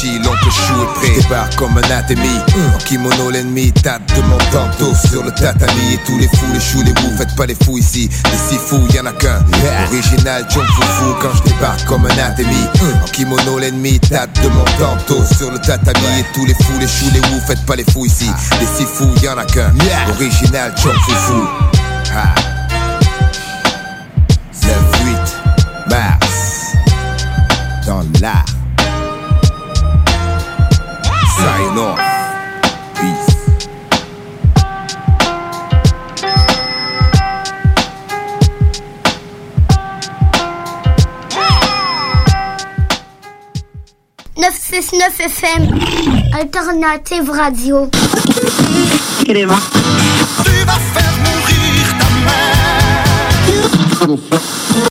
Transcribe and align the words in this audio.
Petit 0.00 0.18
l'oncle 0.20 0.50
chou 0.50 0.82
est 0.82 0.94
prêt. 0.94 1.20
Débarque 1.20 1.56
comme 1.56 1.76
un 1.76 1.82
anatémie 1.82 2.40
En 2.74 2.78
kimono 2.78 3.28
l'ennemi 3.28 3.70
tape 3.70 4.00
de 4.16 4.22
mon 4.22 4.38
tantôt 4.50 4.94
Sur 4.94 5.22
le 5.22 5.30
tatami. 5.30 5.92
Et 5.92 5.98
tous 6.06 6.16
les 6.16 6.26
fous, 6.26 6.46
les 6.54 6.60
choux, 6.60 6.82
les 6.82 6.94
bouts 6.94 7.14
Faites 7.18 7.36
pas 7.36 7.44
les 7.44 7.54
fous 7.54 7.76
ici. 7.76 8.08
Les 8.24 8.38
six 8.38 8.58
fous, 8.58 8.80
y'en 8.94 9.04
a 9.04 9.12
qu'un. 9.12 9.44
Original, 9.88 10.46
John 10.48 10.66
Foufou 10.68 11.16
Quand 11.20 11.36
je 11.36 11.42
débarque 11.52 11.84
comme 11.84 12.06
un 12.06 12.10
anatémie 12.12 12.66
En 13.04 13.08
kimono 13.08 13.58
l'ennemi 13.58 14.00
tape 14.00 14.32
de 14.42 14.48
mon 14.48 14.64
tantôt 14.78 15.22
Sur 15.36 15.50
le 15.50 15.58
tatami. 15.58 16.00
Et 16.18 16.24
tous 16.32 16.46
les 16.46 16.54
fous, 16.54 16.78
les 16.80 16.88
choux, 16.88 17.10
les 17.12 17.20
bouts 17.20 17.42
Faites 17.46 17.66
pas 17.66 17.76
les 17.76 17.84
fous 17.84 18.06
ici. 18.06 18.30
Les 18.58 18.66
six 18.66 18.86
fous, 18.86 19.12
y'en 19.22 19.36
a 19.36 19.44
qu'un. 19.44 19.70
Original, 20.14 20.72
John 20.82 20.96
Foufou 21.04 21.46
Ah. 22.16 22.34
9-8 24.62 25.90
mars. 25.90 26.72
Dans 27.86 28.02
l'art 28.22 28.46
Sign 31.40 31.78
off. 31.78 31.98
Peace. 32.94 33.36
«969 44.36 45.20
FM, 45.20 45.62
Alternative 46.34 47.30
Radio. 47.30 47.88
Tu 49.24 49.32
vas 49.44 50.80
faire 50.94 51.14
mourir 51.24 51.86
ta 51.98 52.08
mère. 54.06 54.89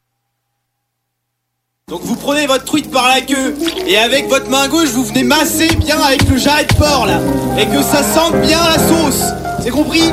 Donc 1.89 2.01
vous 2.03 2.15
prenez 2.15 2.45
votre 2.45 2.65
truite 2.65 2.91
par 2.91 3.07
la 3.07 3.21
queue 3.21 3.55
et 3.87 3.97
avec 3.97 4.29
votre 4.29 4.47
main 4.47 4.67
gauche 4.67 4.89
vous 4.89 5.03
venez 5.03 5.23
masser 5.23 5.67
bien 5.75 5.97
avec 5.99 6.29
le 6.29 6.37
jarret 6.37 6.65
de 6.65 6.73
porc 6.75 7.07
là. 7.07 7.19
Et 7.57 7.65
que 7.65 7.81
ça 7.81 8.03
sente 8.03 8.39
bien 8.41 8.59
la 8.63 8.77
sauce. 8.77 9.23
C'est 9.63 9.71
compris? 9.71 10.11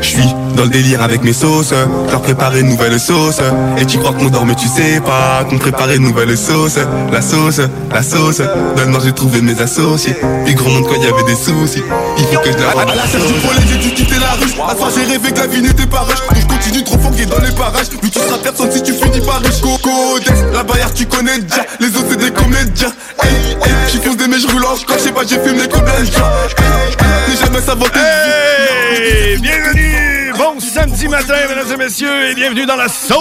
Je 0.00 0.06
suis 0.06 0.34
dans 0.56 0.64
le 0.64 0.70
délire 0.70 1.02
avec 1.02 1.22
mes 1.22 1.32
sauces, 1.32 1.72
leur 2.10 2.22
préparer 2.22 2.60
une 2.60 2.68
nouvelle 2.68 2.98
sauce. 2.98 3.40
Et 3.78 3.84
tu 3.84 3.98
crois 3.98 4.12
qu'on 4.12 4.26
dort 4.26 4.46
mais 4.46 4.54
tu 4.54 4.66
sais 4.66 5.00
pas 5.00 5.44
qu'on 5.48 5.58
préparait 5.58 5.96
une 5.96 6.04
nouvelle 6.04 6.36
sauce. 6.36 6.78
La 7.12 7.20
sauce, 7.20 7.60
la 7.92 8.02
sauce, 8.02 8.38
dans 8.38 8.82
le 8.82 8.90
nord 8.90 9.02
j'ai 9.04 9.12
trouvé 9.12 9.40
mes 9.42 9.60
associés. 9.60 10.16
Puis 10.44 10.54
gros 10.54 10.70
monde 10.70 10.86
quand 10.88 10.96
il 10.96 11.04
y 11.04 11.12
avait 11.12 11.22
des 11.24 11.36
soucis, 11.36 11.82
il 12.18 12.24
faut 12.24 12.40
que 12.40 12.50
je 12.50 12.58
la 12.58 12.70
À 12.70 12.94
la 12.94 13.06
cherche 13.06 13.26
du 13.26 13.34
j'ai 13.68 13.78
dû 13.78 13.94
quitter 13.94 14.18
la 14.18 14.32
ruche. 14.32 14.54
À 14.68 14.74
soir, 14.74 14.90
j'ai 14.94 15.04
rêvé 15.04 15.30
que 15.30 15.38
la 15.38 15.46
vie 15.46 15.62
n'était 15.62 15.86
pas 15.86 16.00
rush. 16.00 16.20
Donc 16.28 16.40
je 16.40 16.46
continue 16.46 16.84
trop 16.84 16.98
fort 16.98 17.10
dans 17.10 17.44
les 17.44 17.52
parages. 17.52 17.86
Mais 18.02 18.08
tu 18.08 18.18
seras 18.18 18.38
personne 18.38 18.72
si 18.72 18.82
tu 18.82 18.92
finis 18.92 19.20
par 19.20 19.40
riche. 19.40 19.60
Codex, 19.60 20.40
la 20.52 20.62
barrière, 20.62 20.92
tu 20.94 21.06
connais 21.06 21.38
déjà. 21.38 21.66
Les 21.80 21.88
autres, 21.88 22.06
c'est 22.10 22.16
des 22.18 22.30
comédiens. 22.30 22.92
Hey, 23.22 23.56
hey, 23.62 23.74
j'y 23.90 23.98
fonce 23.98 24.16
des 24.16 24.26
mais 24.26 24.38
je 24.38 24.46
roule 24.46 24.64
encore. 24.64 24.96
Je 24.98 25.02
sais 25.02 25.12
pas, 25.12 25.22
j'ai 25.28 25.38
filmé 25.38 25.68
combien 25.70 26.00
de 26.00 26.06
gens. 26.06 26.30
Hey, 26.58 26.94
hey, 26.98 27.30
n'ai 27.30 27.36
jamais 27.44 27.60
saboté. 27.60 27.98
Hey, 27.98 29.38
bienvenue, 29.38 30.15
bon 30.38 30.60
samedi 30.60 31.08
matin, 31.08 31.34
mesdames 31.48 31.72
et 31.72 31.76
messieurs, 31.76 32.30
et 32.30 32.34
bienvenue 32.34 32.66
dans 32.66 32.76
la 32.76 32.88
sauce. 32.88 33.16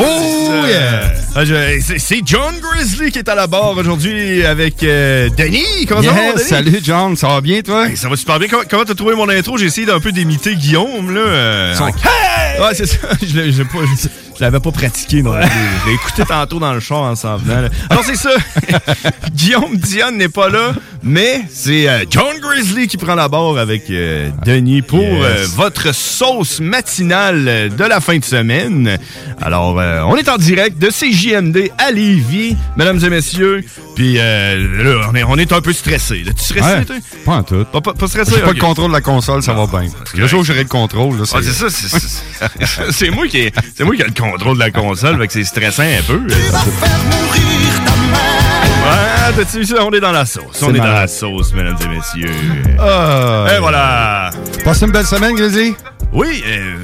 Oh 0.00 0.66
yeah! 0.66 1.12
Ah, 1.34 1.42
c'est- 1.98 2.22
John 2.24 2.54
Grizzly 2.60 3.10
qui 3.10 3.18
est 3.18 3.28
à 3.28 3.34
la 3.34 3.46
barre 3.46 3.76
aujourd'hui 3.76 4.44
avec 4.44 4.82
euh, 4.82 5.28
Denis. 5.36 5.86
Comment 5.86 6.02
ça 6.02 6.10
va, 6.10 6.32
Denis? 6.32 6.44
salut 6.44 6.80
John, 6.82 7.16
ça 7.16 7.28
va 7.28 7.40
bien 7.40 7.60
toi? 7.62 7.88
Hey, 7.88 7.96
ça 7.96 8.08
va 8.08 8.16
super 8.16 8.38
bien. 8.38 8.48
Comment 8.68 8.84
t'as 8.84 8.94
trouvé 8.94 9.14
mon 9.14 9.28
intro? 9.28 9.56
J'ai 9.58 9.66
essayé 9.66 9.86
d'un 9.86 10.00
peu 10.00 10.12
d'imiter 10.12 10.54
Guillaume, 10.56 11.12
là. 11.14 11.20
euh, 11.20 11.74
Son- 11.74 11.84
en- 11.84 11.88
Ouais, 11.88 12.74
c'est 12.74 12.86
ça. 12.86 12.96
Je 13.22 13.36
l'ai- 13.40 13.52
je 13.52 13.58
l'ai 13.58 13.64
pas- 13.64 13.78
je- 14.38 14.44
l'avais 14.44 14.60
pas 14.60 14.70
pratiqué, 14.72 15.22
non. 15.22 15.32
plus. 15.32 15.42
Je 15.84 15.88
l'ai 15.88 15.94
écouté 15.94 16.22
tantôt 16.24 16.58
dans 16.58 16.72
le 16.74 16.80
char 16.80 16.98
en 17.02 17.14
s'en 17.16 17.36
venant. 17.36 17.62
là. 17.62 17.68
Alors, 17.90 18.04
c'est 18.04 18.16
ça. 18.16 18.30
Guillaume 19.34 19.76
Diane 19.76 20.16
n'est 20.16 20.28
pas 20.28 20.48
là, 20.48 20.72
mais 21.02 21.42
c'est 21.50 21.88
euh, 21.88 22.04
John 22.10 22.38
Grizzly 22.40 22.88
qui 22.88 22.96
prend 22.96 23.14
la 23.14 23.28
barre 23.28 23.58
avec 23.58 23.88
euh, 23.90 24.30
Denis 24.44 24.82
pour 24.82 24.98
Yes. 25.00 25.22
euh, 25.24 25.46
votre 25.56 25.94
sauce 25.94 26.60
matinale 26.60 27.70
de 27.76 27.84
la 27.84 28.00
fin 28.00 28.18
de 28.18 28.24
semaine. 28.24 28.98
Alors, 29.40 29.76
on 30.08 30.16
est 30.16 30.28
en 30.28 30.36
direct 30.36 30.78
de 30.78 30.88
CJMD 30.90 31.70
à 31.78 31.90
Lévis, 31.90 32.56
mesdames 32.76 33.02
et 33.04 33.10
messieurs. 33.10 33.64
Puis 33.94 34.14
là, 34.14 34.54
on 35.10 35.14
est, 35.14 35.24
on 35.24 35.36
est 35.36 35.52
un 35.52 35.60
peu 35.60 35.72
stressé. 35.72 36.22
Tu 36.24 36.32
stressé, 36.44 36.60
Ouais, 36.64 36.84
toi? 36.84 36.96
pas 37.24 37.32
en 37.32 37.42
tout. 37.42 37.64
Pas, 37.72 37.80
pas, 37.80 37.94
pas 37.94 38.06
stressé? 38.06 38.32
J'ai 38.36 38.42
pas 38.42 38.52
le 38.52 38.60
contrôle 38.60 38.88
de 38.88 38.92
la 38.92 39.00
console, 39.00 39.42
ça 39.42 39.52
va 39.54 39.66
bien. 39.66 39.90
Le 40.14 40.26
jour 40.26 40.40
où 40.40 40.44
j'aurai 40.44 40.62
le 40.62 40.68
contrôle, 40.68 41.16
Ah, 41.32 41.38
c'est 41.42 41.52
ça, 41.52 41.66
c'est- 42.92 43.10
moi 43.10 43.26
qui 43.26 43.38
ai, 43.38 43.52
c'est 43.76 43.84
moi 43.84 43.94
qui 43.96 44.02
ai 44.02 44.04
le 44.04 44.10
contrôle 44.10 44.27
de 44.36 44.58
la 44.58 44.70
console, 44.70 45.18
fait 45.18 45.26
que 45.26 45.32
c'est 45.32 45.44
stressant 45.44 45.82
un 45.82 46.02
peu. 46.06 46.20
Ouais, 48.84 49.34
t'as-tu 49.36 49.58
vu 49.58 49.64
ça? 49.64 49.84
On 49.84 49.90
est 49.92 50.00
dans 50.00 50.12
la 50.12 50.24
sauce. 50.26 50.62
On 50.62 50.74
est 50.74 50.78
dans 50.78 50.84
la 50.84 51.06
sauce, 51.06 51.52
mesdames 51.52 51.76
et 51.84 51.88
messieurs. 51.88 52.32
Ah, 52.78 53.46
Et 53.56 53.60
voilà. 53.60 54.30
Passez 54.64 54.86
une 54.86 54.92
belle 54.92 55.06
semaine, 55.06 55.34
Grizzly? 55.34 55.74
Oui, 56.10 56.42
euh, 56.46 56.76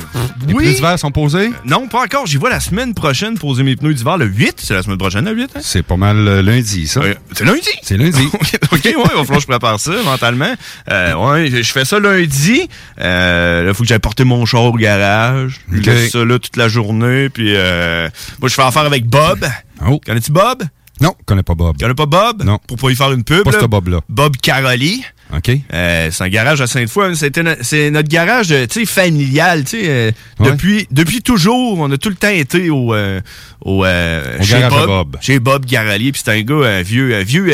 Les 0.46 0.52
oui. 0.52 0.64
pneus 0.64 0.74
d'hiver 0.74 0.98
sont 0.98 1.10
posés? 1.10 1.50
Non, 1.64 1.88
pas 1.88 2.02
encore. 2.02 2.26
J'y 2.26 2.36
vois 2.36 2.50
la 2.50 2.60
semaine 2.60 2.92
prochaine 2.92 3.38
poser 3.38 3.62
mes 3.62 3.74
pneus 3.74 3.94
d'hiver. 3.94 4.18
Le 4.18 4.26
8, 4.26 4.56
c'est 4.58 4.74
la 4.74 4.82
semaine 4.82 4.98
prochaine, 4.98 5.24
le 5.24 5.32
8? 5.32 5.50
hein? 5.56 5.60
C'est 5.62 5.82
pas 5.82 5.96
mal 5.96 6.28
euh, 6.28 6.42
lundi, 6.42 6.86
ça. 6.86 7.00
Ouais, 7.00 7.16
C'est 7.32 7.44
lundi? 7.46 7.70
C'est 7.82 7.96
lundi. 7.96 8.28
OK, 8.70 8.84
ouais, 8.84 8.92
il 8.94 8.94
va 8.98 9.04
falloir 9.08 9.24
que 9.36 9.40
je 9.40 9.46
prépare 9.46 9.80
ça 9.80 9.92
mentalement. 10.04 10.52
Euh, 10.90 11.14
ouais, 11.14 11.48
je 11.50 11.72
fais 11.72 11.86
ça 11.86 11.98
lundi. 11.98 12.68
Euh, 13.00 13.64
là, 13.64 13.72
faut 13.72 13.82
que 13.84 13.88
j'aille 13.88 13.98
porter 13.98 14.24
mon 14.24 14.44
char 14.44 14.64
au 14.64 14.72
garage. 14.74 15.60
Je 15.72 15.78
OK. 15.78 15.86
laisse 15.86 16.12
ça 16.12 16.22
là 16.22 16.38
toute 16.38 16.58
la 16.58 16.68
journée. 16.68 17.30
Puis 17.34 17.54
euh, 17.54 18.08
moi, 18.40 18.48
je 18.48 18.54
fais 18.54 18.62
affaire 18.62 18.86
avec 18.86 19.04
Bob. 19.06 19.44
Oh. 19.86 20.00
Connais-tu 20.06 20.32
Bob? 20.32 20.62
Non, 21.00 21.12
je 21.18 21.24
connais 21.26 21.42
pas 21.42 21.54
Bob. 21.56 21.76
Connais 21.78 21.92
pas 21.94 22.06
Bob? 22.06 22.44
Non. 22.44 22.58
Pour 22.66 22.76
pas 22.78 22.90
y 22.90 22.94
faire 22.96 23.10
une 23.12 23.24
pub. 23.24 23.42
Pas 23.42 23.50
là. 23.50 23.58
ce 23.60 23.66
Bob-là. 23.66 24.00
Bob 24.08 24.36
Caroli. 24.36 25.04
OK. 25.36 25.50
Euh, 25.72 26.08
c'est 26.12 26.22
un 26.24 26.28
garage 26.28 26.60
à 26.60 26.68
Sainte-Foy. 26.68 27.08
No- 27.10 27.54
C'est 27.62 27.90
notre 27.90 28.08
garage, 28.08 28.52
euh, 28.52 28.66
familial, 28.86 29.64
tu 29.64 29.70
sais. 29.70 29.82
euh, 29.88 30.10
Ouais. 30.38 30.52
Depuis, 30.52 30.86
depuis 30.92 31.20
toujours, 31.22 31.80
on 31.80 31.90
a 31.90 31.98
tout 31.98 32.10
le 32.10 32.14
temps 32.14 32.28
été 32.28 32.70
au, 32.70 32.94
euh, 32.94 33.20
au, 33.62 33.84
euh, 33.84 34.38
Au 34.38 34.42
chez 34.44 34.60
Bob, 34.68 34.86
Bob. 34.86 35.16
Chez 35.20 35.38
Bob 35.40 35.66
Garali. 35.66 36.12
Puis 36.12 36.22
c'est 36.24 36.30
un 36.32 36.42
gars, 36.42 36.64
un 36.78 36.82
vieux, 36.82 37.16
un 37.16 37.24
vieux 37.24 37.52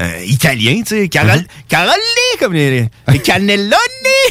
euh, 0.00 0.24
italien, 0.26 0.82
tu 0.86 0.96
sais. 0.96 1.08
Carol. 1.08 1.42
Caroli, 1.68 1.92
comme 2.40 2.54
les, 2.54 2.88
les, 3.08 3.18
cannelloni. 3.18 3.72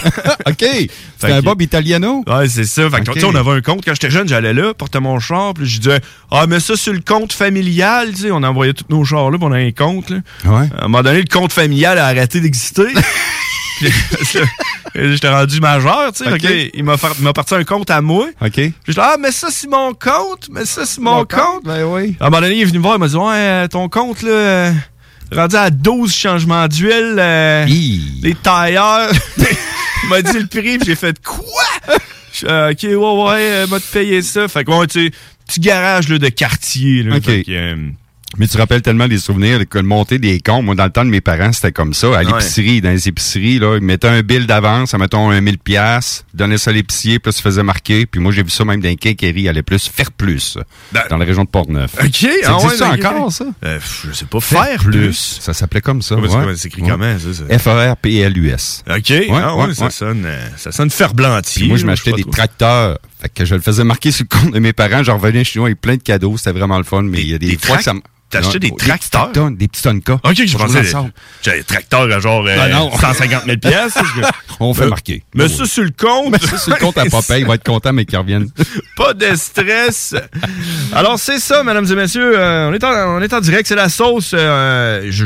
OK. 0.47 0.57
C'est 0.57 0.89
Fait 1.19 1.33
un 1.33 1.41
Bob 1.41 1.61
Italiano? 1.61 2.23
Ouais, 2.27 2.47
c'est 2.47 2.65
ça. 2.65 2.89
Fait 2.89 3.01
que, 3.01 3.11
Ok. 3.11 3.13
tu 3.13 3.19
sais, 3.21 3.25
on 3.27 3.35
avait 3.35 3.51
un 3.51 3.61
compte. 3.61 3.83
Quand 3.85 3.93
j'étais 3.93 4.09
jeune, 4.09 4.27
j'allais 4.27 4.53
là, 4.53 4.73
portais 4.73 4.99
mon 4.99 5.19
char, 5.19 5.53
puis 5.53 5.67
je 5.67 5.79
disais, 5.79 6.01
ah, 6.31 6.47
mais 6.47 6.59
ça, 6.59 6.75
sur 6.75 6.93
le 6.93 7.01
compte 7.01 7.33
familial, 7.33 8.11
tu 8.11 8.21
sais, 8.23 8.31
on 8.31 8.43
envoyait 8.43 8.73
tous 8.73 8.85
nos 8.89 9.05
chars 9.05 9.29
là, 9.29 9.37
puis 9.37 9.47
on 9.47 9.51
a 9.51 9.57
un 9.57 9.71
compte, 9.71 10.09
là. 10.09 10.17
Ouais. 10.45 10.67
À 10.77 10.85
un 10.85 10.87
moment 10.87 11.03
donné, 11.03 11.19
le 11.21 11.27
compte 11.31 11.53
familial 11.53 11.99
a 11.99 12.07
arrêté 12.07 12.41
d'exister. 12.41 12.87
J'étais 14.95 15.29
rendu 15.29 15.59
majeur, 15.59 16.11
tu 16.13 16.23
sais. 16.25 16.71
Il 16.73 16.83
m'a 16.83 16.97
parti 16.97 17.55
un 17.55 17.63
compte 17.63 17.89
à 17.89 18.01
moi. 18.01 18.27
OK. 18.41 18.51
Puis 18.51 18.73
j'étais, 18.87 19.01
ah, 19.01 19.15
mais 19.19 19.31
ça, 19.31 19.47
c'est 19.49 19.69
mon 19.69 19.93
compte. 19.93 20.49
Mais 20.51 20.65
ça, 20.65 20.85
c'est 20.85 21.01
mon, 21.01 21.25
compte. 21.25 21.63
Ben 21.63 21.83
oui. 21.85 22.15
À 22.19 22.27
un 22.27 22.29
moment 22.29 22.41
donné, 22.41 22.55
il 22.55 22.61
est 22.61 22.65
venu 22.65 22.79
me 22.79 22.83
voir, 22.83 22.95
il 22.95 22.99
m'a 22.99 23.07
dit, 23.07 23.15
ouais, 23.15 23.67
ton 23.69 23.89
compte, 23.89 24.21
là, 24.21 24.31
euh, 24.31 24.71
rendu 25.31 25.55
à 25.55 25.69
12 25.69 26.13
changements 26.13 26.67
d'huile, 26.67 27.15
euh, 27.17 27.65
les 28.21 28.35
tailleurs. 28.35 29.11
il 29.37 30.09
m'a 30.09 30.21
dit 30.21 30.39
le 30.39 30.47
prix, 30.47 30.77
j'ai 30.85 30.95
fait, 30.95 31.21
quoi? 31.23 31.63
Euh, 32.43 32.71
ok, 32.71 32.83
ouais, 32.83 32.95
ouais, 32.95 33.49
euh, 33.51 33.67
m'a 33.67 33.79
te 33.79 33.91
payé 33.91 34.21
ça. 34.21 34.47
Fait 34.47 34.63
que, 34.63 34.71
ouais, 34.71 34.87
tu 34.87 35.05
sais, 35.07 35.11
petit 35.45 35.59
garage 35.59 36.09
là, 36.09 36.17
de 36.17 36.29
quartier. 36.29 37.03
Là, 37.03 37.17
Ok. 37.17 37.23
Fait 37.25 37.43
que, 37.43 37.51
euh, 37.51 37.75
Mais 38.37 38.47
tu 38.47 38.57
rappelles 38.57 38.81
tellement 38.81 39.07
des 39.09 39.17
souvenirs 39.17 39.59
que 39.67 39.77
le 39.77 39.83
monter 39.83 40.17
des 40.17 40.39
comptes, 40.39 40.63
moi, 40.63 40.73
dans 40.73 40.85
le 40.85 40.89
temps 40.89 41.03
de 41.03 41.09
mes 41.09 41.19
parents, 41.19 41.51
c'était 41.51 41.73
comme 41.73 41.93
ça. 41.93 42.17
À 42.17 42.23
l'épicerie, 42.23 42.79
dans 42.79 42.89
les 42.89 43.07
épiceries, 43.09 43.59
là, 43.59 43.77
ils 43.77 43.83
mettaient 43.83 44.07
un 44.07 44.21
bill 44.21 44.47
d'avance, 44.47 44.93
mettons 44.93 45.29
un 45.29 45.41
1000 45.41 45.57
pièces, 45.57 46.23
donnaient 46.33 46.57
ça 46.57 46.71
à 46.71 46.73
l'épicier, 46.73 47.19
puis 47.19 47.29
là, 47.29 47.31
ça 47.33 47.41
faisait 47.41 47.63
marquer. 47.63 48.05
Puis 48.05 48.21
moi, 48.21 48.31
j'ai 48.31 48.43
vu 48.43 48.49
ça 48.49 48.63
même 48.63 48.79
dans 48.79 48.87
les 48.87 48.95
quincailleries, 48.95 49.49
allait 49.49 49.63
plus, 49.63 49.89
faire 49.89 50.11
plus, 50.11 50.57
dans 51.09 51.17
la 51.17 51.25
région 51.25 51.43
de 51.43 51.49
Portneuf. 51.49 51.95
Ben, 51.97 52.07
OK. 52.07 52.13
Ça 52.15 52.27
ah 52.45 52.57
ouais, 52.57 52.63
existe 52.63 52.77
ça 52.77 52.93
ok. 52.93 53.05
encore, 53.05 53.31
ça? 53.31 53.45
Euh, 53.65 53.79
je 54.07 54.13
sais 54.13 54.25
pas. 54.25 54.39
Faire 54.39 54.79
plus. 54.79 55.39
Ça 55.41 55.53
s'appelait 55.53 55.81
comme 55.81 56.01
ça. 56.01 56.15
C'est- 56.15 56.21
ouais. 56.21 56.27
comment 56.29 56.53
c'est 56.55 56.67
écrit 56.67 56.81
Ouais. 56.83 56.89
comment, 56.89 57.17
ça, 57.19 57.33
ça? 57.33 57.59
F-A-R-P-L-U-S. 57.59 58.83
OK. 58.89 59.09
Ouais, 59.09 59.27
ah 59.33 59.55
ouais, 59.55 59.65
ouais, 59.65 59.73
ça, 59.73 59.85
ouais. 59.85 59.91
Sonne, 59.91 60.23
euh, 60.25 60.47
ça 60.55 60.71
sonne 60.71 60.89
ferblantier. 60.89 61.61
Puis 61.61 61.67
moi, 61.67 61.77
je 61.77 61.85
m'achetais 61.85 62.13
des 62.13 62.21
trop. 62.21 62.31
tracteurs. 62.31 62.97
Fait 63.21 63.29
que 63.29 63.45
je 63.45 63.55
le 63.55 63.61
faisais 63.61 63.83
marquer 63.83 64.11
sur 64.11 64.25
le 64.29 64.39
compte 64.39 64.53
de 64.53 64.59
mes 64.59 64.73
parents. 64.73 65.03
Je 65.03 65.11
revenais 65.11 65.43
chez 65.43 65.59
nous 65.59 65.65
avec 65.65 65.81
plein 65.81 65.95
de 65.95 66.01
cadeaux. 66.01 66.37
C'était 66.37 66.53
vraiment 66.53 66.77
le 66.77 66.83
fun. 66.83 67.03
Mais 67.03 67.21
il 67.21 67.29
y 67.29 67.33
a 67.33 67.37
des, 67.37 67.57
fois 67.57 67.77
que 67.77 67.83
ça 67.83 67.93
acheté 68.37 68.59
des 68.59 68.69
tracteurs? 68.69 68.97
petits 68.97 69.09
tracteurs, 69.11 69.51
Des 69.51 69.67
petits 69.67 69.81
Tonka. 69.83 70.13
OK, 70.23 70.45
je 70.45 70.57
pensais 70.57 70.81
des, 70.81 70.91
j'avais 71.41 71.57
des 71.59 71.63
tracteurs 71.63 72.11
à 72.11 72.19
genre 72.19 72.45
euh, 72.47 72.57
Ah, 72.59 72.67
non. 72.69 72.91
150 72.97 73.45
000 73.45 73.57
pièces. 73.57 73.97
On 74.59 74.73
fait 74.73 74.83
Mais- 74.83 74.89
marquer. 74.89 75.23
Ça 75.37 75.65
sur 75.65 75.83
le 75.83 75.91
compte. 75.91 76.39
Ça, 76.41 76.57
sur 76.57 76.71
le 76.73 76.77
compte 76.79 76.97
à 76.97 77.05
papa, 77.09 77.37
il 77.39 77.45
va 77.45 77.55
être 77.55 77.63
content, 77.63 77.93
mais 77.93 78.05
qu'il 78.05 78.17
revienne. 78.17 78.47
Pas 78.97 79.13
de 79.13 79.35
stress. 79.35 80.13
Alors, 80.93 81.19
c'est 81.19 81.39
ça, 81.39 81.63
mesdames 81.63 81.85
et 81.89 81.95
messieurs. 81.95 82.37
euh, 82.37 82.69
on, 82.69 82.73
est 82.73 82.83
en, 82.83 83.17
on 83.17 83.21
est 83.21 83.33
en 83.33 83.39
direct. 83.41 83.67
C'est 83.67 83.75
la 83.75 83.89
sauce. 83.89 84.31
euh, 84.33 85.07
je- 85.09 85.25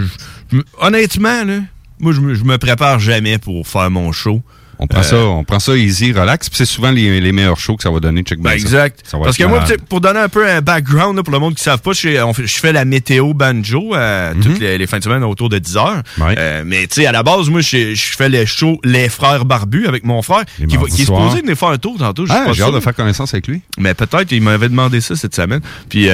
honnêtement, 0.80 1.44
là, 1.44 1.60
moi, 2.00 2.12
je 2.13 2.19
je 2.34 2.44
me 2.44 2.58
prépare 2.58 3.00
jamais 3.00 3.38
pour 3.38 3.68
faire 3.68 3.90
mon 3.92 4.12
show. 4.12 4.42
On 4.80 4.88
prend, 4.88 5.00
Euh, 5.00 5.04
ça, 5.04 5.16
on 5.18 5.44
prend 5.44 5.60
ça 5.60 5.75
easy, 5.77 6.12
relax. 6.12 6.50
Puis 6.50 6.57
c'est 6.57 6.66
souvent 6.66 6.92
les, 6.92 7.22
les 7.22 7.31
meilleurs 7.31 7.60
shows 7.60 7.75
que 7.77 7.83
ça 7.83 7.89
va 7.92 8.00
donner. 8.00 8.24
Check 8.24 8.39
Ben, 8.39 8.50
ça. 8.51 8.56
exact. 8.56 9.01
Ça 9.06 9.18
Parce 9.24 9.38
que 9.38 9.44
moi, 9.44 9.63
pour 9.89 10.01
donner 10.01 10.19
un 10.19 10.30
peu 10.30 10.48
un 10.50 10.62
background 10.62 11.16
là, 11.18 11.24
pour 11.24 11.33
le 11.33 11.39
monde 11.39 11.54
qui 11.56 11.62
ne 11.62 11.63
savent 11.66 11.81
pas, 11.81 11.94
je 11.94 12.00
fais, 12.01 12.22
on 12.22 12.33
fait- 12.33 12.48
je 12.48 12.57
fais 12.60 12.72
la 12.74 12.86
météo 12.86 13.33
banjo 13.33 13.95
euh, 13.95 14.33
toutes 14.42 14.60
les, 14.60 14.77
les 14.77 14.88
fins 14.88 15.00
de 15.00 15.04
semaine 15.04 15.24
autour 15.24 15.50
de 15.50 15.57
10 15.60 15.77
heures. 15.77 16.01
Mhm. 16.18 16.24
Ouais. 16.25 16.36
Euh, 16.38 16.63
mais 16.66 16.88
tu 16.88 17.01
sais, 17.01 17.06
à 17.07 17.12
la 17.12 17.24
base, 17.24 17.50
moi, 17.50 17.62
je, 17.62 17.94
je 17.95 18.16
fais 18.16 18.30
les 18.30 18.45
shows 18.45 18.80
Les 18.83 19.10
Frères 19.10 19.45
Barbus 19.45 19.88
avec 19.88 20.04
mon 20.04 20.22
frère, 20.22 20.44
Les 20.60 20.68
qui, 20.68 20.77
va- 20.77 20.86
qui 20.86 21.01
est 21.01 21.06
supposé 21.06 21.42
venir 21.42 21.56
faire 21.57 21.69
un 21.69 21.77
tour 21.77 21.98
tantôt. 21.98 22.25
Ah, 22.30 22.48
j'ai 22.54 22.63
hâte 22.63 22.74
de 22.74 22.80
faire 22.80 22.95
connaissance 22.95 23.33
avec 23.33 23.48
lui. 23.48 23.62
Mais 23.77 23.94
peut-être, 23.94 24.31
il 24.31 24.42
m'avait 24.42 24.69
demandé 24.69 25.01
ça 25.01 25.16
cette 25.16 25.36
semaine. 25.36 25.62
Puis 25.89 26.10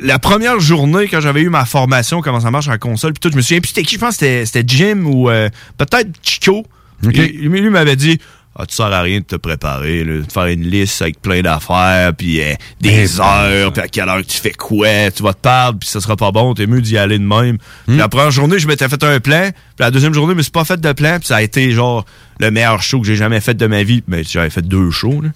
la 0.00 0.18
première 0.18 0.58
journée, 0.60 1.06
quand 1.08 1.20
j'avais 1.20 1.42
eu 1.42 1.50
ma 1.50 1.64
formation, 1.66 2.22
comment 2.22 2.40
ça 2.40 2.50
marche 2.50 2.68
en 2.68 2.78
console, 2.78 3.12
puis 3.12 3.20
tout, 3.20 3.30
je 3.30 3.36
me 3.36 3.42
souviens 3.42 3.60
plus 3.60 3.68
c'était 3.68 3.82
qui, 3.82 3.96
je 3.96 4.00
pense 4.00 4.16
que 4.16 4.20
c'était- 4.26 4.46
c'était 4.46 4.64
Jim 4.66 5.02
ou 5.04 5.28
euh, 5.28 5.48
peut-être 5.76 6.08
Chico. 6.22 6.64
Ok. 7.04 7.14
Lui, 7.16 7.68
m'avait 7.70 7.96
dit 7.96 8.18
ah, 8.58 8.64
tu 8.64 8.74
sers 8.74 8.86
à 8.86 9.02
rien 9.02 9.18
de 9.18 9.24
te 9.24 9.36
préparer, 9.36 10.02
là, 10.02 10.14
de 10.22 10.32
faire 10.32 10.46
une 10.46 10.62
liste 10.62 11.02
avec 11.02 11.20
plein 11.20 11.42
d'affaires, 11.42 12.14
puis 12.14 12.40
euh, 12.40 12.54
des 12.80 13.16
Eh, 13.18 13.20
heures, 13.20 13.70
puis 13.70 13.82
à 13.82 13.88
quelle 13.88 14.08
heure 14.08 14.24
tu 14.26 14.38
fais 14.38 14.52
quoi, 14.52 15.10
tu 15.14 15.22
vas 15.22 15.34
te 15.34 15.40
perdre, 15.40 15.78
puis 15.78 15.88
ça 15.90 16.00
sera 16.00 16.16
pas 16.16 16.30
bon, 16.32 16.54
t'es 16.54 16.66
mieux 16.66 16.80
d'y 16.80 16.96
aller 16.96 17.18
de 17.18 17.24
même. 17.24 17.58
Puis 17.86 17.98
la 17.98 18.08
première 18.08 18.30
journée, 18.30 18.58
je 18.58 18.66
m'étais 18.66 18.88
fait 18.88 19.04
un 19.04 19.20
plan, 19.20 19.50
puis 19.76 19.84
la 19.84 19.90
deuxième 19.90 20.14
journée, 20.14 20.32
je 20.32 20.38
me 20.38 20.42
suis 20.42 20.50
pas 20.50 20.64
fait 20.64 20.80
de 20.80 20.92
plan, 20.92 21.18
puis 21.18 21.28
ça 21.28 21.36
a 21.36 21.42
été 21.42 21.70
genre 21.70 22.06
le 22.40 22.50
meilleur 22.50 22.82
show 22.82 23.00
que 23.00 23.06
j'ai 23.06 23.16
jamais 23.16 23.40
fait 23.40 23.54
de 23.54 23.66
ma 23.66 23.82
vie, 23.82 24.02
mais 24.08 24.24
j'avais 24.24 24.48
fait 24.48 24.62
deux 24.62 24.90
shows. 24.90 25.20
Là. 25.20 25.28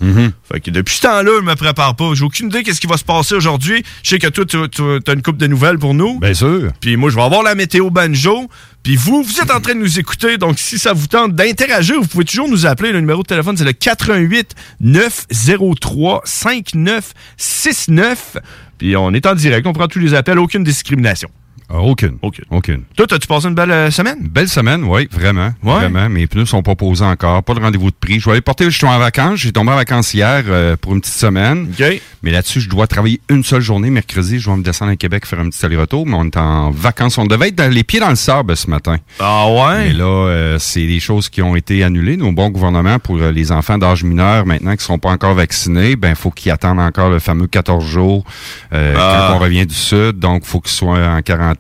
Fait 0.51 0.61
que 0.61 0.71
depuis 0.71 0.97
ce 0.97 1.03
temps-là, 1.03 1.31
je 1.41 1.45
me 1.45 1.55
prépare 1.55 1.95
pas. 1.95 2.15
J'ai 2.15 2.25
aucune 2.25 2.49
idée 2.49 2.63
qu'est-ce 2.63 2.81
qui 2.81 2.87
va 2.87 2.97
se 2.97 3.05
passer 3.05 3.35
aujourd'hui. 3.35 3.85
Je 4.03 4.11
sais 4.11 4.19
que 4.19 4.29
toi, 4.29 4.47
tu, 4.47 4.57
as 4.59 5.13
une 5.13 5.23
coupe 5.23 5.37
de 5.37 5.47
nouvelles 5.47 5.79
pour 5.79 5.93
nous. 5.93 6.19
Bien 6.21 6.33
sûr. 6.33 6.71
Puis 6.81 6.97
moi, 6.97 7.11
je 7.11 7.17
vais 7.17 7.23
avoir 7.23 7.43
la 7.43 7.55
météo 7.55 7.91
banjo. 7.91 8.49
Puis 8.83 8.97
vous, 8.97 9.23
vous 9.23 9.41
êtes 9.41 9.51
en 9.51 9.61
train 9.61 9.75
de 9.75 9.81
nous 9.81 9.99
écouter. 9.99 10.39
Donc, 10.39 10.59
si 10.59 10.79
ça 10.79 10.95
vous 10.95 11.07
tente 11.07 11.35
d'interagir, 11.35 11.97
vous 12.01 12.07
pouvez 12.07 12.25
toujours 12.25 12.49
nous 12.49 12.65
appeler. 12.65 12.93
Le 12.93 13.01
numéro 13.01 13.23
de 13.23 13.29
téléphone, 13.29 13.59
c'est 13.59 13.65
le 13.65 13.73
88 13.73 14.55
903 14.81 16.23
5969. 16.25 18.39
Puis 18.79 18.97
on 18.97 19.13
est 19.13 19.27
en 19.27 19.35
direct. 19.35 19.67
On 19.67 19.75
prend 19.75 19.87
tous 19.87 19.99
les 19.99 20.15
appels. 20.15 20.39
Aucune 20.39 20.65
discrimination. 20.65 21.29
Ah, 21.73 21.79
aucune. 21.79 22.19
Aucune. 22.23 22.45
Aucune. 22.51 22.83
Toi, 22.97 23.07
as-tu 23.11 23.29
passé 23.29 23.47
une 23.47 23.55
belle 23.55 23.71
euh, 23.71 23.91
semaine? 23.93 24.19
Belle 24.29 24.49
semaine, 24.49 24.83
oui, 24.85 25.09
vraiment. 25.13 25.53
Ouais. 25.63 25.75
Vraiment. 25.89 26.09
Mes 26.09 26.27
pneus 26.27 26.47
sont 26.47 26.63
pas 26.63 26.75
posés 26.75 27.05
encore. 27.05 27.43
Pas 27.45 27.55
de 27.55 27.61
rendez-vous 27.61 27.91
de 27.91 27.97
prix. 27.97 28.19
Je 28.19 28.25
vais 28.25 28.33
aller 28.33 28.41
porter, 28.41 28.65
je 28.71 28.77
suis 28.77 28.87
en 28.87 28.99
vacances. 28.99 29.39
J'ai 29.39 29.53
tombé 29.53 29.71
en 29.71 29.77
vacances 29.77 30.13
hier 30.13 30.43
euh, 30.49 30.77
pour 30.77 30.95
une 30.95 31.01
petite 31.01 31.15
semaine. 31.15 31.69
OK. 31.79 32.01
Mais 32.23 32.33
là-dessus, 32.33 32.61
je 32.61 32.69
dois 32.69 32.87
travailler 32.89 33.21
une 33.31 33.45
seule 33.45 33.61
journée. 33.63 33.89
Mercredi, 33.89 34.41
je 34.41 34.51
vais 34.51 34.57
me 34.57 34.63
descendre 34.65 34.91
à 34.91 34.97
Québec 34.97 35.25
faire 35.27 35.39
un 35.39 35.49
petit 35.49 35.65
aller-retour. 35.65 36.07
Mais 36.07 36.15
on 36.17 36.25
est 36.25 36.37
en 36.37 36.71
vacances. 36.73 37.19
On 37.19 37.25
devait 37.27 37.49
être 37.49 37.55
dans- 37.55 37.73
les 37.73 37.85
pieds 37.85 38.01
dans 38.01 38.11
le 38.11 38.17
sable 38.17 38.57
ce 38.57 38.69
matin. 38.69 38.97
Ah 39.21 39.47
ouais? 39.49 39.85
Mais 39.89 39.93
là, 39.93 40.05
euh, 40.27 40.59
c'est 40.59 40.87
des 40.87 40.99
choses 41.01 41.29
qui 41.29 41.41
ont 41.41 41.55
été 41.55 41.85
annulées. 41.85 42.17
Nos 42.17 42.33
bons 42.33 42.51
gouvernements 42.51 42.99
pour 42.99 43.17
euh, 43.19 43.31
les 43.31 43.53
enfants 43.53 43.79
d'âge 43.79 44.03
mineur 44.03 44.45
maintenant 44.45 44.75
qui 44.75 44.85
sont 44.85 44.99
pas 44.99 45.11
encore 45.11 45.35
vaccinés, 45.35 45.95
ben 45.95 46.17
faut 46.17 46.31
qu'ils 46.33 46.51
attendent 46.51 46.81
encore 46.81 47.11
le 47.11 47.21
fameux 47.21 47.47
14 47.47 47.87
jours 47.87 48.25
euh, 48.73 48.95
Ah. 48.99 49.29
quand 49.31 49.37
on 49.37 49.39
revient 49.39 49.67
du 49.67 49.75
sud. 49.75 50.19
Donc, 50.19 50.45
faut 50.45 50.61
qu'ils 50.61 50.73
soient 50.73 50.99
en 51.07 51.23
quarantaine. 51.23 51.60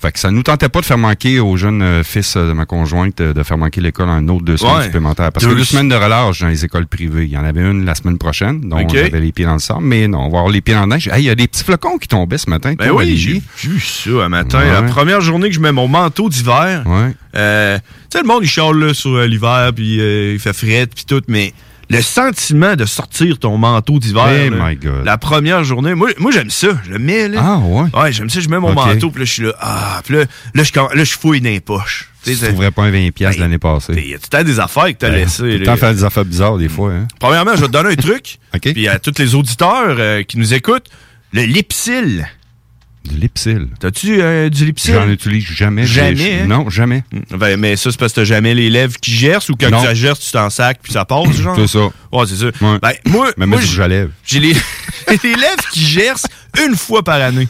Fait 0.00 0.12
que 0.12 0.20
ça 0.20 0.30
nous 0.30 0.44
tentait 0.44 0.68
pas 0.68 0.80
de 0.80 0.84
faire 0.84 0.96
manquer 0.96 1.40
au 1.40 1.56
jeune 1.56 1.82
euh, 1.82 2.04
fils 2.04 2.36
euh, 2.36 2.46
de 2.46 2.52
ma 2.52 2.66
conjointe 2.66 3.20
euh, 3.20 3.32
de 3.34 3.42
faire 3.42 3.58
manquer 3.58 3.80
l'école 3.80 4.08
en 4.08 4.28
autre 4.28 4.44
deux 4.44 4.56
semaines 4.56 4.76
Ouais. 4.76 4.84
supplémentaires. 4.84 5.32
Parce 5.32 5.44
Deux 5.44 5.50
que 5.54 5.58
deux 5.58 5.64
semaines 5.64 5.88
de 5.88 5.96
relâche 5.96 6.38
dans 6.40 6.46
les 6.46 6.64
écoles 6.64 6.86
privées. 6.86 7.24
Il 7.24 7.30
y 7.30 7.36
en 7.36 7.42
avait 7.42 7.62
une 7.68 7.84
la 7.84 7.96
semaine 7.96 8.16
prochaine, 8.16 8.60
donc 8.60 8.82
Ok. 8.82 8.94
on 8.94 9.06
avait 9.06 9.20
les 9.20 9.32
pieds 9.32 9.44
dans 9.44 9.54
le 9.54 9.58
sable. 9.58 9.80
Mais 9.82 10.06
non, 10.06 10.18
on 10.20 10.28
va 10.30 10.38
avoir 10.38 10.48
les 10.50 10.60
pieds 10.60 10.74
dans 10.74 10.82
la 10.86 10.94
neige. 10.94 11.08
Hey, 11.08 11.22
Il 11.24 11.26
y 11.26 11.30
a 11.30 11.34
des 11.34 11.48
petits 11.48 11.64
flocons 11.64 11.98
qui 11.98 12.06
tombaient 12.06 12.38
ce 12.38 12.48
matin. 12.48 12.74
Ben 12.78 12.92
oui, 12.92 13.16
j'ai 13.16 13.42
vu 13.68 13.80
ça 13.80 14.10
un 14.24 14.28
matin. 14.28 14.60
Ouais. 14.60 14.70
La 14.70 14.82
première 14.82 15.20
journée 15.20 15.48
que 15.48 15.54
je 15.56 15.60
mets 15.60 15.72
mon 15.72 15.88
manteau 15.88 16.28
d'hiver. 16.28 16.84
Ouais. 16.86 17.12
Euh, 17.34 17.76
tu 17.78 18.18
sais, 18.18 18.20
le 18.22 18.28
monde, 18.28 18.44
il 18.44 18.48
chiale 18.48 18.76
là, 18.78 18.94
sur 18.94 19.10
euh, 19.16 19.26
l'hiver, 19.26 19.72
puis 19.74 20.00
euh, 20.00 20.34
il 20.34 20.38
fait 20.38 20.52
fret, 20.52 20.86
puis 20.94 21.06
tout, 21.08 21.22
mais 21.26 21.52
le 21.90 22.02
sentiment 22.02 22.76
de 22.76 22.84
sortir 22.84 23.38
ton 23.38 23.56
manteau 23.56 23.98
d'hiver, 23.98 24.28
Eh 24.28 24.50
là, 24.50 24.56
my 24.70 24.76
God. 24.76 25.04
la 25.04 25.16
première 25.18 25.64
journée, 25.64 25.94
moi, 25.94 26.10
moi 26.18 26.30
j'aime 26.32 26.50
ça, 26.50 26.68
je 26.84 26.90
le 26.92 26.98
mets, 26.98 27.28
là. 27.28 27.40
Ah, 27.42 27.58
ouais? 27.58 27.88
Ouais, 27.98 28.12
j'aime 28.12 28.28
ça, 28.28 28.40
je 28.40 28.48
mets 28.48 28.58
mon 28.58 28.74
manteau, 28.74 29.10
puis 29.10 29.20
là, 29.20 29.24
je 29.24 29.32
suis 29.32 29.42
là, 29.44 29.52
ah, 29.60 30.00
puis 30.04 30.16
là, 30.16 30.24
là, 30.54 30.62
je, 30.64 30.72
là, 30.74 31.04
je 31.04 31.12
fouille 31.16 31.40
dans 31.40 31.48
les 31.48 31.60
poches. 31.60 32.10
Tu 32.24 32.30
Tu 32.32 32.36
sais, 32.36 32.48
trouverais 32.48 32.70
pas 32.72 32.82
un 32.82 32.90
20$ 32.90 33.12
piastres 33.12 33.38
Ben, 33.38 33.44
l'année 33.46 33.58
passée. 33.58 33.94
Il 33.96 34.06
y 34.08 34.14
a 34.14 34.18
tout 34.18 34.24
le 34.32 34.38
temps 34.38 34.44
des 34.44 34.60
affaires 34.60 34.86
que 34.86 34.92
t'as 34.92 35.08
Ben, 35.08 35.16
laissées. 35.16 35.62
Temps 35.64 35.76
faire 35.76 35.94
des 35.94 36.04
affaires 36.04 36.24
bizarres 36.26 36.58
des 36.58 36.68
fois. 36.68 36.92
Hein? 36.92 37.06
Premièrement, 37.20 37.52
je 37.54 37.60
vais 37.62 37.68
te 37.68 37.72
donner 37.72 37.90
un 37.92 37.96
truc, 37.96 38.38
OK. 38.54 38.72
puis 38.72 38.86
à 38.88 38.98
tous 38.98 39.14
les 39.18 39.34
auditeurs 39.34 39.96
euh, 39.98 40.22
qui 40.24 40.36
nous 40.38 40.52
écoutent, 40.52 40.86
le 41.32 41.42
Lipsil. 41.42 42.26
Du 43.08 43.18
Lipsil. 43.18 43.68
T'as-tu 43.80 44.20
euh, 44.20 44.48
du 44.48 44.64
Lipsil? 44.66 44.92
J'en 44.94 45.08
utilise 45.08 45.44
jamais. 45.44 45.86
Jamais, 45.86 46.40
hein? 46.42 46.46
Non, 46.46 46.68
jamais. 46.70 47.02
Ben, 47.30 47.58
mais 47.58 47.76
ça, 47.76 47.90
c'est 47.90 47.98
parce 47.98 48.12
que 48.12 48.20
t'as 48.20 48.24
jamais 48.24 48.54
les 48.54 48.70
lèvres 48.70 48.96
qui 49.00 49.12
gercent 49.12 49.48
ou 49.48 49.56
quand 49.58 49.70
Non. 49.70 49.82
ça 49.82 49.94
gerce, 49.94 50.20
tu 50.20 50.30
t'en 50.32 50.50
sacs 50.50 50.78
puis 50.82 50.92
ça 50.92 51.04
passe, 51.04 51.32
genre? 51.32 51.56
C'est 51.56 51.66
ça. 51.66 51.88
Ouais, 52.12 52.24
c'est 52.26 52.36
ça. 52.36 52.46
Ouais. 52.46 52.78
Ben, 52.82 52.92
moi, 53.06 53.30
Mais 53.36 53.46
moi 53.46 53.60
j'ai 53.60 53.88
les, 54.40 54.52
les 55.08 55.34
lèvres 55.34 55.68
qui 55.72 55.84
gercent 55.84 56.26
une 56.66 56.76
fois 56.76 57.02
par 57.02 57.20
année. 57.20 57.48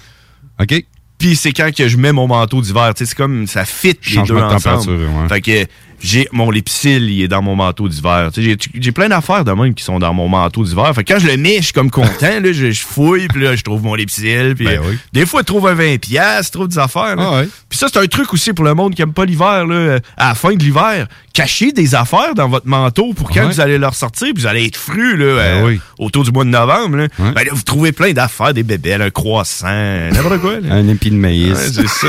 OK. 0.60 0.84
Puis 1.18 1.34
c'est 1.34 1.52
quand 1.52 1.74
que 1.74 1.88
je 1.88 1.96
mets 1.96 2.12
mon 2.12 2.28
manteau 2.28 2.60
d'hiver. 2.62 2.92
Tu 2.96 3.04
c'est 3.04 3.16
comme 3.16 3.46
ça 3.48 3.64
fit 3.64 3.98
les 4.10 4.22
deux 4.22 4.34
de 4.34 4.40
ensemble. 4.40 4.62
température, 4.62 4.92
ouais. 4.92 5.28
Fait 5.28 5.40
que 5.40 5.66
j'ai 6.00 6.28
mon 6.32 6.50
lipsil, 6.50 7.10
il 7.10 7.22
est 7.22 7.28
dans 7.28 7.42
mon 7.42 7.56
manteau 7.56 7.88
d'hiver. 7.88 8.30
J'ai- 8.36 8.56
j'ai 8.74 8.92
plein 8.92 9.08
d'affaires 9.08 9.44
de 9.44 9.52
même 9.52 9.74
qui 9.74 9.82
sont 9.84 9.98
dans 9.98 10.14
mon 10.14 10.28
manteau 10.28 10.64
d'hiver. 10.64 10.92
Fait 10.94 11.04
que 11.04 11.12
quand 11.12 11.18
je 11.18 11.26
le 11.26 11.36
mets, 11.36 11.56
je 11.58 11.64
suis 11.64 11.72
comme 11.72 11.90
content. 11.90 12.08
là, 12.40 12.52
je, 12.52 12.70
je 12.70 12.80
fouille, 12.82 13.28
puis 13.28 13.42
là, 13.42 13.56
je 13.56 13.62
trouve 13.62 13.82
mon 13.82 13.94
lipsil. 13.94 14.54
Puis 14.56 14.64
Ben 14.66 14.78
euh, 14.78 14.90
oui. 14.90 14.98
des 15.12 15.26
fois, 15.26 15.40
je 15.40 15.46
trouve 15.46 15.66
un 15.68 15.74
20$, 15.74 15.98
piastres, 15.98 16.46
je 16.46 16.52
trouve 16.52 16.68
des 16.68 16.78
affaires. 16.78 17.16
là. 17.16 17.30
Ah. 17.32 17.42
Puis 17.68 17.78
ça, 17.78 17.86
c'est 17.92 17.98
un 17.98 18.06
truc 18.06 18.32
aussi 18.32 18.52
pour 18.52 18.64
le 18.64 18.74
monde 18.74 18.94
qui 18.94 19.02
aime 19.02 19.12
pas 19.12 19.24
l'hiver. 19.24 19.66
là, 19.66 19.74
euh, 19.74 19.98
À 20.16 20.28
la 20.28 20.34
fin 20.34 20.52
de 20.54 20.62
l'hiver, 20.62 21.06
cachez 21.32 21.72
des 21.72 21.94
affaires 21.94 22.34
dans 22.34 22.48
votre 22.48 22.66
manteau 22.66 23.12
pour 23.14 23.30
quand 23.30 23.46
vous 23.48 23.60
allez 23.60 23.78
leur 23.78 23.94
sortir, 23.94 24.28
vous 24.34 24.46
allez 24.46 24.66
être 24.66 24.76
fru 24.76 25.16
là, 25.16 25.34
Ben 25.36 25.66
euh, 25.66 25.76
autour 25.98 26.24
du 26.24 26.30
mois 26.32 26.44
de 26.44 26.50
novembre. 26.50 26.96
Là. 26.96 27.06
Ben 27.18 27.44
là, 27.44 27.50
vous 27.52 27.62
trouvez 27.62 27.92
plein 27.92 28.12
d'affaires, 28.12 28.54
des 28.54 28.62
bébelles, 28.62 29.02
un 29.02 29.10
croissant, 29.10 29.66
n'importe 29.68 30.38
quoi. 30.40 30.60
là. 30.60 30.74
Un 30.74 30.88
épi 30.88 31.10
de 31.10 31.16
maïs. 31.16 31.52
Ouais, 31.52 31.70
c'est 31.72 31.88
ça. 31.88 32.06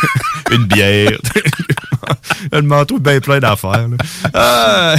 Une 0.50 0.64
bière. 0.64 1.10
Le 2.52 2.62
manteau 2.62 2.96
est 2.96 3.00
bien 3.00 3.20
plein 3.20 3.38
d'affaires. 3.38 3.86
Ah. 4.34 4.94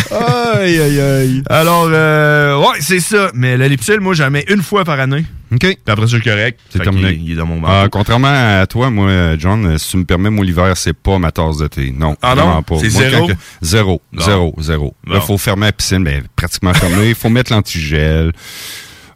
aïe, 0.55 0.79
aïe, 0.79 0.99
aïe. 0.99 1.43
Alors, 1.49 1.89
euh, 1.91 2.57
ouais, 2.57 2.79
c'est 2.79 2.99
ça. 2.99 3.29
Mais 3.33 3.57
le 3.57 3.67
Lipsil, 3.67 3.99
moi, 3.99 4.13
j'en 4.13 4.29
mets 4.29 4.45
une 4.49 4.61
fois 4.61 4.83
par 4.85 4.99
année. 4.99 5.25
OK. 5.51 5.59
Puis 5.59 5.77
après 5.87 6.07
ça, 6.07 6.17
je 6.17 6.23
correct. 6.23 6.59
C'est 6.69 6.79
terminé. 6.79 7.19
Il, 7.21 7.31
est 7.31 7.35
dans 7.35 7.45
mon 7.45 7.61
Ah, 7.65 7.81
manteau. 7.81 7.89
contrairement 7.91 8.59
à 8.61 8.65
toi, 8.65 8.89
moi, 8.89 9.07
euh, 9.07 9.35
John, 9.37 9.65
euh, 9.65 9.77
si 9.77 9.91
tu 9.91 9.97
me 9.97 10.05
permets, 10.05 10.29
moi, 10.29 10.43
l'hiver, 10.45 10.75
c'est 10.75 10.93
pas 10.93 11.19
ma 11.19 11.31
tasse 11.31 11.57
de 11.57 11.67
thé. 11.67 11.93
Non. 11.95 12.15
Ah 12.21 12.35
non? 12.35 12.43
vraiment 12.43 12.63
pas. 12.63 12.75
C'est 12.79 12.89
zéro? 12.89 13.27
que- 13.27 13.33
Zéro. 13.61 14.01
Zéro. 14.17 14.55
Zéro. 14.59 14.95
Bon. 15.05 15.13
Là, 15.13 15.19
il 15.21 15.25
faut 15.25 15.37
fermer 15.37 15.67
la 15.67 15.71
piscine, 15.73 16.03
ben, 16.03 16.23
pratiquement 16.35 16.73
fermée. 16.73 17.09
Il 17.09 17.15
faut 17.15 17.29
mettre 17.29 17.53
l'antigel. 17.53 18.31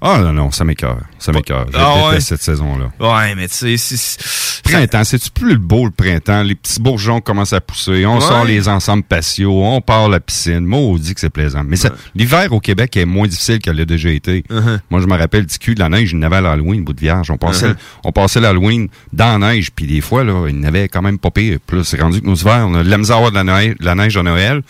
Ah, 0.01 0.19
non, 0.19 0.31
non, 0.33 0.51
ça 0.51 0.63
m'écœure. 0.63 0.99
Ça 1.17 1.31
m'écœure. 1.31 1.65
Je 1.71 1.77
Ah, 1.77 1.93
déteste 1.95 2.11
ouais? 2.13 2.19
cette 2.21 2.41
saison-là. 2.43 2.91
Ouais, 2.99 3.33
mais 3.35 3.47
tu 3.47 3.77
sais, 3.77 4.17
Printemps, 4.63 5.03
c'est-tu 5.05 5.31
plus 5.31 5.53
le 5.53 5.59
beau 5.59 5.85
le 5.85 5.91
printemps? 5.91 6.43
Les 6.43 6.53
petits 6.55 6.81
bourgeons 6.81 7.21
commencent 7.21 7.53
à 7.53 7.61
pousser, 7.61 8.05
on 8.05 8.15
Ouais. 8.15 8.21
sort 8.21 8.43
les 8.43 8.67
ensembles 8.67 9.03
patios, 9.03 9.63
on 9.63 9.79
part 9.81 10.09
la 10.09 10.19
piscine. 10.19 10.59
Maudit 10.65 11.13
que 11.13 11.19
c'est 11.21 11.29
plaisant. 11.29 11.63
Mais 11.65 11.77
l'hiver 12.15 12.51
au 12.51 12.59
Québec 12.59 12.97
est 12.97 13.05
moins 13.05 13.27
difficile 13.27 13.59
qu'elle 13.59 13.77
l'a 13.77 13.85
déjà 13.85 14.09
été. 14.09 14.43
Uh-huh. 14.49 14.79
Moi, 14.89 14.99
je 15.01 15.07
me 15.07 15.15
rappelle 15.17 15.45
du 15.45 15.57
cul 15.57 15.73
de 15.73 15.79
la 15.79 15.87
neige, 15.89 16.11
il 16.11 16.19
y 16.19 16.23
avait 16.25 16.35
à 16.35 16.41
l'Halloween, 16.41 16.83
bout 16.83 16.93
de 16.93 16.99
vierge. 16.99 17.31
On 17.31 17.37
passait, 17.37 17.69
Uh-huh. 17.69 17.75
on 18.03 18.11
passait 18.11 18.41
l'Halloween 18.41 18.89
dans 19.13 19.39
la 19.39 19.53
neige, 19.53 19.71
puis 19.71 19.87
des 19.87 20.01
fois, 20.01 20.23
là, 20.25 20.47
il 20.49 20.59
n'avait 20.59 20.89
quand 20.89 21.01
même 21.01 21.17
pas 21.17 21.31
pire. 21.31 21.59
Puis 21.65 21.77
là, 21.77 21.83
c'est 21.85 22.01
rendu 22.01 22.19
que 22.21 22.25
nos 22.27 22.35
hivers, 22.35 22.65
on 22.67 22.75
a 22.75 22.83
de 22.83 22.89
la 22.89 22.97
misère 22.97 23.15
à 23.15 23.19
avoir 23.19 23.31
de 23.31 23.37
la 23.37 23.43
neige, 23.45 23.75
de 23.79 23.85
la 23.85 23.95
neige 23.95 24.17
à 24.17 24.23
Noël. 24.23 24.61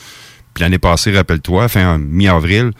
Puis 0.53 0.61
l'année 0.63 0.79
passée, 0.79 1.11
rappelle-toi, 1.11 1.67
fin 1.69 1.97
mi-avril, 1.97 2.71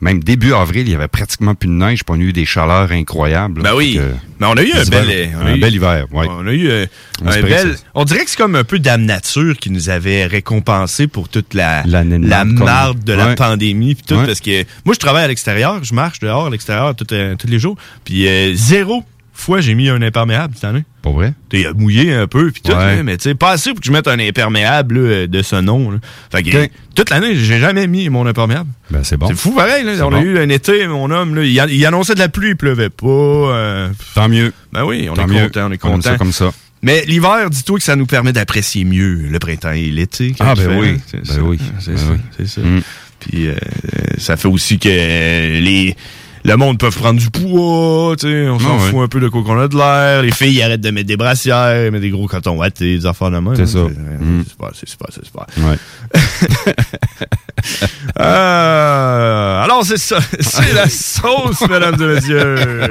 même 0.00 0.22
début 0.22 0.52
avril, 0.52 0.82
il 0.86 0.92
y 0.92 0.94
avait 0.94 1.08
pratiquement 1.08 1.54
plus 1.54 1.68
de 1.68 1.72
neige, 1.72 2.04
puis 2.04 2.14
on 2.16 2.20
a 2.20 2.24
eu 2.24 2.32
des 2.32 2.44
chaleurs 2.44 2.92
incroyables. 2.92 3.62
Ben 3.62 3.72
oui. 3.74 3.98
Mais 4.38 4.46
on 4.46 4.52
a 4.52 4.62
eu 4.62 4.72
un 4.72 4.84
bel, 4.84 5.30
on 5.40 5.46
a 5.46 5.50
un 5.50 5.56
bel 5.58 5.74
hiver. 5.74 6.06
Ouais. 6.12 6.26
On 6.28 6.46
a 6.46 6.52
eu 6.52 6.68
euh, 6.68 6.84
On 7.24 7.28
un 7.28 7.40
bel. 7.40 7.76
ça. 7.76 7.82
On 7.94 8.04
dirait 8.04 8.24
que 8.24 8.30
c'est 8.30 8.36
comme 8.36 8.54
un 8.56 8.64
peu 8.64 8.78
Dame 8.78 9.02
Nature 9.06 9.56
qui 9.56 9.70
nous 9.70 9.88
avait 9.88 10.26
récompensé 10.26 11.06
pour 11.06 11.28
toute 11.30 11.54
la, 11.54 11.82
la 11.86 12.44
marde 12.44 13.02
de 13.04 13.12
la 13.14 13.34
pandémie. 13.34 13.94
Puis 13.94 14.04
tout, 14.06 14.16
Ouais. 14.16 14.26
parce 14.26 14.40
que 14.40 14.64
moi, 14.84 14.94
je 14.94 14.98
travaille 14.98 15.24
à 15.24 15.28
l'extérieur, 15.28 15.82
je 15.82 15.94
marche 15.94 16.20
dehors 16.20 16.46
à 16.46 16.50
l'extérieur 16.50 16.94
euh, 17.12 17.34
tous 17.36 17.46
les 17.48 17.58
jours. 17.58 17.76
Puis 18.04 18.28
euh, 18.28 18.52
zéro 18.54 19.02
fois, 19.36 19.60
j'ai 19.60 19.74
mis 19.74 19.88
un 19.88 20.00
imperméable 20.02 20.54
cette 20.54 20.64
année. 20.64 20.84
Pas 21.02 21.10
vrai? 21.10 21.32
T'es 21.48 21.66
mouillé 21.76 22.12
un 22.14 22.26
peu, 22.26 22.50
puis 22.50 22.62
tout, 22.62 22.72
Ouais. 22.72 23.02
mais 23.02 23.16
tu 23.16 23.24
sais, 23.24 23.34
pas 23.34 23.50
assez 23.50 23.70
pour 23.70 23.80
que 23.80 23.86
je 23.86 23.92
mette 23.92 24.08
un 24.08 24.18
imperméable 24.18 24.98
là, 24.98 25.26
de 25.26 25.42
ce 25.42 25.56
nom. 25.56 25.90
là. 25.90 25.98
Fait 26.32 26.42
que 26.42 26.68
toute 26.94 27.10
l'année, 27.10 27.36
j'ai 27.36 27.58
jamais 27.60 27.86
mis 27.86 28.08
mon 28.08 28.26
imperméable. 28.26 28.68
Ben, 28.90 29.04
c'est 29.04 29.16
bon. 29.16 29.28
C'est 29.28 29.36
fou 29.36 29.52
pareil, 29.52 29.84
là. 29.84 29.92
On 30.06 30.12
a 30.12 30.20
eu 30.20 30.38
un 30.38 30.48
été, 30.48 30.86
mon 30.88 31.10
homme, 31.10 31.34
là, 31.36 31.44
il, 31.44 31.58
a- 31.60 31.66
il 31.68 31.84
annonçait 31.86 32.14
de 32.14 32.18
la 32.20 32.28
pluie, 32.28 32.50
il 32.50 32.56
pleuvait 32.56 32.90
pas. 32.90 33.06
euh, 33.06 33.88
Tant 34.14 34.28
mieux. 34.28 34.52
ben 34.72 34.84
oui, 34.84 35.08
on 35.10 35.14
Tant 35.14 35.24
est 35.24 35.26
mieux. 35.32 35.42
content, 35.44 35.66
on 35.68 35.72
est 35.72 35.84
On 35.84 35.90
content. 35.92 36.02
ça 36.10 36.16
comme 36.18 36.32
ça. 36.32 36.50
Mais 36.82 37.04
l'hiver, 37.06 37.50
dis-toi 37.50 37.78
que 37.78 37.84
ça 37.84 37.96
nous 37.96 38.06
permet 38.06 38.32
d'apprécier 38.32 38.84
mieux 38.84 39.14
le 39.30 39.38
printemps 39.38 39.72
et 39.72 39.86
l'été. 39.90 40.34
Ah, 40.40 40.54
ben 40.54 40.68
fait, 40.68 40.76
oui. 40.76 40.88
hein. 40.90 40.96
Ben 41.14 41.24
ça. 41.24 41.40
oui. 41.42 41.58
C'est 41.80 41.90
Ben 41.92 41.96
ça. 41.98 42.04
oui. 42.12 42.18
C'est 42.36 42.46
ça. 42.48 42.60
Mm. 42.60 42.80
Puis 43.18 43.48
euh, 43.48 43.54
ça 44.18 44.36
fait 44.36 44.46
aussi 44.48 44.78
que 44.78 44.88
les 44.88 45.96
le 46.46 46.56
monde 46.56 46.78
peut 46.78 46.90
prendre 46.90 47.18
du 47.20 47.30
poids, 47.30 48.14
tu 48.18 48.26
sais, 48.28 48.48
on 48.48 48.58
s'en 48.58 48.76
Ah, 48.76 48.90
fout 48.90 49.00
un 49.00 49.08
peu 49.08 49.20
de 49.20 49.28
quoi 49.28 49.42
qu'on 49.42 49.58
a 49.60 49.68
de 49.68 49.76
l'air. 49.76 50.22
Les 50.22 50.30
filles 50.32 50.62
arrêtent 50.62 50.80
de 50.80 50.90
mettre 50.90 51.06
des 51.08 51.16
brassières, 51.16 51.90
mettre 51.92 52.00
des 52.02 52.10
gros 52.10 52.26
cotons 52.26 52.56
wattés, 52.56 52.98
des 52.98 53.06
affaires 53.06 53.30
de 53.30 53.38
même. 53.38 53.54
C'est 53.56 53.62
hein. 53.62 53.66
ça. 53.66 53.78
C'est 53.88 54.24
Mm. 54.24 54.44
c'est 54.44 54.50
super, 54.50 54.68
c'est 54.74 54.88
super, 54.88 55.06
c'est 55.10 55.24
super. 55.24 55.46
Ouais. 55.58 56.74
Euh, 58.20 59.62
alors 59.62 59.84
c'est 59.84 59.96
ça, 59.98 60.18
c'est 60.40 60.72
la 60.72 60.88
sauce, 60.88 61.60
mesdames 61.68 62.00
et 62.00 62.06
messieurs. 62.14 62.56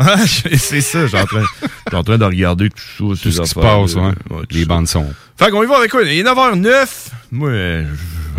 Ah, 0.00 0.14
je- 0.24 0.56
c'est 0.56 0.80
ça, 0.80 1.02
je 1.02 1.06
suis 1.08 1.16
en 1.18 1.24
train, 1.26 1.42
je 1.90 1.96
en 1.96 2.04
train 2.04 2.18
de 2.18 2.24
regarder 2.24 2.70
tout 2.70 3.16
ça. 3.16 3.22
Tout 3.22 3.32
ce 3.32 3.40
qui 3.40 3.48
se 3.48 3.54
passe, 3.54 3.94
ouais. 3.96 4.12
Les 4.52 4.64
bandes 4.64 4.86
son. 4.86 5.04
Fait 5.36 5.50
qu'on 5.50 5.62
y 5.64 5.66
va 5.66 5.78
avec 5.78 5.90
quoi? 5.90 6.02
Il 6.04 6.20
est 6.20 6.22
9h09. 6.22 6.86
Moi, 7.32 7.48
euh, 7.48 7.84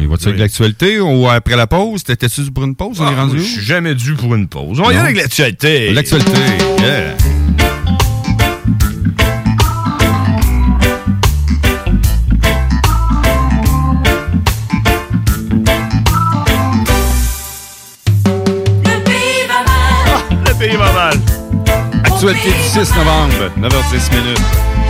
Il 0.01 0.07
va-tu 0.07 0.27
avec 0.27 0.39
l'actualité 0.39 0.99
ou 0.99 1.27
après 1.27 1.55
la 1.55 1.67
pause? 1.67 2.03
T'étais-tu 2.03 2.43
dû 2.43 2.51
pour 2.51 2.63
une 2.63 2.75
pause? 2.75 3.01
On 3.01 3.05
est 3.05 3.13
ah, 3.15 3.21
rendu 3.21 3.39
je 3.39 3.43
suis 3.43 3.61
jamais 3.61 3.95
dû 3.95 4.13
pour 4.13 4.33
une 4.35 4.47
pause. 4.47 4.79
On 4.79 4.83
va 4.83 4.93
y 4.93 4.95
aller 4.95 5.05
avec 5.05 5.17
l'actualité. 5.17 5.91
L'actualité. 5.91 6.31
Yeah. 6.79 7.17
Le 20.45 20.53
pays 20.59 20.77
va 20.77 20.93
mal. 20.93 21.19
Actualité 22.05 22.49
du 22.49 22.85
6 22.85 22.95
novembre, 22.95 23.51
9h10 23.59 24.15
minutes. 24.15 24.88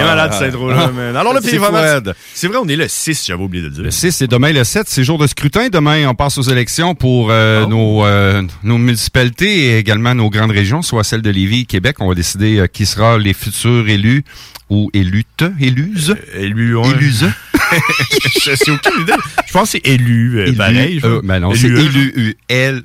Est 0.00 0.04
malade, 0.04 0.32
cette 0.38 0.54
là 0.54 0.90
man. 0.92 1.16
Alors, 1.16 1.34
le 1.34 1.40
fouette. 1.58 2.10
C'est 2.34 2.46
vrai, 2.48 2.58
on 2.62 2.68
est 2.68 2.76
le 2.76 2.88
6, 2.88 3.24
j'avais 3.26 3.42
oublié 3.42 3.62
de 3.62 3.68
le 3.68 3.74
dire. 3.74 3.84
Le 3.84 3.90
6, 3.90 4.12
c'est 4.12 4.26
demain 4.26 4.52
le 4.52 4.64
7, 4.64 4.88
c'est 4.88 5.04
jour 5.04 5.18
de 5.18 5.26
scrutin. 5.26 5.68
Demain, 5.68 6.06
on 6.08 6.14
passe 6.14 6.38
aux 6.38 6.42
élections 6.42 6.94
pour 6.94 7.28
euh, 7.30 7.66
nos, 7.66 8.04
euh, 8.04 8.42
nos 8.62 8.78
municipalités 8.78 9.66
et 9.66 9.78
également 9.78 10.14
nos 10.14 10.30
grandes 10.30 10.50
régions, 10.52 10.82
soit 10.82 11.04
celle 11.04 11.22
de 11.22 11.30
Lévis 11.30 11.60
et 11.60 11.64
Québec. 11.64 11.96
On 12.00 12.08
va 12.08 12.14
décider 12.14 12.58
euh, 12.58 12.66
qui 12.66 12.86
sera 12.86 13.18
les 13.18 13.34
futurs 13.34 13.88
élus 13.88 14.24
ou 14.68 14.88
élutes, 14.94 15.44
élus, 15.58 15.94
Élu, 16.34 16.76
ouais. 16.76 16.90
élus. 16.90 17.24
Je 18.42 18.54
sais 18.54 18.70
aucune 18.70 19.02
idée. 19.02 19.12
Je 19.46 19.52
pense 19.52 19.72
que 19.72 19.78
c'est 19.82 19.86
élu, 19.88 20.38
euh, 20.38 20.46
Élu, 20.46 20.56
pareil. 20.56 21.00
euh, 21.04 21.20
ben 21.24 21.40
non, 21.40 21.54
c'est 21.54 21.66
Élu, 21.66 21.80
élu, 21.80 22.12
U, 22.16 22.36
L, 22.48 22.82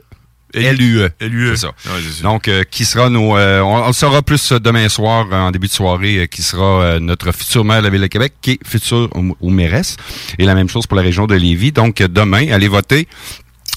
L-U-E. 0.56 1.10
Élu, 1.20 1.50
C'est 1.56 1.62
ça. 1.68 1.68
Ouais. 1.86 2.02
Donc, 2.24 2.48
euh, 2.48 2.64
qui 2.70 2.86
sera 2.86 3.10
nos... 3.10 3.38
euh, 3.38 3.62
on, 3.62 3.88
le 3.88 3.94
saura 3.94 4.22
plus 4.22 4.52
euh, 4.52 4.60
demain 4.60 4.88
soir, 4.90 5.28
en 5.32 5.52
début 5.52 5.68
de 5.68 5.74
soirée, 5.74 6.20
euh, 6.20 6.26
qui 6.26 6.42
sera 6.42 7.00
notre 7.00 7.32
futur 7.32 7.66
maire 7.66 7.80
de 7.80 7.84
la 7.86 7.90
Ville 7.90 8.02
de 8.02 8.08
Québec, 8.08 8.34
qui 8.42 8.52
est 8.52 8.68
futur 8.68 9.10
ou, 9.16 9.36
ou 9.40 9.50
mairesse. 9.50 9.98
Et 10.40 10.46
la 10.46 10.56
même 10.56 10.70
chose 10.70 10.88
pour 10.88 10.98
la 10.98 11.04
région 11.04 11.28
de 11.28 11.36
Lévis. 11.36 11.72
Donc, 11.72 11.98
demain, 11.98 12.52
allez 12.52 12.68
voter. 12.68 13.08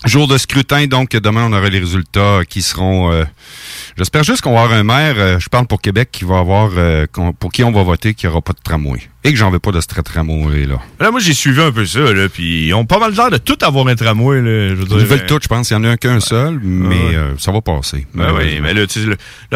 Jour 0.05 0.29
de 0.29 0.39
scrutin, 0.39 0.87
donc 0.87 1.11
demain, 1.11 1.47
on 1.51 1.53
aura 1.53 1.69
les 1.69 1.81
résultats 1.81 2.41
qui 2.49 2.63
seront... 2.63 3.11
euh, 3.13 3.25
J'espère 3.97 4.23
juste 4.23 4.43
qu'on 4.43 4.55
va 4.55 4.63
avoir 4.63 4.79
un 4.79 4.85
maire, 4.85 5.15
euh, 5.19 5.39
je 5.41 5.49
parle 5.49 5.67
pour 5.67 5.81
Québec, 5.81 6.11
qui 6.13 6.25
va 6.25 6.39
avoir... 6.39 6.71
euh, 6.77 7.07
pour 7.41 7.51
qui 7.51 7.65
on 7.65 7.73
va 7.73 7.83
voter, 7.83 8.15
qui 8.15 8.27
aura 8.29 8.41
pas 8.41 8.53
de 8.53 8.61
tramway. 8.63 9.01
Et 9.25 9.33
que 9.33 9.37
j'en 9.37 9.51
veux 9.51 9.59
pas 9.59 9.73
de 9.73 9.81
ce 9.81 9.87
tra- 9.89 10.05
tramway, 10.05 10.65
là. 10.67 10.77
Là, 11.01 11.11
moi, 11.11 11.19
j'ai 11.19 11.35
suivi 11.35 11.61
un 11.61 11.73
peu 11.73 11.85
ça, 11.85 11.99
là, 11.99 12.29
puis 12.29 12.67
ils 12.69 12.75
ont 12.75 12.87
pas 12.87 13.01
mal 13.01 13.13
l'air 13.13 13.31
de 13.31 13.39
tout 13.39 13.59
avoir 13.63 13.89
un 13.89 13.97
tramway, 13.97 14.37
là, 14.41 14.69
je 14.71 14.75
veux 14.75 14.85
dire. 14.85 14.99
Ils 15.01 15.05
veulent 15.07 15.27
tout, 15.27 15.41
je 15.43 15.49
pense. 15.49 15.71
Il 15.71 15.73
y 15.73 15.77
en 15.77 15.83
a 15.83 15.89
un 15.89 15.97
qu'un 15.97 16.21
seul, 16.21 16.61
mais 16.63 17.17
ça 17.39 17.51
va 17.51 17.61
passer. 17.61 18.07
Ben 18.15 18.33
oui, 18.37 18.61
mais 18.63 18.75
là, 18.75 18.83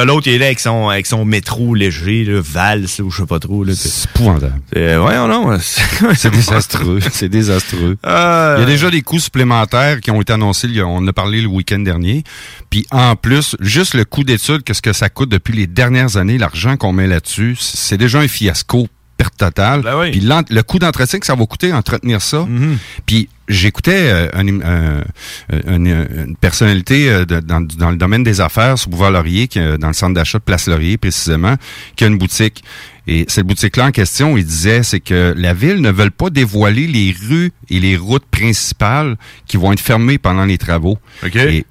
l'autre, 0.04 0.26
il 0.26 0.34
est 0.34 0.38
là 0.38 0.46
avec 0.46 0.58
son, 0.58 0.88
avec 0.88 1.06
son 1.06 1.24
métro 1.24 1.74
léger, 1.76 2.24
là, 2.24 2.40
valse, 2.42 2.98
ou 2.98 3.10
je 3.12 3.18
sais 3.22 3.26
pas 3.26 3.38
trop. 3.38 3.64
C'est 3.72 4.10
épouvantable. 4.10 4.60
Ouais, 4.74 4.88
non, 5.28 5.56
C'est 5.60 6.30
désastreux. 6.32 6.98
C'est 7.12 7.28
désastreux. 7.28 7.96
Il 8.04 8.08
y 8.10 8.12
a 8.12 8.64
déjà 8.66 8.90
des 8.90 9.02
coûts 9.02 9.20
supplémentaires 9.20 10.00
qui 10.00 10.10
ont 10.10 10.20
été 10.20 10.31
annoncés. 10.32 10.66
il 10.68 10.76
y 10.76 10.80
a- 10.80 10.86
On 10.86 11.06
a 11.06 11.12
parlé 11.12 11.40
le 11.40 11.46
week-end 11.48 11.78
dernier. 11.78 12.24
Puis 12.70 12.86
en 12.90 13.14
plus, 13.16 13.56
juste 13.60 13.94
le 13.94 14.04
coût 14.04 14.24
d'étude, 14.24 14.62
qu'est-ce 14.64 14.82
que 14.82 14.92
ça 14.92 15.08
coûte 15.08 15.28
depuis 15.30 15.54
les 15.54 15.66
dernières 15.66 16.16
années, 16.16 16.38
l'argent 16.38 16.76
qu'on 16.76 16.92
met 16.92 17.06
là-dessus, 17.06 17.56
c'est 17.60 17.96
déjà 17.98 18.18
un 18.20 18.28
fiasco 18.28 18.88
perte 19.16 19.36
totale. 19.36 19.82
Ben 19.82 19.98
oui. 20.00 20.10
Puis 20.10 20.20
le 20.20 20.62
coût 20.62 20.78
d'entretien 20.78 21.18
que 21.20 21.26
ça 21.26 21.34
va 21.34 21.46
coûter 21.46 21.72
entretenir 21.72 22.20
ça. 22.20 22.40
Mhm. 22.48 22.78
Puis 23.06 23.28
j'écoutais 23.52 24.10
euh, 24.10 24.28
un, 24.34 24.48
un- 24.60 25.04
un- 25.66 25.84
une 26.26 26.36
personnalité 26.40 27.08
euh, 27.10 27.24
de- 27.24 27.40
dans, 27.40 27.60
dans 27.60 27.90
le 27.90 27.96
domaine 27.96 28.22
des 28.22 28.40
affaires 28.40 28.78
sur 28.78 28.90
Boulevard 28.90 29.10
Laurier, 29.12 29.48
qui, 29.48 29.58
est 29.58 29.78
dans 29.78 29.88
le 29.88 29.92
centre 29.94 30.14
d'achat 30.14 30.38
de 30.38 30.44
Place 30.44 30.66
Laurier 30.68 30.96
précisément, 30.96 31.56
qui 31.96 32.04
a 32.04 32.06
une 32.08 32.18
boutique. 32.18 32.64
Et 33.08 33.24
cette 33.28 33.46
boutique-là 33.46 33.86
en 33.86 33.90
question, 33.90 34.36
il 34.36 34.44
disait, 34.44 34.82
c'est 34.84 35.00
que 35.00 35.34
la 35.36 35.54
ville 35.54 35.80
ne 35.80 35.90
veut 35.90 36.10
pas 36.10 36.30
dévoiler 36.30 36.86
les 36.86 37.12
rues 37.28 37.50
et 37.68 37.80
les 37.80 37.96
routes 37.96 38.24
principales 38.26 39.16
qui 39.48 39.56
vont 39.56 39.72
être 39.72 39.80
fermées 39.80 40.18
pendant 40.18 40.44
les 40.44 40.56
travaux. 40.58 40.98
OK. 41.24 41.34
Et 41.36 41.64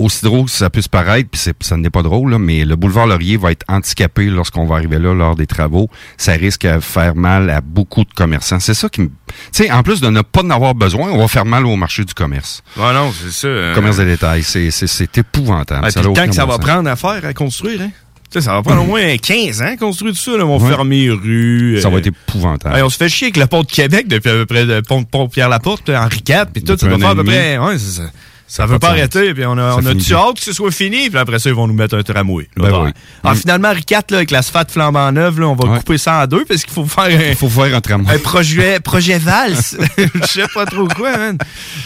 aussi 0.00 0.24
drôle 0.24 0.46
que 0.46 0.50
ça 0.50 0.70
puisse 0.70 0.88
paraître, 0.88 1.28
puis 1.30 1.40
ça 1.60 1.76
n'est 1.76 1.90
pas 1.90 2.02
drôle, 2.02 2.30
là, 2.32 2.38
mais 2.38 2.64
le 2.64 2.76
boulevard 2.76 3.06
Laurier 3.06 3.36
va 3.36 3.52
être 3.52 3.64
handicapé 3.68 4.26
lorsqu'on 4.26 4.66
va 4.66 4.76
arriver 4.76 4.98
là 4.98 5.14
lors 5.14 5.36
des 5.36 5.46
travaux. 5.46 5.88
Ça 6.16 6.32
risque 6.32 6.66
de 6.66 6.80
faire 6.80 7.14
mal 7.14 7.48
à 7.50 7.60
beaucoup 7.60 8.04
de 8.04 8.12
commerçants. 8.14 8.60
C'est 8.60 8.74
ça 8.74 8.88
qui 8.88 9.02
me... 9.02 9.06
Tu 9.06 9.12
sais, 9.52 9.70
en 9.70 9.82
plus 9.82 10.00
de 10.00 10.08
ne 10.08 10.20
pas 10.22 10.42
en 10.42 10.50
avoir 10.50 10.74
besoin, 10.74 11.10
on 11.10 11.18
va 11.18 11.28
faire 11.28 11.44
mal 11.44 11.66
au 11.66 11.76
marché 11.76 12.04
du 12.04 12.14
commerce. 12.14 12.62
Ouais, 12.76 12.92
non, 12.92 13.12
c'est 13.12 13.30
ça. 13.30 13.46
euh, 13.48 13.74
Commerce 13.74 13.98
de 13.98 14.04
détail, 14.04 14.42
c'est 14.42 15.18
épouvantable. 15.18 15.82
ah, 15.84 15.90
Ça 15.90 16.02
le 16.02 16.12
temps 16.12 16.26
que 16.26 16.34
ça 16.34 16.46
va 16.46 16.54
sens. 16.54 16.60
prendre 16.64 16.88
à 16.90 16.96
faire, 16.96 17.24
à 17.24 17.32
construire, 17.32 17.80
hein? 17.82 17.90
Tu 18.32 18.38
sais, 18.38 18.44
ça 18.46 18.52
va 18.54 18.62
prendre 18.62 18.82
au 18.82 18.86
moins 18.86 19.16
15 19.20 19.60
ans 19.62 19.72
à 19.72 19.76
construire 19.76 20.12
tout 20.14 20.20
ça, 20.20 20.36
là. 20.38 20.46
On 20.46 20.56
va 20.56 20.64
Ouais. 20.64 20.70
fermer 20.70 21.10
rues. 21.10 21.80
Ça 21.82 21.88
euh, 21.88 21.90
va 21.90 21.98
être 21.98 22.06
épouvantable. 22.06 22.80
On 22.80 22.88
se 22.88 22.96
fait 22.96 23.08
chier 23.08 23.26
avec 23.26 23.36
le 23.38 23.46
pont 23.48 23.62
de 23.62 23.66
Québec 23.66 24.06
depuis 24.06 24.28
à 24.30 24.34
peu 24.34 24.46
près 24.46 24.64
le 24.64 24.82
pont, 24.82 25.02
pont 25.02 25.28
Pierre-Laporte, 25.28 25.82
puis 25.84 25.96
Henri 25.96 26.22
IV, 26.28 26.44
puis 26.52 26.62
tout, 26.62 26.76
ça 26.78 26.86
un 26.86 26.96
faire 26.98 27.08
à 27.08 27.14
peu 27.16 27.24
près. 27.24 27.58
Ouais, 27.58 27.76
c'est 27.78 28.00
ça. 28.02 28.10
Ça 28.52 28.66
veut 28.66 28.80
pas 28.80 28.88
arrêter, 28.88 29.32
puis 29.32 29.46
on 29.46 29.52
a, 29.52 29.76
on 29.76 29.86
a 29.86 29.90
hâte 29.92 30.34
que 30.36 30.42
ce 30.42 30.52
soit 30.52 30.72
fini, 30.72 31.08
puis 31.08 31.18
après 31.20 31.38
ça, 31.38 31.48
ils 31.50 31.54
vont 31.54 31.68
nous 31.68 31.72
mettre 31.74 31.96
un 31.96 32.02
tramway. 32.02 32.48
là. 32.56 32.64
Ben 32.68 32.72
Ouais. 32.72 32.84
oui. 32.86 32.90
Alors, 33.22 33.36
Mm. 33.36 33.38
finalement, 33.38 33.70
IV, 33.72 33.84
là, 34.10 34.16
avec 34.16 34.30
l'asphalte 34.32 34.72
flambant 34.72 35.12
neuve, 35.12 35.38
là, 35.38 35.46
on 35.46 35.54
va 35.54 35.68
Ouais. 35.68 35.78
couper 35.78 35.98
ça 35.98 36.22
en 36.22 36.26
deux, 36.26 36.44
parce 36.44 36.64
qu'il 36.64 36.72
faut 36.72 36.84
faire 36.84 37.04
un, 37.04 37.28
Il 37.30 37.36
faut 37.36 37.48
faire 37.48 37.72
un 37.76 37.80
tramway. 37.80 38.12
un 38.12 38.18
projet, 38.18 38.80
projet 38.80 39.18
valse. 39.18 39.76
Je 39.96 40.26
sais 40.26 40.42
pas 40.52 40.66
trop 40.66 40.88
quoi, 40.88 41.16
man. 41.16 41.38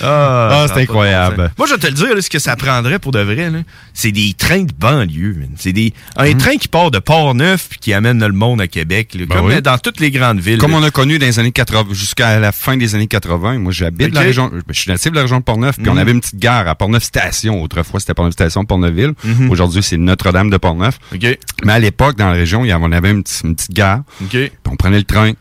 Ah, 0.02 0.48
Ah, 0.64 0.66
c'est 0.72 0.80
incroyable. 0.80 1.36
bon. 1.36 1.48
Moi, 1.58 1.66
je 1.68 1.74
vais 1.74 1.80
te 1.80 1.86
le 1.86 1.92
dire, 1.92 2.14
là, 2.14 2.22
ce 2.22 2.30
que 2.30 2.38
ça 2.38 2.56
prendrait 2.56 2.98
pour 2.98 3.12
de 3.12 3.20
vrai, 3.20 3.50
c'est 3.92 4.12
des 4.12 4.32
trains 4.32 4.62
de 4.62 4.72
banlieue. 4.72 5.36
C'est 5.58 5.72
des, 5.72 5.92
un 6.16 6.32
train 6.34 6.56
qui 6.56 6.68
part 6.68 6.90
de 6.90 6.98
Port-Neuf 6.98 7.66
puis 7.68 7.78
qui 7.78 7.92
amène 7.92 8.20
le 8.24 8.32
monde 8.32 8.62
à 8.62 8.68
Québec. 8.68 9.10
Ben 9.14 9.26
comme 9.26 9.46
oui. 9.48 9.60
dans 9.60 9.76
toutes 9.76 10.00
les 10.00 10.10
grandes 10.10 10.40
villes. 10.40 10.58
Comme 10.58 10.72
on 10.74 10.82
a 10.82 10.90
connu 10.90 11.18
dans 11.18 11.26
les 11.26 11.38
années 11.38 11.52
80, 11.52 11.92
jusqu'à 11.92 12.38
la 12.40 12.52
fin 12.52 12.76
des 12.78 12.94
années 12.94 13.06
80. 13.06 13.58
Moi, 13.58 13.72
j'habite 13.72 14.14
la 14.14 14.20
région, 14.22 14.50
je 14.68 14.80
suis 14.80 14.90
natif 14.90 15.10
de 15.10 15.16
la 15.16 15.22
région 15.22 15.38
de 15.38 15.44
Portneuf, 15.44 15.76
puis 15.76 15.88
on 15.90 15.92
Mhm. 15.92 15.98
avait 15.98 16.12
une 16.12 16.20
petite 16.20 16.38
gare 16.38 16.53
à 16.58 16.74
Portneuf 16.74 17.02
Station. 17.04 17.62
Autrefois, 17.62 18.00
c'était 18.00 18.14
Portneuf 18.14 18.32
Station, 18.34 18.64
Portneufville. 18.64 19.12
Mhm. 19.24 19.50
Aujourd'hui, 19.50 19.82
c'est 19.82 19.96
Notre-Dame 19.96 20.50
de 20.50 20.56
Portneuf. 20.56 20.98
OK. 21.14 21.38
Mais 21.64 21.72
à 21.72 21.78
l'époque, 21.78 22.16
dans 22.16 22.26
la 22.26 22.32
région, 22.32 22.64
il 22.64 22.68
y 22.68 22.72
avait- 22.72 22.84
on 22.84 22.92
avait 22.92 23.10
une, 23.10 23.22
petite- 23.22 23.44
une 23.44 23.54
petite 23.56 23.72
gare, 23.72 24.02
puis 24.28 24.50
on 24.70 24.76
prenait 24.76 24.98
le 24.98 25.04
train, 25.04 25.32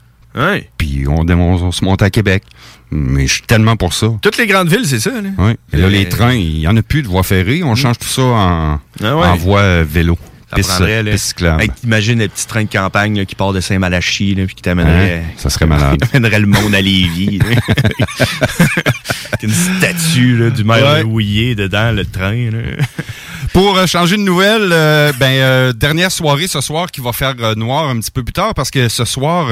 puis 0.78 1.06
on, 1.08 1.26
on, 1.30 1.34
on 1.64 1.72
se 1.72 1.84
montait 1.86 2.06
à 2.06 2.10
Québec. 2.10 2.44
Mais 2.92 3.26
je 3.28 3.34
suis 3.34 3.42
tellement 3.44 3.76
pour 3.76 3.94
ça. 3.94 4.08
Toutes 4.22 4.38
les 4.38 4.46
grandes 4.46 4.68
villes, 4.70 4.86
c'est 4.86 5.00
ça, 5.00 5.10
là. 5.10 5.30
Oui. 5.40 5.54
Et 5.74 5.78
là, 5.78 5.86
Euh, 5.88 5.90
les 5.90 6.08
trains, 6.10 6.34
il 6.36 6.60
y 6.60 6.68
en 6.68 6.78
a 6.78 6.82
plus 6.84 7.02
de 7.02 7.08
voie 7.08 7.24
ferrée. 7.24 7.64
On 7.64 7.74
change 7.74 7.98
tout 7.98 8.08
ça 8.08 8.22
en, 8.22 8.80
Ah 9.04 9.16
ouais. 9.18 9.26
en 9.28 9.36
voie 9.36 9.60
euh, 9.62 9.86
vélo. 9.88 10.16
Ça 10.54 10.56
Piste- 10.56 10.70
prendrait, 10.78 11.04
piste 11.12 11.26
cyclable. 11.28 11.62
Hey, 11.64 11.72
Imagine 11.84 12.20
le 12.20 12.28
petit 12.28 12.48
train 12.48 12.64
de 12.64 12.70
campagne 12.70 13.18
là, 13.18 13.26
qui 13.26 13.36
part 13.36 13.54
de 13.54 13.60
Saint-Malachie, 13.60 14.36
puis 14.46 14.56
qui 14.56 14.62
t'amènerait. 14.62 15.24
Hein? 15.26 15.32
Ça 15.38 15.50
serait 15.50 15.66
malade. 15.68 16.04
amènerait 16.14 16.40
le 16.40 16.48
monde 16.48 16.74
à 16.76 16.82
Lévis. 16.82 17.40
une 19.42 19.52
statue 19.52 20.38
là, 20.38 20.50
du 20.50 20.64
maire 20.64 20.84
Ouais. 20.84 21.04
Louillet 21.04 21.56
dedans, 21.56 21.92
le 21.92 22.06
train. 22.06 22.50
là. 22.52 22.60
Pour 23.52 23.78
euh, 23.78 23.86
changer 23.86 24.16
de 24.18 24.22
nouvelle, 24.22 24.70
euh, 24.72 25.12
ben 25.20 25.32
euh, 25.32 25.74
dernière 25.74 26.12
soirée 26.12 26.48
ce 26.48 26.60
soir 26.62 26.90
qui 26.90 27.02
va 27.02 27.12
faire 27.14 27.36
noir 27.56 27.88
un 27.90 28.00
petit 28.00 28.10
peu 28.10 28.24
plus 28.24 28.34
tard 28.34 28.54
parce 28.56 28.72
que 28.72 28.90
ce 28.90 29.06
soir, 29.06 29.48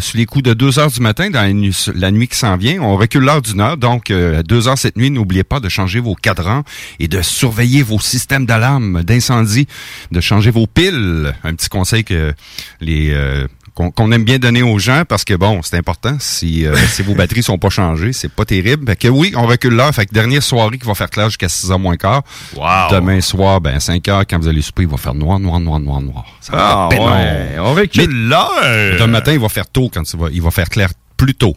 sur 0.00 0.16
les 0.18 0.24
coups 0.26 0.44
de 0.44 0.54
2 0.54 0.78
heures 0.78 0.90
du 0.90 1.00
matin, 1.00 1.28
dans 1.28 1.42
la 1.42 1.52
nuit, 1.52 1.76
la 1.94 2.10
nuit 2.10 2.28
qui 2.28 2.36
s'en 2.38 2.56
vient, 2.56 2.80
on 2.80 2.96
recule 2.96 3.22
l'heure 3.24 3.42
d'une 3.42 3.60
heure. 3.60 3.76
Donc, 3.76 4.10
à 4.10 4.42
2 4.42 4.68
heures 4.68 4.78
cette 4.78 4.96
nuit, 4.96 5.10
n'oubliez 5.10 5.44
pas 5.44 5.60
de 5.60 5.68
changer 5.68 6.00
vos 6.00 6.14
cadrans 6.14 6.62
et 6.98 7.08
de 7.08 7.20
surveiller 7.20 7.82
vos 7.82 7.98
systèmes 8.00 8.46
d'alarme, 8.46 9.02
d'incendie, 9.02 9.66
de 10.12 10.20
changer 10.26 10.50
vos 10.50 10.66
piles. 10.66 11.34
Un 11.44 11.54
petit 11.54 11.68
conseil 11.68 12.04
que 12.04 12.34
les 12.80 13.10
euh, 13.12 13.46
qu'on 13.74 14.10
aime 14.12 14.24
bien 14.24 14.38
donner 14.38 14.62
aux 14.62 14.78
gens 14.78 15.02
parce 15.06 15.24
que 15.24 15.34
bon, 15.34 15.60
c'est 15.62 15.76
important. 15.76 16.16
Si, 16.18 16.66
euh, 16.66 16.74
si 16.88 17.02
vos 17.02 17.14
batteries 17.14 17.42
sont 17.42 17.58
pas 17.58 17.68
changées, 17.68 18.12
c'est 18.12 18.30
pas 18.32 18.44
terrible. 18.44 18.86
Fait 18.86 18.96
que 18.96 19.08
oui, 19.08 19.32
on 19.36 19.46
recule 19.46 19.74
l'heure. 19.74 19.94
Fait 19.94 20.06
que 20.06 20.14
dernière 20.14 20.42
soirée 20.42 20.78
qui 20.78 20.86
va 20.86 20.94
faire 20.94 21.10
clair 21.10 21.26
jusqu'à 21.28 21.46
6h 21.48 21.78
moins 21.78 21.96
quart. 21.96 22.22
Wow. 22.56 22.90
Demain 22.90 23.20
soir, 23.20 23.60
ben 23.60 23.78
5 23.78 24.08
heures, 24.08 24.24
quand 24.28 24.38
vous 24.38 24.48
allez 24.48 24.62
souper, 24.62 24.82
il 24.82 24.88
va 24.88 24.96
faire 24.96 25.14
noir, 25.14 25.38
noir, 25.38 25.60
noir, 25.60 25.78
noir, 25.78 26.00
noir. 26.00 26.24
Ça 26.40 26.52
va 26.52 26.58
Ah, 26.60 26.88
ouais. 26.88 27.58
On 27.58 27.74
recule 27.74 28.28
l'heure. 28.28 28.50
Demain 28.98 29.06
matin, 29.08 29.32
il 29.32 29.40
va 29.40 29.48
faire 29.48 29.68
tôt 29.68 29.90
quand 29.92 30.10
il 30.10 30.18
va, 30.18 30.28
il 30.32 30.42
va 30.42 30.50
faire 30.50 30.68
clair 30.68 30.88
plus 31.16 31.34
tôt. 31.34 31.56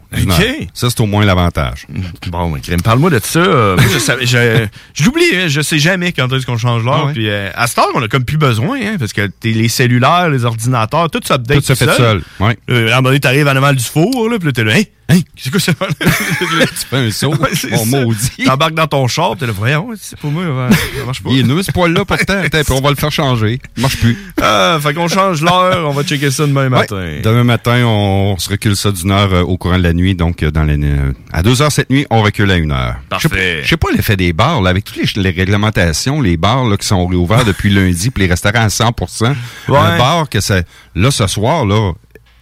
Ça, 0.74 0.90
c'est 0.90 1.02
au 1.02 1.06
moins 1.06 1.26
l'avantage. 1.26 1.86
Bon, 2.30 2.54
parle-moi 2.84 3.10
de 3.10 3.20
ça. 3.24 3.40
Euh, 3.40 3.76
moi, 3.76 3.86
je, 4.22 5.04
l'oublie, 5.04 5.24
hein, 5.34 5.48
je 5.48 5.62
sais 5.62 5.80
jamais 5.80 6.12
quand 6.12 6.32
est-ce 6.32 6.46
qu'on 6.46 6.58
change 6.58 6.84
l'heure. 6.84 7.00
Ah 7.02 7.06
ouais. 7.08 7.14
Puis 7.14 7.28
euh, 7.30 7.50
à 7.56 7.66
cette 7.68 7.80
heure, 7.80 7.88
on 7.96 8.02
a 8.04 8.08
comme 8.08 8.24
plus 8.24 8.38
besoin, 8.38 8.78
hein, 8.82 8.96
parce 9.00 9.14
que 9.14 9.26
t'es- 9.28 9.52
les 9.52 9.68
cellulaires, 9.68 10.30
les 10.30 10.46
ordinateurs, 10.46 11.10
tout 11.10 11.20
s'update 11.26 11.58
Tout 11.60 11.64
se 11.66 11.74
fait 11.74 11.86
seul. 11.86 11.96
seul. 11.98 12.22
Ouais. 12.40 12.58
Euh, 12.70 12.88
à 12.90 12.94
un 12.94 12.96
moment 12.98 13.10
donné, 13.10 13.20
t'arrives 13.20 13.48
à 13.48 13.54
l'avant 13.54 13.74
du 13.74 13.84
four, 13.84 14.30
là, 14.30 14.38
puis 14.38 14.48
là, 14.48 14.52
t'es 14.52 14.64
là, 14.64 14.74
hein, 14.76 14.84
hein, 15.10 15.20
qu'est-ce 15.36 15.50
que 15.50 15.58
c'est 15.60 15.76
ça? 15.78 15.88
tu 16.00 16.68
fais 16.90 16.98
un 16.98 17.12
saut, 17.12 17.34
Ouais, 17.36 17.56
ça. 17.56 17.86
maudit. 17.86 18.44
T'embarques 18.46 18.76
dans 18.76 18.88
ton 18.88 19.08
char, 19.08 19.36
t'es 19.38 19.48
là, 19.48 19.54
voyons, 19.56 19.90
c'est 20.00 20.20
pas 20.20 20.28
moi, 20.28 20.44
ça 20.72 21.06
marche 21.06 21.24
pas. 21.24 21.30
Il 21.32 21.40
est 21.40 21.44
nœud, 21.44 21.64
ce 21.64 21.72
poil-là, 21.72 22.06
pourtant. 22.06 22.42
Attends, 22.44 22.64
puis 22.64 22.74
on 22.74 22.82
va 22.82 22.90
le 22.92 22.96
faire 22.96 23.12
changer. 23.12 23.60
Il 23.78 23.82
marche 23.82 23.98
plus. 23.98 24.18
Ah, 24.42 24.78
fait 24.82 24.94
qu'on 24.94 25.08
change 25.08 25.42
l'heure, 25.42 25.88
on 25.90 25.94
va 25.94 26.04
checker 26.04 26.30
ça 26.30 26.46
demain 26.46 26.70
matin. 26.70 27.18
Demain 27.24 27.44
matin, 27.44 27.84
on 27.86 28.38
se 28.38 28.50
recule 28.50 28.76
ça 28.76 28.92
d'une 28.92 29.12
heure 29.12 29.34
euh, 29.34 29.44
au 29.50 29.58
courant 29.58 29.78
de 29.78 29.84
la 29.84 29.94
nuit. 29.94 30.16
Donc, 30.16 30.44
euh, 30.44 30.52
dans 30.52 30.64
la, 30.64 30.74
euh, 30.74 31.12
à 31.34 31.44
deux 31.44 31.62
heures 31.62 31.72
cette 31.72 31.90
nuit, 31.90 32.06
on 32.10 32.22
recule 32.22 32.50
à 32.52 32.58
une 32.58 32.72
heure. 32.72 32.96
Parfait. 33.10 33.28
Je 33.30 33.36
sais 33.36 33.36
pas- 33.58 33.64
Je 33.64 33.68
sais 33.70 33.78
pas 33.78 33.88
l'effet 33.96 34.16
des 34.18 34.34
bars, 34.34 34.62
là, 34.62 34.70
avec 34.70 34.86
toutes 34.86 34.98
les, 35.16 35.22
les 35.24 35.30
réglementations, 35.32 36.22
les 36.22 36.38
bars 36.38 36.66
là, 36.66 36.78
qui 36.78 36.88
sont 36.88 37.06
réouverts 37.08 37.46
depuis 37.46 37.70
lundi, 37.70 38.10
puis 38.12 38.24
les 38.24 38.30
restaurants 38.30 38.62
à 38.64 38.70
100 38.70 38.92
Ouais. 39.68 39.78
Un 39.78 39.98
bar 39.98 40.30
que 40.30 40.40
ça... 40.40 40.62
Là, 40.96 41.12
ce 41.12 41.28
soir, 41.28 41.66
là... 41.66 41.92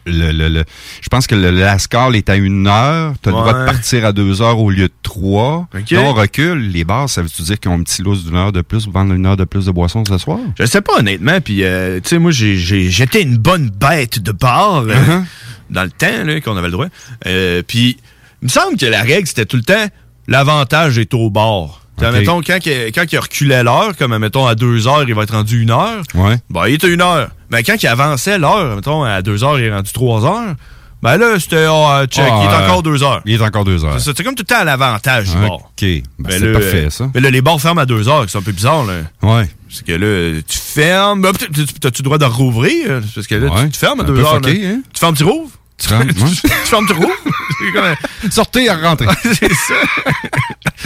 Le, 0.09 0.31
le, 0.31 0.47
le- 0.47 0.63
je 1.01 1.09
pense 1.09 1.27
que 1.27 1.35
le 1.35 1.49
Lascar 1.51 2.15
est 2.15 2.29
à 2.29 2.37
une 2.37 2.65
heure. 2.65 3.13
Tu 3.21 3.27
as 3.27 3.31
le 3.33 3.37
droit 3.39 3.51
de 3.53 3.65
partir 3.65 4.05
à 4.05 4.13
deux 4.13 4.41
heures 4.41 4.57
au 4.57 4.69
lieu 4.69 4.87
de 4.87 4.93
trois. 5.03 5.67
Ok. 5.77 5.91
Là, 5.91 5.99
on 5.99 6.13
recule. 6.13 6.69
Les 6.71 6.85
bars, 6.85 7.09
ça 7.09 7.21
veut-tu 7.21 7.41
dire 7.41 7.59
qu'ils 7.59 7.69
ont 7.71 7.73
un 7.73 7.83
petit 7.83 8.01
lousse 8.03 8.23
d'une 8.23 8.37
heure 8.37 8.53
de 8.53 8.61
plus, 8.61 8.87
vendre 8.87 9.13
une 9.13 9.25
heure 9.25 9.35
de 9.35 9.43
plus 9.43 9.65
de 9.65 9.71
boissons 9.71 10.05
ce 10.07 10.17
soir? 10.17 10.39
Je 10.57 10.63
sais 10.65 10.79
pas 10.79 10.93
honnêtement, 10.99 11.41
puis 11.41 11.65
euh, 11.65 11.99
tu 12.01 12.07
sais 12.07 12.19
moi 12.19 12.31
j'étais 12.31 13.21
une 13.21 13.35
bonne 13.35 13.69
bête 13.69 14.19
de 14.19 14.31
bar 14.31 14.85
Uh-huh. 14.85 15.23
Dans 15.69 15.83
le 15.83 15.89
temps 15.91 16.23
là, 16.25 16.39
qu'on 16.41 16.55
avait 16.57 16.67
le 16.67 16.71
droit. 16.73 16.87
Euh, 17.25 17.61
puis 17.67 17.97
il 18.41 18.45
me 18.45 18.49
semble 18.49 18.77
que 18.77 18.85
la 18.85 19.01
règle 19.01 19.27
c'était 19.27 19.45
tout 19.45 19.57
le 19.57 19.63
temps 19.63 19.87
l'avantage 20.27 20.97
est 20.97 21.13
au 21.13 21.29
bar. 21.29 21.81
Tu 21.97 22.03
sais, 22.03 22.09
Ok. 22.09 22.15
Mettons, 22.15 22.41
quand, 22.41 22.59
il- 22.65 22.91
quand 22.93 23.05
il 23.11 23.17
reculait 23.17 23.63
l'heure, 23.63 23.95
comme 23.97 24.15
mettons 24.17 24.45
à 24.45 24.53
deux 24.55 24.87
heures, 24.87 25.03
il 25.07 25.15
va 25.15 25.23
être 25.23 25.33
rendu 25.33 25.61
une 25.63 25.71
heure, 25.71 26.03
Ouais. 26.13 26.35
ben 26.49 26.67
il 26.67 26.75
était 26.75 26.93
une 26.93 27.01
heure. 27.01 27.29
Mais 27.49 27.63
quand 27.63 27.81
il 27.81 27.87
avançait 27.87 28.37
l'heure, 28.37 28.75
mettons 28.75 29.03
à 29.03 29.21
deux 29.21 29.43
heures, 29.43 29.57
il 29.57 29.65
est 29.65 29.73
rendu 29.73 29.91
trois 29.93 30.23
heures, 30.25 30.55
ben 31.01 31.17
là 31.17 31.39
c'était 31.39 31.65
ah, 31.69 32.05
check, 32.07 32.25
Ah, 32.27 32.39
il 32.41 32.45
est 32.45 32.53
euh, 32.53 32.65
encore 32.65 32.83
deux 32.83 33.03
heures. 33.03 33.21
Il 33.25 33.33
est 33.35 33.41
encore 33.43 33.63
deux 33.65 33.83
heures. 33.85 33.99
C'est 33.99 34.23
comme 34.23 34.35
tout 34.35 34.43
le 34.43 34.53
temps 34.53 34.61
à 34.61 34.63
l'avantage 34.63 35.29
du 35.29 35.35
bar. 35.37 35.51
OK. 35.53 35.61
Ben, 35.81 36.01
Mais 36.19 36.39
c'est 36.39 36.51
parfait, 36.51 36.85
euh, 36.85 36.89
ça. 36.89 37.09
Mais 37.13 37.21
là, 37.21 37.29
les 37.29 37.41
bars 37.41 37.59
ferment 37.61 37.81
à 37.81 37.85
deux 37.85 38.07
heures, 38.09 38.25
c'est 38.27 38.37
un 38.37 38.41
peu 38.41 38.51
bizarre, 38.51 38.83
là. 38.85 38.93
Ouais. 39.21 39.49
Parce 39.67 39.81
que 39.81 39.91
là, 39.91 40.41
tu 40.47 40.57
fermes. 40.57 41.21
Ben, 41.21 41.31
T'as-tu 41.33 42.01
le 42.01 42.03
droit 42.05 42.17
de 42.17 42.25
rouvrir? 42.25 43.01
Parce 43.13 43.27
que 43.27 43.35
là, 43.35 43.51
Ouais. 43.53 43.65
tu 43.65 43.71
te 43.71 43.77
fermes 43.77 43.99
à 43.99 44.03
deux 44.03 44.19
heures. 44.19 44.35
fucké, 44.35 44.65
hein? 44.65 44.81
Tu 44.93 44.99
fermes, 44.99 45.15
tu 45.15 45.23
rouvres? 45.23 45.51
Tu 45.77 45.93
rentres, 45.93 46.07
ouais. 46.07 46.29
tu 46.41 46.47
fermes, 46.69 46.85
un- 48.23 48.29
Sortez 48.31 48.67
à 48.69 48.75
rentrer. 48.77 49.07
C'est 49.23 49.53
ça. 49.53 49.75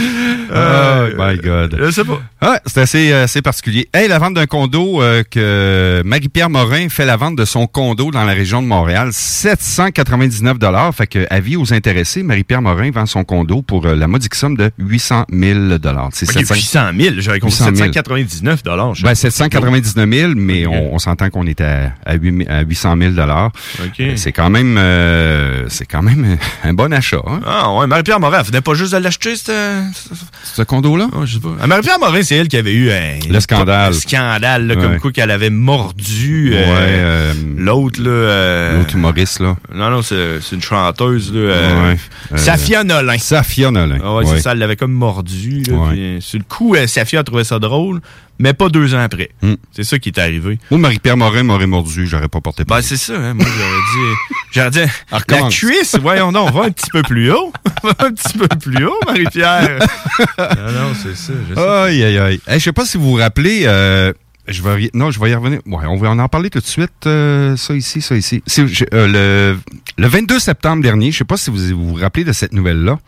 oh 0.00 1.08
my 1.18 1.36
God. 1.38 1.76
Je 1.80 1.90
sais 1.90 2.04
pas. 2.04 2.58
C'est 2.66 2.80
assez, 2.80 3.12
euh, 3.12 3.24
assez 3.24 3.42
particulier. 3.42 3.88
Hey, 3.94 4.08
la 4.08 4.18
vente 4.18 4.34
d'un 4.34 4.46
condo 4.46 5.02
euh, 5.02 5.22
que 5.28 6.02
Marie-Pierre 6.04 6.50
Morin 6.50 6.88
fait 6.88 7.04
la 7.04 7.16
vente 7.16 7.36
de 7.36 7.44
son 7.44 7.66
condo 7.66 8.10
dans 8.10 8.24
la 8.24 8.32
région 8.32 8.62
de 8.62 8.66
Montréal, 8.66 9.10
799 9.12 10.58
dollars. 10.58 10.94
Fait 10.94 11.06
que 11.06 11.26
avis 11.30 11.56
aux 11.56 11.72
intéressés, 11.72 12.22
Marie-Pierre 12.22 12.62
Morin 12.62 12.90
vend 12.90 13.06
son 13.06 13.24
condo 13.24 13.62
pour 13.62 13.86
euh, 13.86 13.94
la 13.94 14.08
modique 14.08 14.34
somme 14.34 14.56
de 14.56 14.70
800 14.78 15.26
000 15.32 15.78
dollars. 15.78 16.10
C'est 16.12 16.28
Ok, 16.28 16.44
700 16.46 16.54
800 16.54 16.80
000. 16.98 17.14
J'avais 17.18 17.40
compris 17.40 17.56
800 17.56 17.64
000. 17.66 17.76
799 17.92 18.62
dollars. 18.62 18.94
Ben, 19.02 19.14
799 19.14 20.10
000, 20.10 20.32
mais 20.36 20.66
on, 20.66 20.94
on 20.94 20.98
s'entend 20.98 21.30
qu'on 21.30 21.46
est 21.46 21.60
à, 21.60 21.92
à, 22.04 22.14
8 22.14 22.48
à 22.48 22.60
800 22.62 22.96
000 22.98 23.10
dollars. 23.12 23.50
OK. 23.82 24.02
C'est 24.16 24.32
quand 24.32 24.50
même, 24.50 24.76
euh, 24.82 25.64
c'est 25.68 25.86
quand 25.86 26.02
même 26.02 26.38
un 26.64 26.74
bon 26.74 26.92
achat. 26.92 27.22
Hein, 27.26 27.40
Ah 27.46 27.72
ouais, 27.74 27.86
Marie-Pierre 27.86 28.20
Morin, 28.20 28.38
elle 28.40 28.46
venait 28.46 28.60
pas 28.60 28.74
juste 28.74 28.92
de 28.92 28.98
l'acheter, 28.98 29.34
ce 29.36 30.62
condo-là? 30.62 31.08
Oh, 31.12 31.24
je 31.24 31.34
sais 31.34 31.40
pas. 31.40 31.50
Ah, 31.60 31.66
Marie-Pierre 31.66 31.98
Morin, 31.98 32.22
c'est 32.22 32.36
elle 32.36 32.48
qui 32.48 32.56
avait 32.56 32.74
eu 32.74 32.90
un... 32.90 33.18
Le 33.28 33.40
scandale. 33.40 33.92
Le 33.92 33.98
scandale, 33.98 34.66
là, 34.66 34.76
comme 34.76 34.98
quoi 34.98 35.12
qu'elle 35.12 35.30
avait 35.30 35.50
mordu 35.50 36.52
euh, 36.54 36.62
Ouais, 36.62 36.66
euh, 36.70 37.34
l'autre, 37.56 38.00
là... 38.02 38.78
L'autre 38.78 38.94
humoriste, 38.94 39.40
là. 39.40 39.56
Non, 39.74 39.90
non, 39.90 40.02
c'est 40.02 40.40
une 40.52 40.62
chanteuse, 40.62 41.32
là. 41.34 41.40
Ouais. 41.40 41.96
Safia 42.36 42.84
Nolin. 42.84 43.18
Safia 43.18 43.70
Nolin. 43.70 43.98
Ah 44.02 44.14
ouais, 44.16 44.26
c'est 44.26 44.40
ça, 44.40 44.52
elle 44.52 44.58
l'avait 44.58 44.76
comme 44.76 44.92
mordu. 44.92 45.62
Là, 45.68 45.76
sur 46.20 46.38
le 46.38 46.44
coup, 46.44 46.76
Safia 46.86 47.20
a 47.20 47.24
trouvé 47.24 47.44
ça 47.44 47.58
drôle, 47.58 48.00
mais 48.42 48.54
pas 48.54 48.68
deux 48.68 48.92
ans 48.96 48.98
après. 49.00 49.30
Hmm. 49.40 49.54
C'est 49.70 49.84
ça 49.84 50.00
qui 50.00 50.08
est 50.08 50.18
arrivé. 50.18 50.58
Moi, 50.72 50.80
Marie-Pierre 50.80 51.16
Morin 51.16 51.44
m'aurait 51.44 51.68
mordu, 51.68 52.08
j'aurais 52.08 52.26
pas 52.26 52.40
porté 52.40 52.64
Ben, 52.64 52.74
plainte. 52.74 52.82
c'est 52.84 52.96
ça, 52.96 53.14
hein. 53.14 53.34
Moi, 53.34 53.46
j'aurais 53.46 53.70
dit. 53.94 54.16
J'aurais 54.52 54.70
dit. 54.70 54.80
La 55.28 55.48
cuisse, 55.48 55.96
voyons 56.02 56.32
donc, 56.32 56.52
va 56.52 56.64
un 56.64 56.70
petit 56.72 56.90
peu 56.90 57.02
plus 57.02 57.30
haut. 57.30 57.52
Va 57.84 57.94
un 58.00 58.12
petit 58.12 58.36
peu 58.36 58.48
plus 58.48 58.84
haut, 58.84 58.98
Marie-Pierre. 59.06 59.78
non, 60.38 60.72
non, 60.72 60.92
c'est 61.00 61.16
ça. 61.16 61.32
Je 61.48 61.54
sais. 61.54 61.60
Aïe, 61.60 62.04
aïe, 62.04 62.18
aïe. 62.18 62.40
Hey, 62.46 62.58
je 62.58 62.64
sais 62.64 62.72
pas 62.72 62.84
si 62.84 62.98
vous 62.98 63.10
vous 63.12 63.16
rappelez, 63.16 63.62
euh, 63.64 64.12
je 64.48 64.60
vais, 64.62 64.90
non, 64.92 65.10
je 65.12 65.20
vais 65.20 65.30
y 65.30 65.34
revenir. 65.34 65.60
Ouais, 65.66 65.86
on 65.86 65.96
va 65.96 66.10
en 66.10 66.28
parler 66.28 66.50
tout 66.50 66.58
de 66.58 66.66
suite. 66.66 66.90
euh, 67.06 67.56
ça 67.56 67.74
ici, 67.74 68.02
ça 68.02 68.16
ici. 68.16 68.42
Euh, 68.58 69.54
le, 69.56 69.58
le 69.96 70.06
22 70.08 70.38
septembre 70.40 70.82
dernier, 70.82 71.12
je 71.12 71.18
sais 71.18 71.24
pas 71.24 71.36
si 71.36 71.50
vous 71.50 71.58
vous, 71.76 71.88
vous 71.88 71.94
rappelez 71.94 72.24
de 72.24 72.32
cette 72.32 72.52
nouvelle-là. 72.52 72.98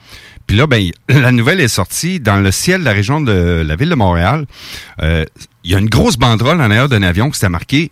Puis 0.46 0.56
là, 0.56 0.66
ben, 0.66 0.90
la 1.08 1.32
nouvelle 1.32 1.60
est 1.60 1.68
sortie 1.68 2.20
dans 2.20 2.36
le 2.36 2.50
ciel 2.50 2.80
de 2.80 2.84
la 2.84 2.92
région 2.92 3.20
de 3.20 3.62
la 3.66 3.76
ville 3.76 3.88
de 3.88 3.94
Montréal. 3.94 4.46
Euh, 5.02 5.24
Il 5.62 5.70
y 5.70 5.74
a 5.74 5.78
une 5.78 5.88
grosse 5.88 6.16
banderole 6.16 6.58
en 6.58 6.64
arrière 6.64 6.88
d'un 6.88 7.02
avion 7.02 7.30
qui 7.30 7.38
s'était 7.38 7.48
marqué, 7.48 7.90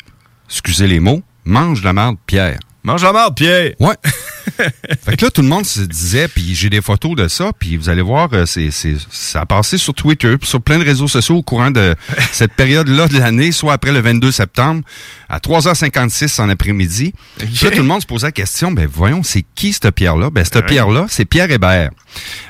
excusez 0.48 0.86
les 0.86 1.00
mots, 1.00 1.22
mange 1.44 1.82
la 1.82 1.92
marde, 1.92 2.16
Pierre. 2.26 2.58
Mange 2.84 3.02
la 3.04 3.12
marde, 3.12 3.36
Pierre. 3.36 3.72
Ouais. 3.78 3.94
fait 5.04 5.16
que 5.16 5.24
là, 5.24 5.30
tout 5.30 5.42
le 5.42 5.48
monde 5.48 5.64
se 5.64 5.82
disait, 5.82 6.26
puis 6.26 6.54
j'ai 6.54 6.68
des 6.68 6.80
photos 6.80 7.14
de 7.14 7.28
ça, 7.28 7.52
puis 7.56 7.76
vous 7.76 7.88
allez 7.88 8.02
voir, 8.02 8.28
euh, 8.32 8.44
c'est, 8.44 8.72
c'est, 8.72 8.96
ça 9.08 9.42
a 9.42 9.46
passé 9.46 9.78
sur 9.78 9.94
Twitter, 9.94 10.36
puis 10.36 10.48
sur 10.48 10.60
plein 10.60 10.78
de 10.78 10.84
réseaux 10.84 11.06
sociaux 11.06 11.36
au 11.36 11.42
courant 11.42 11.70
de 11.70 11.94
cette 12.32 12.54
période-là 12.54 13.06
de 13.06 13.18
l'année, 13.18 13.52
soit 13.52 13.72
après 13.72 13.92
le 13.92 14.00
22 14.00 14.32
septembre, 14.32 14.82
à 15.28 15.38
3h56 15.38 16.40
en 16.40 16.48
après-midi. 16.48 17.14
Là, 17.62 17.70
tout 17.70 17.78
le 17.78 17.84
monde 17.84 18.02
se 18.02 18.06
posait 18.06 18.26
la 18.26 18.32
question, 18.32 18.72
ben 18.72 18.88
voyons, 18.92 19.22
c'est 19.22 19.44
qui 19.54 19.72
cette 19.72 19.90
Pierre-là? 19.92 20.30
Ben, 20.30 20.44
cette 20.44 20.66
Pierre-là, 20.66 21.06
c'est 21.08 21.24
Pierre 21.24 21.50
Hébert. 21.50 21.90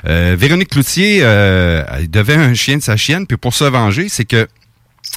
Euh, 0.07 0.35
Véronique 0.37 0.69
Cloutier, 0.69 1.19
euh, 1.21 1.83
elle 1.91 2.09
devait 2.09 2.35
un 2.35 2.55
chien 2.55 2.77
de 2.77 2.83
sa 2.83 2.97
chienne, 2.97 3.27
puis 3.27 3.37
pour 3.37 3.53
se 3.53 3.65
venger, 3.65 4.09
c'est 4.09 4.25
que 4.25 4.47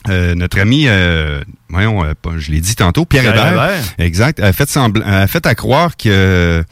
euh, 0.08 0.34
notre 0.34 0.60
ami, 0.60 0.84
euh, 0.86 1.42
voyons, 1.68 2.04
euh, 2.04 2.14
je 2.38 2.52
l'ai 2.52 2.60
dit 2.60 2.76
tantôt, 2.76 3.04
Pierre, 3.04 3.22
Pierre 3.22 3.34
Hébert, 3.34 3.52
Hébert. 3.52 3.82
exact, 3.98 4.40
a 4.40 4.52
fait 4.52 4.68
semblant, 4.68 5.04
a 5.04 5.26
fait 5.26 5.46
à 5.46 5.54
croire 5.54 5.96
que, 5.96 6.08
euh, 6.08 6.62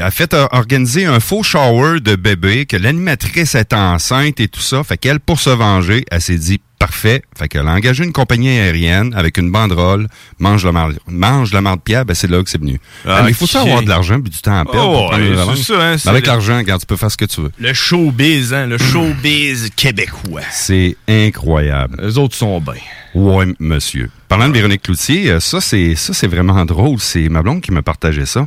a 0.00 0.10
fait 0.10 0.34
organiser 0.52 1.04
un 1.04 1.18
faux 1.18 1.42
shower 1.42 2.00
de 2.00 2.14
bébé, 2.14 2.66
que 2.66 2.76
l'animatrice 2.76 3.54
est 3.54 3.72
enceinte 3.72 4.38
et 4.40 4.48
tout 4.48 4.60
ça, 4.60 4.84
fait 4.84 4.96
qu'elle, 4.96 5.18
pour 5.18 5.40
se 5.40 5.50
venger, 5.50 6.04
elle 6.10 6.20
s'est 6.20 6.36
dit 6.38 6.60
parfait, 6.78 7.22
fait 7.36 7.48
qu'elle 7.48 7.66
a 7.66 7.72
engagé 7.72 8.04
une 8.04 8.12
compagnie 8.12 8.48
aérienne 8.48 9.12
avec 9.14 9.36
une 9.38 9.50
banderole, 9.50 10.08
mange 10.38 10.64
la 10.64 10.72
marde, 10.72 10.98
mange 11.08 11.52
la 11.52 11.60
marde 11.60 11.80
Pierre, 11.82 12.04
ben 12.04 12.14
c'est 12.14 12.30
là 12.30 12.42
que 12.42 12.50
c'est 12.50 12.60
venu. 12.60 12.80
Ah, 13.06 13.22
Mais 13.24 13.30
il 13.30 13.34
faut 13.34 13.44
ok. 13.44 13.50
ça 13.50 13.62
avoir 13.62 13.82
de 13.82 13.88
l'argent 13.88 14.20
puis 14.20 14.30
du 14.30 14.40
temps 14.40 14.58
à 14.58 14.64
perdre 14.64 15.10
Oh, 15.10 15.14
ouais, 15.14 15.56
c'est 15.56 15.62
ça, 15.62 15.74
hein, 15.74 15.90
Mais 15.92 15.98
c'est 15.98 16.08
avec 16.08 16.26
l'argent, 16.26 16.58
regarde, 16.58 16.80
tu 16.80 16.86
peux 16.86 16.96
faire 16.96 17.10
ce 17.10 17.16
que 17.16 17.24
tu 17.24 17.40
veux. 17.42 17.52
Le 17.58 17.72
showbiz, 17.74 18.52
hein, 18.54 18.66
le 18.66 18.78
showbiz 18.78 19.70
québécois. 19.76 20.42
C'est 20.50 20.96
incroyable. 21.08 22.00
Les 22.02 22.18
autres 22.18 22.36
sont 22.36 22.60
bien. 22.60 22.74
Oui, 23.14 23.54
monsieur. 23.58 24.10
Parlant 24.28 24.48
de 24.48 24.52
Véronique 24.52 24.82
Cloutier, 24.82 25.30
euh, 25.30 25.40
ça 25.40 25.62
c'est 25.62 25.94
ça 25.94 26.12
c'est 26.12 26.26
vraiment 26.26 26.64
drôle. 26.66 26.98
C'est 27.00 27.30
ma 27.30 27.42
blonde 27.42 27.62
qui 27.62 27.72
me 27.72 27.80
partageait 27.80 28.26
ça. 28.26 28.46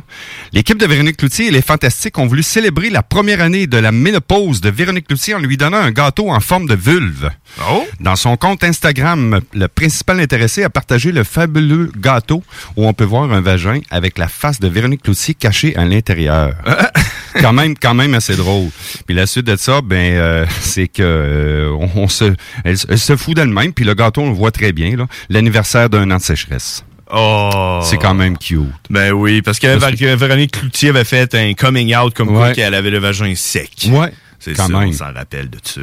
L'équipe 0.52 0.78
de 0.78 0.86
Véronique 0.86 1.16
Cloutier 1.16 1.48
et 1.48 1.50
les 1.50 1.62
Fantastiques 1.62 2.16
ont 2.18 2.26
voulu 2.26 2.44
célébrer 2.44 2.88
la 2.88 3.02
première 3.02 3.40
année 3.40 3.66
de 3.66 3.76
la 3.78 3.90
ménopause 3.90 4.60
de 4.60 4.70
Véronique 4.70 5.08
Cloutier 5.08 5.34
en 5.34 5.40
lui 5.40 5.56
donnant 5.56 5.78
un 5.78 5.90
gâteau 5.90 6.30
en 6.30 6.38
forme 6.38 6.66
de 6.66 6.76
vulve. 6.76 7.30
Oh. 7.68 7.84
Dans 7.98 8.14
son 8.14 8.36
compte 8.36 8.62
Instagram, 8.62 9.40
le 9.52 9.66
principal 9.66 10.20
intéressé 10.20 10.62
a 10.62 10.70
partagé 10.70 11.10
le 11.10 11.24
fabuleux 11.24 11.90
gâteau 11.96 12.44
où 12.76 12.86
on 12.86 12.92
peut 12.92 13.04
voir 13.04 13.32
un 13.32 13.40
vagin 13.40 13.80
avec 13.90 14.18
la 14.18 14.28
face 14.28 14.60
de 14.60 14.68
Véronique 14.68 15.02
Cloutier 15.02 15.34
cachée 15.34 15.76
à 15.76 15.84
l'intérieur. 15.84 16.54
quand 17.40 17.52
même, 17.52 17.74
quand 17.76 17.94
même 17.94 18.14
assez 18.14 18.36
drôle. 18.36 18.68
Puis 19.06 19.14
la 19.14 19.26
suite 19.26 19.46
de 19.46 19.56
ça, 19.56 19.80
ben, 19.82 20.14
euh, 20.14 20.46
c'est 20.60 20.88
que 20.88 21.02
euh, 21.02 21.70
on, 21.70 22.02
on 22.02 22.08
se, 22.08 22.24
elle, 22.64 22.76
elle 22.88 22.98
se 22.98 23.16
fout 23.16 23.34
d'elle-même. 23.36 23.72
Puis 23.72 23.84
le 23.84 23.94
gâteau, 23.94 24.22
on 24.22 24.28
le 24.30 24.34
voit 24.36 24.50
très 24.50 24.72
bien 24.72 24.96
là. 24.96 25.06
L'anniversaire 25.28 25.88
d'un 25.90 26.10
an 26.10 26.16
de 26.16 26.22
sécheresse. 26.22 26.84
Oh. 27.14 27.80
C'est 27.84 27.98
quand 27.98 28.14
même 28.14 28.38
cute. 28.38 28.60
Ben 28.88 29.12
oui, 29.12 29.42
parce 29.42 29.58
que 29.58 29.78
Parce 29.78 29.92
Vé- 29.92 30.16
Véronique 30.16 30.52
Cloutier 30.52 30.88
avait 30.90 31.04
fait 31.04 31.34
un 31.34 31.52
coming 31.52 31.94
out 31.94 32.14
comme 32.14 32.28
quoi 32.28 32.52
qu'elle 32.52 32.74
avait 32.74 32.90
le 32.90 32.98
vagin 32.98 33.34
sec. 33.34 33.70
Ouais. 33.90 34.12
C'est 34.38 34.54
quand 34.54 34.66
ça, 34.66 34.78
même. 34.80 34.88
on 34.88 34.92
s'en 34.92 35.12
rappelle 35.12 35.48
de 35.50 35.58
ça. 35.62 35.80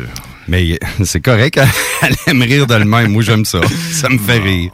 Mais 0.50 0.78
c'est 1.06 1.22
correct. 1.22 1.58
Elle 2.02 2.16
aime 2.28 2.42
rire 2.42 2.68
d'elle-même. 2.68 3.10
Moi, 3.12 3.24
j'aime 3.24 3.46
ça. 3.46 3.62
Ça 3.92 4.10
me 4.10 4.18
fait 4.18 4.40
rire. 4.40 4.72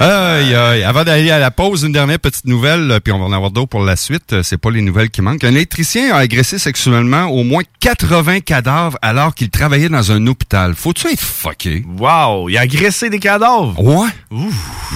Aïe, 0.00 0.54
aïe. 0.54 0.82
Avant 0.82 1.04
d'aller 1.04 1.30
à 1.30 1.38
la 1.38 1.50
pause, 1.50 1.82
une 1.82 1.92
dernière 1.92 2.18
petite 2.18 2.46
nouvelle, 2.46 2.90
euh, 2.90 3.00
puis 3.00 3.12
on 3.12 3.18
va 3.18 3.26
en 3.26 3.32
avoir 3.32 3.50
d'autres 3.50 3.68
pour 3.68 3.84
la 3.84 3.96
suite. 3.96 4.32
Euh, 4.32 4.42
C'est 4.42 4.56
pas 4.56 4.70
les 4.70 4.80
nouvelles 4.80 5.10
qui 5.10 5.20
manquent. 5.20 5.44
Un 5.44 5.50
électricien 5.50 6.14
a 6.14 6.18
agressé 6.20 6.58
sexuellement 6.58 7.24
au 7.26 7.44
moins 7.44 7.62
80 7.80 8.40
cadavres 8.40 8.96
alors 9.02 9.34
qu'il 9.34 9.50
travaillait 9.50 9.90
dans 9.90 10.10
un 10.10 10.26
hôpital. 10.26 10.74
Faut-tu 10.74 11.08
être 11.08 11.20
fucké? 11.20 11.84
Wow! 11.98 12.48
Il 12.48 12.56
a 12.56 12.62
agressé 12.62 13.10
des 13.10 13.18
cadavres! 13.18 13.78
Ouais. 13.78 14.08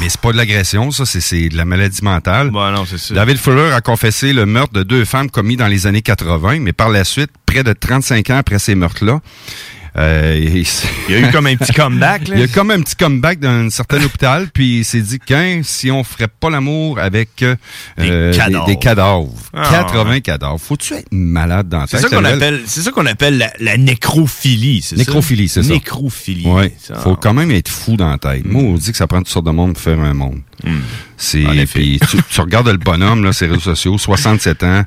Mais 0.00 0.08
c'est 0.08 0.20
pas 0.20 0.32
de 0.32 0.38
l'agression, 0.38 0.90
ça, 0.90 1.04
c'est- 1.04 1.48
de 1.50 1.56
la 1.56 1.66
maladie 1.66 2.02
mentale. 2.02 2.48
Bon, 2.50 2.70
non, 2.72 2.84
c'est 2.86 2.98
ça. 2.98 3.12
David 3.14 3.36
Fuller 3.36 3.72
a 3.74 3.82
confessé 3.82 4.32
le 4.32 4.46
meurtre 4.46 4.72
de 4.72 4.82
deux 4.84 5.04
femmes 5.04 5.30
commis 5.30 5.56
dans 5.56 5.66
les 5.68 5.86
années 5.86 6.00
80, 6.02 6.60
mais 6.60 6.72
par 6.72 6.88
la 6.88 7.04
suite, 7.04 7.30
près 7.44 7.62
de 7.62 7.74
35 7.74 8.30
ans 8.30 8.38
après 8.38 8.58
ces 8.58 8.74
meurtres-là, 8.74 9.20
euh, 9.96 10.36
il, 10.40 10.66
Il 11.08 11.14
y 11.14 11.14
a 11.14 11.28
eu 11.28 11.30
comme 11.30 11.46
un 11.46 11.56
petit 11.56 11.72
comeback, 11.72 12.28
là. 12.28 12.34
Il 12.36 12.40
y 12.40 12.44
a 12.44 12.48
comme 12.48 12.70
un 12.70 12.80
petit 12.80 12.96
comeback 12.96 13.38
d'un 13.38 13.70
certain 13.70 14.02
hôpital, 14.02 14.48
puis 14.52 14.78
il 14.78 14.84
s'est 14.84 15.00
dit 15.00 15.18
qu'un, 15.18 15.60
si 15.62 15.90
on 15.90 16.02
ferait 16.02 16.28
pas 16.28 16.50
l'amour 16.50 16.98
avec 16.98 17.42
euh, 17.42 17.54
Des 17.98 18.10
euh, 18.10 18.32
cadavres. 18.32 18.66
des 18.66 18.76
cadavres, 18.76 19.34
Ah, 19.52 19.68
80 19.70 20.20
cadavres, 20.20 20.58
faut-tu 20.60 20.94
être 20.94 21.08
malade 21.12 21.68
dans 21.68 21.86
C'est 21.86 21.98
tête? 22.00 22.10
ça 22.10 22.16
qu'on 22.16 22.24
appelle, 22.24 22.62
c'est 22.66 22.80
ça 22.82 22.90
qu'on 22.90 23.06
appelle 23.06 23.38
la, 23.38 23.52
la 23.60 23.76
nécrophilie, 23.76 24.82
c'est 24.82 24.96
ça? 24.96 25.00
Nécrophilie, 25.00 25.48
c'est 25.48 25.62
ça. 25.62 25.72
Nécrophilie. 25.72 26.46
Ouais. 26.46 26.74
Ça. 26.82 26.96
Faut 26.96 27.16
quand 27.16 27.34
même 27.34 27.50
être 27.52 27.68
fou 27.68 27.96
dans 27.96 28.10
la 28.10 28.18
tête. 28.18 28.44
Moi, 28.44 28.62
on 28.62 28.74
dit 28.74 28.90
que 28.90 28.96
ça 28.96 29.06
prend 29.06 29.18
toutes 29.18 29.28
sortes 29.28 29.46
de 29.46 29.50
monde 29.52 29.74
pour 29.74 29.82
faire 29.82 30.00
un 30.00 30.14
monde. 30.14 30.40
C'est, 31.16 31.40
effet. 31.42 31.66
puis 31.66 32.00
tu, 32.10 32.16
tu 32.28 32.40
regardes 32.40 32.68
le 32.68 32.78
bonhomme, 32.78 33.22
là, 33.24 33.32
ses 33.32 33.46
réseaux 33.46 33.60
sociaux, 33.60 33.96
67 33.98 34.62
ans. 34.64 34.82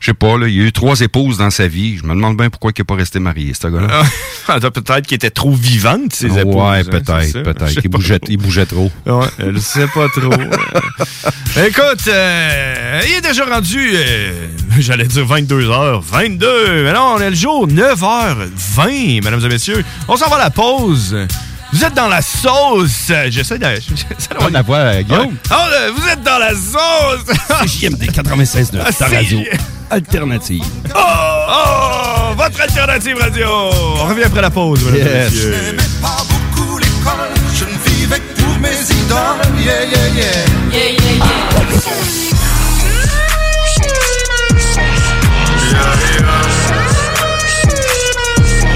Je 0.00 0.06
sais 0.06 0.14
pas, 0.14 0.38
là, 0.38 0.48
il 0.48 0.58
a 0.58 0.64
eu 0.64 0.72
trois 0.72 0.98
épouses 1.02 1.36
dans 1.36 1.50
sa 1.50 1.68
vie. 1.68 1.98
Je 1.98 2.04
me 2.04 2.14
demande 2.14 2.34
bien 2.34 2.48
pourquoi 2.48 2.72
il 2.74 2.80
n'est 2.80 2.84
pas 2.84 2.94
resté 2.94 3.18
marié, 3.20 3.52
ce 3.52 3.68
gars-là. 3.68 4.02
Ah, 4.48 4.58
peut-être 4.70 5.02
qu'il 5.02 5.14
était 5.14 5.30
trop 5.30 5.52
vivante, 5.52 6.14
ses 6.14 6.38
épouses. 6.38 6.54
ouais, 6.54 6.78
hein, 6.78 6.82
peut-être, 6.90 7.42
peut-être. 7.42 7.84
Il 7.84 7.90
bougeait, 7.90 8.18
trop. 8.18 8.30
il 8.32 8.36
bougeait 8.38 8.64
trop. 8.64 8.90
Ouais, 9.04 9.26
je 9.38 9.58
sais 9.58 9.86
pas 9.88 10.08
trop. 10.08 10.32
Écoute, 11.66 12.08
euh, 12.08 13.00
il 13.06 13.12
est 13.16 13.20
déjà 13.20 13.44
rendu, 13.44 13.90
euh, 13.92 14.46
j'allais 14.78 15.04
dire 15.04 15.26
22h, 15.26 16.00
22, 16.00 16.84
mais 16.84 16.92
non, 16.94 17.16
on 17.16 17.20
est 17.20 17.30
le 17.30 17.36
jour 17.36 17.68
9h20, 17.68 19.22
mesdames 19.22 19.44
et 19.44 19.48
messieurs. 19.48 19.84
On 20.08 20.16
s'en 20.16 20.30
va 20.30 20.36
à 20.36 20.38
la 20.38 20.50
pause. 20.50 21.14
Vous 21.72 21.84
êtes 21.84 21.94
dans 21.94 22.08
la 22.08 22.20
sauce. 22.20 23.12
J'essaie 23.28 23.58
de... 23.58 23.66
j'essaie 23.66 24.06
de- 24.30 24.36
Ah, 24.40 24.48
la 24.50 24.62
voix, 24.62 24.78
euh, 24.78 25.02
Guillaume. 25.02 25.36
Ah, 25.50 25.66
euh, 25.72 25.90
vous 25.96 26.08
êtes 26.08 26.22
dans 26.22 26.38
la 26.38 26.50
sauce. 26.50 27.36
JMD 27.80 28.10
96 28.12 28.72
Ah, 28.84 28.92
ta 28.92 29.08
si. 29.08 29.14
radio 29.14 29.40
alternative. 29.90 30.64
Oh, 30.94 30.98
oh, 31.00 32.34
votre 32.36 32.60
alternative 32.60 33.16
radio. 33.20 33.48
On 34.00 34.04
revient 34.08 34.24
après 34.24 34.42
la 34.42 34.50
pause, 34.50 34.82
mesdames 34.84 35.06
et 35.06 35.10
Yes. 35.10 35.32
messieurs. 35.32 35.76
pas 36.02 36.24
beaucoup 36.28 36.78
l'école, 36.78 37.30
je 37.54 37.64
ne 37.64 37.96
vivais 37.96 38.18
que 38.20 38.42
pour 38.42 38.58
mes 38.58 38.68
idoles. 38.68 39.64
Yeah, 39.64 39.84
yeah, 39.84 40.08
yeah. 40.72 41.50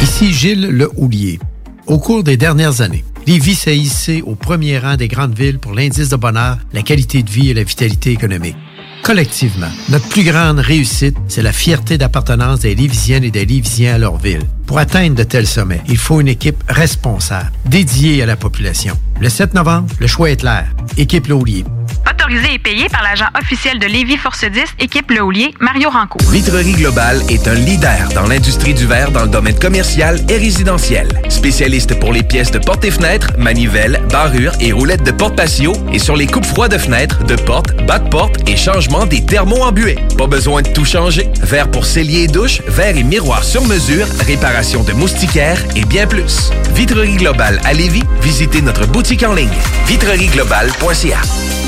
Ici 0.03 0.33
Gilles 0.33 0.69
Le 0.71 0.91
Houlier. 0.97 1.39
Au 1.87 1.99
cours 1.99 2.25
des 2.25 2.39
dernières 2.39 2.81
années, 2.81 3.05
Lévis 3.27 3.55
s'est 3.55 3.77
hissé 3.77 4.23
au 4.23 4.35
premier 4.35 4.79
rang 4.79 4.97
des 4.97 5.07
grandes 5.07 5.39
villes 5.39 5.59
pour 5.59 5.75
l'indice 5.75 6.09
de 6.09 6.17
bonheur, 6.17 6.57
la 6.73 6.83
qualité 6.83 7.23
de 7.23 7.29
vie 7.29 7.51
et 7.51 7.55
la 7.55 7.63
vitalité 7.63 8.11
économique. 8.11 8.57
Collectivement, 9.03 9.69
notre 9.91 10.09
plus 10.09 10.25
grande 10.25 10.61
réussite, 10.61 11.17
c'est 11.29 11.43
la 11.43 11.53
fierté 11.53 11.99
d'appartenance 11.99 12.61
des 12.61 12.75
Lévisiennes 12.75 13.25
et 13.25 13.31
des 13.31 13.45
Lévisiens 13.45 13.97
à 13.97 13.99
leur 13.99 14.17
ville. 14.17 14.45
Pour 14.67 14.79
atteindre 14.79 15.15
de 15.15 15.25
tels 15.25 15.47
sommets, 15.47 15.83
il 15.89 15.99
faut 15.99 16.21
une 16.21 16.29
équipe 16.29 16.63
responsable, 16.69 17.53
dédiée 17.67 18.23
à 18.23 18.27
la 18.27 18.37
population. 18.37 18.99
Le 19.21 19.29
7 19.29 19.55
novembre, 19.55 19.89
le 20.01 20.07
choix 20.07 20.31
est 20.31 20.37
clair. 20.37 20.67
Équipe 20.97 21.27
Le 21.27 21.35
Houlier. 21.35 21.65
Autorisé 22.11 22.55
et 22.55 22.59
payé 22.59 22.89
par 22.89 23.03
l'agent 23.03 23.27
officiel 23.39 23.79
de 23.79 23.87
Lévis 23.87 24.17
Force 24.17 24.45
10, 24.45 24.63
équipe 24.79 25.11
Le 25.11 25.23
Houlier, 25.23 25.55
Mario 25.61 25.91
Ranco. 25.91 26.19
Vitrerie 26.31 26.73
Globale 26.73 27.21
est 27.29 27.47
un 27.47 27.55
leader 27.55 28.09
dans 28.15 28.27
l'industrie 28.27 28.75
du 28.75 28.87
verre 28.87 29.11
dans 29.11 29.23
le 29.23 29.29
domaine 29.29 29.59
commercial 29.59 30.19
et 30.29 30.37
résidentiel. 30.37 31.09
Spécialiste 31.29 31.99
pour 32.01 32.13
les 32.13 32.23
pièces 32.23 32.51
de 32.51 32.59
portes 32.59 32.85
et 32.85 32.91
fenêtres, 32.91 33.33
manivelles, 33.39 34.03
barrures 34.11 34.53
et 34.61 34.73
roulettes 34.73 35.05
de 35.05 35.13
porte 35.13 35.37
patio 35.37 35.73
et 35.93 35.99
sur 35.99 36.17
les 36.17 36.27
coupes 36.27 36.45
froides 36.45 36.73
de 36.73 36.79
fenêtres, 36.79 37.25
de 37.25 37.37
portes, 37.37 37.75
bas 37.87 37.99
de 37.99 38.09
porte 38.09 38.49
et 38.49 38.57
changement 38.57 39.07
des 39.07 39.25
thermos 39.25 39.63
embués. 39.63 39.99
Pas 40.17 40.27
besoin 40.27 40.63
de 40.63 40.69
tout 40.69 40.85
changer. 40.85 41.29
Verre 41.43 41.71
pour 41.71 41.85
cellier 41.87 42.25
et 42.25 42.29
douche, 42.29 42.61
verre 42.69 42.97
et 42.97 43.05
miroir 43.05 43.45
sur 43.45 43.65
mesure, 43.65 44.07
réparation 44.27 44.54
de 44.55 44.93
moustiquaires 44.93 45.59
et 45.75 45.85
bien 45.85 46.07
plus. 46.07 46.51
Vitrerie 46.77 47.17
Globale 47.17 47.61
à 47.65 47.73
Lévis, 47.73 48.05
visitez 48.23 48.63
notre 48.63 48.87
boutique 48.87 49.25
en 49.25 49.35
ligne 49.35 49.49
vitrerieglobale.ca. 49.89 51.64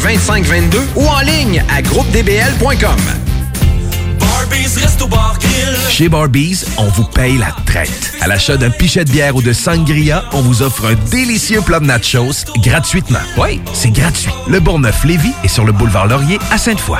2522 0.01 0.79
ou 0.95 1.07
en 1.07 1.19
ligne 1.19 1.63
à 1.69 1.81
groupedbl.com. 1.81 2.97
Chez 5.89 6.09
Barbies, 6.09 6.63
on 6.77 6.85
vous 6.85 7.03
paye 7.03 7.37
la 7.37 7.55
traite. 7.65 8.13
À 8.21 8.27
l'achat 8.27 8.57
d'un 8.57 8.69
pichet 8.69 9.05
de 9.05 9.11
bière 9.11 9.35
ou 9.35 9.41
de 9.41 9.53
sangria, 9.53 10.23
on 10.33 10.41
vous 10.41 10.61
offre 10.61 10.85
un 10.85 10.95
délicieux 11.09 11.61
plat 11.61 11.79
de 11.79 11.85
nachos 11.85 12.45
gratuitement. 12.57 13.19
Oui, 13.37 13.61
c'est 13.73 13.91
gratuit. 13.91 14.31
Le 14.47 14.59
Bourgneuf-Lévis 14.59 15.33
est 15.43 15.47
sur 15.47 15.65
le 15.65 15.71
boulevard 15.71 16.07
Laurier 16.07 16.39
à 16.51 16.57
Sainte-Foy. 16.57 16.99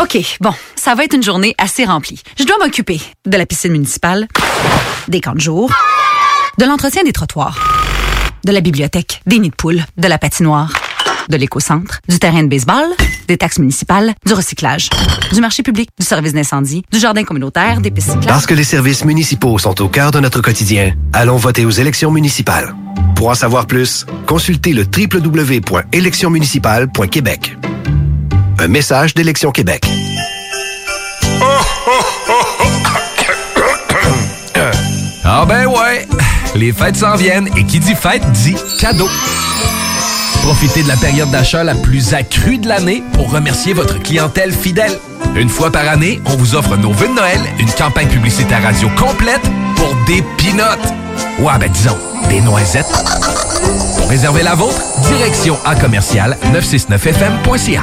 OK, 0.00 0.18
bon, 0.40 0.52
ça 0.74 0.94
va 0.94 1.04
être 1.04 1.14
une 1.14 1.22
journée 1.22 1.54
assez 1.58 1.84
remplie. 1.84 2.22
Je 2.38 2.44
dois 2.44 2.56
m'occuper 2.58 3.00
de 3.26 3.36
la 3.36 3.46
piscine 3.46 3.72
municipale, 3.72 4.26
des 5.08 5.20
camps 5.20 5.34
de 5.34 5.40
jour, 5.40 5.70
de 6.58 6.64
l'entretien 6.64 7.02
des 7.04 7.12
trottoirs, 7.12 7.81
de 8.44 8.52
la 8.52 8.60
bibliothèque, 8.60 9.22
des 9.26 9.38
nids 9.38 9.50
de 9.50 9.54
poules, 9.54 9.84
de 9.96 10.08
la 10.08 10.18
patinoire, 10.18 10.72
de 11.28 11.36
l'éco-centre, 11.36 12.00
du 12.08 12.18
terrain 12.18 12.42
de 12.42 12.48
baseball, 12.48 12.86
des 13.28 13.36
taxes 13.36 13.58
municipales, 13.58 14.14
du 14.26 14.32
recyclage, 14.32 14.90
du 15.32 15.40
marché 15.40 15.62
public, 15.62 15.88
du 15.98 16.06
service 16.06 16.32
d'incendie, 16.32 16.84
du 16.90 16.98
jardin 16.98 17.24
communautaire, 17.24 17.80
des 17.80 17.90
pistes 17.90 18.08
cyclables. 18.08 18.26
Parce 18.26 18.46
que 18.46 18.54
les 18.54 18.64
services 18.64 19.04
municipaux 19.04 19.58
sont 19.58 19.80
au 19.80 19.88
cœur 19.88 20.10
de 20.10 20.20
notre 20.20 20.40
quotidien, 20.40 20.94
allons 21.12 21.36
voter 21.36 21.64
aux 21.64 21.70
élections 21.70 22.10
municipales. 22.10 22.74
Pour 23.14 23.28
en 23.28 23.34
savoir 23.34 23.66
plus, 23.66 24.06
consultez 24.26 24.72
le 24.72 24.84
www.électionsmunicipales.québec. 24.84 27.56
Un 28.58 28.68
message 28.68 29.14
d'Élection 29.14 29.52
Québec. 29.52 29.86
Ah 35.24 35.44
ben 35.46 35.66
ouais, 35.66 36.06
les 36.54 36.72
fêtes 36.72 36.96
s'en 36.96 37.16
viennent 37.16 37.48
et 37.56 37.64
qui 37.64 37.78
dit 37.78 37.94
fête 37.94 38.22
dit 38.32 38.56
cadeau. 38.78 39.08
Profitez 40.42 40.82
de 40.82 40.88
la 40.88 40.96
période 40.96 41.30
d'achat 41.30 41.64
la 41.64 41.74
plus 41.74 42.14
accrue 42.14 42.58
de 42.58 42.68
l'année 42.68 43.02
pour 43.12 43.30
remercier 43.30 43.72
votre 43.72 44.00
clientèle 44.00 44.52
fidèle. 44.52 44.98
Une 45.36 45.48
fois 45.48 45.70
par 45.70 45.88
année, 45.88 46.20
on 46.26 46.36
vous 46.36 46.54
offre 46.54 46.76
nos 46.76 46.92
vœux 46.92 47.08
de 47.08 47.14
Noël, 47.14 47.40
une 47.58 47.70
campagne 47.70 48.08
publicitaire 48.08 48.62
radio 48.62 48.88
complète 48.98 49.42
pour 49.76 49.94
des 50.06 50.22
pinottes. 50.36 50.92
Ouais, 51.38 51.58
ben 51.58 51.70
disons, 51.70 51.96
des 52.28 52.40
noisettes. 52.40 52.86
Pour 53.98 54.08
réserver 54.08 54.42
la 54.42 54.54
vôtre, 54.54 54.82
direction 55.08 55.56
à 55.64 55.74
commercial 55.74 56.36
969fm.ca. 56.52 57.82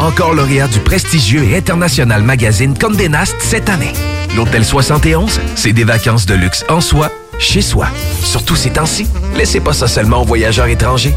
Encore 0.00 0.32
lauréat 0.32 0.66
du 0.66 0.80
prestigieux 0.80 1.44
et 1.44 1.58
international 1.58 2.22
magazine 2.22 2.76
Condé 2.76 3.10
Nast 3.10 3.36
cette 3.38 3.68
année. 3.68 3.92
L'Hôtel 4.34 4.64
71, 4.64 5.38
c'est 5.56 5.74
des 5.74 5.84
vacances 5.84 6.24
de 6.24 6.32
luxe 6.34 6.64
en 6.70 6.80
soi, 6.80 7.10
chez 7.38 7.60
soi. 7.60 7.86
Surtout 8.22 8.56
ces 8.56 8.70
temps-ci, 8.70 9.06
laissez 9.36 9.60
pas 9.60 9.74
ça 9.74 9.86
seulement 9.86 10.22
aux 10.22 10.24
voyageurs 10.24 10.68
étrangers. 10.68 11.14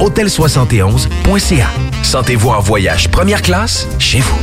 Hôtel71.ca. 0.00 1.66
Sentez-vous 2.02 2.48
en 2.48 2.60
voyage 2.60 3.10
première 3.10 3.42
classe 3.42 3.86
chez 3.98 4.20
vous. 4.20 4.38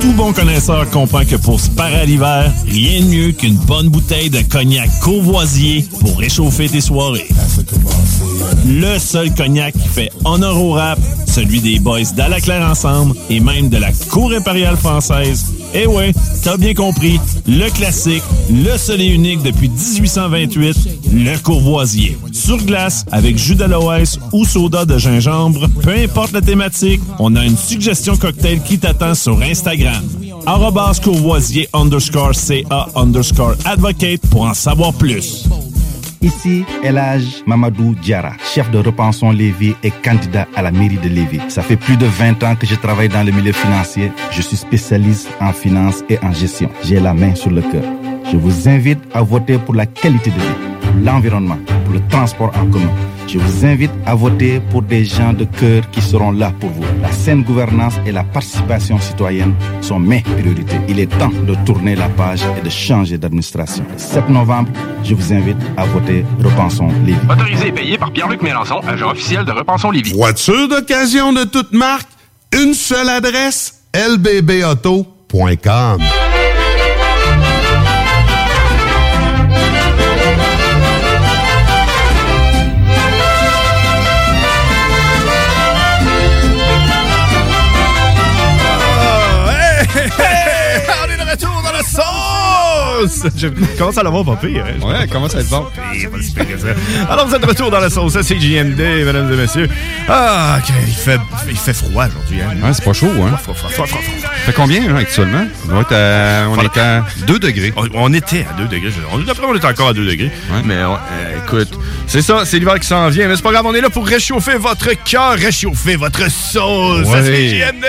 Tout 0.00 0.12
bon 0.12 0.32
connaisseur 0.32 0.88
comprend 0.90 1.24
que 1.24 1.36
pour 1.36 1.60
se 1.60 1.70
parer 1.70 2.00
à 2.00 2.04
l'hiver, 2.04 2.52
rien 2.66 3.00
de 3.00 3.06
mieux 3.06 3.32
qu'une 3.32 3.56
bonne 3.56 3.88
bouteille 3.88 4.30
de 4.30 4.40
cognac 4.42 4.88
Courvoisier 5.00 5.86
pour 6.00 6.18
réchauffer 6.18 6.68
tes 6.68 6.80
soirées. 6.80 7.28
Le 8.66 8.98
seul 8.98 9.34
cognac 9.34 9.74
qui 9.74 9.88
fait 9.88 10.10
honneur 10.24 10.60
au 10.60 10.72
rap, 10.72 10.98
celui 11.26 11.60
des 11.60 11.78
boys 11.78 12.02
d'Alaclaire 12.14 12.68
Ensemble 12.68 13.14
et 13.30 13.40
même 13.40 13.68
de 13.68 13.78
la 13.78 13.92
Cour 14.10 14.32
impériale 14.32 14.76
française. 14.76 15.46
Eh 15.78 15.86
ouais, 15.86 16.10
t'as 16.42 16.56
bien 16.56 16.72
compris, 16.72 17.20
le 17.46 17.68
classique, 17.68 18.22
le 18.50 18.78
seul 18.78 19.02
et 19.02 19.08
unique 19.08 19.42
depuis 19.42 19.68
1828, 19.68 20.74
le 21.12 21.36
Courvoisier. 21.42 22.16
Sur 22.32 22.56
glace, 22.56 23.04
avec 23.12 23.36
jus 23.36 23.56
d'aloès 23.56 24.18
ou 24.32 24.46
soda 24.46 24.86
de 24.86 24.96
gingembre, 24.96 25.68
peu 25.82 25.90
importe 25.90 26.32
la 26.32 26.40
thématique, 26.40 27.02
on 27.18 27.36
a 27.36 27.44
une 27.44 27.58
suggestion 27.58 28.16
cocktail 28.16 28.62
qui 28.62 28.78
t'attend 28.78 29.14
sur 29.14 29.38
Instagram. 29.42 30.02
Arrobas 30.46 30.98
Courvoisier 31.04 31.68
underscore 31.74 32.34
CA 32.34 32.88
underscore 32.94 33.56
advocate 33.66 34.22
pour 34.30 34.42
en 34.42 34.54
savoir 34.54 34.94
plus. 34.94 35.44
Ici, 36.22 36.64
Elage 36.82 37.42
Mamadou 37.46 37.94
Diara, 37.94 38.32
chef 38.52 38.70
de 38.70 38.78
Repensons 38.78 39.30
Lévis 39.30 39.74
et 39.82 39.90
candidat 39.90 40.46
à 40.54 40.62
la 40.62 40.70
mairie 40.70 40.98
de 40.98 41.08
Lévis. 41.08 41.40
Ça 41.48 41.62
fait 41.62 41.76
plus 41.76 41.96
de 41.96 42.06
20 42.06 42.42
ans 42.42 42.56
que 42.56 42.66
je 42.66 42.74
travaille 42.74 43.08
dans 43.08 43.22
le 43.22 43.32
milieu 43.32 43.52
financier. 43.52 44.10
Je 44.30 44.42
suis 44.42 44.56
spécialiste 44.56 45.28
en 45.40 45.52
finance 45.52 46.02
et 46.08 46.18
en 46.22 46.32
gestion. 46.32 46.70
J'ai 46.82 47.00
la 47.00 47.14
main 47.14 47.34
sur 47.34 47.50
le 47.50 47.62
cœur. 47.62 47.84
Je 48.30 48.36
vous 48.36 48.68
invite 48.68 49.00
à 49.14 49.22
voter 49.22 49.58
pour 49.58 49.74
la 49.74 49.86
qualité 49.86 50.30
de 50.30 50.36
vie, 50.36 51.04
l'environnement, 51.04 51.58
pour 51.84 51.94
le 51.94 52.00
transport 52.08 52.52
en 52.56 52.66
commun. 52.70 52.92
Je 53.28 53.38
vous 53.38 53.66
invite 53.66 53.90
à 54.06 54.14
voter 54.14 54.60
pour 54.70 54.82
des 54.82 55.04
gens 55.04 55.32
de 55.32 55.44
cœur 55.44 55.90
qui 55.90 56.00
seront 56.00 56.30
là 56.30 56.52
pour 56.60 56.70
vous. 56.70 56.84
La 57.02 57.10
saine 57.10 57.42
gouvernance 57.42 57.94
et 58.06 58.12
la 58.12 58.22
participation 58.22 59.00
citoyenne 59.00 59.54
sont 59.80 59.98
mes 59.98 60.22
priorités. 60.22 60.76
Il 60.88 61.00
est 61.00 61.08
temps 61.18 61.32
de 61.46 61.56
tourner 61.64 61.96
la 61.96 62.08
page 62.08 62.42
et 62.56 62.60
de 62.62 62.70
changer 62.70 63.18
d'administration. 63.18 63.84
Le 63.92 63.98
7 63.98 64.28
novembre, 64.28 64.70
je 65.02 65.14
vous 65.14 65.32
invite 65.32 65.56
à 65.76 65.84
voter 65.86 66.24
Repensons 66.42 66.88
Lévis. 67.04 67.18
Autorisé 67.28 67.68
et 67.68 67.72
payé 67.72 67.98
par 67.98 68.12
Pierre-Luc 68.12 68.42
Mélenchon, 68.42 68.80
agent 68.86 69.10
officiel 69.10 69.44
de 69.44 69.50
Repensons 69.50 69.90
Lévis. 69.90 70.12
Voiture 70.12 70.68
d'occasion 70.68 71.32
de 71.32 71.42
toute 71.44 71.72
marque, 71.72 72.08
une 72.52 72.74
seule 72.74 73.08
adresse, 73.08 73.82
lbbauto.com. 73.92 75.98
sauce! 92.96 93.22
Je 93.36 93.48
commence 93.78 93.98
à 93.98 94.02
l'avoir 94.02 94.24
pas 94.24 94.36
pire. 94.36 94.64
Hein? 94.66 94.84
Ouais, 94.86 95.06
commence 95.08 95.34
à 95.34 95.40
être 95.40 95.48
bon? 95.48 95.66
Pire, 95.92 96.10
pas 96.10 96.22
si 96.22 96.32
pire 96.32 96.48
que 96.48 96.58
ça. 96.58 96.68
Alors, 97.10 97.26
vous 97.26 97.34
êtes 97.34 97.42
de 97.42 97.46
retour 97.46 97.70
dans 97.70 97.80
la 97.80 97.90
sauce. 97.90 98.16
C'est 98.22 98.38
JMD, 98.40 98.78
mesdames 98.78 99.32
et 99.32 99.36
messieurs. 99.36 99.68
Ah, 100.08 100.58
ok, 100.58 100.74
il 100.86 100.94
fait, 100.94 101.20
il 101.48 101.56
fait 101.56 101.72
froid 101.72 102.06
aujourd'hui. 102.06 102.40
Hein? 102.40 102.56
Ouais, 102.62 102.72
c'est 102.72 102.84
pas 102.84 102.92
chaud, 102.92 103.10
hein? 103.18 103.36
Froid, 103.42 103.54
froid, 103.54 103.70
froid, 103.70 103.86
froid, 103.86 104.00
froid. 104.00 104.30
Fait 104.44 104.52
combien, 104.52 104.92
là, 104.92 105.00
actuellement? 105.00 105.46
On, 105.70 105.80
être 105.80 105.92
à, 105.92 106.48
on 106.48 106.60
est 106.60 106.78
à 106.78 107.04
2 107.26 107.38
degrés. 107.38 107.72
On, 107.76 107.86
on 107.94 108.12
était 108.12 108.46
à 108.48 108.52
2 108.54 108.68
degrés. 108.68 108.92
On, 109.12 109.18
d'après, 109.18 109.46
on 109.46 109.54
est 109.54 109.64
encore 109.64 109.88
à 109.88 109.92
2 109.92 110.04
degrés. 110.06 110.30
Mais 110.64 110.76
euh, 110.76 110.94
écoute, 111.44 111.78
c'est 112.06 112.22
ça, 112.22 112.44
c'est 112.44 112.58
l'hiver 112.58 112.78
qui 112.78 112.86
s'en 112.86 113.08
vient. 113.08 113.28
Mais 113.28 113.36
c'est 113.36 113.42
pas 113.42 113.52
grave, 113.52 113.66
on 113.66 113.74
est 113.74 113.80
là 113.80 113.90
pour 113.90 114.06
réchauffer 114.06 114.56
votre 114.56 114.90
cœur, 115.04 115.34
réchauffer 115.34 115.96
votre 115.96 116.30
sauce. 116.30 117.06
Ouais. 117.08 117.22
c'est 117.22 117.48
JMD! 117.48 117.84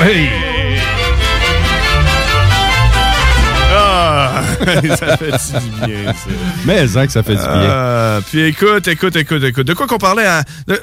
Oui. 0.00 0.28
ça 4.96 5.16
fait 5.16 5.30
du 5.32 5.86
bien, 5.86 6.12
ça. 6.12 6.30
Mais, 6.66 6.86
Zach, 6.86 7.10
ça 7.10 7.22
fait 7.22 7.34
du 7.36 7.42
bien. 7.42 7.48
Euh, 7.50 8.20
puis 8.30 8.42
écoute, 8.42 8.86
écoute, 8.88 9.16
écoute, 9.16 9.42
écoute. 9.44 9.66
De 9.66 9.74
quoi 9.74 9.86
qu'on 9.86 9.98
parlait 9.98 10.26
à- 10.26 10.42
de- 10.66 10.74
euh, 10.74 10.78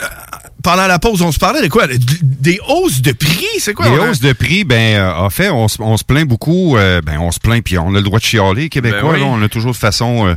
pendant 0.63 0.87
la 0.87 0.99
pause? 0.99 1.21
On 1.21 1.31
se 1.31 1.39
parlait 1.39 1.61
de 1.61 1.67
quoi? 1.67 1.87
De- 1.87 1.97
Des 2.21 2.59
hausses 2.67 3.01
de 3.01 3.11
prix? 3.11 3.45
C'est 3.59 3.73
quoi? 3.73 3.85
A- 3.87 4.09
hausses 4.09 4.19
de 4.19 4.33
prix, 4.33 4.63
ben, 4.63 4.97
euh, 4.99 5.13
en 5.15 5.29
fait, 5.29 5.49
on, 5.49 5.67
se- 5.67 6.03
plaint 6.03 6.27
beaucoup. 6.27 6.77
euh, 6.77 7.01
ben, 7.01 7.17
on 7.19 7.31
se 7.31 7.39
plaint, 7.39 7.63
puis 7.63 7.77
on 7.77 7.89
a 7.89 7.97
le 7.97 8.01
droit 8.01 8.19
de 8.19 8.23
chialer, 8.25 8.69
Québécois. 8.69 9.01
Ben 9.01 9.13
oui. 9.13 9.19
là, 9.19 9.25
on 9.27 9.41
a 9.41 9.49
toujours 9.49 9.71
de 9.71 9.77
façon, 9.77 10.27
euh, 10.27 10.35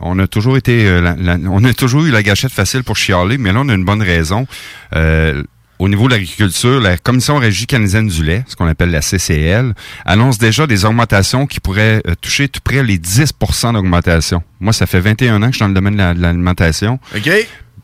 on 0.00 0.18
a 0.18 0.26
toujours 0.26 0.56
été, 0.56 0.86
euh, 0.86 1.00
la- 1.00 1.16
la- 1.16 1.50
on 1.50 1.62
a 1.64 1.72
toujours 1.72 2.04
eu 2.04 2.10
la 2.10 2.22
gâchette 2.22 2.52
facile 2.52 2.84
pour 2.84 2.96
chialer, 2.96 3.38
mais 3.38 3.52
là, 3.52 3.60
on 3.64 3.68
a 3.68 3.74
une 3.74 3.84
bonne 3.84 4.02
raison. 4.02 4.46
Euh, 4.94 5.42
au 5.78 5.88
niveau 5.88 6.06
de 6.08 6.12
l'agriculture, 6.14 6.80
la 6.80 6.96
Commission 6.98 7.36
régie 7.38 7.66
canadienne 7.66 8.08
du 8.08 8.24
lait, 8.24 8.44
ce 8.46 8.56
qu'on 8.56 8.66
appelle 8.66 8.90
la 8.90 9.02
CCL, 9.02 9.74
annonce 10.04 10.38
déjà 10.38 10.66
des 10.66 10.84
augmentations 10.84 11.46
qui 11.46 11.60
pourraient 11.60 12.02
euh, 12.06 12.14
toucher 12.20 12.48
tout 12.48 12.60
près 12.64 12.82
les 12.82 12.98
10% 12.98 13.72
d'augmentation. 13.74 14.42
Moi, 14.60 14.72
ça 14.72 14.86
fait 14.86 15.00
21 15.00 15.42
ans 15.42 15.46
que 15.46 15.52
je 15.52 15.56
suis 15.56 15.60
dans 15.60 15.68
le 15.68 15.74
domaine 15.74 15.94
de 15.94 15.98
la- 15.98 16.14
l'alimentation. 16.14 16.98
OK? 17.14 17.30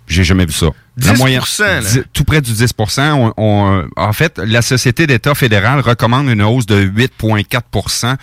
J'ai 0.08 0.24
jamais 0.24 0.44
vu 0.46 0.52
ça. 0.52 0.66
10 0.96 1.08
là. 1.60 1.80
dix- 1.80 2.02
tout 2.12 2.24
près 2.24 2.40
du 2.40 2.52
10 2.52 2.74
on, 2.98 3.32
on, 3.36 3.72
euh, 3.78 3.86
En 3.96 4.12
fait, 4.12 4.38
la 4.38 4.60
Société 4.60 5.06
d'État 5.06 5.34
fédéral 5.34 5.80
recommande 5.80 6.28
une 6.28 6.42
hausse 6.42 6.66
de 6.66 6.82
8,4% 6.84 8.16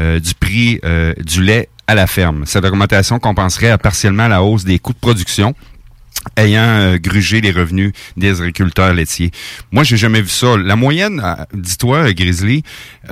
euh, 0.00 0.18
du 0.18 0.34
prix 0.34 0.80
euh, 0.84 1.12
du 1.24 1.42
lait 1.42 1.68
à 1.86 1.94
la 1.94 2.06
ferme. 2.06 2.44
Cette 2.46 2.64
augmentation 2.64 3.18
compenserait 3.18 3.76
partiellement 3.78 4.28
la 4.28 4.42
hausse 4.42 4.64
des 4.64 4.78
coûts 4.78 4.92
de 4.92 4.98
production. 4.98 5.54
Ayant 6.36 6.62
euh, 6.62 6.98
grugé 6.98 7.40
les 7.40 7.50
revenus 7.50 7.92
des 8.16 8.40
agriculteurs 8.40 8.92
laitiers. 8.94 9.30
Moi, 9.72 9.84
j'ai 9.84 9.96
jamais 9.96 10.20
vu 10.20 10.28
ça. 10.28 10.56
La 10.56 10.76
moyenne, 10.76 11.20
euh, 11.24 11.44
dis-toi, 11.54 12.12
Grizzly, 12.12 12.62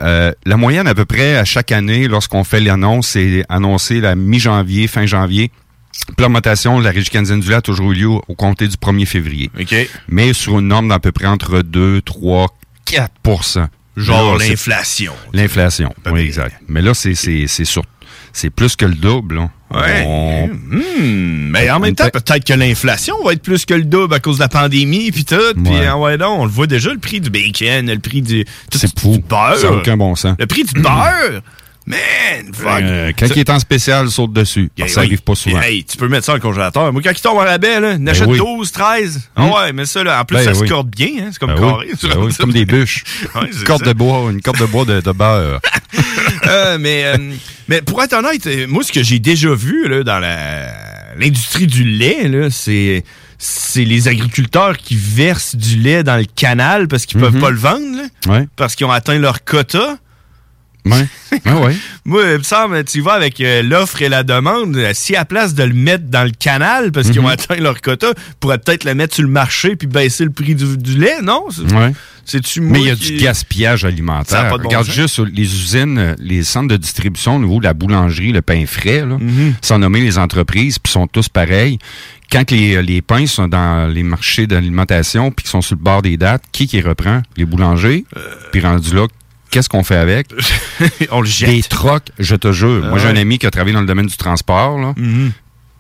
euh, 0.01 0.33
la 0.45 0.57
moyenne 0.57 0.87
à 0.87 0.95
peu 0.95 1.05
près 1.05 1.37
à 1.37 1.45
chaque 1.45 1.73
année, 1.73 2.09
lorsqu'on 2.09 2.45
fait 2.45 2.61
l'annonce, 2.61 3.09
c'est 3.09 3.45
annoncé 3.49 4.01
la 4.01 4.15
mi-janvier, 4.15 4.87
fin 4.87 5.07
janvier. 5.07 5.51
Puis 6.09 6.15
L'augmentation 6.19 6.79
de 6.79 6.85
la 6.85 6.91
Régie 6.91 7.11
canadienne 7.11 7.41
du 7.41 7.53
a 7.55 7.61
toujours 7.61 7.93
eu 7.93 7.95
lieu 7.95 8.09
au 8.09 8.35
compté 8.35 8.69
du 8.69 8.77
1er 8.77 9.07
février. 9.07 9.51
Mais 10.09 10.33
sur 10.33 10.59
une 10.59 10.69
norme 10.69 10.89
d'à 10.89 10.99
peu 10.99 11.11
près 11.11 11.27
entre 11.27 11.63
2, 11.63 12.03
3, 12.03 12.49
4% 12.87 13.69
Genre 13.97 14.37
l'inflation. 14.37 15.15
L'inflation, 15.33 15.95
oui, 16.13 16.21
exact. 16.21 16.61
Mais 16.69 16.83
là, 16.83 16.93
c'est 16.93 17.15
c'est 17.15 17.47
c'est 17.47 17.65
sur 17.65 17.83
c'est 18.35 18.51
plus 18.51 18.77
que 18.77 18.85
le 18.85 18.95
double. 18.95 19.37
là. 19.37 19.51
Ouais. 19.75 20.05
On- 20.07 20.49
Hmm, 20.49 21.51
mais 21.51 21.71
en 21.71 21.81
même 21.81 21.95
temps, 21.95 22.09
peut-être 22.13 22.45
que 22.45 22.53
l'inflation 22.53 23.15
va 23.25 23.33
être 23.33 23.43
plus 23.43 23.65
que 23.65 23.75
le 23.75 23.85
double 23.85 24.15
à 24.15 24.21
cause 24.21 24.37
de 24.37 24.43
la 24.43 24.49
pandémie 24.49 25.11
puis 25.11 25.25
tout. 25.25 25.37
Puis 25.63 25.73
Ouais. 25.75 25.87
ah 25.87 25.97
ouais, 25.99 26.17
non, 26.17 26.41
on 26.41 26.45
le 26.45 26.51
voit 26.51 26.67
déjà, 26.67 26.91
le 26.93 26.99
prix 26.99 27.21
du 27.21 27.31
bacon, 27.31 27.87
le 27.91 27.99
prix 27.99 28.23
du, 28.23 28.45
tout- 28.71 28.79
C'est 28.79 28.99
fou. 28.99 29.13
du 29.13 29.19
beurre. 29.23 29.57
Ça 29.59 29.73
aucun 29.73 29.97
bon 29.97 30.15
sens. 30.15 30.37
Le 30.39 30.47
prix 30.47 30.65
du 30.65 30.81
beurre? 30.81 31.43
Man, 31.89 32.53
fuck. 32.53 32.83
Euh, 32.83 33.13
quand 33.17 33.27
il 33.27 33.39
est 33.39 33.49
en 33.51 33.61
spécial, 33.61 34.11
saute 34.11 34.33
dessus. 34.33 34.71
Parce 34.77 34.89
que 34.89 34.95
ça 34.97 35.01
oui. 35.03 35.07
arrive 35.07 35.23
pas 35.23 35.37
souvent. 35.37 35.61
Hey, 35.61 35.85
tu 35.85 35.97
peux 35.97 36.09
mettre 36.09 36.25
ça 36.27 36.35
le 36.35 36.41
congélateur. 36.41 36.93
Moi, 36.93 37.01
quand 37.01 37.13
il 37.13 37.21
tombe 37.21 37.37
en 37.39 37.45
rabais, 37.45 37.79
là, 37.79 37.97
n'achète 37.97 38.27
oui. 38.27 38.39
12, 38.39 38.73
13. 38.73 39.31
Ah 39.37 39.43
Hmm? 39.45 39.51
ouais, 39.53 39.73
mais 39.73 39.87
ça, 39.87 40.03
là, 40.03 40.21
en 40.21 40.25
plus, 40.25 40.35
Ben 40.37 40.45
ça 40.47 40.55
se 40.55 40.65
corde 40.65 40.89
bien. 40.91 41.07
Hein, 41.21 41.29
c'est 41.31 41.39
comme 41.39 41.55
Ben 41.55 41.61
carré. 41.61 41.87
Ben 42.03 42.29
c'est 42.31 42.39
comme 42.39 42.53
des 42.53 42.65
bûches. 42.65 43.05
Ouais, 43.37 43.43
une 43.57 43.63
corde 43.65 43.85
ça. 43.85 43.93
de 43.93 43.97
bois, 43.97 44.33
une 44.33 44.43
corde 44.43 44.59
de 44.59 44.65
bois 44.67 44.85
de, 44.85 45.01
de 45.01 45.13
beurre. 45.13 45.61
Euh, 46.49 46.79
mais, 46.79 47.05
euh, 47.05 47.17
mais 47.69 47.83
pour 47.83 48.03
être 48.03 48.13
honnête, 48.15 48.47
euh, 48.47 48.67
moi, 48.69 48.83
ce 48.85 48.93
que 48.93 49.03
j'ai 49.03 49.19
déjà 49.19 49.55
vu 49.55 49.89
là, 49.89 50.03
dans 50.03 50.21
l'industrie 51.19 51.67
du 51.67 51.85
lait, 51.85 52.31
c'est 52.51 53.05
c'est 53.39 53.85
les 53.85 54.09
agriculteurs 54.09 54.79
qui 54.79 54.97
versent 54.97 55.57
du 55.57 55.77
lait 55.77 56.03
dans 56.03 56.17
le 56.17 56.25
canal 56.25 56.89
parce 56.89 57.05
qu'ils 57.05 57.21
peuvent 57.21 57.35
Mhm. 57.35 57.41
pas 57.41 57.51
le 57.51 57.59
vendre, 57.59 57.97
là, 57.97 58.33
Ouais. 58.33 58.49
parce 58.57 58.75
qu'ils 58.75 58.87
ont 58.87 58.91
atteint 58.91 59.19
leur 59.19 59.45
quota. 59.45 59.99
Ouais. 60.87 61.07
Ouais, 61.45 61.53
ouais. 61.53 61.77
Moi, 62.07 62.23
il 62.33 62.39
me 62.39 62.43
semble, 62.45 62.83
tu 62.85 63.01
vas 63.03 63.13
avec 63.13 63.41
euh, 63.41 63.61
l'offre 63.63 64.01
et 64.01 64.09
la 64.09 64.23
demande, 64.23 64.81
si 64.95 65.17
à 65.17 65.25
place 65.27 65.53
de 65.55 65.65
le 65.65 65.75
mettre 65.75 66.05
dans 66.05 66.25
le 66.25 66.31
canal 66.31 66.93
parce 66.93 67.11
qu'ils 67.11 67.21
ont 67.21 67.25
Mhm. 67.25 67.29
atteint 67.31 67.57
leur 67.57 67.81
quota, 67.83 68.15
pourrait 68.41 68.59
peut-être 68.59 68.85
le 68.85 68.95
mettre 68.95 69.15
sur 69.15 69.25
le 69.25 69.29
marché 69.29 69.77
puis 69.77 69.87
baisser 69.89 70.25
le 70.25 70.31
prix 70.31 70.55
du, 70.55 70.77
du 70.79 70.97
lait, 70.97 71.21
non? 71.23 71.45
Ouais. 71.75 71.93
C'est-tu 72.27 72.61
Mais 72.61 72.81
il 72.81 72.87
y 72.87 72.91
a 72.91 72.97
qui- 72.97 73.13
du 73.13 73.17
gaspillage 73.23 73.85
alimentaire. 73.85 74.51
bon 74.59 74.65
Regarde 74.69 74.85
sens. 74.87 74.95
juste 74.95 75.19
les 75.33 75.43
usines, 75.45 75.97
euh, 75.99 76.15
les 76.19 76.43
centres 76.43 76.69
de 76.69 76.77
distribution 76.77 77.37
au 77.37 77.39
niveau 77.39 77.59
de 77.61 77.65
la 77.65 77.73
boulangerie, 77.73 78.33
le 78.33 78.43
pain 78.43 78.65
frais, 78.67 79.07
là, 79.07 79.17
Mhm. 79.19 79.55
sans 79.63 79.79
nommer 79.79 80.01
les 80.01 80.19
entreprises, 80.19 80.79
puis 80.79 80.93
sont 80.93 81.07
tous 81.07 81.29
pareils. 81.29 81.79
Quand 82.31 82.51
les, 82.51 82.83
les 82.83 83.01
pains 83.03 83.27
sont 83.27 83.47
dans 83.47 83.87
les 83.89 84.03
marchés 84.03 84.47
d'alimentation 84.49 85.31
puis 85.31 85.45
qu'ils 85.45 85.51
sont 85.51 85.63
sur 85.63 85.77
le 85.77 85.83
bord 85.83 86.03
des 86.03 86.17
dates, 86.17 86.43
qui 86.51 86.67
qui 86.67 86.81
reprend? 86.81 87.23
Les 87.37 87.45
boulangers? 87.45 88.05
Euh. 88.17 88.21
Puis 88.51 88.61
rendu 88.61 88.93
là, 88.95 89.07
qu'est-ce 89.53 89.69
qu'on 89.69 89.85
fait 89.85 89.95
avec? 89.97 90.27
On 91.13 91.21
le 91.21 91.27
jette. 91.27 91.51
Des 91.51 91.63
trocs, 91.63 92.09
je 92.19 92.35
te 92.35 92.51
jure. 92.51 92.83
Ah 92.85 92.89
Moi, 92.91 92.99
j'ai 92.99 93.07
un 93.09 93.15
ouais. 93.15 93.21
ami 93.21 93.39
qui 93.39 93.47
a 93.47 93.51
travaillé 93.53 93.75
dans 93.75 93.81
le 93.81 93.87
domaine 93.87 94.07
du 94.07 94.17
transport, 94.17 94.79
là. 94.81 94.93
Mhm. 94.97 95.31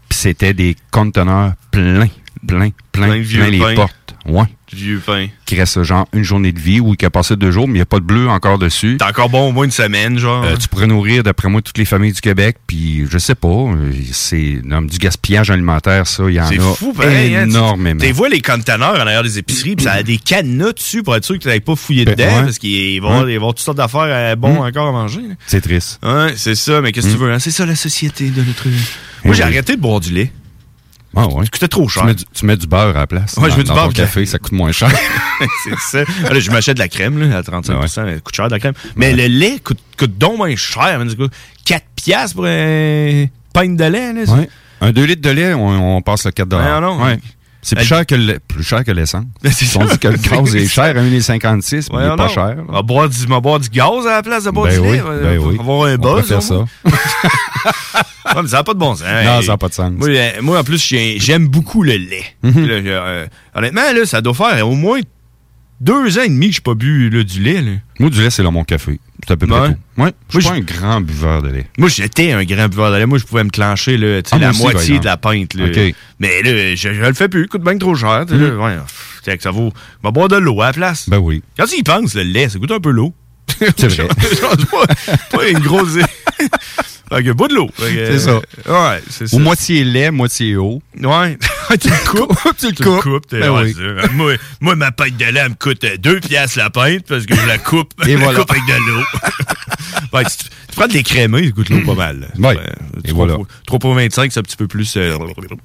Puis 0.09 0.19
c'était 0.21 0.55
des 0.55 0.77
conteneurs 0.93 1.55
pleins, 1.73 2.07
pleins, 2.47 2.71
Plein 2.93 3.09
de 3.17 3.23
vieux 3.23 3.41
plein 3.43 3.51
les 3.69 3.75
portes. 3.75 3.95
Ouais. 4.27 4.45
Vieux 4.73 5.01
pain. 5.05 5.29
Qui 5.45 5.55
reste 5.55 5.85
genre 5.85 6.09
une 6.13 6.25
journée 6.25 6.51
de 6.51 6.59
vie 6.59 6.81
ou 6.81 6.95
qui 6.95 7.05
a 7.05 7.11
passé 7.11 7.37
deux 7.37 7.53
jours, 7.53 7.69
mais 7.69 7.75
il 7.75 7.77
n'y 7.77 7.83
a 7.83 7.87
pas 7.87 8.01
de 8.01 8.05
bleu 8.05 8.29
encore 8.29 8.59
dessus. 8.59 8.97
T'es 8.99 9.05
encore 9.05 9.29
bon 9.31 9.49
au 9.49 9.53
moins 9.53 9.65
une 9.65 9.71
semaine, 9.71 10.19
genre. 10.19 10.43
Euh, 10.45 10.57
tu 10.57 10.67
pourrais 10.67 10.89
nourrir, 10.89 11.23
d'après 11.23 11.49
moi, 11.49 11.63
toutes 11.63 11.79
les 11.79 11.85
familles 11.85 12.13
du 12.13 12.21
Québec, 12.21 12.57
puis 12.67 13.05
je 13.09 13.17
sais 13.19 13.37
pas, 13.37 13.47
euh, 13.49 13.93
c'est 14.11 14.61
du 14.63 14.99
gaspillage 14.99 15.51
alimentaire, 15.53 16.07
ça, 16.09 16.25
il 16.29 16.35
y 16.35 16.41
en 16.41 16.47
a 16.49 16.75
fou, 16.75 16.93
pareil. 16.93 17.37
hein. 17.37 17.45
Tu- 17.45 17.51
énormément. 17.51 18.01
Tu 18.01 18.11
vois 18.11 18.29
les 18.29 18.41
conteneurs 18.43 18.97
en 18.97 19.01
arrière 19.07 19.23
des 19.23 19.39
épiceries, 19.39 19.77
puis 19.77 19.85
ça 19.85 19.93
a 19.93 20.03
des 20.03 20.17
cadenas 20.19 20.73
dessus 20.73 21.05
pour 21.05 21.15
être 21.15 21.25
sûr 21.25 21.37
que 21.37 21.43
tu 21.43 21.49
n'avais 21.49 21.61
pas 21.61 21.77
fouillé 21.77 22.05
Ben, 22.05 22.17
dedans, 22.17 22.37
ouais. 22.39 22.43
parce 22.47 22.59
qu'ils 22.59 23.01
vont, 23.01 23.23
Ouais. 23.23 23.33
ils 23.33 23.37
vont 23.39 23.43
avoir 23.45 23.55
toutes 23.55 23.65
sortes 23.65 23.79
d'affaires 23.79 24.01
euh, 24.07 24.35
bons 24.35 24.55
Mm. 24.55 24.67
encore 24.67 24.89
à 24.89 24.93
manger. 24.93 25.21
C'est 25.47 25.61
triste. 25.61 26.01
Ouais, 26.03 26.33
c'est 26.37 26.57
ça, 26.57 26.81
mais 26.81 26.91
qu'est-ce 26.91 27.07
que 27.07 27.13
tu 27.13 27.19
Mm. 27.19 27.23
veux? 27.23 27.33
hein? 27.33 27.39
C'est 27.39 27.53
ça 27.53 27.65
la 27.65 27.77
société 27.77 28.31
de 28.31 28.43
notre. 28.43 28.67
Moi, 29.25 29.35
j'ai 29.35 29.45
arrêté 29.45 29.77
de 29.77 29.81
boire 29.81 30.01
du 30.01 30.13
lait. 30.13 30.33
Ah 31.17 31.27
ouais. 31.29 31.45
Ça 31.45 31.51
coûtait 31.51 31.69
trop 31.69 31.89
cher. 31.89 32.03
Tu 32.03 32.07
mets, 32.07 32.15
du, 32.15 32.25
tu 32.33 32.47
mets 32.47 32.57
du 32.57 32.67
beurre 32.67 32.97
à 32.97 33.01
la 33.01 33.07
place. 33.07 33.37
Ouais, 33.39 33.51
je 33.51 33.57
mets 33.57 33.63
du 33.63 33.69
dans 33.69 33.75
beurre 33.75 33.87
ton 33.89 33.93
café, 33.93 34.27
ça 34.27 34.39
coûte 34.39 34.53
moins 34.53 34.71
cher. 34.73 34.91
c'est 35.65 35.79
ça. 35.79 36.13
Ah, 36.29 36.39
je 36.39 36.51
m'achète 36.51 36.77
de 36.77 36.83
la 36.83 36.89
crème 36.89 37.19
là, 37.19 37.39
à 37.39 37.43
35 37.43 37.79
elle 38.07 38.21
coûte 38.21 38.35
cher 38.37 38.49
de 38.49 38.53
la 38.53 38.59
crème. 38.59 38.75
Mais 38.97 39.13
le 39.13 39.27
lait 39.27 39.59
coûte, 39.65 39.81
coûte 39.99 40.19
donc 40.19 40.37
moins 40.37 40.55
cher. 40.57 40.99
man. 40.99 41.09
Ça 41.09 41.17
coûte 41.17 41.33
4 41.65 41.85
piastres 41.97 42.37
pour 42.37 42.47
un 42.47 43.27
pinte 43.53 43.77
de 43.77 43.85
lait. 43.85 44.13
Là. 44.13 44.33
Ouais. 44.33 44.49
Un 44.83 44.93
2 44.93 45.05
litres 45.05 45.23
de 45.23 45.31
lait, 45.31 45.55
on, 45.55 45.97
on 45.97 46.03
passe 46.03 46.27
le 46.27 46.33
4 46.33 46.55
Ouais, 46.55 46.81
non. 46.81 47.03
Ouais. 47.03 47.19
C'est 47.69 47.75
plus 47.77 47.85
cher 47.85 48.07
que 48.07 48.15
le- 48.15 48.39
plus 48.39 48.63
cher 48.63 48.85
que 48.85 48.93
l'essence. 48.93 49.25
Ben, 49.43 49.51
On 49.51 49.87
ça. 49.87 49.93
dit 49.93 49.99
que 49.99 50.09
le 50.09 50.17
gaz 50.19 50.55
est 50.55 50.67
cher 50.69 50.85
à 50.97 51.01
1,56, 51.01 51.89
mais 51.93 51.99
il 52.05 52.07
Ouais, 52.09 52.15
est 52.15 52.17
pas 52.17 52.29
cher. 52.29 52.57
On 52.69 52.73
va 52.73 52.83
boire 52.83 53.09
du, 53.09 53.17
on 53.27 53.31
va 53.31 53.41
boire 53.41 53.59
du 53.59 53.69
gaz 53.69 54.07
à 54.07 54.11
la 54.11 54.23
place 54.23 54.45
de 54.45 54.51
boire 54.51 54.69
Ben 54.69 54.81
du 54.81 54.87
oui, 54.89 54.97
lait. 54.97 55.03
ben 55.03 55.39
on 55.41 55.43
va 55.43 55.49
oui. 55.49 55.57
avoir 55.59 55.87
un 55.89 55.95
On 55.95 55.99
buzz. 55.99 56.29
peut 56.29 56.41
faire. 56.41 56.65
Ouais, 58.35 58.43
mais 58.43 58.49
ça 58.49 58.57
n'a 58.59 58.65
pas 58.65 58.75
de 58.75 58.79
bon 58.79 58.95
sens. 58.95 59.07
Non, 59.25 59.41
ça 59.41 59.53
n'a 59.53 59.57
pas 59.57 59.69
de 59.69 59.75
sens. 59.75 59.93
Moi, 59.97 60.09
euh, 60.09 60.31
moi, 60.43 60.59
en 60.61 60.65
plus, 60.65 60.85
j'ai- 60.85 61.19
j'aime 61.21 61.47
beaucoup 61.47 61.83
le 61.85 61.93
lait. 61.97 62.25
Mhm. 62.43 62.67
Là, 62.67 62.75
euh, 62.75 63.27
honnêtement, 63.55 63.93
là, 63.95 64.05
ça 64.05 64.21
doit 64.21 64.35
faire 64.35 64.69
au 64.69 64.75
moins 64.75 64.99
deux 65.81 66.19
ans 66.19 66.23
et 66.23 66.29
demi 66.29 66.49
que 66.49 66.55
je 66.55 66.61
n'ai 66.61 66.63
pas 66.63 66.75
bu 66.75 67.11
là, 67.11 67.23
du 67.23 67.43
lait. 67.43 67.61
là. 67.63 67.73
Moi, 67.99 68.11
du 68.11 68.21
lait, 68.21 68.31
c'est 68.31 68.43
là 68.43 68.51
mon 68.51 68.65
café. 68.65 68.99
C'est 69.27 69.33
à 69.33 69.37
peu 69.37 69.47
près 69.47 69.61
Ouais. 69.61 69.69
tout. 69.97 70.03
Ouais. 70.03 70.13
Je 70.31 70.41
suis 70.41 70.49
pas 70.49 70.55
un 70.57 70.61
grand 70.61 71.01
buveur 71.01 71.43
de 71.43 71.49
lait. 71.49 71.67
Moi, 71.79 71.89
j'étais 71.89 72.33
un 72.33 72.45
grand 72.45 72.69
buveur 72.69 72.93
de 72.93 72.97
lait. 72.97 73.07
Moi, 73.07 73.19
je 73.19 73.25
pouvais 73.25 73.45
me 73.45 73.51
clencher 73.51 73.97
là, 73.97 74.21
Ah, 74.31 74.39
la 74.39 74.51
aussi, 74.51 74.63
moitié 74.63 74.99
de 74.99 75.05
la 75.05 75.17
pinte. 75.17 75.55
là. 75.55 75.67
Mais 76.21 76.43
là, 76.43 76.75
je, 76.75 76.93
je 76.95 77.01
le 77.03 77.15
fais 77.15 77.29
plus. 77.29 77.43
Il 77.43 77.49
coûte 77.49 77.63
bien 77.63 77.77
trop 77.79 77.95
cher. 77.95 78.25
là. 78.25 78.25
Mhm. 78.27 78.61
Ouais, 78.61 78.77
pff, 78.77 79.21
que 79.37 79.43
ça 79.43 79.51
vaut. 79.51 79.73
On 80.03 80.09
va 80.09 80.11
boire 80.13 80.29
de 80.29 80.37
l'eau 80.37 80.61
à 80.63 80.67
la 80.67 80.73
place. 80.73 81.09
Ben 81.09 81.19
oui. 81.19 81.43
Quand 81.59 81.67
tu 81.67 81.79
y 81.79 81.83
penses, 81.83 82.15
le 82.15 82.23
lait, 82.23 82.49
ça 82.49 82.59
goûte 82.59 82.71
un 82.73 82.81
peu 82.81 82.91
l'eau. 82.91 83.15
C'est 83.59 83.89
vrai. 83.89 84.09
Pas, 84.71 84.87
pas 85.39 85.49
une 85.49 85.59
grosse. 85.61 85.97
fait 87.09 87.23
que 87.23 87.31
bois 87.33 87.49
de 87.49 87.55
l'eau. 87.55 87.71
C'est 87.79 88.19
ça. 88.19 88.37
Ouais, 88.67 89.03
c'est 89.11 89.27
ça. 89.29 89.37
Ou 89.37 89.39
moitié 89.41 89.85
lait, 89.85 90.11
moitié 90.11 90.57
eau. 90.57 90.83
Ouais. 91.03 91.39
tu 91.81 91.89
le 91.89 92.09
coupes. 92.11 92.37
tu 92.59 92.67
le 92.69 93.01
coupes. 93.01 93.27
t'es- 93.29 93.41
Ben 93.41 93.51
ouais, 93.53 93.73
oui. 93.77 94.07
moi, 94.15 94.33
moi, 94.61 94.77
ma 94.77 94.93
pinte 94.93 95.17
de 95.17 95.25
lait, 95.25 95.41
elle 95.45 95.51
me 95.51 95.55
coûte 95.55 95.85
2 95.99 96.21
piastres 96.21 96.59
la 96.59 96.71
pinte 96.71 97.05
parce 97.09 97.27
que 97.27 97.35
je 97.35 97.47
la 97.47 97.59
coupe. 97.59 97.93
Et 98.07 98.13
je 98.13 98.17
la 98.19 98.25
voilà. 98.25 98.39
coupe 98.41 98.51
avec 98.51 98.63
de 98.67 98.91
l'eau. 98.91 99.03
Prends 100.77 100.87
de 100.87 100.93
l'écrémé, 100.93 101.41
il 101.43 101.53
goûte 101.53 101.69
l'eau 101.71 101.81
pas 101.85 101.95
mal. 101.97 102.29
Ouais. 102.39 102.57
Et 103.05 103.13
voilà. 103.13 103.37
3 103.67 103.79
pour 103.79 103.95
25, 103.95 104.31
c'est 104.33 104.41
un 104.41 104.43
petit 104.43 104.57
peu 104.57 104.67
plus. 104.67 104.97
euh, 104.97 105.17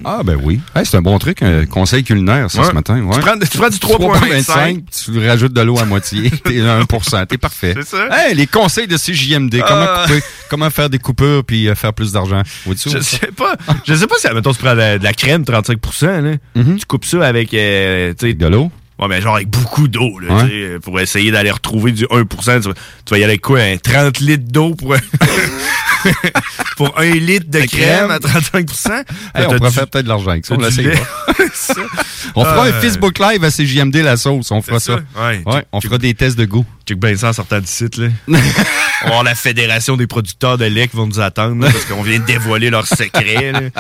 Ah, 0.06 0.22
ben 0.24 0.38
oui. 0.42 0.60
C'est 0.84 0.96
un 0.96 1.02
bon 1.02 1.18
truc, 1.20 1.42
un 1.44 1.66
conseil 1.66 2.04
culinaire, 2.04 2.50
ça, 2.50 2.64
ce 2.64 2.72
matin. 2.72 2.96
Tu 3.14 3.20
prends- 3.20 3.70
du 3.70 3.78
3,25, 3.78 4.84
tu 5.06 5.28
rajoutes 5.28 5.54
de 5.54 5.62
l'eau 5.62 5.80
à 5.80 5.86
moitié, 5.86 6.30
t'es 6.44 6.62
à 6.62 6.78
1 6.78 7.26
T'es 7.26 7.38
parfait. 7.38 7.74
C'est 7.78 7.88
ça. 7.98 8.34
Les 8.34 8.48
conseils 8.48 8.88
de 8.88 8.98
CJMD, 8.98 9.62
comment, 9.68 9.86
Ah. 9.88 10.06
couper, 10.08 10.22
comment 10.50 10.70
faire 10.70 10.90
des 10.90 11.00
coupures 11.00 11.44
puis 11.44 11.68
euh, 11.68 11.76
faire 11.76 11.94
plus 11.94 12.12
d'argent. 12.12 12.42
Vois-tu? 12.66 12.90
Je 12.90 13.00
sais 13.00 13.32
pas. 13.36 13.56
Je 13.86 13.94
sais 13.94 14.08
pas 14.08 14.16
si, 14.20 14.28
mettons, 14.34 14.54
tu 14.54 14.60
prends 14.60 14.76
de, 14.76 15.02
la 15.04 15.14
crème 15.14 15.44
35%, 15.44 16.22
là. 16.22 16.38
Tu 16.56 16.86
coupes 16.88 17.06
ça 17.06 17.26
avec, 17.26 17.54
euh, 17.54 18.14
De 18.22 18.48
l'eau? 18.48 18.72
Ouais, 19.02 19.08
mais 19.08 19.20
genre 19.22 19.36
avec 19.36 19.50
beaucoup 19.50 19.88
d'eau, 19.88 20.20
là, 20.20 20.36
Ouais. 20.36 20.44
tu 20.44 20.50
sais, 20.74 20.80
pour 20.80 21.00
essayer 21.00 21.32
d'aller 21.32 21.50
retrouver 21.52 21.92
du 21.92 22.06
1%. 22.06 22.62
Tu, 22.62 22.70
tu 22.70 22.74
vas 23.10 23.18
y 23.18 23.24
aller 23.24 23.32
avec 23.34 23.42
quoi? 23.42 23.60
Un 23.60 23.78
30 23.78 24.20
litres 24.20 24.44
d'eau 24.48 24.76
pour, 24.76 24.96
pour 26.78 27.00
1 27.00 27.06
litre 27.16 27.48
de, 27.50 27.62
De 27.62 27.66
crème, 27.66 28.08
crème. 28.08 28.12
à 28.12 28.20
35%? 28.20 28.92
Hey, 28.92 29.04
T'as 29.34 29.48
on 29.48 29.58
pourrait 29.58 29.72
faire 29.72 29.88
peut-être 29.88 30.04
de 30.06 30.10
l'argent 30.10 30.32
avec 30.32 30.46
ça. 30.46 30.56
On. 30.56 30.62
Ça. 31.54 31.74
On 32.36 32.46
fera 32.46 32.68
Euh, 32.68 32.70
un 32.70 32.74
Facebook 32.82 33.20
Live 33.20 33.44
à 33.44 33.50
CJMD 33.52 33.96
la 33.98 34.16
sauce. 34.16 34.52
On 34.52 34.62
fera 34.62 34.80
ça. 34.80 34.98
ça, 35.16 35.22
ouais. 35.28 35.42
Ouais, 35.46 35.66
on 35.74 35.82
fera 35.82 35.98
des 35.98 36.14
tests 36.14 36.38
de 36.38 36.46
goût. 36.46 36.66
Check 36.92 37.00
bien 37.00 37.16
ça 37.16 37.30
en 37.30 37.34
sortant 37.34 37.60
du 37.62 37.68
site, 37.68 37.96
là. 37.96 38.10
Avoir 39.04 39.24
la 39.24 39.34
Fédération 39.34 39.96
des 39.96 40.08
producteurs 40.08 40.58
de 40.58 40.66
lait 40.66 40.90
qui 40.90 40.98
vont 40.98 41.08
nous 41.08 41.22
attendre, 41.22 41.64
là, 41.64 41.72
parce 41.72 41.86
qu'on 41.86 42.04
vient 42.04 42.20
de 42.20 42.26
dévoiler 42.26 42.70
leurs 42.70 42.86
secrets, 42.86 43.54
là. 43.54 43.62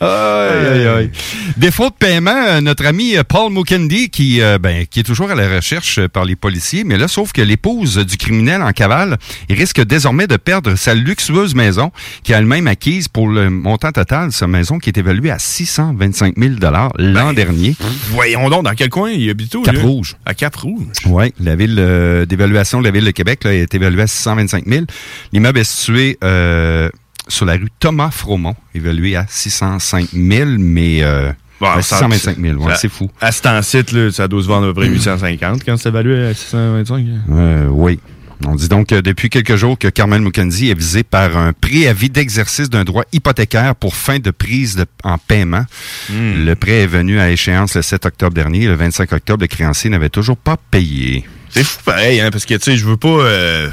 Aïe, 0.00 0.66
aïe, 0.66 0.86
aïe. 0.86 1.10
Défaut 1.56 1.88
de 1.90 1.94
paiement, 1.94 2.34
euh, 2.34 2.60
notre 2.60 2.86
ami 2.86 3.16
euh, 3.16 3.22
Paul 3.24 3.52
Mukendi, 3.52 4.10
qui, 4.10 4.40
euh, 4.40 4.58
ben, 4.58 4.86
qui 4.86 5.00
est 5.00 5.02
toujours 5.02 5.30
à 5.30 5.34
la 5.34 5.48
recherche 5.56 5.98
euh, 5.98 6.08
par 6.08 6.24
les 6.24 6.36
policiers, 6.36 6.84
mais 6.84 6.96
là, 6.96 7.08
sauf 7.08 7.32
que 7.32 7.42
l'épouse 7.42 7.98
du 7.98 8.16
criminel 8.16 8.62
en 8.62 8.72
cavale, 8.72 9.18
il 9.48 9.56
risque 9.56 9.80
désormais 9.82 10.26
de 10.26 10.36
perdre 10.36 10.74
sa 10.76 10.94
luxueuse 10.94 11.54
maison, 11.54 11.92
qui 12.22 12.34
a 12.34 12.38
elle-même 12.38 12.66
acquise 12.66 13.08
pour 13.08 13.28
le 13.28 13.50
montant 13.50 13.92
total, 13.92 14.32
sa 14.32 14.46
maison 14.46 14.78
qui 14.78 14.90
est 14.90 14.98
évaluée 14.98 15.30
à 15.30 15.38
625 15.38 16.34
000 16.36 16.54
l'an 16.98 17.32
dernier. 17.32 17.76
Voyons 18.10 18.48
donc, 18.48 18.64
dans 18.64 18.74
quel 18.74 18.88
coin 18.88 19.10
il 19.10 19.28
habite? 19.30 19.56
Cap-Rouge. 19.62 20.16
À 20.24 20.34
Cap-Rouge. 20.34 20.85
Oui, 21.06 21.32
la 21.40 21.56
ville 21.56 21.76
euh, 21.78 22.26
d'évaluation 22.26 22.80
de 22.80 22.84
la 22.84 22.90
ville 22.90 23.04
de 23.04 23.10
Québec 23.10 23.44
là, 23.44 23.52
est 23.54 23.74
évaluée 23.74 24.02
à 24.02 24.06
625 24.06 24.64
000. 24.66 24.84
L'immeuble 25.32 25.58
est 25.58 25.64
situé 25.64 26.18
euh, 26.24 26.88
sur 27.28 27.44
la 27.46 27.54
rue 27.54 27.68
Thomas 27.80 28.10
Fromont, 28.10 28.54
évalué 28.74 29.16
à 29.16 29.26
605 29.28 30.08
000, 30.12 30.50
mais 30.58 31.02
euh, 31.02 31.32
Bon, 31.60 31.68
à 31.68 31.82
ça- 31.82 31.96
625 31.98 32.38
000, 32.38 32.58
ouais, 32.58 32.72
ça- 32.72 32.76
c'est 32.76 32.88
fou. 32.90 33.10
À 33.20 33.32
site, 33.62 33.92
là, 33.92 34.10
ça 34.10 34.28
doit 34.28 34.42
se 34.42 34.46
vendre 34.48 34.66
à 34.68 34.74
peu 34.74 34.80
près 34.82 34.88
850 34.88 35.64
quand 35.64 35.76
c'est 35.76 35.88
évalué 35.88 36.26
à 36.26 36.34
625. 36.34 37.06
Euh, 37.30 37.66
oui. 37.68 37.98
On 38.44 38.54
dit 38.54 38.68
donc 38.68 38.92
euh, 38.92 39.00
depuis 39.02 39.30
quelques 39.30 39.56
jours 39.56 39.78
que 39.78 39.88
Carmel 39.88 40.20
Mukendi 40.20 40.70
est 40.70 40.78
visé 40.78 41.02
par 41.02 41.36
un 41.36 41.52
préavis 41.52 42.10
d'exercice 42.10 42.68
d'un 42.68 42.84
droit 42.84 43.04
hypothécaire 43.12 43.74
pour 43.74 43.96
fin 43.96 44.18
de 44.18 44.30
prise 44.30 44.76
de- 44.76 44.86
en 45.04 45.16
paiement. 45.18 45.64
Hmm. 46.10 46.44
Le 46.44 46.54
prêt 46.54 46.82
est 46.82 46.86
venu 46.86 47.18
à 47.18 47.30
échéance 47.30 47.74
le 47.74 47.82
7 47.82 48.06
octobre 48.06 48.34
dernier. 48.34 48.66
Le 48.66 48.74
25 48.74 49.12
octobre, 49.12 49.40
le 49.42 49.46
créancier 49.48 49.90
n'avait 49.90 50.10
toujours 50.10 50.36
pas 50.36 50.56
payé. 50.70 51.24
C'est 51.50 51.64
fou 51.64 51.78
pareil, 51.84 52.20
hein, 52.20 52.30
parce 52.30 52.44
que 52.44 52.54
tu 52.54 52.60
sais, 52.62 52.76
je 52.76 52.84
veux 52.84 52.98
pas 52.98 53.08
euh, 53.08 53.70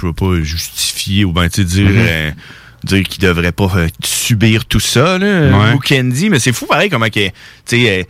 je 0.00 0.06
veux 0.06 0.12
pas 0.12 0.40
justifier 0.42 1.24
ou 1.24 1.32
ben 1.32 1.48
tu 1.48 1.64
dire 1.64 1.88
Mhm. 1.88 1.96
euh, 1.98 2.30
dire 2.84 3.02
qu'il 3.04 3.22
devrait 3.22 3.52
pas 3.52 3.72
euh, 3.76 3.88
subir 4.04 4.66
tout 4.66 4.80
ça 4.80 5.16
là, 5.18 5.48
Ouais. 5.58 5.72
Mukendi, 5.72 6.28
mais 6.28 6.38
c'est 6.38 6.52
fou 6.52 6.66
pareil 6.66 6.90
comment 6.90 7.06
que 7.08 7.26
tu 7.28 7.30
sais 7.66 8.06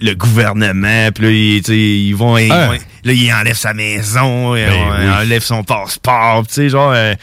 le 0.00 0.14
gouvernement, 0.14 1.10
puis 1.14 1.24
là, 1.24 1.30
ils, 1.30 1.68
ils 2.08 2.14
vont, 2.16 2.36
ils 2.38 2.48
vont- 2.48 2.72
là, 2.72 2.78
il 3.12 3.32
enlève 3.32 3.56
sa 3.56 3.74
maison, 3.74 4.54
il 4.56 4.64
Ben 4.66 4.72
oui. 5.00 5.08
enlève 5.24 5.42
son 5.42 5.62
passeport, 5.64 6.46
tu 6.46 6.54
sais, 6.54 6.68
genre, 6.68 6.92
euh, 6.94 7.14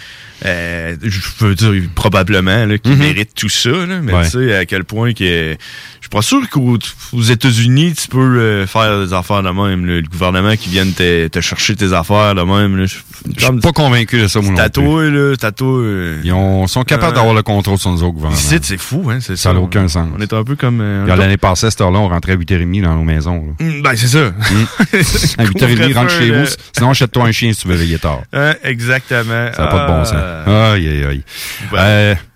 euh, 0.45 0.95
je 1.01 1.20
peux 1.39 1.55
dire 1.55 1.84
probablement 1.95 2.66
là, 2.66 2.78
qu'il 2.78 2.93
Mhm. 2.93 2.97
mérite 2.99 3.32
tout 3.36 3.49
ça, 3.49 3.70
là, 3.70 3.99
mais 4.01 4.14
Ouais. 4.14 4.24
tu 4.26 4.32
sais, 4.32 4.55
à 4.55 4.66
quel 4.66 4.84
point 4.84 5.14
que 5.14 5.24
je 5.55 5.57
suis 6.01 6.09
pas 6.09 6.22
sûr 6.22 6.49
qu'aux 6.49 6.78
aux 7.14 7.22
États-Unis, 7.22 7.93
tu 7.93 8.07
peux 8.09 8.20
euh, 8.39 8.68
faire 8.68 8.99
des 9.05 9.14
affaires 9.14 9.41
de 9.43 9.49
même. 9.49 9.86
là. 9.86 9.95
Le 9.95 10.01
gouvernement 10.07 10.55
qui 10.57 10.70
vient 10.70 10.86
te, 10.86 11.28
te 11.28 11.41
chercher 11.41 11.76
tes 11.76 11.93
affaires 11.93 12.36
de 12.36 12.41
même. 12.41 12.78
là. 12.78 12.86
Je 12.86 12.95
Je 13.38 13.46
suis 13.46 13.60
pas 13.60 13.72
convaincu 13.72 14.22
de 14.22 14.28
ça, 14.28 14.40
plus. 14.42 14.54
toi, 14.74 15.04
là. 15.10 15.52
Toi. 15.52 15.68
euh. 15.68 16.22
Ils 16.24 16.34
ont- 16.34 16.68
sont 16.68 16.84
capables 16.84 17.10
Ouais. 17.12 17.16
d'avoir 17.16 17.34
le 17.34 17.42
contrôle 17.42 17.78
sur 17.78 17.90
nous 17.92 18.04
autres 18.04 18.14
gouvernements. 18.14 18.40
C'est 18.40 18.78
fou, 18.78 19.10
hein. 19.10 19.20
C'est 19.22 19.36
Ça 19.36 19.44
ça. 19.50 19.54
n'a 19.54 19.60
aucun 19.60 19.88
sens. 19.88 20.08
On 20.18 20.22
est 20.22 20.34
un 20.34 20.44
peu 20.44 20.56
comme. 20.56 20.80
euh, 20.82 21.06
L'année 21.16 21.38
passée, 21.38 21.70
cette 21.70 21.80
heure-là, 21.82 22.00
on 22.00 22.10
rentrait 22.10 22.34
à 22.34 22.36
8h30 22.36 22.82
dans 22.84 22.96
nos 22.96 23.04
maisons. 23.04 23.56
là. 23.60 23.66
Hum, 23.66 23.82
Ben, 23.82 23.96
c'est 23.96 24.08
ça. 24.08 24.20
À 25.38 25.46
8h30, 25.46 25.94
rentre 25.94 26.12
chez 26.12 26.32
vous. 26.32 26.46
Sinon, 26.74 26.90
achète-toi 26.92 27.24
un 27.26 27.32
chien 27.32 27.54
si 27.54 27.62
tu 27.62 27.68
veux 27.68 27.76
veiller 27.76 28.00
tard. 28.00 28.22
Hein, 28.34 28.54
exactement. 28.64 29.50
Ça 29.56 29.62
n'a 29.64 29.68
pas 29.68 29.84
de 29.84 29.88
bon 29.88 30.06
sens. 30.06 30.16
Ah. 30.48 30.72
Aïe, 30.74 30.88
aïe, 30.88 31.06
aïe. 31.06 31.24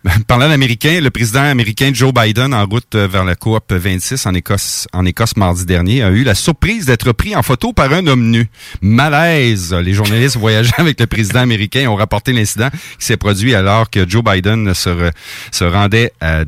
Parlant 0.28 0.50
d'Américains, 0.50 1.00
le 1.02 1.10
président 1.10 1.42
américain 1.44 1.92
Joe 1.94 2.14
Biden, 2.14 2.54
en 2.54 2.66
route 2.66 2.96
euh, 2.96 3.08
vers 3.08 3.24
la 3.24 3.36
coop 3.36 3.72
26 3.72 4.26
en 4.26 4.34
Écosse, 4.34 4.88
en 4.94 5.06
Écosse 5.06 5.36
mardi 5.36 5.66
dernier, 5.66 6.04
a 6.04 6.10
eu 6.10 6.24
la 6.24 6.36
surprise 6.36 6.86
d'être 6.86 7.12
pris 7.12 7.36
en 7.36 7.44
photo 7.44 7.74
par 7.74 7.92
un 7.92 8.06
homme 8.08 8.30
nu. 8.30 8.48
Malaise. 8.82 9.74
Les 9.74 9.94
journalistes 9.94 10.38
voyageant 10.40 10.76
avec 10.78 11.00
le 11.00 11.08
président 11.08 11.42
américain 11.42 11.88
ont 11.90 11.96
rapporté 11.96 12.34
l'incident 12.34 12.70
qui 13.00 13.06
s'est 13.06 13.18
produit 13.18 13.56
alors 13.56 13.90
que 13.90 14.08
Joe 14.08 14.24
Biden 14.24 14.74
se, 14.74 14.90
re- 14.90 15.12
se 15.52 15.64
rendait 15.64 16.12
à 16.22 16.46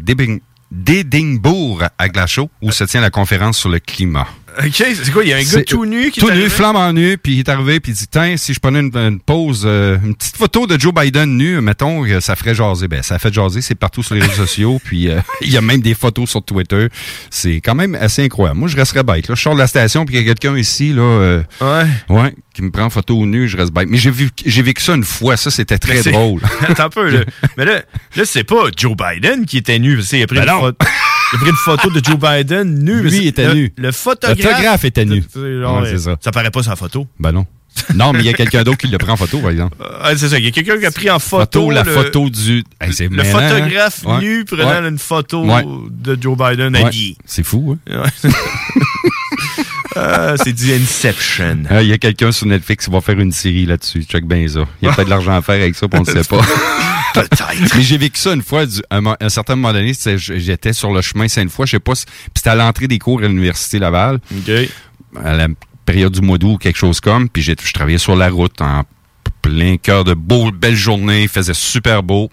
d'Édimbourg 0.71 1.83
à 1.97 2.09
Glasgow, 2.09 2.49
où 2.61 2.71
se 2.71 2.83
tient 2.83 3.01
la 3.01 3.09
conférence 3.09 3.57
sur 3.57 3.69
le 3.69 3.79
climat. 3.79 4.27
Ok, 4.65 4.73
c'est 4.75 5.11
quoi? 5.11 5.23
Il 5.23 5.29
y 5.29 5.33
a 5.33 5.37
un 5.37 5.43
gars 5.43 5.63
tout 5.63 5.85
nu 5.85 6.11
qui 6.11 6.19
Tout 6.19 6.27
est 6.27 6.31
nu, 6.33 6.39
arrivé? 6.39 6.49
flamant 6.49 6.91
nu, 6.93 7.17
puis 7.17 7.33
il 7.35 7.39
est 7.39 7.49
arrivé, 7.49 7.79
puis 7.79 7.91
il 7.91 7.95
dit, 7.95 8.07
tiens, 8.07 8.35
si 8.37 8.53
je 8.53 8.59
prenais 8.59 8.79
une, 8.79 8.95
une 8.95 9.19
pause, 9.19 9.63
euh, 9.65 9.97
une 10.03 10.15
petite 10.15 10.37
photo 10.37 10.67
de 10.67 10.79
Joe 10.79 10.93
Biden 10.93 11.37
nu, 11.37 11.61
mettons, 11.61 12.03
que 12.03 12.19
ça 12.19 12.35
ferait 12.35 12.55
jaser. 12.55 12.87
Ben, 12.87 13.03
ça 13.03 13.19
fait 13.19 13.33
jaser, 13.33 13.61
c'est 13.61 13.75
partout 13.75 14.03
sur 14.03 14.15
les 14.15 14.21
réseaux 14.21 14.33
sociaux, 14.45 14.79
puis 14.83 15.09
euh, 15.09 15.19
il 15.41 15.49
y 15.51 15.57
a 15.57 15.61
même 15.61 15.81
des 15.81 15.93
photos 15.93 16.29
sur 16.29 16.43
Twitter. 16.43 16.87
C'est 17.29 17.55
quand 17.61 17.75
même 17.75 17.95
assez 17.95 18.23
incroyable. 18.23 18.59
Moi, 18.59 18.69
je 18.69 18.75
resterais 18.75 19.03
bête. 19.03 19.27
Là. 19.27 19.35
Je 19.35 19.41
sors 19.41 19.53
de 19.53 19.59
la 19.59 19.67
station, 19.67 20.05
puis 20.05 20.15
il 20.15 20.21
y 20.21 20.23
a 20.23 20.33
quelqu'un 20.33 20.57
ici, 20.57 20.93
là, 20.93 21.01
euh, 21.01 21.43
ouais. 21.61 21.85
ouais, 22.09 22.33
qui 22.53 22.61
me 22.61 22.71
prend 22.71 22.83
en 22.85 22.89
photo 22.89 23.25
nu, 23.25 23.47
je 23.47 23.57
reste 23.57 23.71
bête. 23.71 23.87
Mais 23.89 23.97
j'ai 23.97 24.11
vu, 24.11 24.29
j'ai 24.45 24.61
vécu 24.61 24.83
ça 24.83 24.93
une 24.95 25.03
fois, 25.03 25.37
ça, 25.37 25.51
c'était 25.51 25.77
très 25.77 26.01
drôle. 26.03 26.41
Attends 26.67 26.85
un 26.85 26.89
peu, 26.89 27.09
là. 27.09 27.19
Mais 27.57 27.65
là, 27.65 27.81
là 28.15 28.23
c'est 28.25 28.43
pas 28.43 28.65
Joe 28.75 28.95
Biden 28.95 29.45
qui 29.45 29.57
était 29.57 29.79
nu. 29.79 29.95
parce 29.97 30.09
qu'il 30.09 30.21
a 30.23 30.27
pris 30.27 30.37
Ben 30.37 30.43
une 30.43 30.49
non. 30.49 30.59
photo. 30.61 30.77
Il 31.31 31.35
a 31.35 31.39
pris 31.41 31.49
une 31.51 31.55
photo 31.57 31.89
de 31.91 32.01
Joe 32.03 32.17
Biden 32.17 32.83
nu. 32.83 33.01
Lui, 33.03 33.17
il 33.17 33.27
était 33.27 33.47
le- 33.47 33.53
nu. 33.53 33.71
Le 33.77 33.91
photographe. 33.91 34.39
Le 34.49 34.55
photographe 34.55 34.85
était 34.85 35.05
nu. 35.05 35.23
Genre, 35.35 35.81
Ouais, 35.81 35.97
ça. 35.97 36.15
Ça 36.21 36.31
paraît 36.31 36.51
pas 36.51 36.61
la 36.67 36.75
photo. 36.75 37.07
Ben 37.19 37.31
non. 37.31 37.45
Non, 37.95 38.11
mais 38.11 38.19
il 38.19 38.25
y 38.25 38.29
a 38.29 38.33
quelqu'un 38.33 38.63
d'autre 38.63 38.77
qui 38.79 38.87
le 38.87 38.97
prend 38.97 39.13
en 39.13 39.17
photo, 39.17 39.39
par 39.39 39.51
exemple. 39.51 39.77
Ah, 40.01 40.11
c'est 40.17 40.27
ça. 40.29 40.37
Il 40.39 40.43
y 40.43 40.47
a 40.47 40.51
quelqu'un 40.51 40.77
qui 40.77 40.85
a 40.85 40.91
pris 40.91 41.09
en 41.09 41.19
photo. 41.19 41.61
Photo, 41.61 41.71
la 41.71 41.83
le- 41.83 41.91
photo 41.91 42.29
du. 42.29 42.63
Hey, 42.81 42.91
Le 43.09 43.19
hein? 43.21 43.23
photographe 43.23 44.01
Ouais. 44.05 44.19
nu 44.19 44.43
prenant 44.45 44.81
Ouais. 44.81 44.89
une 44.89 44.97
photo 44.97 45.45
Ouais. 45.45 45.63
de 45.89 46.17
Joe 46.19 46.37
Biden 46.37 46.75
habillé. 46.75 47.15
C'est 47.25 47.43
fou, 47.43 47.77
hein? 47.89 48.01
Ouais. 48.03 48.31
Ah, 49.95 50.33
c'est 50.43 50.51
du 50.53 50.73
Inception. 50.73 51.63
Ah, 51.69 51.81
Il 51.81 51.87
y 51.87 51.93
a 51.93 51.97
quelqu'un 51.97 52.31
sur 52.31 52.47
Netflix 52.47 52.85
qui 52.85 52.91
va 52.91 53.01
faire 53.01 53.19
une 53.19 53.31
série 53.31 53.65
là-dessus. 53.65 54.03
Check 54.03 54.25
bien 54.25 54.45
ça. 54.47 54.65
Il 54.81 54.87
y 54.87 54.91
a 54.91 54.93
peut-être 54.93 55.05
de 55.07 55.11
l'argent 55.11 55.35
à 55.35 55.41
faire 55.41 55.55
avec 55.55 55.75
ça, 55.75 55.87
on 55.93 55.99
ne 55.99 56.05
sait 56.05 56.23
pas. 56.29 56.41
Peut-être. 57.13 57.75
Mais 57.75 57.81
j'ai 57.81 57.97
vécu 57.97 58.19
ça 58.19 58.33
une 58.33 58.41
fois, 58.43 58.65
du- 58.65 58.81
à 58.89 58.99
un, 59.19 59.29
certain 59.29 59.55
moment 59.55 59.73
donné, 59.73 59.93
j'étais 60.17 60.73
sur 60.73 60.91
le 60.93 61.01
chemin 61.01 61.27
Sainte-Foy, 61.27 61.65
je 61.67 61.71
sais 61.71 61.79
pas, 61.79 61.95
si- 61.95 62.05
puis 62.05 62.31
c'était 62.35 62.49
à 62.49 62.55
l'entrée 62.55 62.87
des 62.87 62.99
cours 62.99 63.19
à 63.19 63.27
l'Université 63.27 63.79
Laval, 63.79 64.19
à 65.23 65.33
la 65.33 65.47
période 65.85 66.13
du 66.13 66.21
mois 66.21 66.37
d'août 66.37 66.53
ou 66.53 66.57
quelque 66.57 66.77
chose 66.77 66.99
comme, 66.99 67.29
puis 67.29 67.41
je 67.41 67.53
travaillais 67.73 67.97
sur 67.97 68.15
la 68.15 68.29
route 68.29 68.61
en 68.61 68.83
plein 69.41 69.77
cœur 69.77 70.03
de 70.03 70.13
beaux, 70.13 70.51
belles 70.51 70.75
journées, 70.75 71.23
il 71.23 71.29
faisait 71.29 71.53
super 71.53 72.03
beau, 72.03 72.29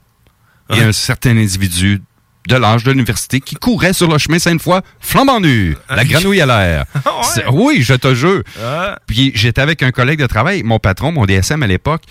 et 0.74 0.81
un 0.81 0.93
certain 0.93 1.37
individu 1.37 2.03
de 2.49 2.55
l'âge 2.57 2.85
de 2.85 2.93
l'université 2.93 3.41
qui 3.41 3.57
courait 3.57 3.93
sur 3.93 4.09
le 4.09 4.18
chemin 4.18 4.39
Sainte-Foy, 4.39 4.81
flambant 5.01 5.41
nu, 5.41 5.77
la 5.89 6.05
grenouille 6.05 6.41
à 6.41 6.47
l'air. 6.47 6.85
C'est- 7.35 7.45
Oui, 7.51 7.79
je 7.83 7.95
te 7.95 8.14
jure. 8.14 8.43
Ah. 8.62 8.99
Puis 9.07 9.33
j'étais 9.35 9.61
avec 9.61 9.83
un 9.83 9.91
collègue 9.91 10.20
de 10.20 10.27
travail, 10.27 10.62
mon 10.62 10.79
patron, 10.79 11.11
mon 11.11 11.24
DSM 11.27 11.62
à 11.62 11.66
l'époque. 11.66 12.03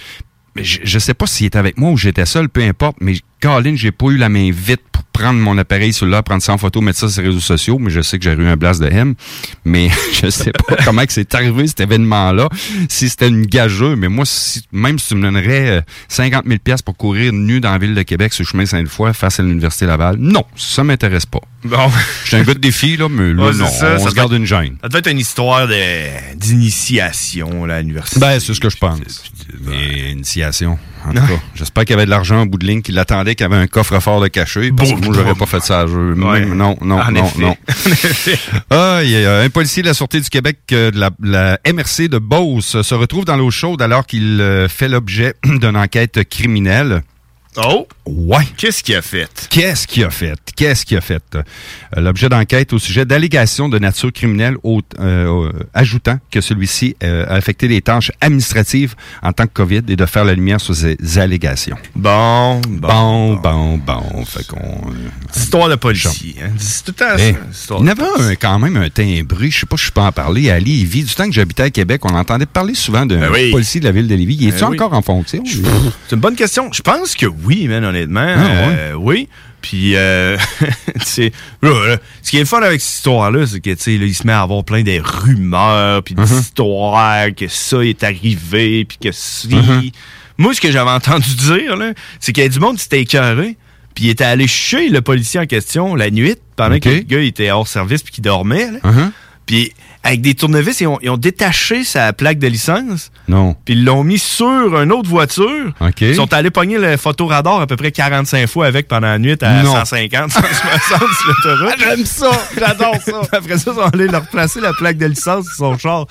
Je, 0.56 0.80
je 0.84 1.00
sais 1.00 1.14
pas 1.14 1.28
s'il 1.28 1.48
était 1.48 1.60
avec 1.60 1.78
moi 1.78 1.92
ou 1.92 1.98
j'étais 1.98 2.26
seul, 2.26 2.50
peu 2.50 2.62
importe. 2.62 2.98
Mais 3.02 3.16
Colin, 3.42 3.76
j'ai 3.76 3.92
pas 3.92 4.08
eu 4.08 4.18
la 4.18 4.30
main 4.30 4.50
vite 4.52 4.82
pour 4.92 5.04
prendre 5.04 5.40
mon 5.40 5.58
appareil 5.58 5.94
sur 5.94 6.06
là, 6.06 6.22
prendre 6.24 6.42
ça 6.42 6.54
en 6.54 6.58
photo, 6.58 6.82
mettre 6.82 7.00
ça 7.00 7.10
sur 7.10 7.22
les 7.22 7.30
réseaux 7.30 7.40
sociaux. 7.40 7.78
Mais 7.80 7.90
je 7.90 8.02
sais 8.02 8.18
que 8.18 8.24
j'ai 8.24 8.32
eu 8.32 8.48
un 8.48 8.58
blast 8.58 8.82
de 8.82 8.88
M. 8.88 9.16
Mais 9.64 9.90
je 10.22 10.30
sais 10.30 10.52
pas 10.52 10.76
comment 10.86 11.04
c'est 11.08 11.34
arrivé 11.36 11.68
cet 11.68 11.80
événement-là. 11.82 12.50
Si 12.90 13.10
c'était 13.10 13.28
une 13.28 13.46
gageuse, 13.46 13.98
mais 13.98 14.10
moi, 14.10 14.26
si, 14.26 14.64
même 14.72 15.00
si 15.00 15.10
tu 15.10 15.16
me 15.16 15.22
donnerais 15.22 15.70
euh, 15.70 15.82
50 16.10 16.46
000 16.46 16.60
pièces 16.64 16.82
pour 16.82 16.98
courir 16.98 17.32
nu 17.34 17.60
dans 17.60 17.72
la 17.72 17.78
ville 17.78 17.96
de 17.96 18.02
Québec 18.04 18.34
sur 18.34 18.44
le 18.44 18.48
chemin 18.48 18.66
Sainte-Foy 18.66 19.14
face 19.14 19.40
à 19.40 19.44
l'université 19.44 19.86
Laval, 19.86 20.18
non, 20.18 20.44
ça 20.56 20.84
m'intéresse 20.84 21.26
pas. 21.26 21.42
Bon. 21.64 21.90
J'étais 22.26 22.38
un 22.38 22.44
gars 22.44 22.54
de 22.54 22.60
défi 22.60 22.98
là, 22.98 23.08
mais 23.10 23.34
là, 23.34 23.46
Ouais, 23.46 23.54
c'est 23.54 23.60
non, 23.60 23.68
ça, 23.68 23.96
on 24.00 24.04
ça 24.04 24.10
se 24.10 24.16
garde 24.16 24.34
une 24.34 24.46
gêne. 24.46 24.78
Ça 24.82 24.90
devait 24.90 25.00
être 25.00 25.12
une 25.12 25.20
histoire 25.20 25.68
d'initiation 26.36 27.66
là, 27.66 27.76
à 27.76 27.82
l'université. 27.82 28.20
Ben, 28.20 28.40
c'est 28.40 28.54
ce 28.54 28.60
que 28.60 28.70
je 28.70 28.78
pense. 28.78 29.00
Initiation. 30.12 30.78
En 31.08 31.12
tout 31.14 31.20
cas, 31.20 31.40
j'espère 31.56 31.86
qu'il 31.86 31.92
y 31.92 31.98
avait 31.98 32.06
de 32.06 32.10
l'argent 32.10 32.42
au 32.42 32.46
bout 32.46 32.58
de 32.58 32.66
ligne, 32.66 32.82
qu'il 32.82 32.98
attendait 33.00 33.36
qu'il 33.36 33.44
y 33.44 33.52
avait 33.52 33.62
un 33.62 33.68
coffre-fort 33.68 34.22
de 34.22 34.28
caché, 34.28 34.72
parce 34.72 34.92
que 34.92 35.06
moi, 35.06 35.14
j'aurais 35.16 35.36
pas 35.36 35.46
fait 35.46 35.62
ça 35.62 35.82
à 35.82 35.88
jeu. 35.88 36.14
Ouais. 36.14 36.42
Même- 36.42 36.56
non, 36.56 36.78
non, 36.82 37.00
En 37.00 37.12
non, 37.12 37.26
effet. 37.26 37.42
non. 37.42 37.56
Ah, 38.70 39.00
il 39.04 39.10
y 39.12 39.26
a 39.26 39.40
un 39.42 39.50
policier 39.50 39.82
de 39.84 39.88
la 39.88 39.94
Sûreté 39.94 40.20
du 40.22 40.30
Québec 40.30 40.58
euh, 40.72 40.92
de 40.92 41.00
la, 41.00 41.10
la 41.22 41.60
MRC 41.72 42.08
de 42.10 42.18
Beauce 42.18 42.82
se 42.82 42.96
retrouve 42.96 43.26
dans 43.26 43.36
l'eau 43.38 43.52
chaude 43.52 43.82
alors 43.82 44.06
qu'il 44.06 44.40
euh, 44.42 44.68
fait 44.68 44.88
l'objet 44.90 45.34
d'une 45.44 45.78
enquête 45.78 46.28
criminelle. 46.30 47.04
Oh! 47.58 47.88
Ouais. 48.06 48.44
Qu'est-ce 48.58 48.84
qu'il 48.84 48.96
a 48.96 49.02
fait? 49.02 49.48
Qu'est-ce 49.50 49.88
qu'il 49.88 50.04
a 50.04 50.10
fait? 50.10 50.38
Qu'est-ce 50.56 50.86
qu'il 50.86 50.98
a 50.98 51.02
fait? 51.02 51.24
Euh, 51.36 51.42
L'objet 52.02 52.30
d'enquête 52.30 52.72
au 52.74 52.80
sujet 52.80 53.06
d'allégations 53.06 53.70
de 53.70 53.80
nature 53.80 54.12
criminelle, 54.12 54.56
au- 54.64 54.82
euh, 55.00 55.52
ajoutant 55.74 56.20
que 56.32 56.42
celui-ci 56.42 56.96
euh, 57.04 57.26
a 57.28 57.34
affecté 57.36 57.68
les 57.68 57.82
tâches 57.82 58.12
administratives 58.22 58.96
en 59.24 59.32
tant 59.34 59.46
que 59.46 59.54
COVID 59.54 59.82
et 59.88 59.96
de 59.96 60.06
faire 60.06 60.26
la 60.26 60.34
lumière 60.34 60.60
sur 60.62 60.76
ces 60.76 60.98
allégations. 61.18 61.78
Bon, 61.96 62.62
bon, 62.68 63.36
bon, 63.38 63.78
bon. 63.78 64.26
Fait 64.26 64.46
qu'on... 64.46 64.82
Histoire 65.36 65.70
de 65.70 65.76
policier. 65.76 66.36
Hein? 66.44 66.50
C'est 66.58 66.84
tout 66.86 66.94
le 67.00 67.06
temps 67.06 67.16
Eh, 67.18 67.36
histoire 67.52 67.80
il 67.82 67.88
y 67.88 67.90
avait 67.90 68.04
un- 68.32 68.36
quand 68.36 68.60
même 68.60 68.76
un 68.78 68.90
timbré, 68.90 69.50
je 69.50 69.60
sais 69.62 69.66
pas 69.66 69.78
si 69.78 69.86
je 69.86 69.92
peux 69.92 70.02
en 70.02 70.12
parler, 70.12 70.50
à 70.52 70.60
Lévis. 70.60 71.04
Du 71.06 71.14
temps 71.16 71.26
que 71.26 71.34
j'habitais 71.34 71.64
à 71.64 71.70
Québec, 71.70 72.02
on 72.06 72.14
entendait 72.16 72.46
parler 72.46 72.76
souvent 72.76 73.06
d'un 73.06 73.20
Ben 73.20 73.30
oui. 73.32 73.52
policier 73.52 73.80
de 73.80 73.86
la 73.86 73.92
ville 73.92 74.08
de 74.08 74.16
Lévis. 74.16 74.38
Il 74.42 74.48
est-tu 74.50 74.60
Ben 74.62 74.70
oui. 74.70 74.76
encore 74.80 74.94
en 74.94 75.02
fonction? 75.02 75.44
C'est 75.46 76.16
une 76.16 76.22
bonne 76.22 76.36
question. 76.36 76.70
Je 76.72 76.82
pense 76.82 77.16
que 77.16 77.26
oui, 77.26 77.45
man, 77.68 77.84
honnêtement. 77.84 78.34
Ah, 78.36 78.68
ouais? 78.68 78.76
Euh, 78.78 78.94
oui. 78.94 79.30
Puis, 79.62 79.96
euh, 79.96 80.38
ce 81.04 81.30
qui 82.30 82.38
est 82.38 82.40
le 82.40 82.46
fun 82.46 82.62
avec 82.62 82.82
cette 82.82 82.98
histoire-là, 82.98 83.48
c'est 83.48 83.60
que, 83.60 83.72
tu 83.72 83.82
sais, 83.82 83.96
il 83.96 84.14
se 84.14 84.28
met 84.28 84.34
à 84.34 84.42
avoir 84.42 84.64
plein 84.64 84.84
de 84.84 85.02
rumeurs, 85.04 86.04
puis 86.04 86.14
Uh-huh. 86.16 86.28
d'histoires, 86.28 87.28
que 87.36 87.48
ça 87.48 87.84
est 87.84 88.04
arrivé, 88.04 88.86
puis 88.86 88.98
que 89.02 89.10
si... 89.12 89.48
Uh-huh. 89.48 89.92
Moi, 90.38 90.54
ce 90.54 90.62
que 90.62 90.72
j'avais 90.72 90.92
entendu 90.92 91.34
dire, 91.36 91.76
là, 91.78 91.94
c'est 92.20 92.32
qu'il 92.32 92.44
y 92.44 92.46
a 92.46 92.50
du 92.50 92.60
monde 92.60 92.78
qui 92.78 92.84
s'était 92.84 93.02
écœuré, 93.02 93.58
puis 93.96 94.06
il 94.06 94.10
était 94.12 94.24
allé 94.24 94.48
chez 94.48 94.90
le 94.90 95.02
policier 95.02 95.40
en 95.40 95.46
question 95.46 95.96
la 95.96 96.12
nuit, 96.12 96.36
pendant 96.58 96.80
que 96.80 96.90
le 96.90 97.00
gars 97.00 97.20
il 97.22 97.28
était 97.28 97.50
hors 97.52 97.68
service 97.68 98.04
puis 98.04 98.14
qu'il 98.14 98.24
dormait, 98.24 98.70
là. 98.72 98.80
Uh-huh. 98.84 99.12
Puis, 99.46 99.72
avec 100.04 100.22
des 100.22 100.36
tournevis, 100.36 100.82
ils 100.82 100.88
ont, 100.88 101.00
ils 101.02 101.10
ont 101.10 101.18
détaché 101.18 101.84
sa 101.84 102.14
plaque 102.14 102.38
de 102.40 102.48
licence, 102.48 103.12
Non. 103.28 103.56
puis 103.66 103.74
ils 103.74 103.84
l'ont 103.86 104.04
mis 104.04 104.20
sur 104.20 104.46
une 104.80 104.92
autre 104.92 105.10
voiture. 105.10 105.72
OK. 105.80 106.02
Ils 106.02 106.16
sont 106.16 106.32
allés 106.34 106.52
pogner 106.52 106.78
le 106.78 106.96
photoradar 106.98 107.60
à 107.62 107.68
peu 107.68 107.76
près 107.76 107.92
45 107.92 108.48
fois 108.48 108.68
avec 108.68 108.88
pendant 108.88 109.08
la 109.08 109.18
nuit 109.20 109.36
à 109.42 109.64
Non. 109.64 109.74
150, 109.74 110.32
160 110.32 110.82
sur 110.90 111.28
l'autoroute. 111.28 111.76
J'aime 111.80 112.06
ça, 112.06 112.32
j'adore 112.58 112.96
ça. 113.04 113.22
Après 113.32 113.58
ça, 113.58 113.72
ils 113.72 113.76
sont 113.76 113.82
allés 113.94 114.08
leur 114.08 114.28
placer 114.28 114.62
la 114.62 114.74
plaque 114.74 114.98
de 114.98 115.08
licence 115.08 115.46
sur 115.46 115.56
son 115.56 115.78
char. 115.78 116.06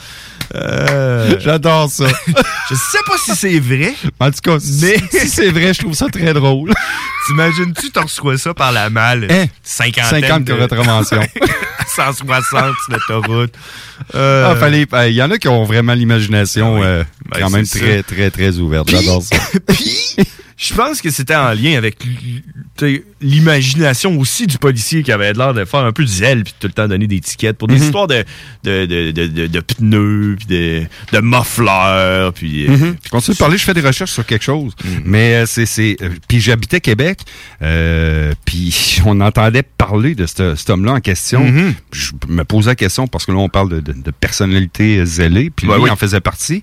Euh, 0.55 1.36
J'adore 1.40 1.90
ça. 1.90 2.07
je 2.70 2.74
sais 2.74 2.99
pas 3.07 3.16
si 3.24 3.34
c'est 3.36 3.59
vrai. 3.59 3.95
En 4.20 4.30
tout 4.30 4.40
cas, 4.42 4.57
Mais- 4.80 4.99
si 5.11 5.28
c'est 5.28 5.51
vrai, 5.51 5.72
je 5.74 5.80
trouve 5.80 5.95
ça 5.95 6.07
très 6.09 6.32
drôle. 6.34 6.72
T'imagines-tu, 7.26 7.90
t'en 7.90 8.03
reçois 8.03 8.36
ça 8.36 8.53
par 8.55 8.70
la 8.72 8.90
malle? 8.90 9.26
Hein? 9.30 9.47
50 9.62 10.05
50 10.05 10.59
contraventions. 10.59 11.20
160 11.97 12.45
sur 12.45 12.72
l'autoroute. 12.90 13.55
Euh, 14.14 14.51
Ah, 14.53 14.57
fallait- 14.57 14.86
euh, 14.92 15.09
Il 15.09 15.14
y 15.14 15.22
en 15.22 15.30
a 15.30 15.38
qui 15.38 15.49
ont 15.49 15.64
vraiment 15.64 15.95
l'imagination. 15.95 16.82
euh, 16.82 17.03
quand 17.32 17.47
Ben, 17.51 17.57
même 17.59 17.64
c'est 17.64 17.78
très, 17.78 18.03
très, 18.03 18.30
très 18.30 18.59
ouverte. 18.59 18.90
J'adore 18.90 19.22
ça. 19.22 19.36
Je 20.57 20.72
pense 20.74 21.00
que 21.02 21.11
c'était 21.11 21.34
en 21.34 21.52
lien 21.52 21.76
avec 21.76 21.96
l'imagination 23.20 24.18
aussi 24.18 24.46
du 24.46 24.59
policier 24.59 25.02
qui 25.02 25.12
avait 25.12 25.32
l'air 25.32 25.55
de 25.55 25.64
faire 25.64 25.80
un 25.80 25.92
peu 25.92 26.02
de 26.05 26.09
zèle 26.09 26.44
puis 26.44 26.55
tout 26.59 26.66
le 26.66 26.72
temps 26.72 26.88
donner 26.88 27.07
des 27.07 27.20
tickets 27.20 27.57
pour 27.57 27.68
des 27.68 27.76
Mhm. 27.76 27.82
histoires 27.82 28.07
de, 28.07 28.24
de, 28.64 28.86
de, 28.86 29.11
de, 29.11 29.26
de- 29.26 29.46
de 29.46 29.61
pneus 29.61 30.36
puis 30.38 30.46
de, 30.46 30.82
de 31.12 31.20
muffleurs 31.20 32.32
puis... 32.32 32.68
Mhm. 32.68 32.96
Je 33.05 33.11
continue 33.11 33.34
de 33.34 33.38
parler, 33.38 33.59
je 33.59 33.64
fais 33.64 33.74
des 33.74 33.80
recherches 33.80 34.12
sur 34.12 34.26
quelque 34.26 34.44
chose. 34.44 34.72
Mais 35.05 35.34
euh, 35.34 35.46
c'est. 35.46 35.66
c'est 35.66 35.96
euh, 36.02 36.11
puis 36.28 36.40
j'habitais 36.40 36.80
Québec, 36.80 37.20
euh, 37.62 38.32
puis 38.44 39.00
on 39.07 39.20
entendait 39.20 39.62
parler 39.62 40.14
de 40.14 40.26
ce- 40.26 40.55
cet 40.55 40.70
homme-là 40.70 40.92
en 40.92 41.00
question. 41.00 41.44
Mhm. 41.44 41.74
Je 41.92 42.11
me 42.28 42.44
posais 42.44 42.70
la 42.70 42.74
question 42.76 43.07
parce 43.07 43.26
que 43.26 43.32
là, 43.32 43.38
on 43.38 43.48
parle 43.48 43.82
de, 43.82 44.11
personnalité 44.20 45.05
zélée, 45.05 45.50
puis 45.50 45.66
Ouais, 45.66 45.76
lui 45.76 45.84
oui. 45.84 45.90
en 45.90 45.96
faisait 45.96 46.20
partie. 46.20 46.62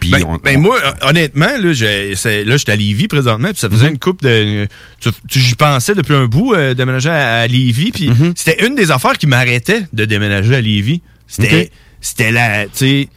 puis 0.00 0.10
Ben, 0.10 0.24
on- 0.26 0.36
ben 0.36 0.60
moi, 0.60 0.78
hon- 1.02 1.08
honnêtement, 1.08 1.46
là, 1.58 1.72
c'est- 2.16 2.44
là, 2.44 2.56
j'étais 2.56 2.72
à 2.72 2.76
Lévis 2.76 3.08
présentement, 3.22 3.48
puis 3.48 3.58
ça 3.58 3.68
faisait 3.70 3.86
Mhm. 3.86 3.92
une 3.92 3.98
coupe 3.98 4.22
de. 4.22 4.66
tu- 5.00 5.10
tu- 5.28 5.38
J'y 5.40 5.54
pensais 5.54 5.94
depuis 5.94 6.14
un 6.14 6.26
bout, 6.26 6.54
euh, 6.54 6.74
déménager 6.74 7.10
à, 7.10 7.40
à 7.40 7.46
Lévis, 7.46 7.92
puis 7.92 8.08
Mhm. 8.10 8.32
c'était 8.36 8.66
une 8.66 8.74
des 8.74 8.90
affaires 8.90 9.16
qui 9.18 9.26
m'arrêtait 9.26 9.82
de 9.92 10.04
déménager 10.04 10.54
à 10.54 10.60
Lévis. 10.60 11.02
C'était 11.26 12.32
la, 12.32 12.64
tu 12.66 12.70
sais, 12.74 13.08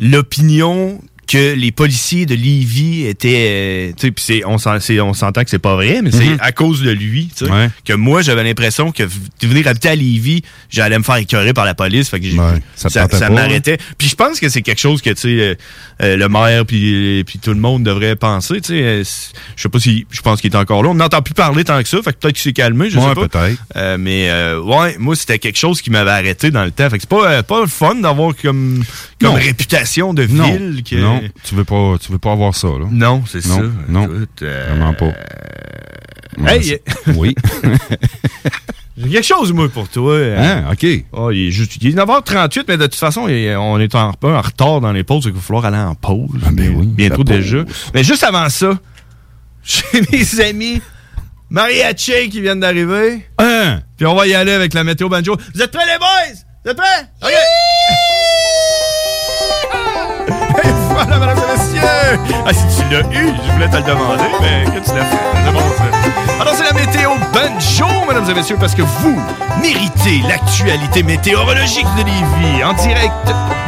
l'opinion 0.00 1.00
que 1.26 1.54
les 1.54 1.72
policiers 1.72 2.26
de 2.26 2.34
Lévis 2.34 3.06
étaient, 3.06 3.46
euh, 3.48 3.92
tu 3.96 4.06
sais, 4.06 4.10
puis 4.10 4.24
c'est- 4.24 4.44
on 4.44 4.58
s'entend 5.14 5.42
que 5.44 5.50
c'est 5.50 5.58
pas 5.58 5.74
vrai, 5.74 6.00
mais 6.02 6.10
c'est 6.10 6.24
Mhm. 6.24 6.36
à 6.40 6.52
cause 6.52 6.82
de 6.82 6.90
lui, 6.90 7.30
tu 7.36 7.46
sais, 7.46 7.50
Ouais. 7.50 7.68
que 7.84 7.92
moi 7.94 8.22
j'avais 8.22 8.44
l'impression 8.44 8.92
que 8.92 9.02
de 9.04 9.46
venir 9.46 9.66
habiter 9.66 9.88
à 9.90 9.94
Lévis, 9.94 10.42
j'allais 10.70 10.98
me 10.98 11.02
faire 11.04 11.16
écœurer 11.16 11.52
par 11.54 11.64
la 11.64 11.74
police, 11.74 12.08
fait 12.10 12.20
que 12.20 12.26
Ouais, 12.34 12.60
ça 12.76 13.30
m'arrêtait. 13.30 13.78
Puis 13.98 14.08
je 14.08 14.14
pense 14.14 14.40
que 14.40 14.48
c'est 14.48 14.62
quelque 14.62 14.80
chose 14.80 15.00
que 15.02 15.10
tu 15.10 15.16
sais 15.22 15.28
euh, 15.28 15.54
euh, 16.02 16.16
le 16.16 16.28
maire 16.28 16.66
puis 16.66 17.22
puis 17.26 17.38
tout 17.38 17.50
le 17.54 17.60
monde 17.60 17.82
devrait 17.84 18.16
penser, 18.16 18.60
tu 18.60 18.68
sais, 18.74 18.82
euh, 18.82 19.04
je 19.56 19.62
sais 19.62 19.68
pas 19.68 19.78
si 19.78 20.06
je 20.10 20.20
pense 20.20 20.40
qu'il 20.40 20.52
est 20.52 20.56
encore 20.56 20.82
là, 20.82 20.90
on 20.90 20.94
n'entend 20.94 21.22
plus 21.22 21.34
parler 21.34 21.64
tant 21.64 21.80
que 21.82 21.88
ça, 21.88 21.98
fait 22.02 22.12
que 22.12 22.18
peut-être 22.18 22.34
qu'il 22.34 22.42
s'est 22.42 22.52
calmé, 22.52 22.90
je 22.90 22.98
Ouais, 22.98 23.08
sais 23.08 23.14
pas. 23.14 23.28
peut-être. 23.28 23.58
Euh, 23.76 23.96
mais 23.98 24.28
euh, 24.30 24.60
ouais, 24.60 24.96
moi 24.98 25.16
c'était 25.16 25.38
quelque 25.38 25.58
chose 25.58 25.80
qui 25.80 25.90
m'avait 25.90 26.10
arrêté 26.10 26.50
dans 26.50 26.64
le 26.64 26.70
temps, 26.70 26.88
fait 26.90 26.96
que 26.98 27.02
c'est 27.02 27.08
pas 27.08 27.42
pas 27.42 27.66
fun 27.66 27.94
d'avoir 27.96 28.34
comme 28.36 28.84
comme 29.20 29.30
Non. 29.30 29.34
réputation 29.34 30.12
de 30.14 30.26
non, 30.26 30.44
ville 30.52 30.82
que 30.88 30.96
non, 30.96 31.13
tu 31.44 31.54
veux 31.54 31.64
pas, 31.64 31.96
tu 32.00 32.12
veux 32.12 32.18
pas 32.18 32.32
avoir 32.32 32.54
ça 32.54 32.68
là. 32.68 32.86
Non, 32.90 33.22
c'est 33.26 33.40
ça. 33.40 33.60
Non, 33.88 34.04
Écoute, 34.04 34.42
euh, 34.42 34.66
vraiment 34.70 34.94
pas. 34.94 35.06
Hey, 35.06 35.12
Ouais, 36.58 36.62
c'est- 36.62 36.82
oui. 37.16 37.34
J'ai 38.96 39.08
quelque 39.08 39.24
chose, 39.26 39.52
moi, 39.52 39.68
pour 39.68 39.88
toi. 39.88 40.16
Hein, 40.38 40.64
OK. 40.70 40.86
Oh, 41.12 41.30
il 41.32 41.48
est 41.48 41.50
juste. 41.50 41.76
Il 41.80 41.88
est 41.88 41.92
9h38, 41.96 42.64
mais 42.68 42.76
de 42.76 42.84
toute 42.86 42.94
façon, 42.94 43.26
il- 43.28 43.56
on 43.56 43.78
est 43.80 43.92
en, 43.96 44.10
un 44.10 44.12
peu 44.12 44.32
en 44.34 44.40
retard 44.40 44.80
dans 44.80 44.92
les 44.92 45.02
pauses, 45.02 45.24
donc 45.24 45.32
il 45.34 45.36
va 45.36 45.42
falloir 45.42 45.64
aller 45.64 45.76
en 45.78 45.94
pause. 45.96 46.28
bientôt 46.52 47.18
la 47.18 47.24
pause. 47.24 47.24
déjà. 47.24 47.58
Mais 47.92 48.04
juste 48.04 48.22
avant 48.22 48.48
ça, 48.48 48.78
j'ai 49.64 49.82
mes 50.12 50.40
amis 50.40 50.80
Mariachi 51.50 52.28
qui 52.30 52.40
viennent 52.40 52.60
d'arriver. 52.60 53.26
Hein? 53.38 53.80
Puis 53.96 54.06
on 54.06 54.14
va 54.14 54.26
y 54.28 54.34
aller 54.34 54.52
avec 54.52 54.74
la 54.74 54.84
météo 54.84 55.08
banjo. 55.08 55.36
Vous 55.54 55.60
êtes 55.62 55.70
prêts, 55.72 55.86
les 55.86 55.98
boys? 55.98 56.38
Vous 56.64 56.70
êtes 56.70 56.76
prêts? 56.76 57.08
OK! 57.22 57.28
Et 57.30 57.83
Ah, 62.46 62.52
si 62.52 62.64
tu 62.76 62.82
l'as 62.92 63.00
eu, 63.00 63.28
je 63.46 63.52
voulais 63.52 63.68
te 63.68 63.76
le 63.76 63.82
demander, 63.82 64.24
mais 64.40 64.64
que 64.64 64.84
tu 64.84 64.94
l'as 64.96 65.04
fait. 65.04 65.18
C'est 65.44 65.52
bon. 65.52 65.60
Alors, 66.40 66.54
c'est 66.54 66.64
la 66.64 66.72
météo 66.72 67.10
banjo, 67.32 67.86
mesdames 68.08 68.28
et 68.30 68.34
messieurs, 68.34 68.56
parce 68.58 68.74
que 68.74 68.82
vous 68.82 69.20
méritez 69.62 70.22
l'actualité 70.28 71.02
météorologique 71.02 71.86
de 71.96 72.04
Lévis 72.04 72.64
en 72.64 72.72
direct 72.74 73.12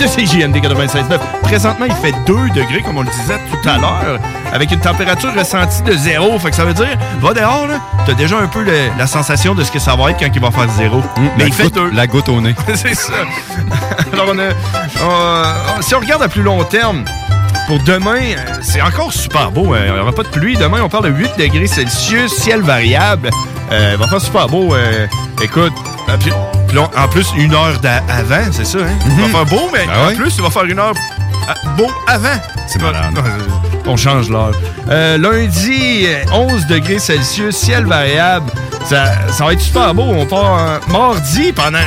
de 0.01 0.05
CJMD 0.07 0.57
96.9. 0.57 1.19
Présentement, 1.43 1.87
il 1.87 1.95
fait 1.95 2.15
2 2.27 2.51
degrés, 2.51 2.83
comme 2.83 2.99
on 2.99 3.03
le 3.03 3.09
disait 3.09 3.39
tout 3.51 3.69
à 3.69 3.79
l'heure, 3.79 4.19
avec 4.53 4.71
une 4.73 4.81
température 4.81 5.33
ressentie 5.35 5.83
de 5.83 5.93
zéro. 5.93 6.39
Fait 6.39 6.51
que 6.51 6.57
ça 6.57 6.65
veut 6.65 6.75
dire, 6.75 6.99
va 7.21 7.33
dehors, 7.33 7.67
là, 7.69 7.75
t'as 8.05 8.15
déjà 8.15 8.39
un 8.39 8.49
peu 8.49 8.63
le- 8.63 8.91
la 8.99 9.07
sensation 9.07 9.55
de 9.55 9.63
ce 9.65 9.71
que 9.71 9.79
ça 9.79 9.95
va 9.95 10.11
être 10.11 10.19
quand 10.19 10.29
il 10.35 10.41
va 10.41 10.51
faire 10.51 10.69
zéro. 10.77 11.03
mais 11.19 11.31
la 11.39 11.47
il 11.47 11.53
fait 11.53 11.65
goutte- 11.65 11.75
2. 11.75 11.91
La 11.93 12.07
goutte 12.07 12.29
au 12.29 12.41
nez. 12.41 12.55
c'est 12.75 12.95
ça. 12.95 13.13
Alors, 14.13 14.27
on 14.35 14.39
a, 14.39 15.83
si 15.83 15.95
on 15.95 16.01
regarde 16.01 16.23
à 16.23 16.29
plus 16.29 16.43
long 16.43 16.63
terme, 16.65 17.05
pour 17.67 17.79
demain, 17.81 18.21
euh, 18.21 18.59
c'est 18.63 18.81
encore 18.81 19.13
super 19.13 19.51
beau. 19.51 19.75
hein. 19.75 19.81
Il 19.87 19.93
n'y 19.93 19.99
aura 19.99 20.13
pas 20.13 20.23
de 20.23 20.29
pluie. 20.29 20.57
Demain, 20.57 20.83
on 20.83 20.89
parle 20.89 21.05
de 21.05 21.11
8 21.11 21.31
degrés 21.39 21.67
Celsius, 21.67 22.33
ciel 22.33 22.61
variable. 22.63 23.31
Euh, 23.73 23.91
il 23.95 23.99
va 23.99 24.07
faire 24.07 24.21
super 24.21 24.47
beau. 24.49 24.75
euh, 24.75 25.07
écoute, 25.43 25.73
euh, 26.09 26.17
puis- 26.19 26.33
puis 26.69 26.77
là, 26.77 26.89
en 26.97 27.09
plus, 27.09 27.27
une 27.37 27.55
heure 27.55 27.75
avant, 28.09 28.51
c'est 28.53 28.65
ça. 28.67 28.79
Hein? 28.79 28.97
Il 29.07 29.21
va 29.23 29.29
faire 29.29 29.47
beau, 29.47 29.69
mais 29.73 29.87
Ah 29.93 30.05
en 30.05 30.07
ouais? 30.09 30.15
plus, 30.15 30.35
il 30.37 30.43
va 30.43 30.51
faire 30.51 30.65
une 30.65 30.79
heure 30.79 30.95
beau 31.77 31.91
avant. 32.07 32.29
C'est 32.69 32.81
malade. 32.81 33.13
Non, 33.15 33.21
euh, 33.25 33.39
On 33.89 33.97
change 33.97 34.29
l'heure. 34.31 34.51
Euh, 34.91 35.17
lundi, 35.17 36.07
euh, 36.07 36.25
11 36.33 36.67
degrés 36.67 36.99
Celsius, 36.99 37.57
ciel 37.57 37.85
variable. 37.87 38.51
Ça, 38.85 39.13
ça 39.31 39.45
va 39.45 39.53
être 39.53 39.61
super 39.61 39.95
beau. 39.95 40.03
On 40.03 40.27
part 40.27 40.59
euh, 40.59 40.79
mardi 40.93 41.53
pendant 41.53 41.79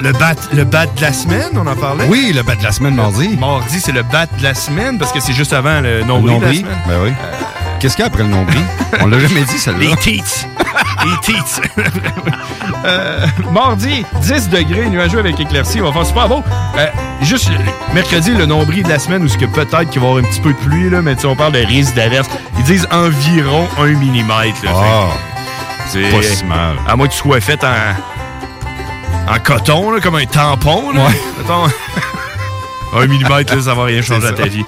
le 0.00 0.12
bat, 0.12 0.34
le 0.52 0.64
bat 0.64 0.86
de 0.86 1.00
la 1.00 1.12
semaine, 1.12 1.50
on 1.54 1.66
en 1.66 1.74
parlait? 1.76 2.04
Oui, 2.08 2.32
le 2.34 2.42
bat 2.42 2.54
de 2.56 2.62
la 2.62 2.72
semaine 2.72 2.94
mardi. 2.94 3.36
Mardi, 3.38 3.80
c'est 3.80 3.92
le 3.92 4.02
bat 4.02 4.26
de 4.26 4.42
la 4.42 4.54
semaine 4.54 4.98
parce 4.98 5.12
que 5.12 5.20
c'est 5.20 5.32
juste 5.32 5.52
avant 5.52 5.80
le 5.80 5.98
Le 6.00 6.04
nombril, 6.04 6.36
de 6.36 6.40
la 6.40 6.46
nombril. 6.46 6.60
semaine. 6.60 6.78
Ben 6.86 6.98
oui. 7.04 7.12
Qu'est-ce 7.80 7.94
qu'il 7.96 8.02
y 8.02 8.04
a 8.04 8.08
après 8.08 8.22
le 8.22 8.28
nombril? 8.30 8.60
On 9.00 9.06
l'a 9.06 9.18
jamais 9.18 9.42
dit, 9.42 9.58
celle-là. 9.58 9.78
Les 9.80 9.96
teats. 9.96 10.46
Les 11.04 11.34
teats. 11.34 11.60
Euh, 12.84 13.26
mardi, 13.52 14.04
10 14.22 14.48
degrés, 14.48 14.88
nuageux 14.88 15.18
avec 15.18 15.40
éclaircie. 15.40 15.80
On 15.80 15.86
va 15.86 15.92
faire 15.92 16.06
super 16.06 16.28
beau. 16.28 16.44
Euh, 16.78 16.86
juste 17.22 17.50
mercredi, 17.94 18.30
le 18.32 18.46
nombril 18.46 18.84
de 18.84 18.88
la 18.88 18.98
semaine 19.00 19.24
où 19.24 19.28
ce 19.28 19.36
que 19.38 19.44
peut-être 19.46 19.90
qu'il 19.90 20.00
va 20.00 20.06
y 20.06 20.10
avoir 20.10 20.24
un 20.24 20.28
petit 20.28 20.40
peu 20.40 20.52
de 20.52 20.58
pluie, 20.58 20.88
là, 20.90 21.02
mais 21.02 21.16
on 21.24 21.34
parle 21.34 21.52
de 21.52 21.58
risque 21.66 21.94
d'averse. 21.94 22.28
Ils 22.58 22.64
disent 22.64 22.86
environ 22.92 23.66
1 23.78 23.86
mm. 23.86 24.28
Là, 24.28 24.70
Ah, 24.72 25.06
c'est 25.88 26.02
pas 26.10 26.22
si 26.22 26.44
mal. 26.44 26.76
À 26.86 26.94
moins 26.94 27.08
que 27.08 27.12
tu 27.12 27.18
sois 27.18 27.40
fait 27.40 27.62
en, 27.64 27.68
en 29.28 29.38
coton, 29.38 29.90
là, 29.90 30.00
comme 30.00 30.16
un 30.16 30.24
tampon. 30.26 30.90
Là. 30.92 31.00
Mettons, 31.38 31.64
1 32.98 33.06
mm, 33.06 33.22
là, 33.28 33.62
ça 33.62 33.74
va 33.74 33.84
rien 33.84 34.02
changer 34.02 34.28
à 34.28 34.32
ta 34.32 34.44
vie. 34.46 34.64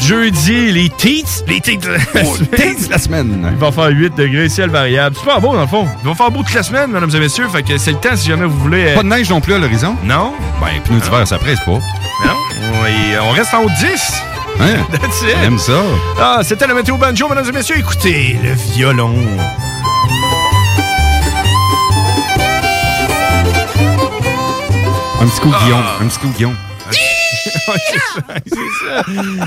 Jeudi, 0.00 0.70
les 0.70 0.88
teats. 0.90 1.42
Les 1.48 1.60
teats 1.60 1.76
de 1.76 1.88
la. 1.90 1.98
Teats 2.56 2.88
la 2.88 2.98
semaine. 2.98 3.48
Il 3.50 3.58
va 3.58 3.72
faire 3.72 3.88
8 3.88 4.14
degrés, 4.14 4.48
ciel 4.48 4.70
variable. 4.70 5.16
Super 5.16 5.40
beau, 5.40 5.54
dans 5.54 5.62
le 5.62 5.66
fond. 5.66 5.86
Il 6.02 6.08
va 6.08 6.14
faire 6.14 6.30
beau 6.30 6.42
toute 6.44 6.54
la 6.54 6.62
semaine, 6.62 6.90
mesdames 6.92 7.10
et 7.12 7.18
messieurs. 7.18 7.48
Fait 7.48 7.62
que 7.64 7.76
c'est 7.78 7.90
le 7.92 7.98
temps 7.98 8.14
si 8.14 8.28
jamais 8.28 8.46
vous 8.46 8.58
voulez. 8.58 8.86
euh, 8.90 8.94
Pas 8.94 9.02
de 9.02 9.08
neige 9.08 9.28
non 9.28 9.40
plus 9.40 9.54
à 9.54 9.58
l'horizon? 9.58 9.96
Non? 10.04 10.34
Ben, 10.60 10.80
pneus 10.84 11.00
d'hiver, 11.00 11.26
ça 11.26 11.38
presse 11.38 11.58
pas. 11.60 11.72
Non? 11.72 12.36
Oui, 12.84 13.16
on 13.20 13.30
reste 13.32 13.52
en 13.54 13.62
haut 13.64 13.68
de 13.68 13.74
10. 13.74 14.12
Hein? 14.60 14.66
That's 14.92 15.22
it. 15.22 15.36
J'aime 15.42 15.58
ça. 15.58 15.82
Ah, 16.20 16.40
c'était 16.44 16.68
la 16.68 16.74
météo 16.74 16.96
banjo, 16.96 17.28
mesdames 17.28 17.48
et 17.48 17.52
messieurs. 17.52 17.78
Écoutez, 17.78 18.38
le 18.42 18.52
violon. 18.74 19.14
Petit 25.28 25.40
coup 25.40 25.50
de 25.50 25.58
Guillaume. 25.64 25.84
Un 26.00 26.06
petit 26.08 26.18
coup 26.18 26.28
Guillaume. 26.28 26.56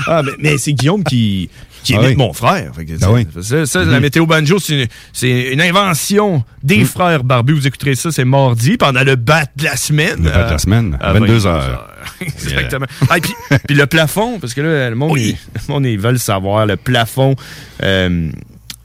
Ah, 0.06 0.22
mais, 0.24 0.32
mais 0.38 0.58
c'est 0.58 0.72
Guillaume 0.72 1.02
qui, 1.04 1.50
qui 1.82 1.94
Ah 1.94 1.98
imite 1.98 2.10
oui. 2.10 2.16
mon 2.16 2.32
frère. 2.32 2.72
Fait 2.74 2.84
que, 2.84 2.92
Ah 3.02 3.10
oui. 3.10 3.26
ça, 3.42 3.66
ça. 3.66 3.84
La 3.84 4.00
météo 4.00 4.26
banjo, 4.26 4.58
c'est 4.58 4.82
une, 4.82 4.86
c'est 5.12 5.52
une 5.52 5.60
invention 5.60 6.44
des 6.62 6.84
frères 6.84 7.24
Barbus. 7.24 7.54
Vous 7.54 7.66
écouterez 7.66 7.94
ça, 7.94 8.10
c'est 8.10 8.24
mardi, 8.24 8.76
pendant 8.76 9.02
le 9.02 9.16
bat 9.16 9.44
de 9.56 9.64
la 9.64 9.76
semaine. 9.76 10.22
Le 10.24 10.30
bat 10.30 10.44
de 10.44 10.50
la 10.52 10.58
semaine, 10.58 10.96
à 11.00 11.12
22 11.12 11.46
heures. 11.46 11.88
Exactement. 12.20 12.86
Ah, 13.10 13.18
et 13.18 13.20
puis, 13.20 13.32
puis 13.66 13.76
le 13.76 13.86
plafond, 13.86 14.38
parce 14.38 14.54
que 14.54 14.60
là, 14.60 14.90
le 14.90 14.96
monde, 14.96 15.18
il- 15.18 15.36
le 15.54 15.72
monde 15.72 15.86
ils 15.86 15.98
veulent 15.98 16.18
savoir, 16.20 16.66
le 16.66 16.76
plafond. 16.76 17.34
euh, 17.82 18.30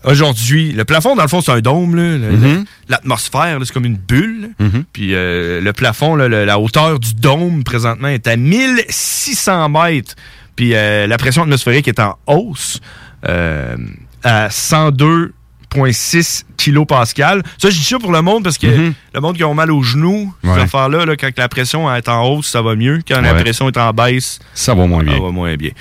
Aujourd'hui, 0.03 0.71
le 0.71 0.85
plafond, 0.85 1.15
dans 1.15 1.23
le 1.23 1.27
fond, 1.27 1.41
c'est 1.41 1.51
un 1.51 1.59
dôme. 1.59 1.95
Mhm. 1.95 2.65
L'atmosphère, 2.87 3.59
c'est 3.63 3.73
comme 3.73 3.85
une 3.85 3.97
bulle. 3.97 4.51
Mhm. 4.59 4.83
Puis 4.93 5.13
euh, 5.13 5.59
le 5.59 5.73
plafond, 5.73 6.15
là, 6.15 6.27
le- 6.27 6.45
la 6.45 6.59
hauteur 6.59 6.99
du 6.99 7.13
dôme 7.15 7.63
présentement 7.63 8.07
est 8.07 8.27
à 8.27 8.35
1600 8.37 9.69
mètres. 9.69 10.15
Puis 10.55 10.73
euh, 10.75 11.07
la 11.07 11.17
pression 11.17 11.43
atmosphérique 11.43 11.87
est 11.87 11.99
en 11.99 12.15
hausse 12.27 12.79
euh, 13.27 13.75
à 14.23 14.49
102,6 14.49 16.43
kilopascal. 16.57 17.43
Ça, 17.57 17.69
je 17.69 17.75
dis 17.77 17.83
ça 17.83 17.99
pour 17.99 18.11
le 18.11 18.21
monde 18.21 18.43
parce 18.43 18.57
que 18.57 18.67
Mhm. 18.67 18.93
le 19.13 19.19
monde 19.21 19.35
qui 19.37 19.43
a 19.43 19.53
mal 19.53 19.71
aux 19.71 19.81
genoux, 19.83 20.33
ces 20.43 20.49
affaires-là, 20.61 21.05
là, 21.05 21.15
quand 21.15 21.29
la 21.37 21.49
pression 21.49 21.93
est 21.93 22.07
en 22.07 22.23
hausse, 22.27 22.47
ça 22.47 22.61
va 22.61 22.75
mieux. 22.75 22.99
Quand 23.07 23.21
la 23.21 23.33
pression 23.33 23.67
est 23.67 23.77
en 23.77 23.91
baisse, 23.93 24.39
Ça 24.53 24.73
va 24.73 24.85
moins 24.87 25.03
bien. 25.03 25.15
ça 25.17 25.21
va 25.21 25.31
moins 25.31 25.55
bien. 25.55 25.71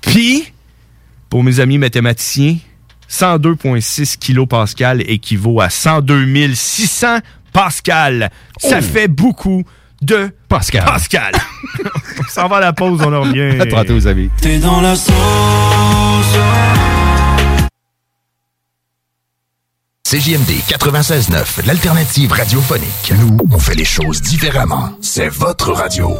Puis, 0.00 0.52
pour 1.28 1.42
mes 1.44 1.60
amis 1.60 1.78
mathématiciens, 1.78 2.56
102,6 3.10 4.16
kilopascal 4.18 5.02
équivaut 5.10 5.60
à 5.60 5.68
102 5.70 6.54
600 6.54 7.18
pascal. 7.52 8.30
Ça 8.58 8.78
Oh. 8.78 8.82
fait 8.82 9.08
beaucoup 9.08 9.64
de 10.02 10.30
Pascal. 10.48 10.84
Pascal. 10.86 11.32
on 12.18 12.28
s'en 12.30 12.48
va 12.48 12.56
à 12.56 12.60
la 12.60 12.72
pause, 12.72 13.00
on 13.04 13.12
en 13.12 13.20
revient. 13.22 13.60
À 13.60 13.66
tantôt, 13.66 13.94
vous 13.94 14.06
avez. 14.06 14.30
T'es 14.40 14.58
dans 14.58 14.80
la 14.80 14.96
sauce. 14.96 15.12
CJMD 20.08 20.50
96.9, 20.68 21.66
l'alternative 21.66 22.32
radiophonique. 22.32 23.12
Nous, 23.18 23.36
on 23.52 23.58
fait 23.58 23.74
les 23.76 23.84
choses 23.84 24.20
différemment. 24.22 24.90
C'est 25.02 25.28
votre 25.28 25.72
radio. 25.72 26.16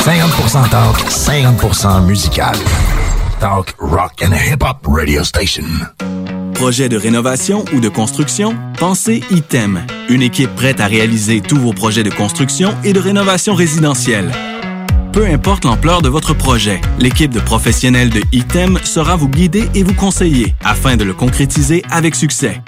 50% 0.00 0.68
talk, 0.70 0.96
50% 1.08 2.04
musical. 2.06 2.56
Talk, 3.40 3.76
rock 3.78 4.20
and 4.20 4.32
hip-hop 4.32 4.84
radio 4.84 5.22
station. 5.22 5.64
Projet 6.54 6.88
de 6.88 6.96
rénovation 6.96 7.64
ou 7.72 7.78
de 7.78 7.88
construction? 7.88 8.56
Pensez 8.80 9.22
ITEM. 9.30 9.86
Une 10.08 10.22
équipe 10.22 10.52
prête 10.56 10.80
à 10.80 10.86
réaliser 10.86 11.40
tous 11.40 11.56
vos 11.56 11.72
projets 11.72 12.02
de 12.02 12.10
construction 12.10 12.74
et 12.82 12.92
de 12.92 12.98
rénovation 12.98 13.54
résidentielle. 13.54 14.32
Peu 15.12 15.24
importe 15.24 15.64
l'ampleur 15.64 16.02
de 16.02 16.08
votre 16.08 16.34
projet, 16.34 16.80
l'équipe 16.98 17.30
de 17.30 17.38
professionnels 17.38 18.10
de 18.10 18.22
ITEM 18.32 18.80
sera 18.82 19.14
vous 19.14 19.28
guider 19.28 19.68
et 19.72 19.84
vous 19.84 19.94
conseiller 19.94 20.56
afin 20.64 20.96
de 20.96 21.04
le 21.04 21.14
concrétiser 21.14 21.84
avec 21.90 22.16
succès. 22.16 22.60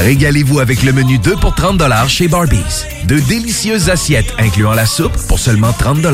Régalez-vous 0.04 0.60
avec 0.60 0.84
le 0.84 0.94
menu 0.94 1.18
2 1.18 1.36
pour 1.36 1.56
30 1.56 1.82
chez 2.08 2.28
Barbies. 2.28 2.86
De 3.08 3.20
délicieuses 3.20 3.90
assiettes 3.90 4.34
incluant 4.38 4.74
la 4.74 4.86
soupe 4.86 5.16
pour 5.28 5.40
seulement 5.40 5.74
30 5.74 6.06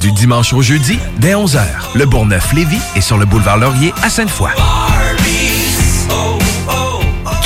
Du 0.00 0.12
dimanche 0.12 0.54
au 0.54 0.62
jeudi, 0.62 0.98
dès 1.18 1.34
11h. 1.34 1.60
Le 1.94 2.06
Bourgneuf-Lévis 2.06 2.80
est 2.96 3.02
sur 3.02 3.18
le 3.18 3.26
boulevard 3.26 3.58
Laurier 3.58 3.92
à 4.02 4.08
Sainte-Foy. 4.08 4.50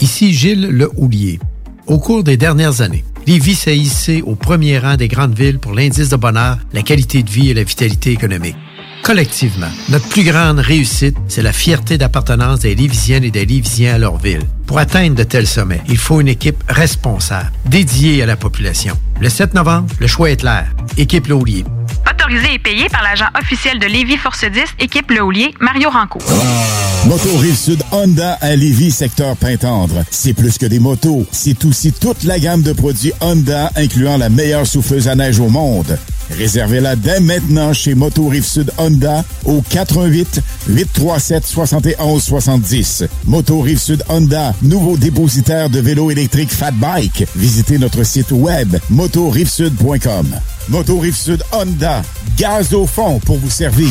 Ici 0.00 0.32
Gilles 0.32 0.68
Le 0.68 0.88
Houlier. 0.96 1.40
Au 1.86 1.98
cours 1.98 2.22
des 2.22 2.36
dernières 2.36 2.82
années, 2.82 3.04
Lévis 3.26 3.56
s'est 3.56 3.76
hissé 3.76 4.22
au 4.22 4.36
premier 4.36 4.78
rang 4.78 4.94
des 4.96 5.08
grandes 5.08 5.36
villes 5.36 5.58
pour 5.58 5.72
l'indice 5.72 6.10
de 6.10 6.16
bonheur, 6.16 6.58
la 6.72 6.82
qualité 6.82 7.22
de 7.22 7.30
vie 7.30 7.50
et 7.50 7.54
la 7.54 7.64
vitalité 7.64 8.12
économique. 8.12 8.56
Collectivement, 9.08 9.70
notre 9.88 10.06
plus 10.08 10.22
grande 10.22 10.58
réussite, 10.58 11.16
c'est 11.28 11.40
la 11.40 11.54
fierté 11.54 11.96
d'appartenance 11.96 12.60
des 12.60 12.74
Lévisiennes 12.74 13.24
et 13.24 13.30
des 13.30 13.46
Lévisiens 13.46 13.94
à 13.94 13.98
leur 13.98 14.18
ville. 14.18 14.42
Pour 14.66 14.78
atteindre 14.78 15.16
de 15.16 15.22
tels 15.22 15.46
sommets, 15.46 15.80
il 15.88 15.96
faut 15.96 16.20
une 16.20 16.28
équipe 16.28 16.62
responsable, 16.68 17.50
dédiée 17.64 18.22
à 18.22 18.26
la 18.26 18.36
population. 18.36 18.98
Le 19.18 19.30
7 19.30 19.54
novembre, 19.54 19.86
le 19.98 20.06
choix 20.06 20.30
est 20.30 20.36
clair. 20.36 20.66
Équipe 20.98 21.26
Laulier. 21.28 21.64
Autorisé 22.06 22.52
et 22.52 22.58
payé 22.58 22.90
par 22.90 23.02
l'agent 23.02 23.28
officiel 23.40 23.78
de 23.78 23.86
Lévis 23.86 24.18
Force 24.18 24.44
10, 24.44 24.60
équipe 24.78 25.10
Le 25.10 25.22
Houlier, 25.22 25.54
Mario 25.58 25.88
Ranco. 25.88 26.18
Moto 27.06 27.34
Rive-Sud 27.38 27.82
Honda 27.92 28.36
à 28.42 28.54
Lévis, 28.56 28.90
secteur 28.90 29.38
Pintendre. 29.38 30.04
C'est 30.10 30.34
plus 30.34 30.58
que 30.58 30.66
des 30.66 30.80
motos, 30.80 31.26
c'est 31.32 31.64
aussi 31.64 31.94
toute 31.94 32.24
la 32.24 32.38
gamme 32.38 32.60
de 32.60 32.74
produits 32.74 33.14
Honda, 33.22 33.70
incluant 33.74 34.18
la 34.18 34.28
meilleure 34.28 34.66
souffleuse 34.66 35.08
à 35.08 35.14
neige 35.14 35.40
au 35.40 35.48
monde. 35.48 35.98
Réservez-la 36.30 36.96
dès 36.96 37.20
maintenant 37.20 37.72
chez 37.72 37.94
Moto 37.94 38.28
Rive-Sud 38.28 38.70
Honda 38.78 39.24
au 39.44 39.62
88 39.62 40.40
837 40.68 41.46
71 41.46 42.22
70. 42.22 43.04
Moto 43.24 43.60
Rive-Sud 43.60 44.02
Honda, 44.08 44.54
nouveau 44.62 44.96
dépositaire 44.96 45.70
de 45.70 45.80
vélos 45.80 46.10
électriques 46.10 46.52
Fat 46.52 46.72
Bike. 46.72 47.26
Visitez 47.36 47.78
notre 47.78 48.04
site 48.04 48.32
web 48.32 48.76
motorivesud.com. 48.90 50.26
Moto 50.68 50.98
Rive-Sud 50.98 51.42
Honda, 51.52 52.02
gaz 52.36 52.74
au 52.74 52.86
fond 52.86 53.20
pour 53.20 53.38
vous 53.38 53.50
servir. 53.50 53.88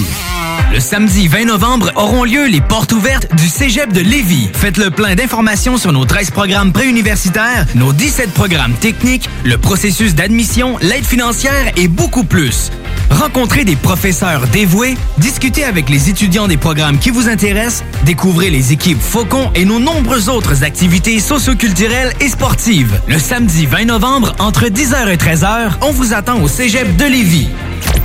Le 0.71 0.79
samedi 0.79 1.27
20 1.27 1.45
novembre 1.45 1.91
auront 1.95 2.23
lieu 2.23 2.45
les 2.47 2.61
portes 2.61 2.91
ouvertes 2.91 3.33
du 3.35 3.47
Cégep 3.47 3.93
de 3.93 4.01
Lévis. 4.01 4.49
Faites 4.53 4.77
le 4.77 4.91
plein 4.91 5.15
d'informations 5.15 5.77
sur 5.77 5.91
nos 5.91 6.05
13 6.05 6.31
programmes 6.31 6.73
préuniversitaires, 6.73 7.65
nos 7.73 7.93
17 7.93 8.31
programmes 8.31 8.73
techniques, 8.73 9.29
le 9.43 9.57
processus 9.57 10.13
d'admission, 10.13 10.77
l'aide 10.81 11.05
financière 11.05 11.71
et 11.77 11.87
beaucoup 11.87 12.23
plus. 12.25 12.71
Rencontrez 13.09 13.63
des 13.63 13.77
professeurs 13.77 14.45
dévoués, 14.47 14.97
discutez 15.17 15.63
avec 15.63 15.89
les 15.89 16.09
étudiants 16.09 16.47
des 16.47 16.57
programmes 16.57 16.99
qui 16.99 17.09
vous 17.09 17.29
intéressent, 17.29 17.85
découvrez 18.03 18.49
les 18.49 18.73
équipes 18.73 19.01
Faucon 19.01 19.49
et 19.55 19.63
nos 19.63 19.79
nombreuses 19.79 20.27
autres 20.27 20.63
activités 20.63 21.19
socioculturelles 21.19 22.11
et 22.19 22.27
sportives. 22.27 22.99
Le 23.07 23.17
samedi 23.17 23.65
20 23.65 23.85
novembre, 23.85 24.35
entre 24.39 24.65
10h 24.65 25.07
et 25.07 25.15
13h, 25.15 25.71
on 25.81 25.91
vous 25.91 26.13
attend 26.13 26.41
au 26.41 26.49
Cégep 26.49 26.66
de 26.67 27.05
Lévis. 27.09 27.47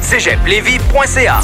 cégeplévis.ca 0.01 1.41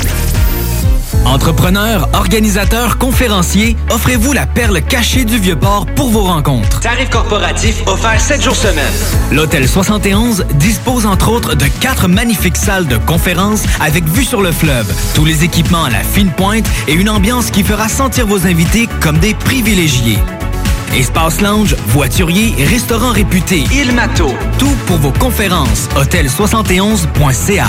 Entrepreneurs, 1.25 2.09
organisateurs, 2.13 2.97
conférenciers, 2.97 3.77
offrez-vous 3.91 4.33
la 4.33 4.47
perle 4.47 4.81
cachée 4.83 5.25
du 5.25 5.37
Vieux-Port 5.37 5.87
pour 5.97 6.11
vos 6.11 6.23
rencontres. 6.23 6.79
Tarif 6.79 7.11
corporatif 7.11 7.83
offert 7.89 8.21
7 8.21 8.41
jours 8.41 8.55
semaine. 8.55 8.85
L'Hôtel 9.33 9.67
71 9.67 10.45
dispose 10.55 11.07
entre 11.07 11.31
autres 11.31 11.57
de 11.57 11.67
quatre 11.81 12.07
magnifiques 12.07 12.57
salles 12.57 12.87
de 12.87 12.99
conférences 12.99 13.65
avec 13.81 14.05
vue 14.05 14.25
sur 14.25 14.41
le 14.41 14.53
fleuve, 14.53 14.87
tous 15.17 15.25
les 15.25 15.43
équipements 15.43 15.85
à 15.85 15.91
la 15.91 16.05
fine 16.05 16.31
pointe 16.31 16.67
et 16.87 16.93
une 16.93 17.11
ambiance 17.11 17.51
qui 17.51 17.65
fera 17.65 17.89
sentir 17.89 18.29
vos 18.29 18.47
invités 18.47 18.89
comme 19.01 19.19
des 19.19 19.35
privilégiés. 19.35 20.21
Espace 20.95 21.41
lounge, 21.41 21.77
voiturier, 21.87 22.53
restaurant 22.65 23.13
réputé, 23.13 23.65
Il 23.73 23.93
Mato. 23.93 24.29
Tout 24.59 24.75
pour 24.87 24.97
vos 24.97 25.13
conférences. 25.13 25.87
Hôtel71.ca. 25.97 27.67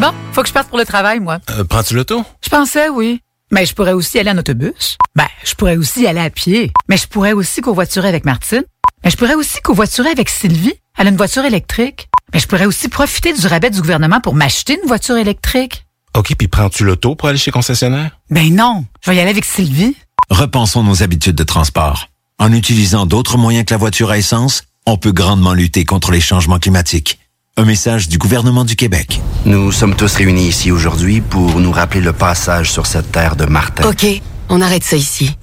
Bon, 0.00 0.10
faut 0.32 0.42
que 0.42 0.48
je 0.48 0.52
parte 0.52 0.68
pour 0.68 0.78
le 0.78 0.84
travail, 0.84 1.20
moi. 1.20 1.38
Euh, 1.50 1.64
Prends-tu 1.64 1.94
l'auto? 1.94 2.24
Je 2.42 2.48
pensais, 2.48 2.88
oui. 2.88 3.20
Mais 3.52 3.64
je 3.66 3.74
pourrais 3.74 3.92
aussi 3.92 4.18
aller 4.18 4.30
en 4.30 4.38
autobus. 4.38 4.98
Ben, 5.14 5.28
je 5.44 5.54
pourrais 5.54 5.76
aussi 5.76 6.06
aller 6.06 6.20
à 6.20 6.30
pied. 6.30 6.72
Mais 6.88 6.96
je 6.96 7.06
pourrais 7.06 7.32
aussi 7.32 7.60
covoiturer 7.60 8.08
avec 8.08 8.24
Martine. 8.24 8.64
Mais 9.04 9.10
je 9.10 9.16
pourrais 9.16 9.34
aussi 9.34 9.60
covoiturer 9.60 10.10
avec 10.10 10.28
Sylvie. 10.28 10.74
Elle 10.98 11.06
a 11.06 11.10
une 11.10 11.16
voiture 11.16 11.44
électrique. 11.44 12.08
Mais 12.32 12.40
je 12.40 12.48
pourrais 12.48 12.66
aussi 12.66 12.88
profiter 12.88 13.32
du 13.32 13.46
rabais 13.46 13.70
du 13.70 13.80
gouvernement 13.80 14.20
pour 14.20 14.34
m'acheter 14.34 14.78
une 14.82 14.88
voiture 14.88 15.16
électrique. 15.16 15.84
OK, 16.16 16.34
puis 16.36 16.48
prends-tu 16.48 16.84
l'auto 16.84 17.14
pour 17.14 17.28
aller 17.28 17.38
chez 17.38 17.50
concessionnaire? 17.50 18.18
Ben 18.30 18.54
non, 18.54 18.84
je 19.04 19.10
vais 19.10 19.16
y 19.16 19.20
aller 19.20 19.30
avec 19.30 19.44
Sylvie. 19.44 19.96
Repensons 20.30 20.82
nos 20.82 21.02
habitudes 21.02 21.36
de 21.36 21.44
transport. 21.44 22.08
En 22.38 22.52
utilisant 22.52 23.06
d'autres 23.06 23.36
moyens 23.36 23.66
que 23.66 23.74
la 23.74 23.78
voiture 23.78 24.10
à 24.10 24.18
essence, 24.18 24.62
on 24.86 24.96
peut 24.96 25.12
grandement 25.12 25.52
lutter 25.52 25.84
contre 25.84 26.10
les 26.10 26.20
changements 26.20 26.58
climatiques. 26.58 27.18
Un 27.56 27.64
message 27.64 28.08
du 28.08 28.18
gouvernement 28.18 28.64
du 28.64 28.74
Québec. 28.74 29.20
Nous 29.44 29.70
sommes 29.70 29.94
tous 29.94 30.14
réunis 30.14 30.48
ici 30.48 30.72
aujourd'hui 30.72 31.20
pour 31.20 31.60
nous 31.60 31.70
rappeler 31.70 32.00
le 32.00 32.12
passage 32.12 32.72
sur 32.72 32.86
cette 32.86 33.12
terre 33.12 33.36
de 33.36 33.44
Martin. 33.44 33.88
OK, 33.88 34.06
on 34.48 34.60
arrête 34.60 34.82
ça 34.82 34.96
ici. 34.96 35.36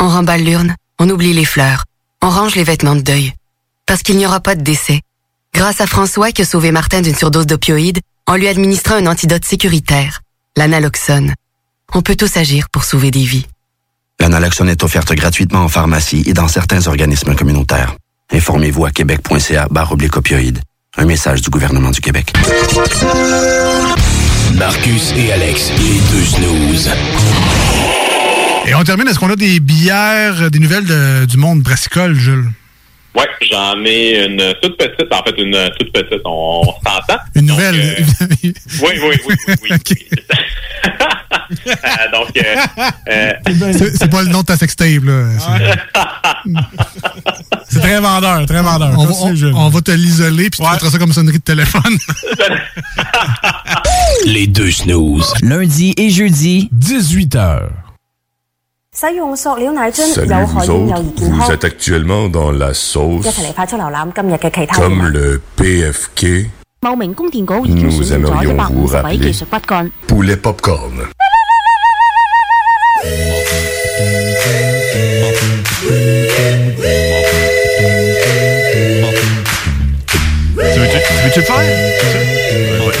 On 0.00 0.08
remballe 0.08 0.42
l'urne, 0.42 0.74
on 0.98 1.08
oublie 1.08 1.32
les 1.32 1.44
fleurs, 1.44 1.84
on 2.20 2.30
range 2.30 2.56
les 2.56 2.64
vêtements 2.64 2.96
de 2.96 3.02
deuil. 3.02 3.32
Parce 3.86 4.02
qu'il 4.02 4.16
n'y 4.16 4.26
aura 4.26 4.40
pas 4.40 4.56
de 4.56 4.62
décès. 4.62 5.00
Grâce 5.54 5.80
à 5.80 5.86
François 5.86 6.32
qui 6.32 6.42
a 6.42 6.46
sauvé 6.46 6.72
Martin 6.72 7.02
d'une 7.02 7.14
surdose 7.14 7.46
d'opioïdes 7.46 8.00
en 8.26 8.36
lui 8.36 8.48
administrant 8.48 8.96
un 8.96 9.06
antidote 9.06 9.44
sécuritaire, 9.44 10.22
l'analoxone. 10.56 11.34
On 11.94 12.02
peut 12.02 12.16
tous 12.16 12.36
agir 12.36 12.70
pour 12.70 12.84
sauver 12.84 13.10
des 13.10 13.24
vies. 13.24 13.46
L'analoxone 14.22 14.68
est 14.68 14.84
offerte 14.84 15.12
gratuitement 15.14 15.64
en 15.64 15.68
pharmacie 15.68 16.22
et 16.26 16.32
dans 16.32 16.46
certains 16.46 16.86
organismes 16.86 17.34
communautaires. 17.34 17.96
Informez-vous 18.32 18.84
à 18.86 18.92
québec.ca 18.92 19.66
barre 19.68 19.90
opioïdes. 20.16 20.60
Un 20.96 21.06
message 21.06 21.40
du 21.42 21.50
gouvernement 21.50 21.90
du 21.90 22.00
Québec. 22.00 22.32
Marcus 24.54 25.12
et 25.16 25.32
Alex, 25.32 25.72
les 25.76 25.98
deux 26.12 26.24
snooze. 26.24 26.88
Et 28.68 28.76
on 28.76 28.84
termine, 28.84 29.08
est-ce 29.08 29.18
qu'on 29.18 29.28
a 29.28 29.34
des 29.34 29.58
bières, 29.58 30.52
des 30.52 30.60
nouvelles 30.60 30.86
de- 30.86 31.24
du 31.24 31.36
monde 31.36 31.62
brassicole, 31.62 32.14
Jules? 32.14 32.48
Ouais, 33.16 33.26
j'en 33.50 33.74
ai 33.84 34.24
une 34.24 34.54
toute 34.62 34.76
petite, 34.78 35.12
en 35.12 35.22
fait, 35.24 35.34
une 35.36 35.68
toute 35.80 35.92
petite, 35.92 36.22
on, 36.24 36.62
on 36.64 36.88
s'entend. 36.88 37.18
Une 37.34 37.46
nouvelle? 37.46 38.06
Oui, 38.44 38.52
oui, 38.82 39.16
oui, 39.26 39.34
oui, 39.48 39.54
oui. 39.70 39.96
Euh, 41.66 42.10
donc, 42.12 42.36
euh, 42.36 42.56
euh, 43.08 43.72
c'est 43.94 44.10
pas 44.10 44.22
le 44.22 44.28
nom 44.28 44.40
de 44.40 44.46
ta 44.46 44.56
sextape. 44.56 45.02
C'est 47.68 47.80
très 47.80 48.00
vendeur, 48.00 48.46
très 48.46 48.62
vendeur. 48.62 48.92
On, 49.54 49.68
va, 49.68 49.80
te 49.80 49.90
l'isoler, 49.90 50.50
puis 50.50 50.62
ouais. 50.62 50.68
tu 50.68 50.72
mettras 50.72 50.90
ça 50.90 50.98
comme 50.98 51.12
sonnerie 51.12 51.38
de 51.38 51.42
téléphone. 51.42 51.98
Les 54.26 54.46
deux 54.46 54.70
snooze. 54.70 55.32
Lundi 55.42 55.94
et 55.96 56.10
jeudi, 56.10 56.70
18h. 56.78 57.68
Salut, 58.94 59.20
vous, 59.20 61.14
vous 61.16 61.50
êtes 61.50 61.64
actuellement 61.64 62.28
dans 62.28 62.50
la 62.50 62.74
sauce. 62.74 63.26
Comme 64.74 65.06
le 65.06 65.40
PFK. 65.56 66.50
Nous 66.84 68.12
aimerions 68.12 68.56
vous 68.72 68.86
rappeler 68.86 69.32
Poulet 70.06 70.36
Popcorn. 70.36 71.06
Tu 80.54 80.78
veux-tu 80.78 80.98
tu 81.08 81.22
veux-tu 81.24 81.40
le 81.40 81.44
faire? 81.44 81.56
Ouais, 82.86 82.94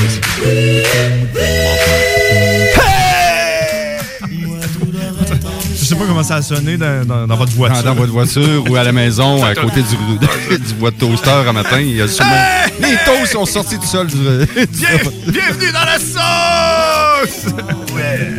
Je 5.78 5.84
sais 5.84 5.94
pas 5.96 6.04
comment 6.06 6.22
ça 6.22 6.36
a 6.36 6.42
sonné 6.42 6.76
dans, 6.76 7.04
dans- 7.06 7.26
dans 7.26 7.36
votre 7.36 7.52
voiture. 7.52 7.82
Dans, 7.82 7.90
dans 7.90 7.94
votre 7.94 8.12
voiture 8.12 8.64
ou 8.70 8.76
à 8.76 8.84
la 8.84 8.92
maison, 8.92 9.44
à 9.44 9.54
côté 9.54 9.82
du, 9.82 10.58
du 10.58 10.74
bois 10.74 10.90
de 10.90 10.96
toaster 10.96 11.30
un 11.30 11.52
matin, 11.52 11.80
il 11.80 11.96
y 11.96 12.02
a 12.02 12.08
sûrement... 12.08 12.30
Les 12.80 12.96
toasts 13.04 13.32
sont 13.32 13.44
sortis 13.46 13.78
du 13.78 13.86
sol. 13.86 14.06
Du, 14.06 14.16
Bien- 14.16 14.88
bienvenue 15.26 15.72
dans 15.72 15.84
la 15.84 15.98
sauce! 15.98 16.71
Ouais. 17.94 18.30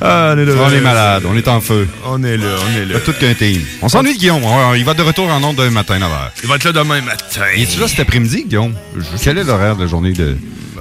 Ah, 0.00 0.34
on 0.34 0.38
est 0.38 0.44
là. 0.44 0.52
on 0.60 0.70
est 0.70 0.80
malade, 0.80 1.22
on 1.26 1.36
est 1.36 1.48
en 1.48 1.60
feu. 1.60 1.88
On 2.06 2.22
est 2.22 2.36
là, 2.36 2.44
on 2.66 2.78
est 2.80 2.84
là. 2.92 3.00
Tout 3.00 3.12
qu'un 3.12 3.34
team. 3.34 3.60
On 3.82 3.88
s'ennuie 3.88 4.14
de 4.14 4.18
Guillaume. 4.18 4.42
Il 4.76 4.84
va 4.84 4.94
de 4.94 5.02
retour 5.02 5.28
en 5.30 5.42
ondes 5.42 5.56
demain 5.56 5.70
matin 5.70 5.98
9h. 5.98 6.30
Il 6.42 6.48
va 6.48 6.56
être 6.56 6.64
là 6.64 6.72
demain 6.72 7.00
matin. 7.00 7.40
Es-tu 7.56 7.80
là 7.80 7.88
cet 7.88 8.00
après-midi, 8.00 8.44
Guillaume? 8.46 8.74
Quel 9.22 9.38
est 9.38 9.44
l'horaire 9.44 9.76
de 9.76 9.82
la 9.82 9.86
journée 9.88 10.12
de... 10.12 10.36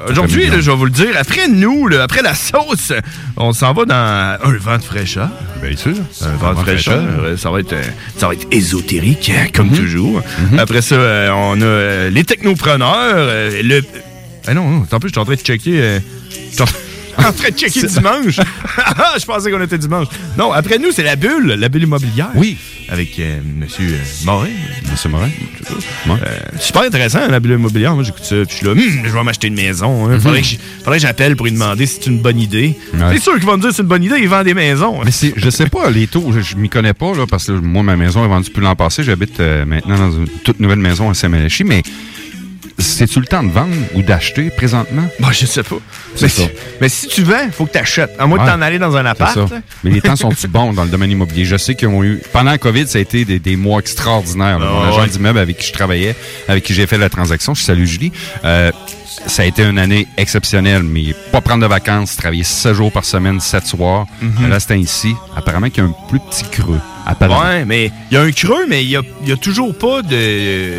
Aujourd'hui, 0.09 0.47
je 0.47 0.69
vais 0.69 0.75
vous 0.75 0.84
le 0.86 0.91
dire, 0.91 1.11
après 1.17 1.47
nous, 1.47 1.88
là, 1.88 2.03
après 2.03 2.21
la 2.21 2.36
sauce, 2.36 2.91
on 3.38 3.53
s'en 3.53 3.71
va 3.73 3.86
dans 3.86 3.95
un 3.95 4.57
vent 4.57 4.77
de 4.77 4.84
fraîcheur. 4.84 5.29
Bien 5.61 5.77
sûr. 5.77 5.93
Un 6.21 6.36
vent 6.36 6.53
de 6.55 6.59
fraîcheur. 6.59 7.01
Ça 7.38 7.49
va 7.51 7.59
être, 7.61 7.71
euh, 7.71 7.81
ça 8.17 8.27
va 8.27 8.34
être 8.34 8.45
ésotérique, 8.51 9.31
hein, 9.34 9.47
comme 9.53 9.69
Mhm. 9.69 9.77
toujours. 9.77 10.21
Après 10.57 10.81
ça, 10.81 10.95
euh, 10.95 11.29
on 11.34 11.61
a 11.61 11.63
euh, 11.63 12.09
les 12.09 12.25
technopreneurs. 12.25 13.15
le... 13.63 13.81
Ah 14.45 14.53
non, 14.53 14.69
non, 14.69 14.86
en 14.91 14.99
plus, 14.99 15.07
je 15.07 15.13
suis 15.13 15.21
en 15.21 15.25
train 15.25 15.36
de 15.36 15.39
checker. 15.39 15.99
je 16.57 16.63
en- 17.28 17.32
train 17.34 17.49
de 17.49 17.55
checker 17.57 17.84
dimanche. 17.88 18.39
Ah, 18.78 19.16
je 19.20 19.26
pensais 19.26 19.51
qu'on 19.51 19.61
était 19.61 19.78
dimanche. 19.78 20.07
Non, 20.38 20.51
après 20.51 20.78
nous, 20.80 20.91
c'est 20.91 21.03
la 21.03 21.16
bulle, 21.16 21.55
la 21.59 21.70
bulle 21.70 21.84
immobilière. 21.84 22.30
Oui. 22.36 22.57
Avec 22.89 23.18
euh, 23.20 23.39
Monsieur 23.59 23.93
euh, 23.93 24.26
Morin. 24.26 24.47
Monsieur 24.91 25.09
Morin. 25.09 25.30
Euh, 26.09 26.16
super 26.59 26.82
intéressant, 26.84 27.28
la 27.30 27.39
bulle 27.39 27.53
immobilière. 27.53 27.93
Moi, 27.93 28.03
j'écoute 28.03 28.24
ça, 28.24 28.36
puis 28.36 28.45
je 28.49 28.55
suis 28.55 28.66
là, 28.66 28.72
Hum, 28.72 28.80
je 29.05 29.09
vais 29.11 29.24
m'acheter 29.24 29.47
une 29.47 29.53
maison. 29.55 30.09
hein. 30.09 30.20
Faudrait 30.20 30.41
que 30.41 30.47
j'- 30.47 30.59
faudrait 30.80 30.97
que 30.97 31.01
j'appelle 31.03 31.36
pour 31.36 31.45
lui 31.45 31.53
demander 31.53 31.86
si 31.86 31.99
c'est 32.01 32.09
une 32.09 32.20
bonne 32.22 32.39
idée. 32.39 32.76
Ouais. 32.93 32.99
C'est 33.14 33.22
sûr 33.22 33.36
qu'il 33.36 33.45
va 33.45 33.55
me 33.55 33.61
dire 33.61 33.70
que 33.70 33.76
c'est 33.76 33.82
une 33.84 33.88
bonne 33.88 34.03
idée, 34.03 34.18
il 34.20 34.28
vend 34.28 34.43
des 34.43 34.53
maisons. 34.53 34.99
Mais 35.05 35.11
c'est, 35.11 35.34
je 35.36 35.49
sais 35.49 35.68
pas, 35.70 35.89
les 35.91 36.07
taux, 36.07 36.32
je, 36.34 36.41
je 36.41 36.55
m'y 36.55 36.70
connais 36.70 36.93
pas, 36.93 37.14
là, 37.14 37.26
parce 37.30 37.45
que 37.47 37.51
moi, 37.53 37.84
ma 37.84 37.95
maison 37.95 38.26
est 38.26 38.28
vendue 38.28 38.49
plus 38.49 38.61
l'an 38.64 38.76
passé. 38.76 39.03
J'habite 39.03 39.39
euh, 39.39 39.66
maintenant 39.66 39.97
dans 39.97 40.11
une 40.11 40.28
toute 40.43 40.59
nouvelle 40.59 40.80
maison 40.80 41.09
à 41.09 41.14
Saint-Malachie, 41.14 41.64
mais 41.64 41.84
c'est-tu 42.80 43.19
le 43.19 43.26
temps 43.26 43.43
de 43.43 43.51
vendre 43.51 43.76
ou 43.95 44.01
d'acheter 44.01 44.49
présentement? 44.49 45.03
Moi, 45.19 45.32
je 45.32 45.45
sais 45.45 45.63
pas. 45.63 45.76
C'est 46.15 46.24
Mais, 46.24 46.30
si- 46.30 46.49
mais 46.82 46.89
si 46.89 47.07
tu 47.07 47.24
vends, 47.24 47.49
faut 47.51 47.65
que 47.65 47.71
tu 47.74 47.78
achètes. 47.78 48.11
À 48.19 48.26
moins 48.28 48.43
de 48.43 48.49
t'en 48.49 48.61
aller 48.61 48.80
dans 48.80 48.95
un 48.97 49.05
appart. 49.05 49.34
C'est 49.34 49.47
ça. 49.47 49.61
Mais 49.84 49.91
les 49.91 50.01
temps 50.01 50.15
sont-ils 50.17 50.49
bons 50.49 50.74
dans 50.74 50.84
le 50.84 50.89
domaine 50.89 51.11
immobilier? 51.11 51.45
Je 51.45 51.57
sais 51.57 51.76
qu'ils 51.76 51.88
ont 51.88 52.03
eu. 52.03 52.21
Pendant 52.32 52.51
la 52.51 52.57
COVID, 52.57 52.88
ça 52.88 52.97
a 52.97 53.01
été 53.01 53.26
des, 53.26 53.39
des 53.39 53.55
mois 53.55 53.80
extraordinaires. 53.80 54.59
là. 54.59 54.67
Ah, 54.69 54.74
Mon 54.74 54.84
agent 54.89 55.01
ouais. 55.01 55.07
d'immeuble 55.07 55.39
avec 55.39 55.57
qui 55.57 55.67
je 55.67 55.74
travaillais, 55.74 56.15
avec 56.47 56.63
qui 56.63 56.74
j'ai 56.74 56.88
fait 56.88 56.97
la 56.97 57.09
transaction, 57.09 57.53
je 57.53 57.61
salue 57.61 57.86
Julie. 57.86 58.11
euh, 58.45 58.71
ça 59.28 59.43
a 59.43 59.45
été 59.45 59.63
une 59.63 59.78
année 59.78 60.07
exceptionnelle, 60.17 60.84
mais 60.84 61.13
pas 61.32 61.39
prendre 61.39 61.61
de 61.61 61.67
vacances, 61.67 62.15
travailler 62.17 62.43
7 62.43 62.74
jours 62.74 62.91
par 62.91 63.05
semaine, 63.05 63.39
7 63.39 63.65
soirs. 63.67 64.05
Mhm. 64.21 64.49
Là, 64.49 64.59
c'était 64.59 64.80
ici. 64.80 65.13
Apparemment 65.38 65.69
qu'il 65.69 65.84
y 65.84 65.86
a 65.88 65.89
un 65.89 65.95
plus 66.09 66.19
petit 66.19 66.43
creux. 66.51 66.80
Apparemment. 67.05 67.41
Ouais, 67.41 67.63
mais 67.63 67.91
il 68.11 68.15
y 68.15 68.17
a 68.17 68.21
un 68.21 68.32
creux, 68.32 68.65
mais 68.67 68.84
il 68.84 68.89
y 68.89 68.97
a, 68.97 69.01
il 69.21 69.30
y 69.30 69.32
a 69.32 69.38
toujours 69.38 69.78
pas 69.78 70.01
de 70.01 70.71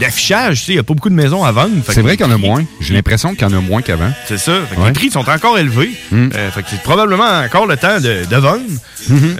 d'affichage. 0.00 0.64
Il 0.68 0.74
y 0.74 0.78
a 0.78 0.82
pas 0.82 0.94
beaucoup 0.94 1.10
de 1.10 1.14
maisons 1.14 1.44
à 1.44 1.52
vendre. 1.52 1.70
C'est 1.88 2.00
vrai 2.02 2.16
qu'il 2.16 2.26
y 2.26 2.28
en 2.28 2.32
a 2.32 2.38
moins. 2.38 2.64
J'ai 2.80 2.94
l'impression 2.94 3.34
qu'il 3.34 3.42
y 3.42 3.44
en 3.44 3.56
a 3.56 3.60
moins 3.60 3.82
qu'avant. 3.82 4.10
C'est 4.26 4.38
ça. 4.38 4.52
Fait 4.68 4.74
que 4.76 4.80
Ouais. 4.80 4.86
Les 4.86 4.92
prix 4.92 5.10
sont 5.10 5.28
encore 5.28 5.58
élevés. 5.58 5.90
Euh, 6.12 6.50
fait 6.50 6.62
que 6.62 6.68
c'est 6.70 6.82
probablement 6.82 7.40
encore 7.44 7.66
le 7.66 7.76
temps 7.76 8.00
de, 8.00 8.24
de 8.28 8.36
vendre. 8.36 8.60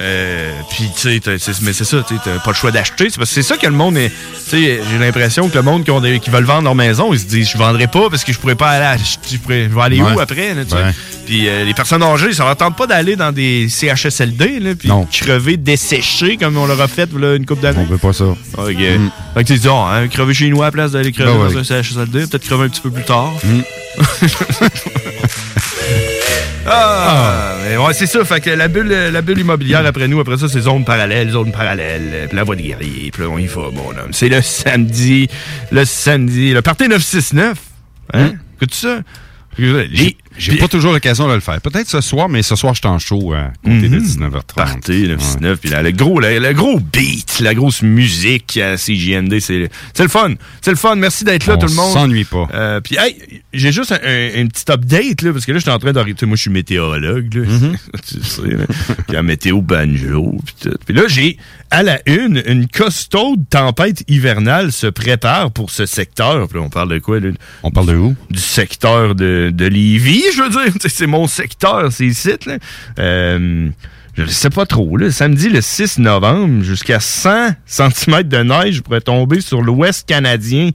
Euh, 0.00 0.52
Puis, 0.70 0.84
tu 0.96 1.20
sais, 1.20 1.52
mais 1.62 1.72
c'est 1.72 1.84
ça, 1.84 2.04
tu 2.06 2.14
t'as 2.24 2.38
pas 2.38 2.50
le 2.50 2.54
choix 2.54 2.70
d'acheter. 2.70 3.08
C'est 3.10 3.16
parce 3.18 3.30
que 3.30 3.34
c'est 3.34 3.42
ça 3.42 3.56
que 3.56 3.66
le 3.66 3.72
monde 3.72 3.96
est. 3.96 4.10
Tu 4.10 4.50
sais, 4.50 4.80
j'ai 4.90 4.98
l'impression 4.98 5.48
que 5.48 5.54
le 5.54 5.62
monde 5.62 5.84
qui, 5.84 5.90
ont 5.90 6.00
des- 6.00 6.18
qui 6.20 6.30
veulent 6.30 6.44
vendre 6.44 6.64
leur 6.64 6.74
maison, 6.74 7.12
ils 7.12 7.20
se 7.20 7.26
disent, 7.26 7.50
je 7.50 7.58
vendrai 7.58 7.86
pas 7.86 8.10
parce 8.10 8.24
que 8.24 8.32
je 8.32 8.38
pourrais 8.38 8.54
pas 8.54 8.70
aller 8.70 9.00
acheter. 9.00 9.28
Je, 9.32 9.38
pourrais, 9.38 9.64
je 9.64 9.74
vais 9.74 9.80
aller 9.82 10.00
Ouais. 10.00 10.12
où 10.14 10.20
après? 10.20 10.54
là? 10.54 10.62
Ouais. 10.62 10.92
Puis 11.26 11.48
euh, 11.48 11.64
les 11.64 11.74
personnes 11.74 12.02
âgées, 12.02 12.32
ça 12.32 12.44
leur 12.44 12.56
tente 12.56 12.76
pas 12.76 12.86
d'aller 12.86 13.14
dans 13.16 13.30
des 13.32 13.68
CHSLD, 13.68 14.58
là, 14.60 14.74
puis 14.74 14.90
crever 15.12 15.56
desséchés 15.56 16.36
comme 16.36 16.56
on 16.56 16.66
leur 16.66 16.80
a 16.80 16.88
fait 16.88 17.08
là, 17.16 17.36
une 17.36 17.46
couple 17.46 17.62
d'années. 17.62 17.78
On 17.88 17.92
veut 17.92 17.98
pas 17.98 18.12
ça. 18.12 18.24
OK. 18.24 18.36
Fait 18.66 19.44
que 19.44 19.46
tu 19.52 19.58
dis, 19.58 19.68
oh, 19.68 19.74
hein, 19.76 20.08
crever 20.08 20.34
chez 20.34 20.49
à 20.62 20.66
la 20.66 20.70
place 20.72 20.92
d'aller 20.92 21.12
crever 21.12 21.32
Ben 21.32 21.38
ouais. 21.46 21.52
dans 21.54 21.58
un 21.58 21.64
CHSLD, 21.64 22.26
peut-être 22.26 22.44
crever 22.44 22.64
un 22.64 22.68
petit 22.68 22.80
peu 22.80 22.90
plus 22.90 23.04
tard. 23.04 23.32
Ah, 26.66 27.56
mais 27.64 27.76
ouais, 27.76 27.92
c'est 27.94 28.06
ça. 28.06 28.24
Fait 28.24 28.40
que 28.40 28.50
la 28.50 28.68
bulle, 28.68 28.88
la 28.88 29.22
bulle 29.22 29.38
immobilière 29.40 29.84
après 29.86 30.06
nous, 30.08 30.20
après 30.20 30.36
ça, 30.36 30.48
c'est 30.48 30.60
zone 30.60 30.84
parallèle, 30.84 31.30
zone 31.30 31.52
parallèle, 31.52 32.26
puis 32.28 32.36
la 32.36 32.44
voie 32.44 32.54
de 32.54 32.60
guerrier, 32.62 33.10
puis 33.10 33.22
là, 33.22 33.28
on 33.30 33.38
y 33.38 33.46
va, 33.46 33.70
bon 33.72 33.90
homme. 33.90 34.12
C'est 34.12 34.28
le 34.28 34.40
samedi, 34.42 35.28
le 35.72 35.84
samedi, 35.84 36.52
le 36.52 36.62
party 36.62 36.88
969. 36.88 37.58
Hein? 38.12 38.32
Écoute 38.56 38.74
ça? 38.74 39.00
Les- 39.58 40.16
J'ai 40.38 40.56
pas 40.56 40.68
toujours 40.68 40.92
l'occasion 40.92 41.28
de 41.28 41.34
le 41.34 41.40
faire. 41.40 41.60
Peut-être 41.60 41.88
ce 41.88 42.00
soir, 42.00 42.28
mais 42.28 42.42
ce 42.42 42.56
soir, 42.56 42.72
je 42.74 42.80
suis 42.80 42.88
en 42.88 42.98
show 42.98 43.32
à 43.32 43.52
côté 43.64 43.88
de 43.88 43.98
19h30. 43.98 44.54
Party 44.54 45.08
969, 45.08 45.58
puis 45.60 45.70
là, 45.70 45.82
le 45.82 45.90
gros, 45.90 46.20
le, 46.20 46.38
le 46.38 46.52
gros 46.52 46.78
beat, 46.80 47.40
la 47.40 47.54
grosse 47.54 47.82
musique 47.82 48.56
à 48.56 48.76
CJND, 48.76 49.40
c'est 49.40 49.68
c'est 49.92 50.02
le 50.04 50.08
fun. 50.08 50.34
C'est 50.62 50.70
le 50.70 50.76
fun. 50.76 50.94
Merci 50.96 51.24
d'être 51.24 51.46
là, 51.46 51.54
On 51.56 51.58
tout 51.58 51.66
le 51.66 51.74
monde. 51.74 51.92
s'ennuie 51.92 52.24
pas. 52.24 52.48
Euh, 52.54 52.80
puis, 52.80 52.96
hey, 52.98 53.16
j'ai 53.52 53.72
juste 53.72 53.92
un, 53.92 53.98
un- 54.06 54.40
une 54.40 54.48
petite 54.48 54.70
update, 54.70 55.22
là, 55.22 55.32
parce 55.32 55.44
que 55.44 55.52
là, 55.52 55.58
je 55.58 55.62
suis 55.62 55.70
en 55.70 55.78
train 55.78 55.92
d'arrêter. 55.92 56.26
Moi, 56.26 56.36
je 56.36 56.42
suis 56.42 56.50
météorologue, 56.50 57.34
là. 57.34 57.42
Mm-hmm. 57.46 57.76
tu 58.08 58.22
sais, 58.22 58.56
là. 58.56 58.64
Puis 59.06 59.14
la 59.14 59.22
météo 59.22 59.60
banjo, 59.60 60.36
puis 60.44 60.54
tout. 60.70 60.76
Puis 60.86 60.94
là, 60.94 61.02
j'ai, 61.08 61.36
à 61.70 61.82
la 61.82 62.00
une, 62.06 62.42
une 62.46 62.66
costaude 62.68 63.48
tempête 63.48 64.04
hivernale 64.08 64.72
se 64.72 64.86
prépare 64.86 65.50
pour 65.50 65.70
ce 65.70 65.86
secteur. 65.86 66.48
Puis 66.48 66.58
là, 66.58 66.64
on 66.64 66.70
parle 66.70 66.88
de 66.90 66.98
quoi, 66.98 67.20
là? 67.20 67.30
On 67.62 67.70
parle 67.70 67.86
de 67.88 67.94
où? 67.96 68.14
Du 68.30 68.40
secteur 68.40 69.14
de, 69.14 69.50
de 69.52 69.64
Lévis, 69.66 70.19
je 70.34 70.42
veux 70.42 70.50
dire. 70.50 70.74
C'est 70.88 71.06
mon 71.06 71.26
secteur, 71.26 71.92
c'est 71.92 72.06
ici, 72.06 72.32
là. 72.46 72.58
Euh, 72.98 73.68
je 74.14 74.22
ne 74.22 74.28
sais 74.28 74.50
pas 74.50 74.66
trop. 74.66 74.98
Samedi, 75.10 75.48
le 75.48 75.60
6 75.60 75.98
novembre, 75.98 76.62
jusqu'à 76.62 77.00
100 77.00 77.52
cm 77.66 78.22
de 78.24 78.38
neige 78.38 78.82
pourrait 78.82 79.00
tomber 79.00 79.40
sur 79.40 79.62
l'ouest 79.62 80.06
canadien. 80.06 80.70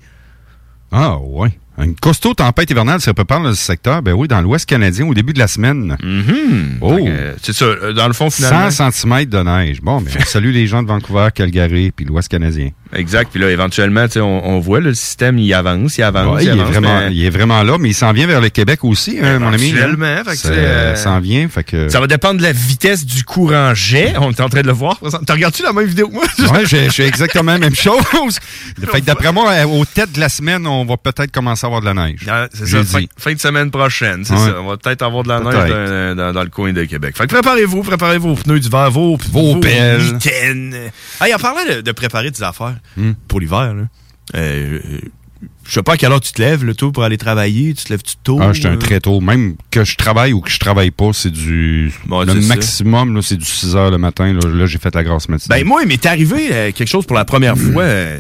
Ah, 0.92 1.18
ouais. 1.20 1.58
Une 1.78 1.96
costaud 1.96 2.34
tempête 2.34 2.70
hivernale 2.70 3.02
se 3.02 3.12
prépare 3.12 3.42
dans 3.42 3.50
le 3.50 3.56
secteur, 3.56 4.02
ben 4.02 4.14
oui, 4.14 4.28
dans 4.30 4.42
l'ouest 4.42 4.66
canadien 4.66 5.06
au 5.08 5.14
début 5.14 5.34
de 5.34 5.40
la 5.40 5.48
semaine. 5.48 5.98
Mhm. 6.02 6.78
Oh! 6.82 6.96
Que, 6.98 7.36
C'est 7.42 7.54
ça, 7.54 7.66
euh, 7.66 7.92
dans 7.94 8.08
le 8.08 8.14
fond, 8.14 8.30
finalement. 8.30 8.72
100 8.72 8.92
cm 8.92 9.26
de 9.26 9.40
neige. 9.40 9.82
Bon, 9.82 10.00
mais 10.02 10.12
salut 10.26 10.52
les 10.54 10.68
gens 10.68 10.82
de 10.84 10.88
Vancouver, 10.88 11.28
Calgary, 11.36 11.92
puis 11.92 12.06
l'ouest 12.06 12.30
canadien. 12.30 12.70
Exact. 12.94 13.30
Puis 13.32 13.42
là, 13.42 13.50
éventuellement, 13.52 14.06
on, 14.16 14.20
on 14.22 14.60
voit 14.60 14.80
là, 14.80 14.88
le 14.90 14.94
système, 14.94 15.38
il 15.38 15.54
avance, 15.54 15.98
il 15.98 16.04
avance, 16.04 16.36
Ouais, 16.38 16.44
il 16.44 16.46
il, 16.46 16.50
est 16.50 16.52
avance. 16.62 16.70
vraiment, 16.72 17.00
mais- 17.00 17.14
il 17.14 17.26
est 17.26 17.30
vraiment 17.30 17.62
là, 17.64 17.78
mais 17.78 17.90
il 17.90 17.94
s'en 17.94 18.14
vient 18.14 18.26
vers 18.28 18.40
le 18.40 18.48
Québec 18.50 18.84
aussi, 18.86 19.18
hein, 19.22 19.40
mon 19.40 19.52
ami. 19.52 19.68
Éventuellement, 19.70 20.22
c'est, 20.34 20.48
euh, 20.52 20.96
s'en 20.96 21.20
vient, 21.20 21.50
fait 21.50 21.64
que... 21.66 21.90
Ça 21.90 22.00
va 22.00 22.08
dépendre 22.08 22.38
de 22.38 22.44
la 22.44 22.54
vitesse 22.54 23.06
du 23.06 23.24
courant 23.26 23.74
jet. 23.74 24.14
On 24.18 24.32
est 24.32 24.40
en 24.40 24.48
train 24.48 24.62
de 24.62 24.68
le 24.68 24.74
voir. 24.74 24.98
Tu 25.26 25.32
regardes-tu 25.32 25.64
la 25.64 25.74
même 25.74 25.86
vidéo 25.88 26.08
que 26.08 26.14
moi? 26.14 26.24
Ouais, 26.54 26.64
j'ai 26.66 27.06
exactement 27.06 27.52
la 27.54 27.58
même 27.58 27.76
chose. 27.76 28.04
Fait 28.92 29.02
que 29.02 29.06
d'après 29.06 29.34
moi, 29.34 29.50
euh, 29.52 29.66
aux 29.66 29.84
têtes 29.84 30.14
de 30.14 30.20
la 30.22 30.30
semaine, 30.30 30.66
on 30.68 30.86
va 30.86 30.96
peut-être 30.96 31.32
commencer 31.32 31.65
avoir 31.66 31.82
de 31.82 31.86
la 31.86 31.94
neige. 31.94 32.22
Ah, 32.30 32.48
C'est 32.54 32.60
ça, 32.66 32.66
Jeudi. 32.66 32.90
fin, 32.92 33.02
fin 33.18 33.34
de 33.34 33.40
semaine 33.40 33.72
prochaine, 33.72 34.24
c'est 34.24 34.34
Ouais. 34.34 34.40
ça. 34.40 34.62
On 34.62 34.68
va 34.68 34.78
peut-être 34.78 35.02
avoir 35.02 35.24
de 35.24 35.30
la 35.30 35.40
neige 35.40 35.54
dans, 35.70 36.16
dans- 36.16 36.34
dans 36.34 36.44
le 36.44 36.50
coin 36.50 36.72
de 36.74 36.84
Québec. 36.86 37.16
Fait 37.18 37.26
que 37.28 37.34
préparez-vous, 37.34 37.82
préparez 37.84 38.18
vos 38.18 38.36
pneus 38.36 38.60
d'hiver, 38.60 38.90
vos, 38.92 39.18
Vos 39.32 39.58
pelles. 39.58 40.02
week-ends. 40.14 40.72
Hey, 41.22 41.34
en 41.34 41.38
parlant 41.40 41.66
de, 41.76 41.82
de 41.82 41.92
préparer 41.92 42.32
des 42.32 42.44
affaires 42.44 42.76
Hmm. 42.98 43.12
pour 43.28 43.40
l'hiver, 43.40 43.74
là, 43.74 43.84
euh, 44.36 44.80
je 45.68 45.74
sais 45.74 45.84
pas 45.84 45.94
à 45.94 45.98
quelle 45.98 46.12
heure 46.12 46.22
tu 46.22 46.32
te 46.32 46.42
lèves, 46.42 46.64
le 46.64 46.76
tout, 46.76 46.92
pour 46.92 47.04
aller 47.04 47.18
travailler. 47.18 47.74
Tu 47.74 47.84
te 47.86 47.90
lèves-tu 47.90 48.16
tôt? 48.24 48.40
Ah, 48.42 48.54
j'étais 48.54 48.68
un 48.68 48.74
euh? 48.74 48.78
très 48.78 49.00
tôt. 49.00 49.20
Même 49.20 49.56
que 49.72 49.84
je 49.84 49.96
travaille 49.96 50.32
ou 50.34 50.42
que 50.42 50.50
je 50.50 50.60
travaille 50.60 50.92
pas, 50.92 51.10
c'est 51.14 51.32
du. 51.32 51.92
Le 52.10 52.48
maximum, 52.48 53.16
là, 53.16 53.22
c'est 53.24 53.36
du 53.38 53.46
6 53.46 53.76
heures 53.76 53.90
le 53.92 53.98
matin. 53.98 54.32
Là, 54.34 54.48
Là, 54.48 54.66
j'ai 54.68 54.78
fait 54.78 54.94
la 54.94 55.04
grosse 55.04 55.28
matinée. 55.28 55.56
Ben 55.60 55.66
moi, 55.68 55.82
il 55.82 55.88
m'est 55.88 56.06
arrivé 56.06 56.50
euh, 56.52 56.72
quelque 56.72 56.88
chose 56.88 57.06
pour 57.06 57.16
la 57.16 57.26
première 57.26 57.58
fois 57.58 57.84
euh, 57.84 58.20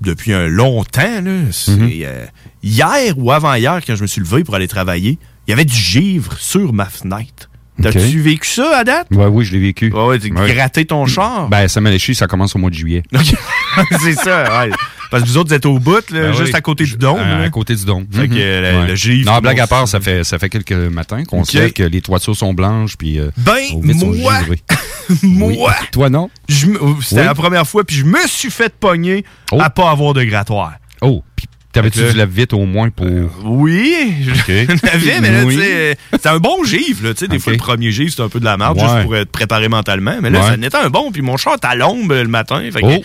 depuis 0.00 0.32
un 0.32 0.46
long 0.48 0.84
temps. 0.84 1.20
là. 1.22 1.32
C'est, 1.52 1.70
Mhm. 1.72 1.90
euh, 2.04 2.26
hier 2.62 3.14
ou 3.16 3.32
avant-hier, 3.32 3.80
quand 3.86 3.96
je 3.96 4.02
me 4.02 4.06
suis 4.06 4.20
levé 4.20 4.44
pour 4.44 4.54
aller 4.54 4.68
travailler, 4.68 5.18
il 5.46 5.50
y 5.50 5.52
avait 5.52 5.64
du 5.64 5.74
givre 5.76 6.36
sur 6.38 6.72
ma 6.72 6.86
fenêtre. 6.86 7.48
T'as-tu 7.82 8.20
vécu 8.20 8.48
ça 8.48 8.78
à 8.78 8.84
date? 8.84 9.06
Ouais, 9.10 9.26
oui, 9.26 9.44
je 9.44 9.52
l'ai 9.52 9.60
vécu. 9.60 9.92
Ouais, 9.92 10.06
ouais, 10.18 10.18
gratté 10.54 10.86
ton 10.86 11.04
char? 11.06 11.48
Ben, 11.48 11.68
ça 11.68 11.80
m'a 11.82 11.90
léché, 11.90 12.14
ça 12.14 12.26
commence 12.26 12.56
au 12.56 12.58
mois 12.58 12.70
de 12.70 12.74
juillet. 12.74 13.02
c'est 14.00 14.14
ça, 14.14 14.60
ouais. 14.66 14.70
Parce 15.10 15.22
que 15.22 15.28
vous 15.28 15.36
autres, 15.38 15.48
vous 15.50 15.54
êtes 15.54 15.66
au 15.66 15.78
bout, 15.78 16.10
là, 16.10 16.20
Ben 16.22 16.32
juste 16.32 16.48
oui. 16.48 16.54
à 16.54 16.60
côté 16.60 16.84
du 16.84 16.96
dôme. 16.96 17.18
À, 17.18 17.42
à 17.42 17.50
côté 17.50 17.74
du 17.74 17.84
dôme. 17.84 18.06
Fait 18.12 18.28
que, 18.28 18.34
Mhm. 18.34 18.38
euh, 18.40 18.86
le- 18.88 18.94
givre, 18.94 19.32
Non, 19.32 19.38
blague 19.40 19.60
à 19.60 19.66
part, 19.66 19.86
ça 19.88 20.00
fait, 20.00 20.24
ça 20.24 20.38
fait 20.38 20.48
quelques 20.48 20.72
matins 20.72 21.24
qu'on 21.24 21.44
sait 21.44 21.70
que 21.70 21.82
les 21.82 22.00
toitures 22.00 22.36
sont 22.36 22.54
blanches. 22.54 22.96
Puis, 22.96 23.18
euh, 23.18 23.30
Ben, 23.36 23.54
moi-. 23.82 24.40
Moi, 25.22 25.74
Toi, 25.92 26.10
non? 26.10 26.30
je 26.48 26.66
me- 26.66 26.78
c'était 27.00 27.20
Oui. 27.20 27.26
la 27.26 27.34
première 27.34 27.66
fois, 27.66 27.84
puis 27.84 27.96
je 27.96 28.04
me 28.04 28.26
suis 28.26 28.50
fait 28.50 28.74
pogner 28.74 29.24
à 29.58 29.70
pas 29.70 29.90
avoir 29.90 30.14
de 30.14 30.24
grattoir. 30.24 30.72
Oh, 31.00 31.22
puis 31.36 31.46
t'avais-tu 31.72 32.00
du 32.00 32.12
lave-vite 32.16 32.52
au 32.54 32.64
moins 32.66 32.90
pour. 32.90 33.06
Oui, 33.44 34.14
j'en 34.22 34.32
avais, 34.32 34.66
mais 35.20 35.30
là, 35.30 35.44
Oui. 35.44 35.54
tu 35.54 35.60
sais, 35.60 35.72
euh, 35.72 35.94
c'était 36.12 36.28
un 36.30 36.38
bon 36.38 36.64
givre, 36.64 37.04
là. 37.06 37.14
Tu 37.14 37.20
sais, 37.20 37.28
des 37.28 37.38
fois, 37.38 37.52
le 37.52 37.58
premier 37.58 37.92
givre, 37.92 38.12
c'est 38.16 38.22
un 38.22 38.28
peu 38.28 38.40
de 38.40 38.44
la 38.44 38.56
merde, 38.56 38.78
Ouais. 38.78 38.82
juste 38.88 39.02
pour 39.02 39.14
être 39.16 39.30
préparé 39.30 39.68
mentalement. 39.68 40.16
Mais 40.20 40.30
là, 40.30 40.40
Ouais. 40.40 40.46
ça 40.50 40.56
n'était 40.56 40.76
un 40.78 40.88
bon, 40.90 41.12
puis 41.12 41.22
mon 41.22 41.36
chat 41.36 41.52
est 41.54 41.64
à 41.64 41.74
l'ombre 41.76 42.14
le 42.16 42.26
matin. 42.28 42.60
Fait 42.72 42.80
que, 42.80 42.86
Oh. 42.86 43.02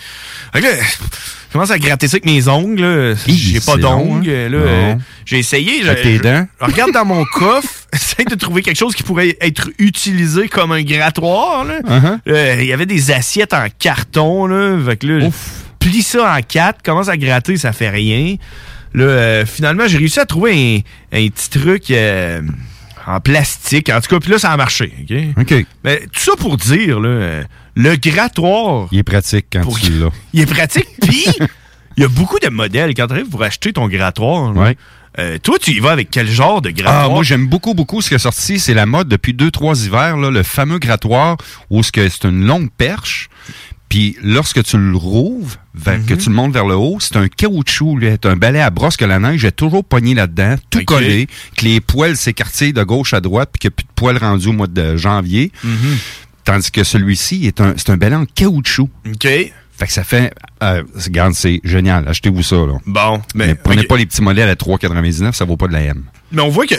fait 0.54 0.60
que 0.60 0.66
là, 0.66 0.72
je 1.52 1.58
commence 1.58 1.70
à 1.70 1.78
gratter 1.78 2.08
ça 2.08 2.14
avec 2.14 2.24
mes 2.24 2.48
ongles. 2.48 3.14
J'ai 3.28 3.60
pas 3.60 3.76
d'ongles, 3.76 4.26
hein? 4.30 4.52
euh, 4.54 4.94
J'ai 5.26 5.38
essayé. 5.40 5.82
Je- 5.82 5.92
tes 5.92 6.18
dents? 6.18 6.46
je 6.58 6.64
regarde 6.64 6.92
dans 6.92 7.04
mon 7.04 7.26
coffre, 7.26 7.68
essaye 7.92 8.24
de 8.24 8.34
trouver 8.36 8.62
quelque 8.62 8.78
chose 8.78 8.94
qui 8.94 9.02
pourrait 9.02 9.36
être 9.38 9.68
utilisé 9.78 10.48
comme 10.48 10.72
un 10.72 10.82
grattoir. 10.82 11.66
Uh-huh. 11.66 12.18
Euh, 12.26 12.56
Il 12.58 12.64
y 12.66 12.72
avait 12.72 12.86
des 12.86 13.10
assiettes 13.10 13.52
en 13.52 13.66
carton, 13.78 14.46
là. 14.46 14.78
Fait 14.82 14.96
que 14.96 15.06
là, 15.06 15.20
je 15.20 15.86
plie 15.90 16.02
ça 16.02 16.34
en 16.36 16.40
quatre, 16.40 16.80
commence 16.82 17.08
à 17.10 17.18
gratter, 17.18 17.58
ça 17.58 17.72
fait 17.74 17.90
rien. 17.90 18.36
Là, 18.94 19.04
euh, 19.04 19.44
finalement, 19.44 19.86
j'ai 19.86 19.98
réussi 19.98 20.20
à 20.20 20.24
trouver 20.24 20.82
un, 21.12 21.18
un 21.18 21.28
petit 21.28 21.50
truc 21.50 21.90
euh, 21.90 22.40
en 23.06 23.20
plastique. 23.20 23.90
En 23.90 24.00
tout 24.00 24.08
cas, 24.08 24.20
puis 24.20 24.30
là, 24.30 24.38
ça 24.38 24.52
a 24.52 24.56
marché. 24.56 24.90
OK? 25.02 25.16
OK. 25.52 25.66
Mais 25.84 25.98
tout 26.00 26.20
ça 26.20 26.32
pour 26.38 26.56
dire, 26.56 26.98
là, 26.98 27.42
le 27.74 27.96
grattoir, 27.96 28.88
Il 28.92 28.98
est 28.98 29.02
pratique 29.02 29.46
quand 29.52 29.62
Pour- 29.62 29.78
tu 29.80 29.92
l'as. 29.92 30.10
il 30.32 30.40
est 30.40 30.46
pratique. 30.46 30.88
Puis, 31.00 31.26
il 31.96 32.02
y 32.02 32.04
a 32.04 32.08
beaucoup 32.08 32.38
de 32.38 32.48
modèles. 32.48 32.94
Quand 32.94 33.06
tu 33.06 33.12
arrives 33.14 33.28
pour 33.28 33.42
acheter 33.42 33.72
ton 33.72 33.88
grattoir, 33.88 34.54
Ouais. 34.56 34.76
euh, 35.18 35.38
toi, 35.38 35.56
tu 35.60 35.72
y 35.72 35.78
vas 35.80 35.90
avec 35.92 36.10
quel 36.10 36.28
genre 36.30 36.62
de 36.62 36.70
grattoir? 36.70 37.04
Ah, 37.04 37.08
moi, 37.08 37.22
j'aime 37.22 37.46
beaucoup, 37.46 37.74
beaucoup 37.74 38.00
ce 38.02 38.08
qui 38.08 38.14
est 38.14 38.18
sorti. 38.18 38.58
C'est 38.58 38.74
la 38.74 38.86
mode 38.86 39.08
depuis 39.08 39.34
deux, 39.34 39.50
trois 39.50 39.84
hivers, 39.84 40.16
là, 40.16 40.30
le 40.30 40.42
fameux 40.42 40.78
grattoir 40.78 41.36
où 41.70 41.82
ce 41.82 41.92
que 41.92 42.08
c'est 42.08 42.24
une 42.24 42.44
longue 42.46 42.70
perche. 42.70 43.28
Puis 43.88 44.16
lorsque 44.22 44.62
tu 44.64 44.78
le 44.78 44.96
rouvres, 44.96 45.56
vers- 45.74 45.98
Mhm. 45.98 46.06
que 46.06 46.14
tu 46.14 46.30
le 46.30 46.34
montes 46.34 46.52
vers 46.54 46.64
le 46.64 46.74
haut, 46.76 46.96
c'est 46.98 47.16
un 47.18 47.28
caoutchouc, 47.28 47.98
c'est 48.00 48.24
un 48.24 48.36
balai 48.36 48.58
à 48.60 48.70
brosse 48.70 48.96
que 48.96 49.04
la 49.04 49.18
neige 49.18 49.44
est 49.44 49.52
toujours 49.52 49.84
pogné 49.84 50.14
là-dedans, 50.14 50.56
tout 50.70 50.82
collé, 50.86 51.26
que 51.58 51.64
les 51.66 51.82
poils 51.82 52.16
s'écartillent 52.16 52.72
de 52.72 52.82
gauche 52.84 53.12
à 53.12 53.20
droite, 53.20 53.50
puis 53.52 53.58
qu'il 53.58 53.68
n'y 53.68 53.72
a 53.74 53.76
plus 53.76 53.84
de 53.84 53.92
poils 53.94 54.16
rendus 54.16 54.48
au 54.48 54.52
mois 54.52 54.66
de 54.66 54.96
janvier. 54.96 55.52
Mhm. 55.62 55.98
Tandis 56.44 56.70
que 56.70 56.82
celui-ci 56.84 57.46
est 57.46 57.60
un, 57.60 57.74
c'est 57.76 57.90
un 57.90 57.96
balai 57.96 58.16
en 58.16 58.24
caoutchouc. 58.26 58.88
OK. 59.06 59.22
Fait 59.78 59.86
que 59.86 59.92
ça 59.92 60.04
fait, 60.04 60.32
euh, 60.62 60.82
regarde, 61.04 61.32
c'est 61.34 61.60
génial. 61.64 62.06
Achetez-vous 62.06 62.42
ça, 62.42 62.56
là. 62.56 62.74
Bon, 62.86 63.20
mais, 63.34 63.48
Mais 63.48 63.54
prenez 63.54 63.82
pas 63.84 63.96
les 63.96 64.06
petits 64.06 64.22
modèles 64.22 64.48
à 64.48 64.54
3,99, 64.54 65.32
ça 65.32 65.44
vaut 65.44 65.56
pas 65.56 65.66
de 65.66 65.72
la 65.72 65.80
M. 65.82 66.04
Mais 66.30 66.42
on 66.42 66.48
voit 66.50 66.66
que 66.66 66.74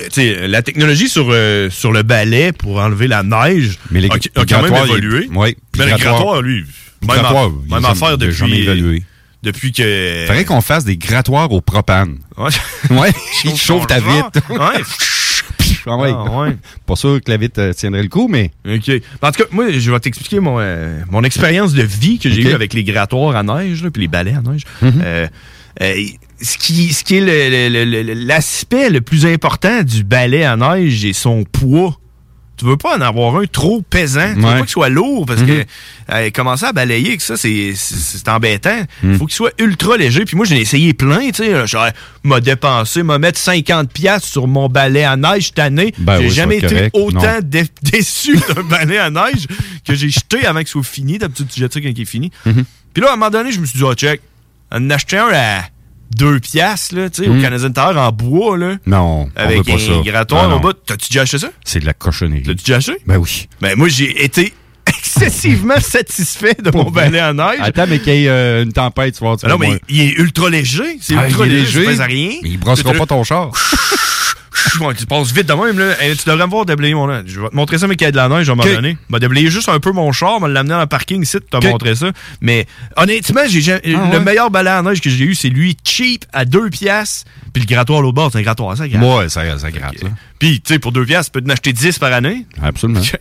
la 0.47 0.61
technologie 0.61 1.09
sur, 1.09 1.27
euh, 1.31 1.69
sur 1.69 1.91
le 1.91 2.03
balai 2.03 2.51
pour 2.53 2.77
enlever 2.79 3.07
la 3.07 3.23
neige 3.23 3.77
Mais 3.91 3.99
les, 4.01 4.09
a, 4.09 4.13
a 4.13 4.45
quand 4.45 4.61
même 4.61 4.73
évolué. 4.75 5.27
il- 5.29 5.37
oui. 5.37 5.57
Mais 5.77 5.85
le 5.87 5.97
grattoir, 5.97 6.41
lui, 6.41 6.63
même, 7.01 7.17
grattoir, 7.19 7.49
même 7.69 7.85
affaire 7.85 8.17
jamais- 8.19 8.31
jamais 8.31 8.51
depuis, 8.51 8.63
évalué. 8.63 9.03
depuis 9.43 9.71
que... 9.73 10.23
Faudrait 10.27 10.45
qu'on 10.45 10.61
fasse 10.61 10.85
des 10.85 10.97
grattoirs 10.97 11.51
au 11.51 11.61
propane. 11.61 12.19
Ouais. 12.37 12.49
Ouais, 12.89 13.11
il 13.43 13.55
chauffe 13.57 13.87
ta 13.87 13.99
ton 14.01 14.11
vitre. 14.11 14.39
Ouais. 15.85 16.11
Ah. 16.13 16.25
Ah, 16.27 16.39
ouais. 16.41 16.57
Pas 16.85 16.95
sûr 16.95 17.19
que 17.23 17.31
la 17.31 17.37
euh, 17.57 17.73
tiendrait 17.73 18.03
le 18.03 18.09
coup, 18.09 18.27
mais. 18.27 18.51
OK. 18.67 18.89
En 19.21 19.31
tout 19.31 19.43
cas, 19.43 19.49
moi, 19.51 19.71
je 19.71 19.91
vais 19.91 19.99
t'expliquer 19.99 20.39
mon, 20.39 20.57
euh, 20.59 21.01
mon 21.09 21.23
expérience 21.23 21.73
de 21.73 21.83
vie 21.83 22.19
que 22.19 22.29
j'ai 22.29 22.41
eue 22.41 22.53
avec 22.53 22.73
les 22.73 22.83
grattoirs 22.83 23.35
à 23.35 23.43
neige, 23.43 23.85
puis 23.91 24.01
les 24.03 24.07
balais 24.07 24.33
à 24.35 24.41
neige. 24.41 24.63
Mhm. 24.81 24.93
Euh, 25.03 25.27
euh, 25.81 25.93
ce 26.41 26.57
qui, 26.57 26.93
ce 26.93 27.03
qui 27.03 27.15
est 27.17 27.21
le- 27.21 27.69
le- 27.69 27.83
le- 27.85 28.03
le- 28.03 28.13
l'aspect 28.13 28.89
le, 28.89 29.01
plus 29.01 29.25
important 29.25 29.81
du 29.83 30.03
balai 30.03 30.43
à 30.43 30.55
neige, 30.55 31.01
c'est 31.01 31.13
son 31.13 31.43
poids. 31.43 31.97
Tu 32.55 32.65
veux 32.65 32.77
pas 32.77 32.95
en 32.97 33.01
avoir 33.01 33.35
un 33.37 33.45
trop 33.45 33.81
pesant. 33.81 34.31
Tu 34.35 34.39
veux 34.39 34.45
Ouais. 34.45 34.51
pas 34.53 34.59
qu'il 34.59 34.69
soit 34.69 34.89
lourd 34.89 35.25
parce 35.25 35.41
Mhm. 35.41 35.47
que 35.47 35.63
euh, 36.11 36.29
commencer 36.29 36.65
à 36.65 36.71
balayer 36.71 37.07
avec 37.09 37.21
ça, 37.21 37.35
c'est, 37.35 37.73
c'est 37.75 38.27
embêtant. 38.29 38.83
Mhm. 39.01 39.17
faut 39.17 39.25
qu'il 39.25 39.35
soit 39.35 39.51
ultra 39.59 39.97
léger. 39.97 40.23
Puis 40.23 40.37
moi, 40.37 40.45
j'en 40.45 40.55
ai 40.55 40.59
essayé 40.59 40.93
plein. 40.93 41.31
Tu 41.31 41.43
sais, 41.43 41.65
m'a 42.23 42.39
dépensé, 42.41 43.01
m'a 43.01 43.17
mettre 43.17 43.39
50$ 43.39 43.87
piastres 43.87 44.27
sur 44.27 44.47
mon 44.47 44.69
balai 44.69 45.03
à 45.03 45.17
neige 45.17 45.47
cette 45.47 45.59
année. 45.59 45.93
Ben 45.97 46.19
j'ai 46.19 46.25
oui, 46.25 46.29
jamais 46.31 46.57
été 46.57 46.67
correct. 46.67 46.91
autant 46.95 47.39
dé- 47.43 47.63
déçu 47.81 48.37
d'un 48.37 48.61
balai 48.63 48.99
à 48.99 49.09
neige 49.09 49.47
que 49.85 49.95
j'ai 49.95 50.09
jeté 50.09 50.45
avant 50.45 50.59
qu'il 50.59 50.67
soit 50.69 50.83
fini. 50.83 51.17
D'habitude, 51.17 51.47
tu 51.51 51.59
jettes 51.59 51.73
ça 51.73 51.81
quand 51.81 51.89
il 51.89 51.99
est 52.01 52.05
fini. 52.05 52.31
Mhm. 52.45 52.65
Puis 52.93 53.01
là, 53.01 53.09
à 53.09 53.13
un 53.13 53.15
moment 53.15 53.31
donné, 53.31 53.51
je 53.51 53.59
me 53.59 53.65
suis 53.65 53.77
dit, 53.79 53.83
oh, 53.83 53.95
check, 53.95 54.21
en 54.71 54.87
acheter 54.91 55.17
un 55.17 55.29
à 55.33 55.63
2 56.15 56.39
piastres, 56.39 56.95
là, 56.95 57.09
tu 57.09 57.23
sais, 57.23 57.29
au 57.29 57.33
Mhm. 57.33 57.41
Canadien 57.41 57.71
Tire 57.71 57.97
en 57.97 58.11
bois, 58.11 58.57
là. 58.57 58.75
Non, 58.85 59.27
on 59.35 59.39
Avec 59.39 59.57
veut 59.57 59.63
pas 59.63 59.73
un 59.73 59.77
ça. 59.79 60.01
grattoir 60.03 60.47
Ah, 60.51 60.55
au 60.55 60.59
bout. 60.59 60.73
T'as-tu 60.73 61.09
déjà 61.09 61.21
acheté 61.21 61.37
ça? 61.39 61.49
C'est 61.65 61.79
de 61.79 61.85
la 61.85 61.93
cochonnerie. 61.93 62.43
T'as-tu 62.43 62.63
déjà 62.63 62.77
acheté? 62.77 62.97
Ben 63.05 63.17
oui. 63.17 63.47
Ben, 63.61 63.75
moi, 63.77 63.87
j'ai 63.89 64.23
été 64.23 64.53
excessivement 64.87 65.79
satisfait 65.79 66.55
de 66.61 66.71
mon 66.71 66.91
balai 66.91 67.19
à 67.19 67.33
neige. 67.33 67.59
Attends, 67.61 67.85
mais 67.87 67.99
qu'il 67.99 68.13
y 68.15 68.25
ait 68.25 68.29
euh, 68.29 68.63
une 68.63 68.73
tempête, 68.73 69.13
tu 69.17 69.19
vois. 69.23 69.37
tu 69.37 69.45
Ah 69.45 69.49
non, 69.49 69.57
mais 69.57 69.79
il 69.89 70.01
est 70.01 70.13
ultra 70.19 70.49
léger. 70.49 70.97
C'est 71.01 71.15
Ah, 71.17 71.27
ultra 71.27 71.45
il 71.45 71.53
est 71.53 71.55
léger, 71.59 71.79
léger. 71.79 71.95
ça 71.95 72.05
pèse 72.05 72.13
rien. 72.15 72.29
Mais 72.43 72.49
il 72.49 72.57
brossera 72.59 72.93
pas 72.93 73.05
ton 73.05 73.23
char. 73.23 73.51
Tu 74.97 75.05
passes 75.05 75.31
vite 75.31 75.47
de 75.47 75.53
même, 75.53 75.77
là. 75.79 76.01
Hey, 76.01 76.15
tu 76.15 76.29
devrais 76.29 76.45
me 76.45 76.51
voir 76.51 76.65
déblayer 76.65 76.93
mon. 76.93 77.07
Je 77.25 77.39
vais 77.41 77.49
te 77.49 77.55
montrer 77.55 77.77
ça, 77.77 77.87
mais 77.87 77.95
qu'il 77.95 78.05
y 78.05 78.07
a 78.07 78.11
de 78.11 78.17
la 78.17 78.29
neige, 78.29 78.45
je 78.45 78.51
vais 78.51 78.55
m'en 78.57 78.63
donner. 78.63 78.97
Je 79.09 79.13
vais 79.13 79.19
déblayer 79.19 79.49
juste 79.49 79.69
un 79.69 79.79
peu 79.79 79.91
mon 79.91 80.11
char, 80.11 80.39
je 80.39 80.45
vais 80.45 80.51
l'amener 80.53 80.73
dans 80.75 80.81
le 80.81 80.85
parking 80.87 81.21
ici, 81.21 81.37
te 81.39 81.57
Ok. 81.57 81.63
montrer 81.65 81.95
ça. 81.95 82.11
Mais 82.41 82.65
honnêtement, 82.97 83.41
j'ai 83.47 83.73
Ah, 83.73 83.79
le 83.83 83.95
ouais? 83.95 84.19
meilleur 84.19 84.51
balai 84.51 84.69
à 84.69 84.81
neige 84.81 85.01
que 85.01 85.09
j'ai 85.09 85.25
eu, 85.25 85.35
c'est 85.35 85.49
lui 85.49 85.75
cheap 85.83 86.25
à 86.33 86.45
2 86.45 86.69
piastres. 86.69 87.25
Puis 87.53 87.63
le 87.63 87.67
grattoir 87.67 87.99
à 87.99 88.01
l'autre 88.01 88.15
bord, 88.15 88.29
c'est 88.31 88.39
un 88.39 88.41
grattoir, 88.41 88.75
ça, 88.77 88.87
gratte. 88.87 89.03
Ouais, 89.03 89.29
ça, 89.29 89.57
ça 89.59 89.71
gratte, 89.71 90.01
là. 90.01 90.09
Puis, 90.43 90.59
tu 90.59 90.73
sais, 90.73 90.79
pour 90.79 90.91
2 90.91 91.05
piastres, 91.05 91.31
tu 91.31 91.39
peux 91.39 91.49
en 91.49 91.53
acheter 91.53 91.71
10 91.71 91.99
par 91.99 92.11
année. 92.11 92.45
Absolument. 92.61 92.99
tu 93.01 93.17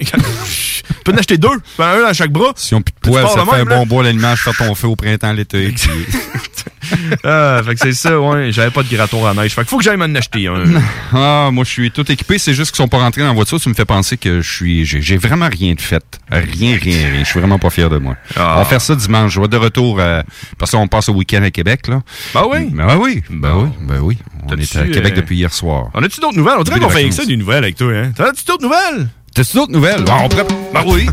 peux 1.04 1.12
en 1.12 1.16
acheter 1.16 1.38
2. 1.38 1.48
Tu 1.48 1.54
fais 1.76 1.84
un 1.84 2.02
dans 2.02 2.12
chaque 2.12 2.32
bras. 2.32 2.52
Si 2.56 2.74
on 2.74 2.82
plus 2.82 2.92
de 2.92 2.98
poils, 3.10 3.28
ça 3.28 3.44
fait 3.44 3.60
un 3.60 3.64
bon 3.64 3.86
bois 3.86 4.00
à 4.02 4.06
l'allumage, 4.06 4.40
faire 4.40 4.56
ton 4.56 4.74
feu 4.74 4.88
au 4.88 4.96
printemps, 4.96 5.32
l'été. 5.32 5.68
puis- 5.68 5.88
Ah, 7.24 7.60
fait 7.64 7.74
que 7.74 7.80
c'est 7.80 7.92
ça, 7.92 8.20
ouais. 8.20 8.50
J'avais 8.52 8.70
pas 8.70 8.82
de 8.82 8.88
grattoir 8.94 9.26
à 9.26 9.34
neige. 9.34 9.54
Fait 9.54 9.62
que 9.62 9.68
faut 9.68 9.78
que 9.78 9.84
j'aille 9.84 9.96
m'en 9.96 10.12
acheter 10.14 10.46
un. 10.48 10.64
Ah, 11.14 11.50
moi, 11.52 11.64
je 11.64 11.70
suis 11.70 11.90
tout 11.92 12.10
équipé. 12.10 12.38
C'est 12.38 12.54
juste 12.54 12.70
qu'ils 12.72 12.78
sont 12.78 12.88
pas 12.88 12.98
rentrés 12.98 13.20
dans 13.22 13.28
la 13.28 13.34
voiture. 13.34 13.60
Tu 13.60 13.68
me 13.68 13.74
fais 13.74 13.84
penser 13.84 14.16
que 14.16 14.40
je 14.40 14.52
suis, 14.52 14.84
j'ai, 14.84 15.00
j'ai 15.00 15.16
vraiment 15.16 15.48
rien 15.50 15.74
de 15.74 15.80
fait. 15.80 16.04
Rien, 16.30 16.76
rien, 16.80 17.08
rien. 17.10 17.20
Je 17.20 17.24
suis 17.28 17.38
vraiment 17.38 17.58
pas 17.58 17.70
fier 17.70 17.88
de 17.88 17.98
moi. 17.98 18.16
Ah. 18.36 18.54
On 18.56 18.58
va 18.58 18.64
faire 18.64 18.80
ça 18.80 18.94
dimanche. 18.96 19.32
Je 19.32 19.40
vais 19.40 19.48
de 19.48 19.56
retour, 19.56 20.00
euh, 20.00 20.22
parce 20.58 20.72
qu'on 20.72 20.88
passe 20.88 21.08
au 21.08 21.12
week-end 21.14 21.42
à 21.42 21.50
Québec, 21.50 21.86
là. 21.88 22.02
Ben 22.34 22.44
oui? 22.50 22.68
Ben 22.72 22.96
oui. 22.98 23.22
Ben 23.30 23.54
oui. 23.54 23.68
Ben 23.80 24.00
oui. 24.00 24.18
On 24.48 24.56
est 24.56 24.76
à 24.76 24.86
Québec 24.86 25.12
euh, 25.12 25.16
depuis 25.20 25.36
hier 25.36 25.52
soir. 25.52 25.90
On 25.94 26.02
a-tu 26.02 26.20
d'autres 26.20 26.36
nouvelles? 26.36 26.56
On 26.58 26.62
dirait 26.62 26.80
qu'on 26.80 26.88
fait 26.88 27.00
avec 27.00 27.12
ça 27.12 27.24
des 27.24 27.36
nouvelles 27.36 27.64
avec 27.64 27.76
toi, 27.76 27.92
hein? 27.92 28.12
T'en 28.14 28.24
as-tu 28.24 28.44
d'autres 28.44 28.62
nouvelles? 28.62 29.08
T'as-tu 29.34 29.56
d'autres 29.56 29.72
nouvelles? 29.72 30.04
Bon, 30.04 30.12
on 30.24 30.28
pourrait... 30.28 30.46
Ben 30.74 30.82
oui! 30.86 31.06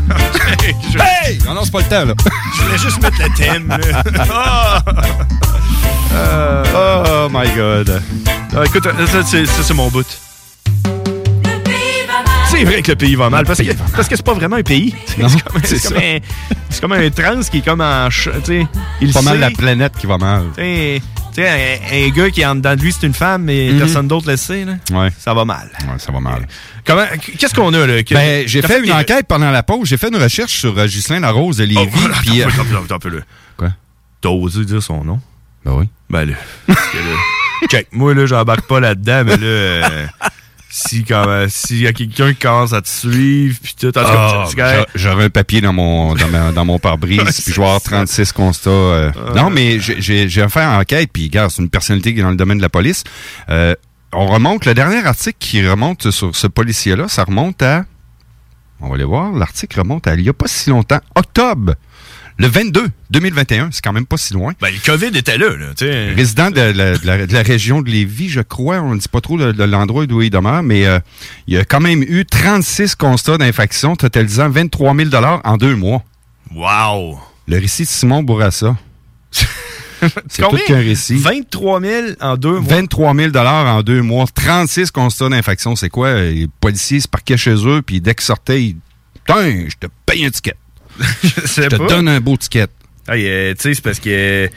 hey! 1.24 1.38
Non, 1.46 1.54
non, 1.54 1.64
c'est 1.64 1.72
pas 1.72 1.80
le 1.80 1.88
temps, 1.88 2.04
là. 2.04 2.14
Je 2.56 2.62
voulais 2.62 2.78
juste 2.78 3.02
mettre 3.02 3.18
le 3.18 3.36
thème. 3.36 3.76
Ah! 6.12 6.62
oh 6.74 7.28
my 7.30 7.48
God. 7.54 8.02
Ah, 8.54 8.64
écoute, 8.64 8.82
ça, 8.82 9.22
c'est 9.24 9.46
ça, 9.46 9.62
c'est 9.62 9.74
mon 9.74 9.88
bout. 9.88 10.04
C'est 12.60 12.66
vrai 12.66 12.82
que 12.82 12.90
le 12.92 12.96
pays 12.96 13.14
va 13.14 13.30
mal, 13.30 13.46
parce 13.46 13.58
que 13.60 13.72
parce 13.96 14.06
que 14.06 14.16
c'est 14.16 14.22
pas 14.24 14.34
vraiment 14.34 14.56
un 14.56 14.62
pays. 14.62 14.94
C'est 15.06 15.16
comme, 15.18 15.30
c'est 15.64 15.78
c'est 15.78 15.96
un, 15.96 16.18
c'est 16.68 16.80
comme 16.80 16.92
un 16.92 17.08
trans 17.10 17.40
qui 17.50 17.58
est 17.58 17.64
comme 17.64 17.80
en... 17.80 18.08
il 19.00 19.12
pas 19.12 19.22
mal 19.22 19.38
la 19.40 19.50
planète 19.50 19.94
qui 19.98 20.06
va 20.06 20.18
mal. 20.18 20.44
Tu 20.56 20.62
sais, 20.62 21.02
tu 21.34 21.42
sais, 21.42 21.48
un, 21.48 22.06
un 22.06 22.08
gars 22.10 22.28
qui 22.30 22.42
est 22.42 22.44
en 22.46 22.56
dedans 22.56 22.76
de 22.76 22.82
lui, 22.82 22.92
c'est 22.92 23.06
une 23.06 23.14
femme, 23.14 23.44
mais 23.44 23.70
Mhm. 23.72 23.78
personne 23.78 24.08
d'autre 24.08 24.28
le 24.30 24.36
sait. 24.36 24.64
Là. 24.66 24.74
Ouais. 24.92 25.08
Ça 25.18 25.32
va 25.32 25.44
mal. 25.46 25.70
Ouais, 25.82 25.98
ça 25.98 26.12
va 26.12 26.20
mal. 26.20 26.46
Comment, 26.84 27.04
qu'est-ce 27.38 27.54
qu'on 27.54 27.72
a 27.72 27.86
là? 27.86 28.02
Que- 28.02 28.14
Ben, 28.14 28.46
j'ai 28.46 28.60
fait 28.60 28.80
une 28.84 28.92
enquête 28.92 29.26
pendant 29.26 29.50
la 29.50 29.62
pause. 29.62 29.88
J'ai 29.88 29.96
fait 29.96 30.08
une 30.08 30.22
recherche 30.22 30.52
sur 30.52 30.76
euh, 30.78 30.86
Ghislain 30.86 31.20
Larose 31.20 31.56
de 31.56 31.64
Lévis. 31.64 31.88
puis, 32.22 32.42
euh, 32.42 32.48
Attends 32.48 32.94
attends 32.96 33.08
là. 33.08 33.20
Quoi? 33.56 33.68
T'as 34.20 34.28
osé 34.28 34.64
dire 34.66 34.82
son 34.82 35.02
nom? 35.02 35.20
Ben 35.64 35.72
oui. 35.72 35.88
Ben 36.10 36.24
là, 36.28 36.34
parce 36.66 36.88
que 36.88 36.96
là, 36.98 37.66
check, 37.70 37.86
moi 37.92 38.12
là, 38.14 38.26
j'embarque 38.26 38.66
pas 38.66 38.80
là-dedans, 38.80 39.22
mais 39.24 39.36
là, 39.36 39.46
euh, 39.46 40.06
si 40.72 41.04
quand 41.04 41.46
s'il 41.48 41.80
y 41.80 41.86
a 41.86 41.92
quelqu'un 41.92 42.32
qui 42.32 42.38
commence 42.38 42.72
à 42.72 42.80
te 42.80 42.88
suivre, 42.88 43.58
puis 43.62 43.74
tout, 43.78 43.96
en 43.98 44.02
Ah, 44.04 44.46
J'aurais 44.94 45.24
un 45.24 45.30
papier 45.30 45.60
dans 45.60 45.72
mon 45.72 46.14
dans, 46.14 46.28
ma- 46.28 46.52
dans 46.52 46.64
mon 46.64 46.78
pare-brise, 46.80 47.20
puis 47.42 47.52
je 47.52 47.60
vais 47.60 47.66
avoir 47.66 47.80
36 47.82 48.32
constats. 48.32 48.70
euh. 48.70 49.12
Non, 49.34 49.50
mais 49.50 49.80
j'ai- 49.80 50.28
j'ai 50.28 50.48
fait 50.48 50.60
une 50.60 50.76
enquête, 50.80 51.10
puis 51.12 51.24
regarde, 51.24 51.50
c'est 51.50 51.60
une 51.62 51.70
personnalité 51.70 52.14
qui 52.14 52.20
est 52.20 52.22
dans 52.22 52.30
le 52.30 52.36
domaine 52.36 52.58
de 52.58 52.62
la 52.62 52.68
police. 52.68 53.02
Euh, 53.48 53.74
on 54.12 54.26
remonte, 54.26 54.64
le 54.66 54.74
dernier 54.74 55.04
article 55.04 55.36
qui 55.38 55.66
remonte 55.66 56.10
sur 56.10 56.34
ce 56.34 56.46
policier-là, 56.46 57.08
ça 57.08 57.24
remonte 57.24 57.62
à... 57.62 57.84
On 58.80 58.88
va 58.88 58.94
aller 58.94 59.04
voir, 59.04 59.30
l'article 59.32 59.78
remonte 59.80 60.06
à 60.06 60.14
il 60.14 60.22
y 60.22 60.28
a 60.28 60.32
pas 60.32 60.46
si 60.48 60.70
longtemps, 60.70 61.00
octobre, 61.14 61.74
le 62.40 62.48
22, 62.48 62.86
2021, 63.10 63.68
c'est 63.70 63.82
quand 63.82 63.92
même 63.92 64.06
pas 64.06 64.16
si 64.16 64.32
loin. 64.34 64.52
Ben, 64.60 64.72
le 64.72 64.78
COVID 64.84 65.16
était 65.16 65.36
là, 65.38 65.56
là, 65.56 65.66
tu 65.76 65.84
sais. 65.86 66.12
Résident 66.12 66.50
de 66.50 66.60
la, 66.60 66.96
de 66.96 67.06
la- 67.06 67.26
de 67.26 67.32
la 67.32 67.42
région 67.42 67.82
de 67.82 67.90
Lévis, 67.90 68.28
je 68.30 68.40
crois, 68.40 68.80
on 68.80 68.94
ne 68.94 68.98
dit 69.00 69.08
pas 69.08 69.20
trop 69.20 69.36
de, 69.38 69.52
de 69.52 69.64
l'endroit 69.64 70.06
d'où 70.06 70.22
il 70.22 70.30
demeure, 70.30 70.62
mais 70.62 70.86
euh, 70.86 70.98
il 71.46 71.54
y 71.54 71.58
a 71.58 71.64
quand 71.64 71.80
même 71.80 72.02
eu 72.02 72.24
36 72.24 72.94
constats 72.96 73.38
d'infraction 73.38 73.94
totalisant 73.96 74.48
23 74.48 74.94
000 74.96 75.10
en 75.44 75.56
deux 75.56 75.76
mois. 75.76 76.02
Wow! 76.54 77.20
Le 77.46 77.58
récit 77.58 77.82
de 77.82 77.88
Simon 77.88 78.22
Bourassa. 78.22 78.76
C'est 80.28 80.42
tout 80.42 80.56
qu'un 80.66 80.78
récit. 80.78 81.16
23 81.16 81.80
000 81.82 82.06
en 82.20 82.36
deux 82.36 82.58
mois? 82.60 82.74
23 82.74 83.14
000 83.14 83.36
en 83.36 83.82
deux 83.82 84.00
mois, 84.02 84.24
36 84.34 84.90
constats 84.90 85.28
d'infraction. 85.28 85.76
C'est 85.76 85.90
quoi? 85.90 86.14
Les 86.22 86.48
policiers 86.60 87.00
se 87.00 87.08
parquaient 87.08 87.36
chez 87.36 87.54
eux, 87.66 87.82
puis 87.82 88.00
dès 88.00 88.14
qu'ils 88.14 88.24
sortaient, 88.24 88.62
ils... 88.64 88.76
Putain, 89.26 89.68
je 89.68 89.76
te 89.78 89.86
paye 90.06 90.24
un 90.24 90.30
ticket. 90.30 90.54
Je 91.22 91.46
sais 91.46 91.62
Je 91.64 91.68
te 91.68 91.76
pas. 91.76 91.86
donne 91.86 92.08
un 92.08 92.20
beau 92.20 92.36
ticket. 92.36 92.66
Euh, 93.08 93.54
tu 93.54 93.60
sais, 93.60 93.74
c'est 93.74 93.82
parce 93.82 93.98
que. 94.00 94.48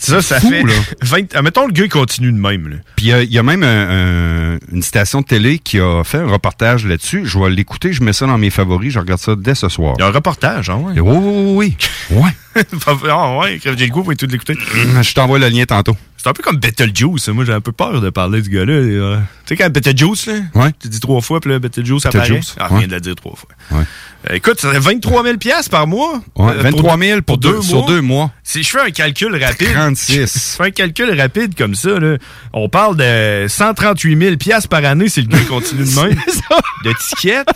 Ça, 0.00 0.22
ça 0.22 0.38
fou, 0.38 0.48
fait. 0.50 0.62
là. 0.62 0.72
20 1.02 1.34
ah, 1.34 1.42
mettons, 1.42 1.66
le 1.66 1.72
gars, 1.72 1.84
il 1.84 1.88
continue 1.90 2.30
de 2.30 2.38
même, 2.38 2.68
là. 2.68 2.76
Puis 2.94 3.10
euh, 3.10 3.24
il 3.24 3.32
y 3.32 3.38
a 3.38 3.42
même 3.42 3.64
un- 3.64 4.54
un- 4.54 4.58
une 4.72 4.82
station 4.82 5.22
de 5.22 5.26
télé 5.26 5.58
qui 5.58 5.80
a 5.80 6.04
fait 6.04 6.18
un 6.18 6.28
reportage 6.28 6.86
là-dessus. 6.86 7.22
Je 7.24 7.36
vais 7.36 7.50
l'écouter, 7.50 7.92
je 7.92 8.02
mets 8.04 8.12
ça 8.12 8.26
dans 8.26 8.38
mes 8.38 8.50
favoris, 8.50 8.92
je 8.92 9.00
regarde 9.00 9.20
ça 9.20 9.34
dès 9.36 9.56
ce 9.56 9.68
soir. 9.68 9.94
Il 9.98 10.02
y 10.02 10.04
a 10.04 10.06
un 10.06 10.12
reportage, 10.12 10.70
hein, 10.70 10.76
ouais. 10.76 11.00
Oui, 11.00 11.16
oui, 11.20 11.54
oui. 11.56 11.76
Ouais. 12.16 12.30
ah, 13.10 13.38
ouais, 13.38 13.60
j'ai 13.62 13.74
le 13.74 13.86
goût 13.88 14.02
pour 14.02 14.14
tout 14.16 14.26
l'écouter. 14.26 14.54
je 15.02 15.14
t'envoie 15.14 15.38
le 15.38 15.48
lien 15.48 15.64
tantôt. 15.64 15.96
C'est 16.20 16.28
un 16.28 16.32
peu 16.32 16.42
comme 16.42 16.56
Betelgeuse. 16.56 17.28
Moi, 17.28 17.44
j'ai 17.44 17.52
un 17.52 17.60
peu 17.60 17.70
peur 17.70 18.00
de 18.00 18.10
parler 18.10 18.42
du 18.42 18.50
gars-là. 18.50 18.72
Euh, 18.72 19.18
Tu 19.46 19.54
sais, 19.54 19.56
quand 19.56 19.70
Betelgeuse, 19.70 20.26
là, 20.26 20.34
ouais. 20.56 20.70
tu 20.80 20.88
dis 20.88 20.98
trois 20.98 21.20
fois, 21.20 21.38
puis 21.40 21.50
là, 21.52 21.60
Betelgeuse 21.60 22.04
apparaît. 22.06 22.28
Betelgeuse, 22.28 22.56
Ah, 22.58 22.72
ouais. 22.74 22.88
de 22.88 22.94
le 22.94 23.00
dire 23.00 23.14
trois 23.14 23.36
fois. 23.36 23.48
Ouais. 23.70 23.84
Euh, 24.28 24.34
écoute, 24.34 24.60
ça 24.60 24.72
fait 24.72 24.80
23 24.80 25.22
000 25.22 25.36
piastres 25.38 25.70
par 25.70 25.86
mois. 25.86 26.20
Ouais, 26.34 26.54
Euh, 26.54 26.62
23 26.62 26.98
000 26.98 27.22
pour 27.22 27.38
deux- 27.38 27.62
sur 27.62 27.86
deux 27.86 28.00
mois. 28.00 28.32
Si 28.42 28.64
je 28.64 28.68
fais 28.70 28.80
un 28.80 28.90
calcul 28.90 29.32
rapide. 29.42 29.72
36. 29.72 30.16
Je 30.52 30.56
fais 30.56 30.64
un 30.64 30.70
calcul 30.72 31.20
rapide 31.20 31.54
comme 31.56 31.76
ça, 31.76 31.90
là, 32.00 32.16
on 32.52 32.68
parle 32.68 32.96
de 32.96 33.46
138 33.48 34.18
000 34.20 34.36
piastres 34.38 34.68
par 34.68 34.84
année 34.84 35.08
si 35.08 35.22
le 35.22 35.28
gars 35.28 35.38
continue 35.48 35.84
de 35.84 36.00
même. 36.02 36.16
de 36.84 36.92
tickets. 37.00 37.46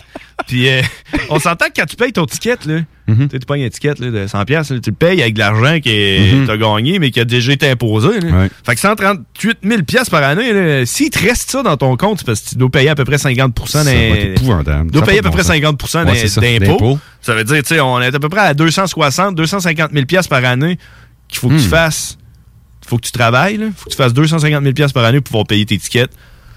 Puis 0.47 0.69
euh, 0.69 0.83
on 1.31 1.39
s'entend 1.39 1.67
que 1.67 1.73
quand 1.77 1.87
tu 1.87 1.97
payes 1.97 2.13
ton 2.13 2.27
ticket, 2.27 2.57
là, 2.67 2.81
Mm-hmm. 3.09 3.29
tu 3.31 3.39
payes 3.41 3.65
un 3.65 3.69
ticket 3.69 3.95
là, 3.99 4.11
de 4.13 4.27
100 4.29 4.45
piastres, 4.45 4.75
là, 4.75 4.81
tu 4.81 4.91
le 4.91 4.95
payes 4.97 5.21
avec 5.21 5.35
de 5.35 5.41
l'argent 5.41 5.81
que 5.85 6.35
Mhm. 6.41 6.47
tu 6.47 6.51
as 6.53 6.57
gagné, 6.57 6.99
mais 7.01 7.11
qui 7.11 7.19
a 7.19 7.25
déjà 7.25 7.53
été 7.53 7.69
imposé. 7.69 8.21
là. 8.21 8.31
Ouais. 8.43 8.51
Fait 8.65 8.75
que 8.77 8.81
138 8.81 9.59
000 9.65 9.83
piastres 9.83 10.11
par 10.13 10.23
année, 10.23 10.87
s'il 10.87 11.11
te 11.11 11.19
reste 11.19 11.51
ça 11.51 11.65
dans 11.65 11.77
ton 11.77 11.97
compte, 11.97 12.23
parce 12.25 12.41
que 12.41 12.51
tu 12.51 12.55
dois 12.55 12.71
payer 12.71 12.91
à 12.91 12.95
peu 12.95 13.05
près 13.05 13.19
50 13.19 13.69
Ça 13.69 13.83
va 13.83 13.91
d'im- 13.91 13.97
être 13.99 14.25
épouvantable. 14.41 14.87
tu 14.87 14.93
dois 14.93 15.03
payer 15.05 15.19
à 15.19 15.23
peu 15.23 15.31
près 15.31 15.43
sens. 15.43 15.49
50 15.49 15.83
Ouais, 16.07 16.15
c'est 16.17 16.29
ça, 16.29 16.41
d'impôts. 16.41 16.65
d'impôts. 16.67 16.99
Ça 17.21 17.35
veut 17.35 17.43
dire, 17.43 17.57
tu 17.63 17.75
sais, 17.75 17.81
on 17.81 18.01
est 18.01 18.15
à 18.15 18.21
peu 18.21 18.29
près 18.29 18.41
à 18.41 18.55
260, 18.55 19.35
250 19.35 19.91
000 19.93 20.07
piastres 20.07 20.31
par 20.31 20.45
année 20.45 20.79
qu'il 21.29 21.41
faut 21.41 21.49
que 21.49 21.59
tu 21.59 21.67
Hmm. 21.67 21.71
fasses. 21.71 22.19
faut 22.87 22.99
que 22.99 23.07
tu 23.07 23.13
travailles, 23.13 23.57
là. 23.57 23.67
faut 23.77 23.87
que 23.87 23.91
tu 23.91 23.97
fasses 23.97 24.13
250 24.15 24.63
000 24.63 24.75
piastres 24.75 24.95
par 24.95 25.05
année 25.05 25.19
pour 25.21 25.31
pouvoir 25.31 25.47
payer 25.47 25.67
tes 25.67 25.77
tickets. 25.79 26.11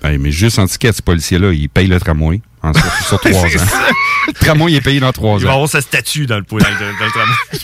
Mais 0.04 0.32
juste 0.32 0.60
en 0.60 0.68
ticket, 0.68 0.92
ce 0.94 1.02
policier-là, 1.02 1.52
il 1.54 1.70
paye 1.70 1.88
le 1.88 2.00
tramway 2.00 2.42
en, 2.66 2.74
sur, 2.74 2.92
sur 3.08 3.20
trois 3.20 3.32
ans. 3.46 3.50
ça. 3.58 3.80
Le 4.28 4.34
tramway, 4.34 4.72
il 4.74 4.76
est 4.76 4.82
payé 4.82 5.00
dans 5.00 5.12
trois 5.12 5.38
Il 5.40 5.46
va 5.46 5.52
ans. 5.52 5.54
avoir 5.56 5.70
sa 5.70 5.82
statue 5.82 6.26
dans 6.26 6.38
le, 6.38 6.44
dans, 6.50 6.58
le- 6.58 6.64
dans 6.64 7.06
le 7.06 7.12
tramway. 7.12 7.34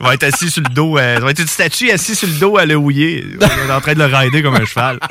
Il 0.00 0.06
va 0.06 0.14
être 0.14 0.24
assis 0.24 0.50
sur 0.50 0.62
le 0.68 0.74
dos. 0.74 0.98
euh, 0.98 1.14
il 1.18 1.22
va 1.22 1.30
être 1.30 1.38
une 1.38 1.46
statue 1.46 1.88
assis 1.92 2.16
sur 2.16 2.26
le 2.26 2.34
dos 2.34 2.56
à 2.58 2.66
le 2.66 2.74
houiller. 2.74 3.24
En 3.70 3.80
train 3.80 3.94
de 3.94 4.00
le 4.00 4.06
rider 4.06 4.42
comme 4.42 4.56
un 4.56 4.64
cheval. 4.64 4.98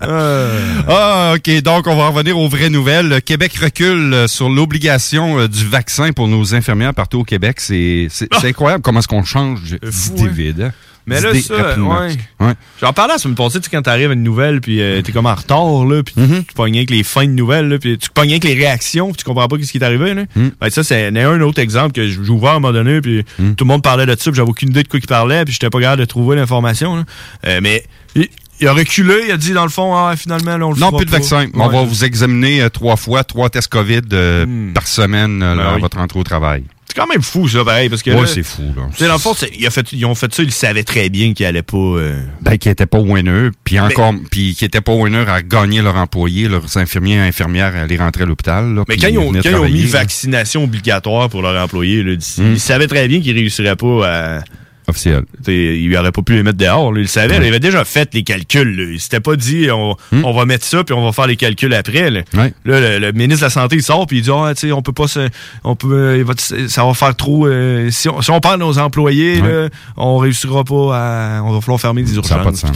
Ah, 0.00 1.34
OK. 1.36 1.62
Donc, 1.62 1.86
on 1.86 1.96
va 1.96 2.08
revenir 2.08 2.38
aux 2.38 2.48
vraies 2.48 2.70
nouvelles. 2.70 3.08
Le 3.08 3.20
Québec 3.20 3.54
recule 3.60 4.14
euh, 4.14 4.28
sur 4.28 4.48
l'obligation 4.48 5.38
euh, 5.40 5.48
du 5.48 5.66
vaccin 5.66 6.12
pour 6.12 6.28
nos 6.28 6.54
infirmières 6.54 6.94
partout 6.94 7.20
au 7.20 7.24
Québec. 7.24 7.60
C'est 7.60 8.06
c'est 8.10 8.28
incroyable 8.44 8.82
comment 8.82 9.00
est-ce 9.00 9.08
qu'on 9.08 9.24
change 9.24 9.60
d'idée 9.82 10.28
vide. 10.28 10.60
hein? 10.62 10.72
Mais 11.06 11.20
là, 11.20 11.34
ça, 11.40 11.56
rapidement. 11.56 12.00
ouais. 12.00 12.16
Ouais. 12.40 12.52
J'en 12.80 12.92
parlais 12.92 13.14
la 13.14 13.18
semaine 13.18 13.34
passée, 13.36 13.58
tu 13.58 13.64
sais, 13.64 13.70
quand 13.70 13.82
t'arrives 13.82 14.10
à 14.10 14.14
une 14.14 14.22
nouvelle, 14.22 14.60
puis 14.60 14.80
euh, 14.80 15.02
t'es 15.02 15.10
comme 15.12 15.26
en 15.26 15.34
retard, 15.34 15.84
là, 15.84 16.02
puis 16.02 16.14
Mm-hmm. 16.16 16.44
tu 16.46 16.54
pognes 16.54 16.76
avec 16.76 16.90
les 16.90 17.02
fins 17.02 17.24
de 17.24 17.30
nouvelles, 17.32 17.68
là, 17.68 17.78
puis 17.78 17.98
tu 17.98 18.08
pognes 18.10 18.30
avec 18.30 18.44
les 18.44 18.54
réactions, 18.54 19.08
puis 19.08 19.16
tu 19.16 19.24
comprends 19.24 19.48
pas 19.48 19.56
ce 19.60 19.70
qui 19.72 19.78
est 19.78 19.84
arrivé, 19.84 20.14
là. 20.14 20.22
Mm. 20.36 20.48
Ben, 20.60 20.70
ça, 20.70 20.84
c'est 20.84 21.08
un 21.08 21.40
autre 21.40 21.58
exemple 21.60 21.92
que 21.92 22.06
j'ai 22.08 22.18
ouvert 22.30 22.50
à 22.50 22.54
un 22.56 22.60
moment 22.60 22.72
donné, 22.72 23.00
puis 23.00 23.24
Mm. 23.38 23.54
tout 23.54 23.64
le 23.64 23.68
monde 23.68 23.82
parlait 23.82 24.06
de 24.06 24.12
ça, 24.12 24.30
puis 24.30 24.34
j'avais 24.34 24.48
aucune 24.50 24.70
idée 24.70 24.82
de 24.84 24.88
quoi 24.88 25.00
il 25.02 25.06
parlait, 25.06 25.44
puis 25.44 25.52
j'étais 25.52 25.70
pas 25.70 25.80
capable 25.80 26.00
de 26.00 26.06
trouver 26.06 26.36
l'information, 26.36 26.96
là. 26.96 27.04
Euh, 27.46 27.60
mais 27.62 27.82
il, 28.14 28.28
il 28.60 28.68
a 28.68 28.72
reculé, 28.72 29.14
il 29.26 29.32
a 29.32 29.36
dit, 29.36 29.52
dans 29.54 29.64
le 29.64 29.70
fond, 29.70 29.96
ah, 29.96 30.14
finalement, 30.16 30.56
là, 30.56 30.66
on 30.68 30.72
le 30.72 30.78
Non, 30.78 30.92
plus 30.92 31.04
de 31.06 31.10
vaccin. 31.10 31.46
On 31.54 31.66
Ouais. 31.66 31.72
va 31.74 31.82
vous 31.82 32.04
examiner 32.04 32.62
euh, 32.62 32.68
trois 32.68 32.94
fois, 32.96 33.24
trois 33.24 33.50
tests 33.50 33.68
COVID 33.72 34.02
euh, 34.12 34.72
par 34.72 34.86
semaine 34.86 35.42
euh, 35.42 35.56
Ben 35.56 35.62
lors 35.62 35.70
de 35.72 35.74
oui. 35.76 35.80
votre 35.80 35.98
entrée 35.98 36.20
au 36.20 36.22
travail. 36.22 36.62
C'est 36.88 37.00
quand 37.00 37.06
même 37.06 37.22
fou, 37.22 37.48
ça, 37.48 37.64
pareil, 37.64 37.88
parce 37.88 38.02
que. 38.02 38.10
Ouais, 38.10 38.26
c'est 38.26 38.42
fou, 38.42 38.62
là. 38.76 38.82
Dans 39.06 39.12
le 39.14 39.18
fond, 39.18 39.32
c'est- 39.34 39.50
il 39.58 39.66
a 39.66 39.70
fait, 39.70 39.90
ils 39.92 40.04
ont 40.04 40.14
fait 40.14 40.34
ça, 40.34 40.42
ils 40.42 40.52
savaient 40.52 40.82
très 40.84 41.08
bien 41.08 41.32
qu'il 41.32 41.46
allait 41.46 41.62
pas. 41.62 41.76
euh, 41.78 42.20
Ben, 42.42 42.58
qui 42.58 42.68
n'étaient 42.68 42.84
pas 42.84 42.98
winner, 42.98 43.48
puis 43.64 43.80
encore, 43.80 44.12
puis 44.30 44.54
qui 44.54 44.64
n'étaient 44.64 44.82
pas 44.82 44.92
winner 44.92 45.24
à 45.26 45.40
gagner 45.40 45.80
leurs 45.80 45.96
employés, 45.96 46.48
leurs 46.48 46.76
infirmiers 46.76 47.14
et 47.14 47.20
infirmières 47.20 47.74
à 47.76 47.80
aller 47.82 47.96
rentrer 47.96 48.24
à 48.24 48.26
l'hôpital. 48.26 48.74
là, 48.74 48.84
Mais 48.88 48.98
quand 48.98 49.08
ils 49.08 49.16
ont, 49.18 49.30
venaient 49.30 49.42
quand 49.42 49.48
ils 49.48 49.54
ont 49.56 49.68
mis 49.70 49.84
là. 49.84 49.88
vaccination 50.00 50.64
obligatoire 50.64 51.30
pour 51.30 51.40
leurs 51.40 51.62
employés, 51.64 52.02
là, 52.02 52.14
d'ici, 52.14 52.42
Mm. 52.42 52.52
ils 52.52 52.60
savaient 52.60 52.88
très 52.88 53.08
bien 53.08 53.20
qu'ils 53.22 53.34
réussiraient 53.36 53.76
pas 53.76 54.06
à. 54.38 54.44
Officiel. 54.88 55.22
T'sais, 55.42 55.78
Ils 55.80 55.90
n'auraient 55.90 56.10
pas 56.12 56.22
pu 56.22 56.34
les 56.34 56.42
mettre 56.42 56.58
dehors. 56.58 56.92
là. 56.92 57.00
Le 57.00 57.06
savaient. 57.06 57.38
là. 57.38 57.44
Ils 57.44 57.48
avaient 57.48 57.60
déjà 57.60 57.84
fait 57.84 58.12
les 58.14 58.24
calculs. 58.24 58.76
Là. 58.76 58.92
Ils 58.92 59.00
s'étaient 59.00 59.20
pas 59.20 59.36
dit 59.36 59.68
on, 59.70 59.96
on 60.12 60.32
va 60.32 60.44
mettre 60.44 60.64
ça 60.66 60.82
puis 60.82 60.92
on 60.94 61.04
va 61.04 61.12
faire 61.12 61.26
les 61.28 61.36
calculs 61.36 61.72
après. 61.74 62.10
Là. 62.10 62.22
Ouais. 62.34 62.52
Là, 62.64 62.80
le, 62.80 62.98
le 62.98 63.12
ministre 63.12 63.40
de 63.42 63.46
la 63.46 63.50
Santé 63.50 63.76
il 63.76 63.82
sort 63.82 64.06
puis 64.06 64.18
il 64.18 64.22
dit 64.22 64.30
sais, 64.56 64.72
on 64.72 64.82
peut 64.82 64.92
pas 64.92 65.06
se, 65.06 65.28
on 65.64 65.76
peut, 65.76 66.24
il 66.26 66.68
ça 66.68 66.84
va 66.84 66.94
faire 66.94 67.14
trop. 67.14 67.46
euh, 67.46 67.90
si, 67.90 68.08
on, 68.08 68.20
si 68.22 68.30
on 68.30 68.40
perd 68.40 68.58
nos 68.60 68.78
employés, 68.78 69.40
Ouais. 69.40 69.68
on 69.96 70.18
réussira 70.18 70.64
pas 70.64 70.96
à. 71.38 71.42
On 71.44 71.52
va 71.52 71.60
falloir 71.60 71.80
fermer 71.80 72.02
des 72.02 72.14
urgences. 72.16 72.42
Pas 72.44 72.50
de 72.50 72.56
sens. 72.56 72.70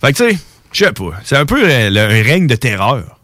Fait 0.00 0.12
que 0.12 0.16
tu 0.16 0.30
sais, 0.30 0.38
je 0.72 0.84
sais 0.84 0.92
pas. 0.92 1.10
C'est 1.24 1.36
un 1.36 1.46
peu 1.46 1.60
euh, 1.64 1.90
le- 1.90 2.00
un 2.00 2.22
règne 2.22 2.46
de 2.46 2.54
terreur. 2.56 3.18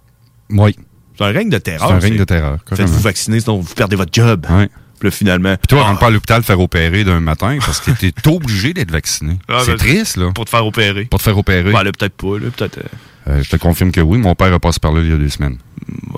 Oui. 0.51 0.77
C'est 1.19 1.25
un 1.25 1.31
règne 1.33 1.49
de 1.51 1.59
terreur. 1.59 1.89
C'est 1.89 1.95
un 1.95 1.99
règne 1.99 2.17
de 2.17 2.25
terreur. 2.25 2.59
Faites-vous 2.73 3.01
vacciner, 3.01 3.41
sinon 3.41 3.59
vous 3.61 3.75
perdez 3.75 3.97
votre 3.97 4.13
job. 4.13 4.47
Puis 4.99 5.11
finalement. 5.11 5.57
Puis 5.57 5.67
toi, 5.69 5.83
rentre 5.85 6.01
pas 6.01 6.07
à 6.07 6.11
l'hôpital 6.11 6.43
faire 6.43 6.61
opérer 6.61 7.05
d'un 7.05 7.21
matin 7.21 7.59
parce 7.65 7.81
que 7.81 7.91
t'es 7.91 8.13
obligé 8.29 8.73
d'être 8.73 8.91
vacciné. 8.91 9.39
Ah, 9.49 9.61
c'est 9.65 9.73
ben, 9.73 9.77
triste, 9.79 10.17
là. 10.17 10.31
Pour 10.35 10.45
te 10.45 10.51
faire 10.51 10.67
opérer. 10.67 11.05
Pour 11.07 11.19
te 11.19 11.25
faire 11.25 11.37
opérer. 11.39 11.73
Ben, 11.73 11.83
là, 11.83 11.91
peut-être 11.93 12.15
pas. 12.17 12.39
Là, 12.39 12.51
peut-être. 12.57 12.79
euh, 12.79 12.83
Euh, 13.27 13.43
je 13.43 13.49
te 13.49 13.57
confirme 13.57 13.91
que 13.91 14.01
oui. 14.03 14.19
Mon 14.19 14.35
père 14.35 14.53
a 14.53 14.59
passé 14.61 14.79
par 14.81 14.93
là 14.93 15.01
il 15.01 15.11
y 15.11 15.13
a 15.13 15.17
deux 15.17 15.29
semaines. 15.31 15.57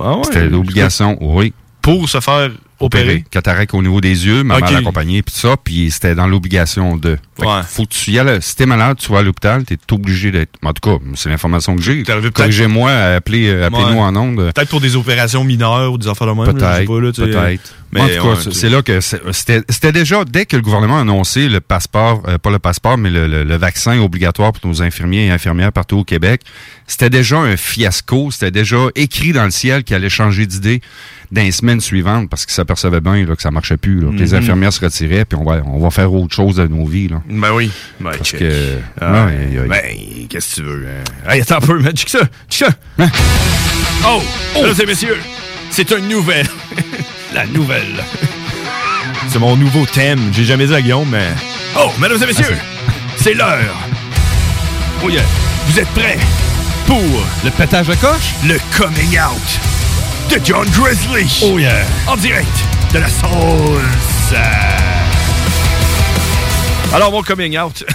Ah 0.01 0.17
ouais? 0.17 0.25
C'était 0.25 0.49
l'obligation, 0.49 1.17
oui. 1.21 1.53
Pour 1.83 2.09
se 2.09 2.19
faire 2.21 2.51
opérer. 2.81 3.25
Cataracte 3.31 3.75
au 3.75 3.83
niveau 3.83 4.01
des 4.01 4.27
yeux, 4.27 4.43
ma 4.43 4.57
Ok. 4.57 4.63
mère 4.63 4.73
l'accompagnait, 4.73 5.23
puis 5.23 5.35
ça, 5.35 5.57
puis 5.63 5.91
c'était 5.91 6.15
dans 6.15 6.27
l'obligation 6.27 6.97
de. 6.97 7.17
Fait 7.39 7.45
que 7.47 7.63
faut 7.69 7.83
que 7.85 7.89
tu 7.95 8.11
y 8.13 8.19
ailles. 8.19 8.39
Si 8.41 8.57
t'es 8.57 8.67
malade, 8.67 8.97
tu 8.99 9.11
vas 9.13 9.19
à 9.19 9.23
l'hôpital, 9.23 9.65
t'es 9.65 9.77
obligé 9.93 10.31
d'être. 10.31 10.55
En 10.63 10.73
tout 10.73 10.89
cas, 10.91 11.03
c'est 11.15 11.29
l'information 11.29 11.77
que 11.77 11.83
j'ai. 11.83 12.03
Corrigez-moi, 12.35 12.91
appelez, 12.91 13.49
euh, 13.49 13.67
appelez-nous 13.67 13.93
Ouais. 13.95 13.99
en 14.01 14.17
ondes. 14.17 14.53
Peut-être 14.55 14.69
pour 14.69 14.81
des 14.81 14.97
opérations 14.97 15.45
mineures 15.45 15.93
ou 15.93 15.99
des 15.99 16.09
affaires 16.09 16.27
de 16.27 16.33
même. 16.33 16.45
Peut-être, 16.55 16.87
peut-être. 16.87 17.75
Mais 17.93 18.01
en 18.01 18.09
tout 18.09 18.15
cas, 18.15 18.21
ouais, 18.49 18.53
c'est- 18.53 18.69
là 18.69 18.83
que 18.83 19.01
c'était 19.01 19.63
c'était 19.69 19.93
déjà, 19.93 20.25
dès 20.25 20.45
que 20.45 20.57
le 20.57 20.63
gouvernement 20.63 20.99
a 20.99 21.03
annoncé 21.03 21.49
le 21.49 21.61
passeport, 21.61 22.23
euh, 22.27 22.37
pas 22.37 22.51
le 22.51 22.59
passeport, 22.59 22.99
mais 22.99 23.11
le, 23.11 23.27
le- 23.29 23.45
le 23.45 23.57
vaccin 23.57 23.99
obligatoire 24.01 24.53
pour 24.53 24.69
nos 24.69 24.83
infirmiers 24.83 25.27
et 25.27 25.31
infirmières 25.31 25.73
partout 25.73 25.99
au 25.99 26.05
Québec, 26.05 26.43
c'était 26.87 27.11
déjà 27.11 27.39
un 27.39 27.57
fiasco, 27.57 28.31
c'était 28.33 28.51
déjà 28.51 28.77
écrit 28.97 29.33
dans 29.33 29.45
le 29.45 29.51
ciel 29.51 29.85
qu'il 29.85 29.95
allait 29.95 30.09
changer 30.11 30.47
d'idée 30.47 30.81
dans 31.33 31.43
les 31.43 31.53
semaines 31.53 31.81
suivantes 31.81 32.29
parce 32.31 32.47
qu'ils 32.47 32.55
s'apercevaient 32.55 33.01
bien 33.01 33.25
là, 33.27 33.35
que 33.37 33.43
ça 33.43 33.51
marchait 33.51 33.77
plus, 33.77 34.01
là, 34.01 34.09
que 34.11 34.17
les 34.19 34.33
Mhm. 34.33 34.39
infirmières 34.39 34.73
se 34.73 34.81
retiraient, 34.81 35.25
puis 35.25 35.39
on 35.39 35.45
va, 35.45 35.61
on 35.67 35.79
va 35.81 35.91
faire 35.91 36.13
autre 36.13 36.35
chose 36.35 36.57
de 36.57 36.67
nos 36.67 36.87
vies. 36.87 37.09
Là. 37.09 37.23
Ben 37.29 37.53
oui. 37.53 37.71
Ben, 38.01 38.11
Parce 38.17 38.33
que... 38.33 38.79
Ah, 39.01 39.27
ouais. 39.27 39.67
Ben, 39.69 40.27
qu'est-ce 40.29 40.51
que 40.51 40.55
tu 40.57 40.63
veux? 40.63 40.87
Hein? 40.87 41.31
Hey, 41.33 41.41
attends 41.43 41.57
un 41.57 41.61
peu, 41.61 41.79
man. 41.81 41.93
Check 41.97 42.09
ça. 42.09 42.21
Check 42.49 42.69
ça. 42.99 43.07
Oh, 44.07 44.21
mesdames 44.57 44.75
et 44.83 44.87
messieurs, 44.87 45.19
c'est 45.71 45.91
une 45.93 46.09
nouvelle. 46.09 46.47
La 47.35 47.45
nouvelle. 47.47 48.03
C'est 49.29 49.39
mon 49.39 49.57
nouveau 49.57 49.85
thème. 49.87 50.21
J'ai 50.33 50.45
jamais 50.45 50.67
dit 50.67 50.75
à 50.75 50.81
Guillaume, 50.81 51.09
mais... 51.11 51.29
Oh, 51.79 51.91
mesdames 52.01 52.23
et 52.23 52.27
messieurs, 52.27 52.57
c'est 53.17 53.35
l'heure. 53.35 53.75
Oh 55.05 55.11
yeah. 55.11 55.23
Vous 55.67 55.79
êtes 55.81 55.89
prêts 55.89 56.19
pour... 56.87 57.03
Le 57.45 57.51
pétage 57.51 57.89
de 57.89 57.95
coche? 57.97 58.35
Le 58.47 58.57
coming 58.77 59.19
out 59.19 59.61
de 60.31 60.41
John 60.45 60.67
Grizzly. 60.71 61.27
Oh 61.45 61.59
yeah. 61.59 61.85
En 62.07 62.17
direct 62.17 62.49
de 62.93 62.99
la 62.99 63.09
sauce. 63.09 64.35
Alors, 66.93 67.11
mon 67.13 67.23
coming 67.23 67.59
out. 67.59 67.85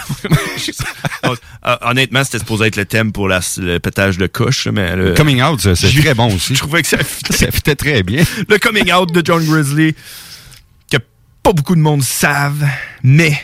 Euh, 1.63 1.75
Honnêtement, 1.81 2.23
c'était 2.23 2.39
supposé 2.39 2.65
être 2.65 2.75
le 2.75 2.85
thème 2.85 3.11
pour 3.11 3.27
la- 3.27 3.39
le 3.57 3.77
pétage 3.77 4.17
de 4.17 4.25
couche, 4.25 4.65
mais 4.67 4.95
le, 4.95 5.13
coming 5.13 5.39
out, 5.43 5.59
c'est- 5.75 6.01
très 6.01 6.15
bon 6.15 6.33
aussi. 6.35 6.55
Je 6.55 6.59
trouvais 6.59 6.81
que 6.81 6.87
ça 6.87 6.97
fitait, 6.97 7.33
Ça 7.35 7.51
fitait 7.51 7.75
très 7.75 8.01
bien. 8.01 8.23
Le 8.49 8.57
coming 8.57 8.91
out 8.91 9.11
de 9.13 9.21
John 9.23 9.45
Grizzly, 9.45 9.93
que 10.91 10.97
pas 11.43 11.53
beaucoup 11.53 11.75
de 11.75 11.79
monde 11.81 12.01
savent, 12.01 12.65
mais 13.03 13.39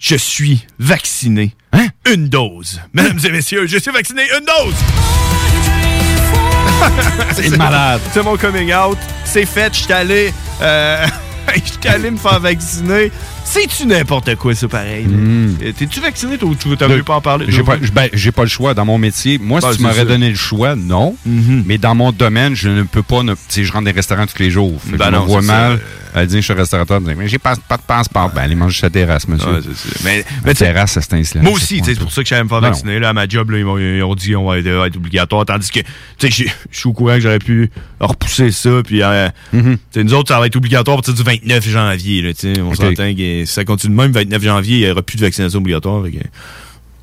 je 0.00 0.16
suis 0.16 0.66
vacciné. 0.80 1.54
Hein? 1.72 1.86
Une 2.12 2.28
dose. 2.28 2.80
Mesdames 2.92 3.20
et 3.24 3.30
messieurs, 3.30 3.66
je 3.68 3.78
suis 3.78 3.92
vacciné 3.92 4.22
une 4.36 4.44
dose! 4.44 4.74
C'est 7.34 7.56
malade. 7.56 8.00
C'est 8.12 8.22
mon 8.22 8.36
coming 8.36 8.72
out. 8.74 8.98
C'est 9.24 9.46
fait, 9.46 9.74
je 9.74 9.80
suis 9.82 9.92
allé. 9.92 10.32
Euh, 10.62 11.06
je 11.54 11.60
suis 11.60 11.88
allé 11.88 12.10
me 12.10 12.16
faire 12.16 12.40
vacciner. 12.40 13.12
C'est-tu 13.46 13.86
n'importe 13.86 14.34
quoi, 14.34 14.54
ça, 14.56 14.66
pareil? 14.66 15.04
là? 15.04 15.16
Euh, 15.16 15.72
T'es-tu 15.72 16.00
vacciné, 16.00 16.36
toi, 16.36 16.48
ou 16.48 16.54
tu 16.56 16.68
veux 16.68 16.76
pas 17.04 17.14
en 17.14 17.20
parler? 17.20 17.46
Hmm. 17.46 17.50
J'ai 17.50 17.62
pas, 17.62 17.76
ben, 17.76 18.08
j'ai 18.12 18.32
pas 18.32 18.42
le 18.42 18.48
choix 18.48 18.74
dans 18.74 18.84
mon 18.84 18.98
métier. 18.98 19.38
Moi, 19.38 19.60
Ah, 19.62 19.70
si 19.70 19.78
tu 19.78 19.84
m'aurais 19.84 20.04
donné 20.04 20.28
le 20.28 20.34
choix, 20.34 20.74
non. 20.74 21.16
Mais 21.24 21.78
dans 21.78 21.94
mon 21.94 22.10
domaine, 22.12 22.54
je 22.56 22.68
ne 22.68 22.82
peux 22.82 23.02
pas. 23.04 23.22
ne- 23.22 23.34
Tu 23.34 23.40
sais, 23.48 23.64
je 23.64 23.72
rentre 23.72 23.84
des 23.84 23.92
restaurants 23.92 24.26
tous 24.26 24.42
les 24.42 24.50
jours. 24.50 24.78
Fait 24.82 24.96
Ben 24.96 25.06
je 25.06 25.10
me 25.12 25.18
vois 25.18 25.42
mal 25.42 25.80
à 26.14 26.24
dire 26.24 26.36
que 26.36 26.40
je 26.40 26.44
suis 26.46 26.54
restaurateur. 26.54 27.00
Mais 27.00 27.28
j'ai 27.28 27.38
pas, 27.38 27.54
pas 27.68 27.76
de 27.76 27.82
passeport. 27.82 28.30
Ben, 28.34 28.42
allez 28.42 28.54
manger 28.56 28.80
la 28.82 28.90
terrasse, 28.90 29.28
monsieur. 29.28 29.48
Ouais. 30.04 30.24
Mais, 30.44 30.54
terrasse, 30.54 30.98
c'est 31.00 31.14
un 31.14 31.22
silence. 31.22 31.44
Moi 31.44 31.52
aussi, 31.54 31.78
tu 31.78 31.84
sais, 31.84 31.94
c'est 31.94 32.00
pour 32.00 32.10
ça 32.10 32.24
que 32.24 32.42
me 32.42 32.48
faire 32.48 32.60
Non, 32.60 32.68
vacciner. 32.68 32.98
Là, 32.98 33.10
à 33.10 33.12
ma 33.12 33.28
job, 33.28 33.50
là, 33.50 33.58
ils, 33.58 33.64
m'ont, 33.64 34.08
ont 34.10 34.14
dit 34.14 34.32
qu'on 34.32 34.44
va 34.48 34.58
être, 34.58 34.68
va 34.68 34.86
être 34.88 34.96
obligatoire. 34.96 35.44
Tandis 35.46 35.70
que, 35.70 35.80
tu 35.80 35.86
sais, 36.18 36.30
je 36.30 36.50
je 36.70 36.78
suis 36.80 36.88
au 36.88 36.92
courant 36.92 37.14
que 37.14 37.20
j'aurais 37.20 37.38
pu 37.38 37.70
repousser 38.00 38.50
ça. 38.50 38.70
Puis, 38.84 39.02
euh, 39.02 39.28
sais, 39.92 40.04
nous 40.04 40.14
autres, 40.14 40.32
ça 40.32 40.40
va 40.40 40.46
être 40.46 40.56
obligatoire 40.56 40.96
à 40.98 41.02
partir 41.02 41.14
du 41.14 41.22
29 41.22 41.68
janvier. 41.68 42.22
Là, 42.22 42.32
tu 42.34 42.54
sais. 42.54 42.60
on 42.60 42.74
s'entend 42.74 43.14
que 43.14 43.35
ça 43.44 43.64
continue 43.64 43.94
de 43.94 44.00
même, 44.00 44.12
29 44.12 44.42
janvier, 44.42 44.78
il 44.78 44.84
n'y 44.84 44.90
aura 44.90 45.02
plus 45.02 45.16
de 45.18 45.22
vaccination 45.22 45.58
obligatoire. 45.58 46.02
fait 46.04 46.12
que- 46.12 46.18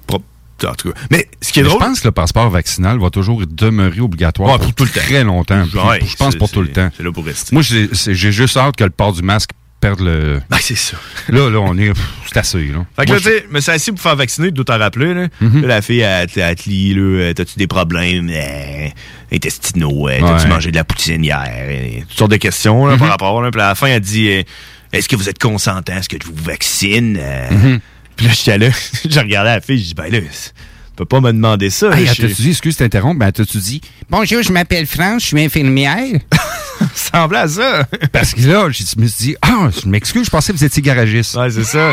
pas- 0.07 0.69
en 0.69 0.75
tout 0.75 0.91
cas. 0.93 0.99
Mais 1.11 1.27
ce 1.41 1.51
qui 1.51 1.59
est 1.59 1.63
Mais 1.63 1.69
drôle. 1.69 1.81
Je 1.81 1.86
pense 1.88 1.99
que 1.99 2.07
le 2.07 2.11
passeport 2.13 2.49
vaccinal 2.49 2.97
va 2.99 3.09
toujours 3.09 3.43
demeurer 3.45 3.99
obligatoire 3.99 4.49
Ouais, 4.51 4.57
pour, 4.57 4.67
pour 4.67 4.75
tout 4.75 4.84
le 4.86 4.89
temps. 4.91 5.01
très 5.01 5.23
longtemps. 5.23 5.63
Puis 5.69 5.77
Ouais, 5.79 5.99
je 6.05 6.15
pense 6.15 6.36
pour 6.36 6.49
tout 6.49 6.61
le 6.61 6.69
temps. 6.69 6.89
c'est 6.95 7.03
là 7.03 7.11
pour 7.11 7.25
rester. 7.25 7.53
Moi, 7.53 7.61
j'ai 7.63 8.31
juste 8.31 8.55
hâte 8.57 8.75
que 8.77 8.84
le 8.86 8.89
port 8.89 9.11
du 9.13 9.21
masque 9.21 9.49
perde 9.81 9.99
le. 9.99 10.41
Ben, 10.49 10.57
c'est 10.61 10.75
ça. 10.77 10.95
Là, 11.27 11.49
là, 11.49 11.59
on 11.59 11.77
est. 11.77 11.91
C'est 12.31 12.38
assez, 12.39 12.63
là. 12.67 12.86
Fait 12.95 13.03
que 13.03 13.09
Moi, 13.11 13.17
là, 13.17 13.21
tu 13.21 13.29
sais, 13.29 13.45
me 13.51 13.59
suis 13.59 13.71
assis 13.71 13.91
pour 13.91 13.99
faire 13.99 14.15
vacciner, 14.15 14.51
dois 14.51 14.63
t'en 14.63 14.77
rappeler, 14.77 15.13
là. 15.13 15.27
Mhm. 15.41 15.61
Là, 15.63 15.67
la 15.67 15.81
fille, 15.81 15.99
elle, 15.99 16.29
elle 16.34 16.55
te 16.55 16.69
lit, 16.69 16.93
là, 16.93 17.01
euh, 17.01 17.34
t'as-tu 17.34 17.57
des 17.59 17.67
problèmes 17.67 18.29
euh, 18.34 18.88
intestinaux, 19.34 20.07
euh, 20.07 20.19
t'as-tu 20.21 20.43
Ouais. 20.45 20.49
mangé 20.49 20.71
de 20.71 20.75
la 20.77 20.84
poutine 20.86 21.23
hier, 21.23 21.43
euh, 21.49 21.99
toutes 22.07 22.17
sortes 22.17 22.31
de 22.31 22.38
questions, 22.38 22.86
là, 22.86 22.95
par 22.95 23.05
Mhm. 23.07 23.11
rapport, 23.11 23.41
là. 23.41 23.51
Puis 23.51 23.59
à 23.61 23.67
la 23.69 23.75
fin, 23.75 23.88
elle 23.88 23.99
dit, 23.99 24.45
est-ce 24.93 25.09
que 25.09 25.15
vous 25.17 25.27
êtes 25.27 25.39
consentant, 25.39 25.97
est-ce 25.97 26.07
que 26.09 26.17
je 26.21 26.27
vous 26.27 26.43
vaccine? 26.43 27.17
Euh, 27.19 27.49
Mhm. 27.51 27.79
Puis 28.15 28.27
là, 28.27 28.31
j'étais 28.33 28.57
là, 28.59 28.69
je 29.09 29.19
regardais 29.19 29.55
la 29.55 29.59
fille, 29.61 29.79
je 29.79 29.85
dis, 29.85 29.93
ben 29.95 30.09
là, 30.11 30.19
tu 30.19 30.27
peux 30.95 31.05
pas 31.05 31.19
me 31.19 31.31
demander 31.33 31.71
ça. 31.71 31.89
Elle 31.97 32.07
je- 32.07 32.21
t'a-tu 32.21 32.41
dit, 32.43 32.49
excuse, 32.51 32.77
t'interromps, 32.77 33.17
ben, 33.17 33.31
t'as-tu 33.31 33.57
dit, 33.57 33.81
bonjour, 34.09 34.43
je 34.43 34.51
m'appelle 34.51 34.85
France, 34.85 35.23
je 35.23 35.27
suis 35.29 35.41
infirmière? 35.43 36.19
ça 36.93 37.23
ressemblait 37.23 37.39
à 37.39 37.47
ça. 37.47 37.87
Parce 38.11 38.35
que 38.35 38.41
là, 38.41 38.69
je 38.69 38.83
me 39.01 39.07
suis 39.07 39.25
dit, 39.29 39.35
ah, 39.41 39.69
je 39.83 39.87
m'excuse, 39.89 40.25
je 40.25 40.29
pensais 40.29 40.53
que 40.53 40.57
vous 40.59 40.63
étiez 40.63 40.83
garagiste. 40.83 41.33
Ouais, 41.35 41.49
c'est 41.49 41.63
ça. 41.63 41.91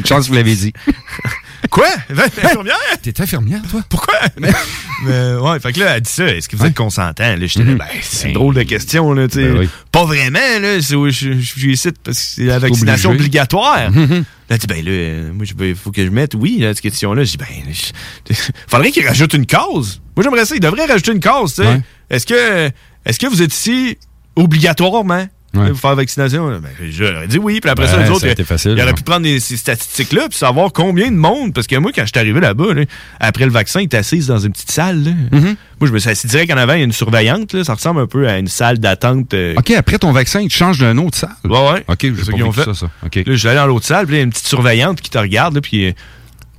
Une 0.00 0.06
chance 0.06 0.24
que 0.24 0.30
vous 0.30 0.34
l'avez 0.34 0.56
dit. 0.56 0.72
Quoi? 1.70 1.86
Infirmière? 2.10 2.76
T'es 3.02 3.20
infirmière, 3.20 3.60
toi? 3.70 3.80
Pourquoi? 3.88 4.14
mais, 4.38 4.50
mais, 5.04 5.34
ouais, 5.34 5.60
fait 5.60 5.72
que 5.72 5.80
là, 5.80 5.96
elle 5.96 6.02
dit 6.02 6.10
ça. 6.10 6.26
Est-ce 6.26 6.48
que 6.48 6.56
vous 6.56 6.66
êtes 6.66 6.74
consentant? 6.74 7.36
Là, 7.36 7.46
j'étais 7.46 7.64
là, 7.64 7.74
ben, 7.74 7.86
c'est 8.02 8.28
une 8.28 8.34
drôle 8.34 8.54
de 8.54 8.62
question, 8.62 9.12
là, 9.12 9.28
tu 9.28 9.40
sais. 9.40 9.48
Ben 9.48 9.58
oui. 9.58 9.68
Pas 9.90 10.04
vraiment, 10.04 10.38
là. 10.60 10.80
C'est 10.80 10.94
où 10.94 11.08
je, 11.10 11.40
suis 11.40 11.72
ici 11.72 11.88
parce 12.02 12.18
que 12.18 12.24
c'est 12.24 12.44
la 12.44 12.58
vaccination 12.58 13.10
obligé. 13.10 13.24
obligatoire. 13.24 13.90
Mhm. 13.90 14.24
Là, 14.50 14.58
dit, 14.58 14.66
ben 14.66 14.84
là, 14.84 14.90
euh, 14.90 15.32
moi, 15.32 15.46
il 15.60 15.74
faut 15.74 15.90
que 15.90 16.04
je 16.04 16.10
mette 16.10 16.34
oui, 16.34 16.58
là, 16.58 16.68
cette 16.68 16.82
question-là. 16.82 17.24
Je 17.24 17.30
dis, 17.32 17.36
ben, 17.38 17.46
je- 17.72 18.34
faudrait 18.68 18.90
qu'il 18.90 19.06
rajoute 19.06 19.34
une 19.34 19.46
cause. 19.46 20.02
Moi, 20.16 20.22
j'aimerais 20.24 20.44
ça. 20.44 20.54
Il 20.54 20.60
devrait 20.60 20.84
rajouter 20.86 21.12
une 21.12 21.20
cause, 21.20 21.54
tu 21.54 21.62
sais. 21.62 21.68
Ouais. 21.68 21.80
Est-ce 22.10 22.26
que, 22.26 22.70
est-ce 23.06 23.18
que 23.18 23.26
vous 23.26 23.42
êtes 23.42 23.54
ici 23.54 23.98
obligatoirement? 24.36 25.26
Ouais. 25.54 25.74
Faire 25.74 25.94
vaccination, 25.94 26.48
ben, 26.48 26.62
j'aurais 26.90 27.26
dit 27.26 27.38
oui, 27.38 27.60
puis 27.60 27.70
après 27.70 27.86
ça, 27.86 27.96
les 28.02 28.10
autres, 28.10 28.26
il- 28.26 28.80
aurait 28.82 28.92
pu 28.94 29.02
prendre 29.02 29.22
des- 29.22 29.40
ces 29.40 29.56
statistiques-là, 29.56 30.28
puis 30.28 30.36
savoir 30.38 30.72
combien 30.72 31.10
de 31.10 31.16
monde, 31.16 31.52
parce 31.54 31.66
que 31.66 31.76
moi, 31.76 31.90
quand 31.94 32.02
je 32.02 32.08
suis 32.08 32.18
arrivé 32.18 32.40
là-bas, 32.40 32.74
là, 32.74 32.82
après 33.20 33.44
le 33.44 33.50
vaccin, 33.52 33.80
il 33.80 33.96
assise 33.96 34.26
dans 34.26 34.38
une 34.38 34.52
petite 34.52 34.70
salle. 34.70 35.02
là. 35.04 35.10
Mm-hmm. 35.32 35.56
Moi, 35.80 35.88
je 35.88 35.92
me 35.92 35.98
suis 35.98 36.10
assis 36.10 36.26
direct 36.26 36.52
en 36.52 36.56
avant, 36.56 36.72
il 36.74 36.78
y 36.78 36.82
a 36.82 36.84
une 36.84 36.92
surveillante, 36.92 37.52
là, 37.52 37.64
ça 37.64 37.74
ressemble 37.74 38.00
un 38.00 38.06
peu 38.06 38.28
à 38.28 38.38
une 38.38 38.48
salle 38.48 38.78
d'attente. 38.78 39.34
euh, 39.34 39.54
OK, 39.58 39.70
après 39.72 39.98
ton 39.98 40.12
vaccin, 40.12 40.40
il 40.40 40.48
te 40.48 40.54
change 40.54 40.78
d'un 40.78 40.96
autre 40.98 41.16
salle. 41.18 41.30
Ouais, 41.44 41.50
ouais. 41.72 41.84
OK, 41.88 41.98
C'est 42.00 42.14
ça 42.16 42.26
pas 42.26 42.32
qu'ils 42.32 42.42
ont 42.44 42.50
vécu 42.50 42.64
fait. 42.70 42.74
ça, 42.74 42.80
ça. 42.80 42.90
OK. 43.04 43.14
Là, 43.16 43.22
je 43.26 43.34
suis 43.34 43.48
allé 43.48 43.56
dans 43.58 43.66
l'autre 43.66 43.86
salle, 43.86 44.06
puis 44.06 44.16
il 44.16 44.18
y 44.18 44.20
a 44.20 44.24
une 44.24 44.30
petite 44.30 44.46
surveillante 44.46 45.00
qui 45.00 45.10
te 45.10 45.18
regarde, 45.18 45.60
puis. 45.60 45.94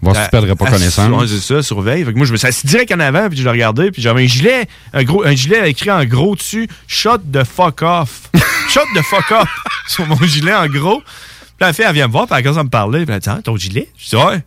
Voir 0.02 0.16
si 0.16 0.24
tu 0.24 0.30
perdrais 0.30 0.56
pas 0.56 0.70
connaissance. 0.70 1.26
C'est 1.28 1.40
ça, 1.40 1.64
surveille. 1.64 2.04
Fait 2.06 2.12
que 2.14 2.18
moi, 2.18 2.26
je 2.28 2.32
me 2.32 2.38
suis 2.38 2.48
assis 2.48 2.68
direct 2.68 2.92
en 2.92 3.00
avant, 3.00 3.28
puis 3.30 3.38
je 3.40 3.44
le 3.44 3.50
regardais, 3.50 3.92
puis 3.92 4.02
j'avais 4.02 4.24
un 4.24 4.28
gilet, 4.28 4.68
un, 4.94 5.04
gros, 5.04 5.24
un 5.26 5.34
gilet 5.36 5.70
écrit 5.70 5.90
en 5.90 6.04
gros 6.06 6.36
dessus, 6.36 6.68
shot 6.88 7.18
de 7.24 7.44
fuck 7.44 7.82
off. 7.82 8.30
shot 8.70 8.82
de 8.96 9.02
fuck 9.02 9.32
off 9.32 9.50
sur 9.88 10.06
mon 10.06 10.22
gilet 10.24 10.54
en 10.54 10.68
gros. 10.68 11.02
Puis 11.02 11.62
la 11.62 11.74
fille, 11.74 11.86
elle 11.88 11.94
vient 11.96 12.08
me 12.08 12.12
voir, 12.12 12.28
puis 12.28 12.36
elle 12.38 12.44
commence 12.44 12.60
à 12.60 12.64
me 12.64 12.70
parler, 12.70 13.06
puis 13.06 13.16
elle 13.16 13.22
dit, 13.22 13.30
ah, 13.30 13.40
ton 13.44 13.56
gilet? 13.58 13.90
Je 13.98 14.10
dis, 14.10 14.16
ouais. 14.16 14.44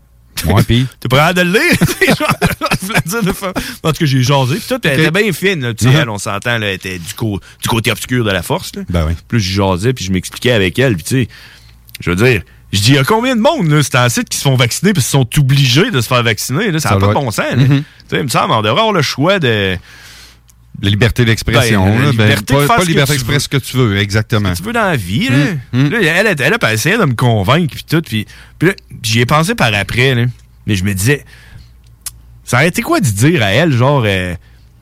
Ouais, 0.47 0.63
puis? 0.67 0.87
T'es 1.01 1.09
pas 1.09 1.17
capable 1.33 1.39
de 1.39 1.43
le 1.43 1.59
lire? 1.59 1.79
Je 2.81 2.87
voulais 2.87 3.01
dire 3.07 3.23
de 3.25 3.33
faire- 3.33 3.53
En 3.83 3.93
tout 3.93 3.99
cas, 3.99 4.05
j'ai 4.07 4.23
jasé. 4.23 4.57
Puis 4.57 4.65
tout, 4.69 4.81
elle 4.85 5.01
était 5.01 5.11
bien 5.11 5.33
fine. 5.33 5.61
là. 5.63 5.75
Tu 5.75 5.85
sais, 5.87 5.91
Mhm. 5.91 5.97
elle, 6.03 6.09
on 6.11 6.19
s'entend, 6.19 6.59
là, 6.59 6.69
elle 6.69 6.75
était 6.75 6.99
du, 6.99 7.15
côté 7.69 7.91
obscur 7.91 8.25
de 8.25 8.31
la 8.31 8.43
force. 8.43 8.71
Là. 8.77 8.83
Ben 8.89 9.05
oui. 9.07 9.15
Puis 9.27 9.41
j'ai 9.41 9.55
jasé, 9.55 9.93
puis 9.95 10.05
je 10.05 10.13
m'expliquais 10.13 10.53
avec 10.53 10.79
elle. 10.79 10.95
Puis 10.95 11.03
tu 11.05 11.23
sais, 11.25 11.29
je 12.01 12.11
veux 12.11 12.17
dire, 12.17 12.43
je 12.73 12.81
dis, 12.81 12.89
il 12.91 12.95
y 12.97 12.99
a 12.99 13.05
combien 13.05 13.35
de 13.35 13.41
monde, 13.41 13.69
là, 13.69 13.83
c'est 13.83 13.95
un 13.95 14.09
site 14.09 14.29
qui 14.29 14.37
se 14.37 14.43
font 14.43 14.57
vacciner 14.57 14.93
puis 14.93 15.03
qui 15.03 15.09
sont 15.09 15.27
obligés 15.39 15.91
de 15.91 16.01
se 16.01 16.09
faire 16.09 16.23
vacciner. 16.23 16.71
Là, 16.71 16.79
ça 16.81 16.91
n'a 16.91 16.97
pas 16.99 17.09
de 17.09 17.15
bon 17.15 17.31
sens. 17.31 17.57
Mhm. 17.57 17.67
Tu 17.69 17.85
sais, 18.09 18.17
il 18.19 18.25
me 18.25 18.29
semble, 18.29 18.53
on 18.53 18.63
devrait 18.63 18.81
avoir 18.81 18.93
le 18.93 19.03
choix 19.03 19.39
de... 19.39 19.77
La 20.81 20.91
liberté 20.91 21.25
d'expression. 21.25 21.85
Ben, 21.87 21.99
ben, 21.99 22.11
liberté 22.11 22.55
de 22.55 22.59
pas 22.61 22.67
pas 22.67 22.81
ce 22.81 22.85
que 22.85 22.89
liberté 22.89 23.13
tu 23.13 23.19
d'expresser 23.19 23.41
ce 23.41 23.49
que 23.49 23.57
tu 23.57 23.77
veux, 23.77 23.99
exactement. 23.99 24.53
tu 24.53 24.63
veux 24.63 24.73
dans 24.73 24.85
la 24.85 24.97
vie, 24.97 25.29
là. 25.29 25.37
Mm, 25.73 25.89
Là, 25.89 25.99
elle, 26.01 26.27
elle, 26.29 26.37
elle, 26.41 26.57
elle 26.61 26.73
essayait 26.73 26.99
de 26.99 27.05
me 27.05 27.15
convaincre, 27.15 27.75
puis 27.75 27.85
tout. 27.89 28.01
Puis, 28.01 28.27
puis 28.61 28.69
là, 28.69 28.75
j'y 29.03 29.21
ai 29.21 29.27
pensé 29.27 29.57
par 29.57 29.75
après, 29.75 30.15
là. 30.15 30.27
Mais 30.67 30.77
je 30.77 30.85
me 30.85 30.95
disais, 30.95 31.25
ça 32.45 32.59
aurait 32.59 32.69
été 32.69 32.83
quoi 32.83 33.01
de 33.01 33.07
dire 33.07 33.43
à 33.43 33.47
elle, 33.47 33.73
genre, 33.73 34.05
euh, 34.07 34.35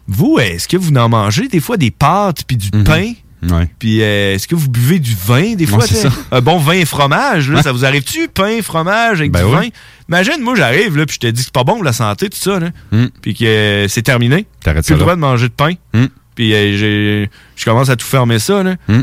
vous, 0.07 0.39
est-ce 0.39 0.69
que 0.69 0.77
vous 0.77 0.93
en 0.97 1.09
mangez 1.09 1.49
des 1.49 1.61
fois 1.61 1.79
des 1.79 1.91
pâtes 1.91 2.43
puis 2.47 2.59
du 2.59 2.71
pain? 2.85 3.13
Ouais. 3.51 3.69
Puis 3.79 4.03
euh, 4.03 4.35
est-ce 4.35 4.47
que 4.49 4.55
vous 4.55 4.69
buvez 4.69 4.99
du 4.99 5.15
vin 5.15 5.55
des 5.55 5.67
fois? 5.67 5.79
Ouais, 5.81 5.87
ça. 5.87 6.11
Un 6.33 6.41
bon 6.41 6.59
vin 6.59 6.73
et 6.75 6.85
fromage, 6.85 7.51
là, 7.51 7.57
Ouais. 7.57 7.63
ça 7.63 7.73
vous 7.73 7.85
arrive-tu? 7.85 8.29
Pain, 8.29 8.61
fromage 8.63 9.21
avec 9.21 9.33
Ben 9.33 9.45
du 9.45 9.51
vin? 9.53 9.69
Imagine, 10.09 10.41
moi, 10.41 10.55
j'arrive, 10.57 10.97
là, 10.97 11.07
puis 11.07 11.15
je 11.15 11.21
te 11.21 11.27
dis 11.29 11.41
que 11.41 11.45
c'est 11.47 11.53
pas 11.53 11.65
bon 11.65 11.75
pour 11.75 11.85
la 11.85 11.93
santé, 11.93 12.29
tout 12.29 12.39
ça, 12.39 12.59
là. 12.61 12.71
Mm. 12.93 13.07
Puis 13.23 13.35
que 13.35 13.45
euh, 13.45 13.89
c'est 13.89 14.03
terminé. 14.03 14.47
T'arrêtes 14.63 14.89
le 14.91 14.97
droit 14.97 15.15
de 15.15 15.21
manger 15.21 15.49
de 15.49 15.53
pain. 15.55 15.73
Mm. 15.95 16.05
Puis 16.35 16.53
euh, 16.55 17.27
je 17.57 17.65
commence 17.65 17.89
à 17.89 17.97
tout 17.97 18.07
fermer 18.07 18.39
ça, 18.39 18.63
là. 18.63 18.75
Mm. 18.89 19.01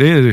Euh, 0.00 0.32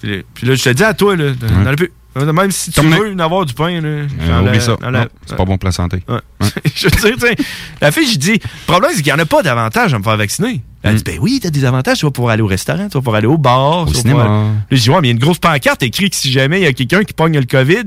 Puis, 0.00 0.46
là, 0.46 0.54
je 0.54 0.62
te 0.62 0.70
dis 0.70 0.84
à 0.84 0.94
toi, 0.94 1.16
là, 1.16 1.32
dans- 1.32 1.64
dans 1.64 1.70
le 1.70 1.90
même 2.16 2.50
si 2.50 2.70
tu 2.70 2.80
Terminé. 2.80 2.98
veux 2.98 3.12
en 3.14 3.18
avoir 3.18 3.44
du 3.46 3.54
pain, 3.54 3.80
là, 3.80 3.86
Euh, 3.88 4.06
la- 4.28 4.42
oublie 4.42 4.60
ça. 4.60 4.76
la- 4.90 5.08
c'est 5.26 5.36
pas 5.36 5.44
bon 5.44 5.56
pour 5.58 5.66
la 5.66 5.72
santé. 5.72 6.02
Ouais. 6.08 6.18
je 6.74 6.88
veux 6.88 7.16
dire, 7.16 7.34
la 7.80 7.92
fille, 7.92 8.08
j'ai 8.10 8.16
dit, 8.18 8.32
le 8.32 8.66
problème, 8.66 8.90
c'est 8.94 9.02
qu'il 9.02 9.12
n'y 9.12 9.18
en 9.20 9.22
a 9.22 9.26
pas 9.26 9.42
d'avantage 9.42 9.94
à 9.94 9.98
me 9.98 10.02
faire 10.04 10.16
vacciner. 10.16 10.62
Elle 10.82 10.96
dit, 10.96 11.02
ben 11.04 11.18
oui, 11.20 11.40
t'as 11.42 11.50
des 11.50 11.64
avantages, 11.64 11.98
tu 11.98 12.06
vas 12.06 12.10
pouvoir 12.12 12.32
aller 12.34 12.42
au 12.42 12.46
restaurant, 12.46 12.86
tu 12.88 12.94
vas 12.94 13.00
pouvoir 13.00 13.16
aller 13.16 13.26
au 13.26 13.36
bar, 13.38 13.88
Au 13.88 13.92
cinéma. 13.92 14.22
pouvoir- 14.22 14.42
Là, 14.44 14.50
je 14.70 14.76
dis, 14.80 14.90
ouais, 14.90 15.00
mais 15.00 15.08
il 15.08 15.10
y 15.10 15.12
a 15.12 15.14
une 15.14 15.18
grosse 15.20 15.38
pancarte 15.38 15.82
écrite 15.82 16.10
que 16.12 16.16
si 16.18 16.30
jamais 16.32 16.60
il 16.60 16.64
y 16.64 16.66
a 16.66 16.72
quelqu'un 16.72 17.02
qui 17.04 17.12
pogne 17.12 17.38
le 17.38 17.44
COVID, 17.46 17.84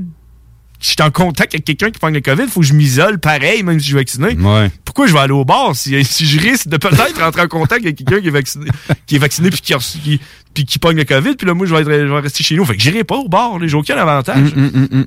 je 0.82 0.88
suis 0.88 0.96
en 1.00 1.10
contact 1.10 1.54
avec 1.54 1.64
quelqu'un 1.64 1.90
qui 1.90 1.98
prend 1.98 2.10
le 2.10 2.20
COVID, 2.20 2.48
faut 2.48 2.60
que 2.60 2.66
je 2.66 2.74
m'isole 2.74 3.18
pareil, 3.18 3.62
même 3.62 3.78
si 3.78 3.84
je 3.84 3.90
suis 3.90 3.94
vacciné. 3.96 4.34
Ouais. 4.36 4.70
Pourquoi 4.84 5.06
je 5.06 5.12
vais 5.14 5.20
aller 5.20 5.32
au 5.32 5.44
bar 5.46 5.74
si, 5.74 6.04
si 6.04 6.26
je 6.26 6.38
risque 6.40 6.68
de 6.68 6.76
peut-être 6.76 7.18
rentrer 7.20 7.42
en 7.42 7.48
contact 7.48 7.84
avec 7.84 7.96
quelqu'un 7.96 8.20
qui 8.20 8.26
est 8.28 8.30
vacciné, 8.32 8.66
qui 9.06 9.16
est 9.16 9.18
vacciné 9.18 9.48
puis 9.50 9.60
qui, 9.60 9.74
qui, 10.00 10.20
puis 10.52 10.64
qui 10.66 10.78
pogne 10.78 10.96
le 10.98 11.04
COVID, 11.04 11.36
puis 11.36 11.46
là, 11.46 11.54
moi, 11.54 11.66
je 11.66 11.74
vais, 11.74 11.80
être- 11.82 12.06
je 12.06 12.12
vais 12.12 12.20
rester 12.20 12.44
chez 12.44 12.56
nous. 12.56 12.64
Fait 12.66 12.76
que 12.76 12.82
j'irai 12.82 13.04
pas 13.04 13.16
au 13.16 13.28
bar, 13.28 13.58
j'ai 13.66 13.74
aucun 13.76 13.96
avantage. 13.96 14.52
Mm, 14.54 15.04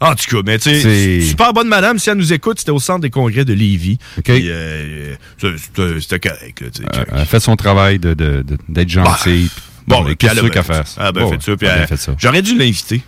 En 0.00 0.14
tout 0.16 0.36
cas, 0.36 0.42
mais 0.44 0.58
tu 0.58 0.80
sais, 0.80 1.20
super 1.20 1.52
bonne 1.52 1.68
madame, 1.68 1.98
si 2.00 2.10
elle 2.10 2.16
nous 2.16 2.32
écoute, 2.32 2.58
c'était 2.58 2.72
au 2.72 2.80
centre 2.80 3.02
des 3.02 3.10
congrès 3.10 3.44
de 3.44 3.52
Lévis. 3.52 3.98
Puis, 4.24 4.48
euh, 4.50 5.14
c'était 6.00 6.18
correct, 6.28 6.60
là. 6.60 6.66
Euh, 6.98 7.04
Elle 7.20 7.26
fait 7.26 7.38
son 7.38 7.54
travail 7.54 8.00
de- 8.00 8.14
de- 8.14 8.42
de- 8.42 8.58
d'être 8.68 8.88
gentille. 8.88 9.48
Bon, 9.86 9.98
Bon, 10.00 10.04
puis 10.06 10.16
qu'est-ce 10.16 10.38
a 10.40 10.62
faire? 10.62 10.64
fait 10.64 10.86
ça. 10.88 10.94
Ah, 10.96 11.12
ben, 11.12 11.22
Bon, 11.22 11.38
fait 11.40 11.96
ça. 11.96 12.14
J'aurais 12.18 12.42
dû 12.42 12.56
l'inviter. 12.58 13.02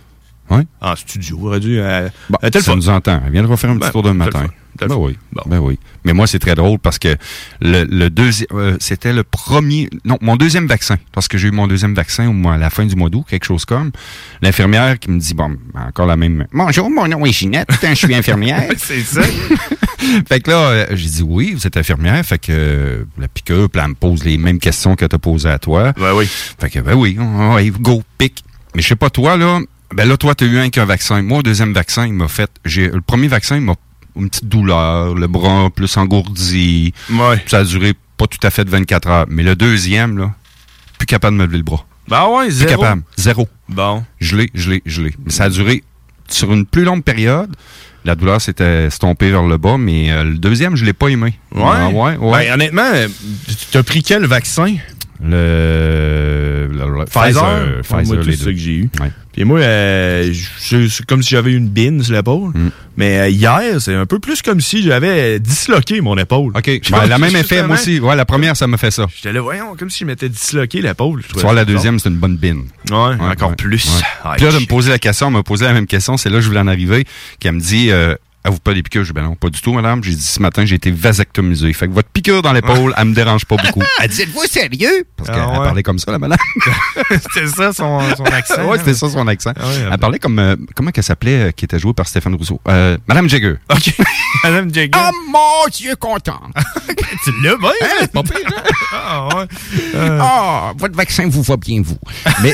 Oui. 0.49 0.61
En 0.81 0.95
studio, 0.95 1.37
j'aurais 1.41 1.59
dû. 1.59 1.79
euh, 1.79 2.07
Bon, 2.29 2.37
le 2.41 2.61
ça 2.61 2.75
nous 2.75 2.89
entend. 2.89 3.19
Elle 3.25 3.31
viendra 3.31 3.57
faire 3.57 3.69
un 3.71 3.75
petit 3.77 3.87
Ben, 3.87 3.91
tour 3.91 4.03
de 4.03 4.11
matin. 4.11 4.45
Ben 4.79 4.93
oui. 4.95 5.17
Ben 5.45 5.59
oui. 5.59 5.79
Mais 6.03 6.11
moi, 6.11 6.27
c'est 6.27 6.37
très 6.37 6.53
drôle 6.53 6.79
parce 6.79 6.99
que 6.99 7.15
le, 7.61 7.85
le 7.85 8.09
deuxième, 8.09 8.47
euh, 8.53 8.75
c'était 8.81 9.13
le 9.13 9.23
premier, 9.23 9.89
non, 10.03 10.17
mon 10.21 10.35
deuxième 10.35 10.67
vaccin. 10.67 10.97
Parce 11.13 11.27
que 11.29 11.37
j'ai 11.37 11.47
eu 11.47 11.51
mon 11.51 11.65
deuxième 11.65 11.95
vaccin 11.95 12.27
au 12.27 12.33
mois, 12.33 12.55
à 12.55 12.57
la 12.57 12.69
fin 12.69 12.85
du 12.85 12.95
mois 12.95 13.09
d'août, 13.09 13.23
quelque 13.27 13.45
chose 13.45 13.63
comme. 13.63 13.91
L'infirmière 14.41 14.99
qui 14.99 15.09
me 15.11 15.17
dit, 15.19 15.33
bon, 15.33 15.55
encore 15.73 16.05
la 16.07 16.17
même. 16.17 16.45
Bonjour, 16.53 16.91
mon 16.91 17.07
nom 17.07 17.25
est 17.25 17.31
Ginette, 17.31 17.69
putain, 17.69 17.91
je 17.91 18.05
suis 18.05 18.13
infirmière. 18.13 18.69
c'est 18.77 18.99
ça. 19.01 19.21
fait 20.27 20.41
que 20.41 20.51
là, 20.51 20.57
euh, 20.57 20.85
j'ai 20.91 21.07
dit 21.09 21.23
oui, 21.23 21.53
vous 21.53 21.65
êtes 21.65 21.77
infirmière. 21.77 22.23
Fait 22.25 22.37
que 22.37 22.51
euh, 22.51 23.03
la 23.17 23.29
piqûre, 23.29 23.69
elle 23.73 23.87
me 23.87 23.93
pose 23.95 24.25
les 24.25 24.37
mêmes 24.37 24.59
questions 24.59 24.95
que 24.97 25.05
t'as 25.05 25.17
posées 25.17 25.49
à 25.49 25.57
toi. 25.57 25.93
Ben 25.97 26.13
oui. 26.13 26.27
Fait 26.59 26.69
que, 26.69 26.79
ben 26.79 26.93
oui, 26.95 27.17
go, 27.79 28.03
pique. 28.17 28.43
Mais 28.75 28.81
je 28.81 28.89
sais 28.89 28.95
pas, 28.97 29.09
toi, 29.09 29.37
là, 29.37 29.59
ben 29.93 30.07
là, 30.07 30.17
toi, 30.17 30.35
t'as 30.35 30.45
eu 30.45 30.57
un 30.57 30.69
qu'un 30.69 30.85
vaccin. 30.85 31.21
Moi, 31.21 31.37
le 31.37 31.43
deuxième 31.43 31.73
vaccin, 31.73 32.05
il 32.07 32.13
m'a 32.13 32.27
fait, 32.27 32.49
j'ai, 32.65 32.89
le 32.89 33.01
premier 33.01 33.27
vaccin, 33.27 33.55
il 33.57 33.61
m'a 33.61 33.75
une 34.15 34.29
petite 34.29 34.45
douleur, 34.47 35.13
le 35.15 35.27
bras 35.27 35.69
plus 35.69 35.95
engourdi. 35.97 36.93
Ça 37.47 37.59
a 37.59 37.63
duré 37.63 37.93
pas 38.17 38.27
tout 38.27 38.39
à 38.43 38.49
fait 38.49 38.63
de 38.63 38.69
24 38.69 39.07
heures. 39.09 39.25
Mais 39.29 39.43
le 39.43 39.55
deuxième, 39.55 40.17
là, 40.17 40.33
plus 40.97 41.05
capable 41.05 41.35
de 41.37 41.41
me 41.41 41.45
lever 41.47 41.57
le 41.57 41.63
bras. 41.63 41.85
Ben 42.07 42.25
ouais, 42.27 42.45
Plus 42.45 42.53
zéro. 42.53 42.81
capable. 42.81 43.03
Zéro. 43.17 43.49
Bon. 43.67 44.03
Je 44.19 44.37
l'ai, 44.37 44.49
je 44.53 44.69
l'ai, 44.71 44.81
je 44.85 45.01
l'ai. 45.01 45.13
Mais 45.25 45.31
ça 45.31 45.45
a 45.45 45.49
duré 45.49 45.83
sur 46.29 46.53
une 46.53 46.65
plus 46.65 46.83
longue 46.83 47.03
période. 47.03 47.53
La 48.05 48.15
douleur 48.15 48.39
s'était 48.39 48.85
estompée 48.85 49.31
vers 49.31 49.41
le 49.43 49.57
bas, 49.57 49.77
mais 49.79 50.11
euh, 50.11 50.23
le 50.23 50.37
deuxième, 50.37 50.75
je 50.75 50.85
l'ai 50.85 50.93
pas 50.93 51.07
aimé. 51.07 51.39
Ouais. 51.55 51.63
Ah, 51.65 51.89
ouais, 51.89 52.15
ouais. 52.17 52.45
Ben, 52.47 52.53
honnêtement, 52.53 52.85
euh, 52.93 53.07
t'as 53.71 53.81
pris 53.81 54.03
quel 54.03 54.25
vaccin? 54.27 54.75
Le, 55.29 56.67
le- 56.71 56.99
le- 56.99 57.05
Pfizer. 57.05 57.81
Pfizer, 57.83 58.23
c'est 58.23 58.35
ça 58.35 58.45
que 58.45 58.55
j'ai 58.57 58.71
eu. 58.73 58.89
Ouais. 58.99 59.11
Puis 59.33 59.43
moi, 59.43 59.59
euh, 59.59 60.33
c'est 60.59 61.05
comme 61.05 61.21
si 61.21 61.31
j'avais 61.31 61.51
une 61.51 61.67
bine 61.67 62.01
sur 62.01 62.13
l'épaule. 62.13 62.51
Mm. 62.53 62.69
Mais 62.95 63.19
euh, 63.19 63.29
hier, 63.29 63.81
c'est 63.81 63.93
un 63.93 64.05
peu 64.05 64.19
plus 64.19 64.41
comme 64.41 64.61
si 64.61 64.81
j'avais 64.81 65.39
disloqué 65.41 65.99
mon 65.99 66.17
épaule. 66.17 66.53
OK. 66.55 66.81
Ben, 66.89 67.05
la 67.07 67.17
même 67.17 67.35
effet, 67.35 67.61
moi 67.67 67.75
aussi. 67.75 67.99
Ouais, 67.99 68.15
la 68.15 68.23
première, 68.23 68.55
ça 68.55 68.65
m'a 68.67 68.77
fait 68.77 68.91
ça. 68.91 69.07
J'étais 69.13 69.33
là, 69.33 69.41
voyons, 69.41 69.75
comme 69.75 69.89
si 69.89 69.99
je 69.99 70.05
m'étais 70.05 70.29
disloqué 70.29 70.81
l'épaule. 70.81 71.21
Ça 71.35 71.51
la 71.51 71.65
deuxième, 71.65 71.99
c'est 71.99 72.09
une 72.09 72.15
bonne 72.15 72.37
bine. 72.37 72.63
Ouais, 72.89 73.15
encore 73.19 73.55
plus. 73.55 73.85
Ouais. 74.23 74.29
Ouais, 74.31 74.35
Puis 74.37 74.45
là, 74.45 74.51
de 74.53 74.59
me 74.59 74.67
poser 74.67 74.91
la 74.91 74.99
question, 74.99 75.27
elle 75.27 75.33
m'a 75.33 75.43
posé 75.43 75.65
la 75.65 75.73
même 75.73 75.87
question, 75.87 76.15
c'est 76.17 76.29
là 76.29 76.35
que 76.37 76.41
je 76.41 76.47
voulais 76.47 76.59
en 76.61 76.67
arriver, 76.67 77.05
qu'elle 77.39 77.53
me 77.53 77.59
dit, 77.59 77.91
euh, 77.91 78.15
avez-vous 78.45 78.59
pas 78.59 78.73
des 78.73 78.83
piqûres? 78.83 79.03
Je 79.03 79.09
dis, 79.09 79.13
ben 79.13 79.23
non, 79.23 79.35
pas 79.35 79.49
du 79.49 79.59
tout, 79.61 79.73
madame. 79.73 80.03
J'ai 80.03 80.13
dit, 80.13 80.21
ce 80.21 80.39
matin, 80.41 80.65
j'ai 80.65 80.75
été 80.75 80.91
vasectomisé. 80.91 81.71
Fait 81.73 81.87
que 81.87 81.93
votre 81.93 82.09
piqûre 82.09 82.41
dans 82.41 82.53
l'épaule, 82.53 82.93
elle 82.97 83.05
me 83.05 83.13
dérange 83.13 83.45
pas 83.45 83.55
beaucoup. 83.57 83.81
Elle 84.01 84.09
dit, 84.09 84.21
êtes-vous 84.21 84.45
sérieux? 84.45 85.05
Parce 85.17 85.29
qu'elle 85.29 85.39
Ah 85.39 85.51
ouais. 85.59 85.65
parlait 85.65 85.83
comme 85.83 85.99
ça, 85.99 86.11
la 86.11 86.19
madame. 86.19 86.37
C'était 87.09 87.47
ça 87.47 87.73
son, 87.73 87.99
son 88.15 88.23
accent. 88.25 88.65
ouais, 88.69 88.77
c'était 88.77 88.93
ça 88.93 89.09
son 89.09 89.27
accent. 89.27 89.51
Ah 89.59 89.65
ouais, 89.67 89.87
elle 89.91 89.97
parlait 89.97 90.19
comme, 90.19 90.37
euh, 90.39 90.55
comment 90.75 90.91
qu'elle 90.91 91.03
s'appelait, 91.03 91.47
euh, 91.47 91.51
qui 91.51 91.65
était 91.65 91.79
jouée 91.79 91.93
par 91.93 92.07
Stéphane 92.07 92.35
Rousseau? 92.35 92.59
Euh, 92.67 92.97
madame 93.07 93.27
Jagger. 93.29 93.55
OK. 93.71 93.93
Madame 94.43 94.73
Jagger. 94.73 94.91
Ah, 94.93 95.11
mon 95.31 95.67
Dieu, 95.71 95.95
content. 95.95 96.39
tu 97.23 97.31
l'as 97.43 97.55
bien, 97.57 97.69
hein? 97.69 97.87
hein? 98.01 98.07
Pas 98.13 98.23
pire, 98.23 98.35
hein? 98.47 98.63
Ah, 98.93 99.27
ouais. 99.37 99.45
Ah, 100.21 100.73
votre 100.77 100.95
vaccin 100.95 101.27
vous 101.29 101.41
va 101.43 101.57
bien, 101.57 101.81
vous. 101.83 101.97
Mais, 102.43 102.53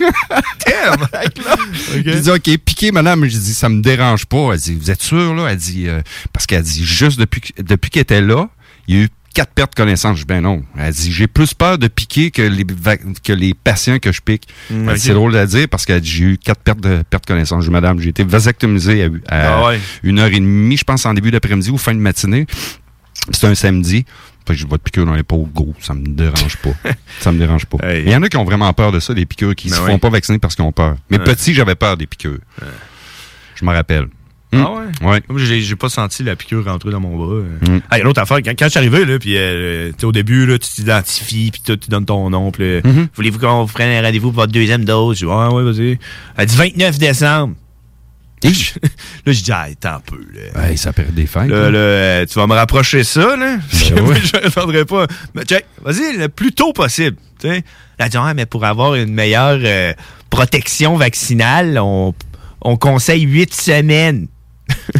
que 0.00 1.42
là- 1.44 1.56
J'ai 2.04 2.20
dit, 2.20 2.30
OK, 2.30 2.56
piqué, 2.64 2.92
madame. 2.92 3.24
J'ai 3.26 3.38
dit, 3.38 3.54
ça 3.54 3.68
me 3.68 3.80
dérange 3.82 4.26
pas. 4.26 4.52
Elle 4.52 4.58
dit, 4.60 4.74
vous 4.74 4.90
êtes 4.90 5.02
sûr, 5.02 5.34
là? 5.34 5.48
Elle 5.50 5.56
dit, 5.56 5.88
euh, 5.88 6.00
parce 6.32 6.46
qu'elle 6.46 6.62
dit, 6.62 6.84
juste 6.84 7.18
depuis, 7.18 7.40
que- 7.40 7.62
depuis 7.62 7.90
qu'elle 7.90 8.02
était 8.02 8.20
là, 8.20 8.48
il 8.88 8.96
y 8.96 9.00
a 9.00 9.04
eu 9.04 9.08
quatre 9.34 9.52
pertes 9.52 9.72
de 9.72 9.76
connaissance. 9.76 10.16
Je 10.16 10.22
dis, 10.22 10.26
ben 10.26 10.40
non. 10.40 10.62
Elle 10.76 10.92
dit, 10.92 11.12
j'ai 11.12 11.26
plus 11.28 11.54
peur 11.54 11.78
de 11.78 11.86
piquer 11.88 12.30
que 12.30 12.42
les, 12.42 12.64
que 13.22 13.32
les 13.32 13.54
patients 13.54 13.98
que 13.98 14.10
je 14.12 14.20
pique. 14.20 14.48
Mm, 14.70 14.88
ok. 14.88 14.98
C'est 14.98 15.12
drôle 15.14 15.36
à 15.36 15.46
dire 15.46 15.68
parce 15.68 15.86
qu'elle 15.86 16.00
dit, 16.00 16.10
j'ai 16.10 16.24
eu 16.24 16.38
quatre 16.38 16.60
pertes 16.62 16.80
de, 16.80 17.02
pertes 17.08 17.24
de 17.24 17.28
connaissance. 17.28 17.62
Je 17.62 17.68
dis, 17.68 17.72
madame, 17.72 18.00
j'ai 18.00 18.10
été 18.10 18.24
vasectomisé 18.24 19.04
à, 19.04 19.06
à 19.28 19.58
Ah 19.62 19.66
ouais. 19.68 19.80
une 20.02 20.18
heure 20.18 20.28
et 20.32 20.40
demie, 20.40 20.76
je 20.76 20.84
pense, 20.84 21.06
en 21.06 21.14
début 21.14 21.30
d'après-midi 21.30 21.70
ou 21.70 21.78
fin 21.78 21.94
de 21.94 22.00
matinée. 22.00 22.46
C'était 23.30 23.46
un 23.48 23.54
samedi. 23.54 24.04
Fait 24.46 24.54
que 24.54 24.58
j'ai 24.60 24.66
votre 24.66 24.82
piqûre 24.82 25.06
dans 25.06 25.14
l'épaule, 25.14 25.46
go, 25.54 25.74
ça 25.80 25.94
me 25.94 26.04
dérange 26.06 26.56
pas. 26.56 26.70
ça 27.20 27.30
me 27.32 27.38
dérange 27.38 27.66
pas. 27.66 27.78
Hey. 27.88 28.02
Il 28.06 28.10
y 28.12 28.16
en 28.16 28.22
a 28.22 28.28
qui 28.28 28.36
ont 28.36 28.44
vraiment 28.44 28.72
peur 28.72 28.90
de 28.92 28.98
ça, 29.00 29.14
des 29.14 29.26
piqûres, 29.26 29.54
qui 29.54 29.68
Ben 29.68 29.76
se 29.76 29.80
font 29.82 29.98
pas 29.98 30.10
vacciner 30.10 30.38
parce 30.38 30.54
qu'ils 30.56 30.64
ont 30.64 30.72
peur. 30.72 30.96
Mais 31.10 31.18
Ouais. 31.18 31.24
petit, 31.24 31.54
j'avais 31.54 31.74
peur 31.76 31.96
des 31.96 32.06
piqûres. 32.06 32.38
Je 33.54 33.64
me 33.64 33.72
rappelle. 33.72 34.06
Ah 34.52 34.56
Hmm. 34.56 35.06
ouais? 35.06 35.20
Ouais. 35.30 35.36
J'ai, 35.60 35.76
pas 35.76 35.88
senti 35.88 36.24
la 36.24 36.34
piqûre 36.34 36.64
rentrer 36.64 36.90
dans 36.90 36.98
mon 36.98 37.16
bras. 37.16 37.34
euh. 37.34 37.58
Mm. 37.68 37.80
Ah, 37.88 37.96
il 37.96 37.98
y 37.98 38.00
a 38.00 38.04
l'autre 38.04 38.20
affaire. 38.20 38.38
Quand, 38.38 38.50
quand 38.58 38.64
je 38.64 38.70
suis 38.70 38.78
arrivé, 38.78 39.04
là, 39.04 39.16
puis 39.20 39.34
euh, 39.36 39.92
au 40.02 40.10
début, 40.10 40.44
là, 40.44 40.58
tu 40.58 40.68
t'identifies, 40.70 41.52
puis 41.52 41.62
tu 41.64 41.78
tu 41.78 41.88
donnes 41.88 42.04
ton 42.06 42.28
nom, 42.30 42.50
puis 42.50 42.64
là, 42.76 42.80
Mhm. 42.84 43.06
voulez-vous 43.14 43.38
qu'on 43.38 43.64
vous 43.64 43.72
prenne 43.72 43.90
un 43.90 44.04
rendez-vous 44.04 44.32
pour 44.32 44.40
votre 44.42 44.52
deuxième 44.52 44.84
dose? 44.84 45.18
Je 45.20 45.24
dis, 45.26 45.30
ouais, 45.32 45.46
ouais, 45.46 45.62
vas-y. 45.62 45.98
Elle 46.36 46.46
dit 46.46 46.56
29 46.56 46.98
décembre. 46.98 47.54
là, 49.26 49.32
je 49.32 49.42
dis, 49.42 49.52
ah, 49.52 49.66
attends 49.70 49.96
un 49.96 50.00
peu, 50.00 50.20
là. 50.32 50.68
Hey, 50.68 50.78
ça 50.78 50.92
perd 50.92 51.12
des 51.14 51.26
fêtes. 51.26 51.48
Là, 51.48 51.66
hein. 51.66 51.70
là, 51.70 51.78
euh, 51.78 52.26
tu 52.26 52.34
vas 52.38 52.46
me 52.46 52.54
rapprocher 52.54 53.04
ça, 53.04 53.36
là. 53.36 53.56
Parce 53.70 53.84
que 53.90 53.94
Ben 53.94 54.02
ouais. 54.06 54.20
je 54.24 54.32
n'attendrai 54.40 54.84
pas. 54.84 55.06
Mais 55.34 55.44
check, 55.44 55.66
vas-y, 55.84 56.16
le 56.16 56.28
plus 56.28 56.52
tôt 56.52 56.72
possible. 56.72 57.16
Tu 57.40 57.48
sais. 57.48 57.62
Elle 57.98 58.08
dit, 58.08 58.16
ah, 58.18 58.32
mais 58.34 58.46
pour 58.46 58.64
avoir 58.64 58.94
une 58.94 59.12
meilleure 59.12 59.60
euh, 59.62 59.92
protection 60.30 60.96
vaccinale, 60.96 61.78
on, 61.78 62.14
on 62.62 62.76
conseille 62.76 63.22
huit 63.22 63.52
semaines. 63.54 64.26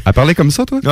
Elle 0.04 0.12
parlait 0.12 0.34
comme 0.34 0.50
ça, 0.50 0.64
toi? 0.66 0.80
Ouais. 0.84 0.90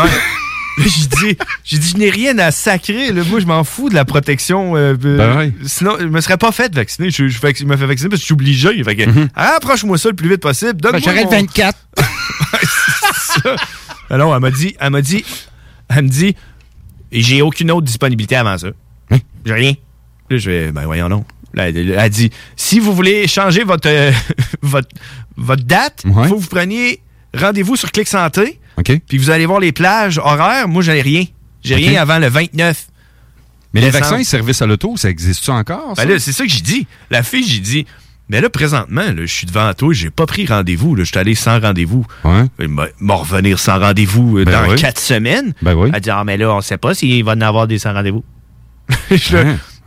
Là, 0.79 0.85
j'ai 0.87 1.07
dit, 1.33 1.39
j'ai 1.65 1.79
dit, 1.79 1.89
je 1.89 1.97
n'ai 1.97 2.09
rien 2.09 2.39
à 2.39 2.53
sacrer. 2.53 3.11
Là. 3.13 3.25
Moi, 3.29 3.41
je 3.41 3.47
m'en 3.47 3.65
fous 3.65 3.89
de 3.89 3.95
la 3.97 4.05
protection. 4.05 4.77
euh, 4.77 4.95
euh, 5.05 5.17
Ben 5.19 5.37
ouais. 5.37 5.53
Sinon, 5.67 5.97
je 5.99 6.05
me 6.07 6.21
serais 6.21 6.37
pas 6.37 6.53
fait 6.53 6.73
vacciner. 6.73 7.11
Je, 7.11 7.27
je, 7.27 7.39
je 7.41 7.65
me 7.65 7.77
fais 7.77 7.87
vacciner 7.87 8.09
parce 8.09 8.21
que 8.21 8.23
je 8.23 8.27
suis 8.27 8.33
obligé. 8.35 8.85
Fait 8.85 8.95
que, 8.95 9.03
Mhm. 9.11 9.29
approche-moi 9.35 9.99
ça 9.99 10.09
le 10.11 10.15
plus 10.15 10.29
vite 10.29 10.41
possible. 10.41 10.77
J'aurais 10.81 11.01
le 11.19 11.25
mon- 11.25 11.31
24. 11.31 11.77
Alors, 14.11 14.35
elle 14.35 14.41
m'a 14.41 14.51
dit, 14.51 14.77
elle 14.81 14.91
m'a 14.91 15.03
dit, 15.03 15.25
elle 15.89 16.05
me 16.05 16.09
dit, 16.09 16.35
et 17.13 17.23
j'ai 17.23 17.43
aucune 17.43 17.71
autre 17.71 17.87
disponibilité 17.87 18.37
avant 18.37 18.59
ça. 18.59 18.69
Hein? 19.11 19.19
J'ai 19.45 19.55
rien. 19.55 19.75
Là, 20.31 20.37
je 20.37 20.51
vais, 20.51 20.73
ben 20.73 20.85
voyons 20.85 21.09
non. 21.09 21.25
Là, 21.55 21.69
elle, 21.69 21.77
elle 21.77 21.99
a 21.99 22.09
dit, 22.09 22.31
si 22.57 22.81
vous 22.81 22.95
voulez 22.95 23.27
changer 23.27 23.65
votre, 23.65 23.89
euh, 23.89 24.13
votre, 24.63 24.89
votre 25.37 25.65
date, 25.65 26.03
il 26.05 26.13
faut 26.13 26.37
que 26.37 26.41
vous 26.41 26.49
preniez 26.49 27.01
rendez-vous 27.35 27.77
sur 27.77 27.91
Clic 27.93 28.09
Santé. 28.09 28.61
OK. 28.77 29.01
Puis 29.09 29.19
vous 29.19 29.31
allez 29.31 29.47
voir 29.47 29.61
les 29.61 29.73
plages 29.73 30.19
horaires. 30.19 30.69
Moi, 30.69 30.83
j'ai 30.83 31.01
rien. 31.01 31.25
J'ai 31.63 31.75
rien 31.75 32.01
avant 32.01 32.19
le 32.19 32.29
29. 32.29 32.87
Mais 33.75 33.81
les 33.81 33.91
vaccins, 33.91 34.17
les 34.17 34.25
services 34.25 34.63
à 34.63 34.67
l'auto, 34.67 34.97
ça 34.97 35.11
existe-tu 35.11 35.51
encore? 35.51 35.95
ça? 35.97 36.05
Ben 36.05 36.13
là, 36.13 36.19
c'est 36.19 36.33
ça 36.33 36.45
que 36.45 36.51
j'ai 36.51 36.61
dit. 36.61 36.87
La 37.11 37.23
fille, 37.23 37.47
j'ai 37.47 37.61
dit, 37.61 37.87
mais 38.29 38.41
là, 38.41 38.51
présentement, 38.51 39.03
là, 39.03 39.15
je 39.17 39.27
suis 39.27 39.47
devant 39.47 39.73
toi, 39.75 39.93
j'ai 39.95 40.11
pas 40.11 40.27
pris 40.27 40.47
rendez-vous. 40.47 40.95
là. 40.95 41.05
Je 41.05 41.09
suis 41.11 41.19
allé 41.19 41.35
sans 41.35 41.61
rendez-vous. 41.61 42.07
Ouais. 42.25 42.45
Il 42.61 42.69
m'a 42.69 42.87
m'a 43.01 43.15
revenir 43.15 43.59
sans 43.59 43.79
rendez-vous 43.79 44.39
euh, 44.39 44.45
Ben 44.45 44.53
dans 44.65 44.71
oui. 44.71 44.77
quatre 44.77 45.01
semaines. 45.01 45.53
Ben 45.63 45.75
oui. 45.75 45.91
Elle 45.95 46.01
dit, 46.01 46.11
ah, 46.11 46.25
mais 46.25 46.37
là, 46.37 46.53
on 46.55 46.61
sait 46.61 46.79
pas 46.79 46.95
s'il 46.95 47.25
va 47.25 47.33
en 47.33 47.41
avoir 47.41 47.67
des 47.67 47.79
sans 47.79 47.93
rendez-vous. 47.95 48.25
Je 49.11 49.37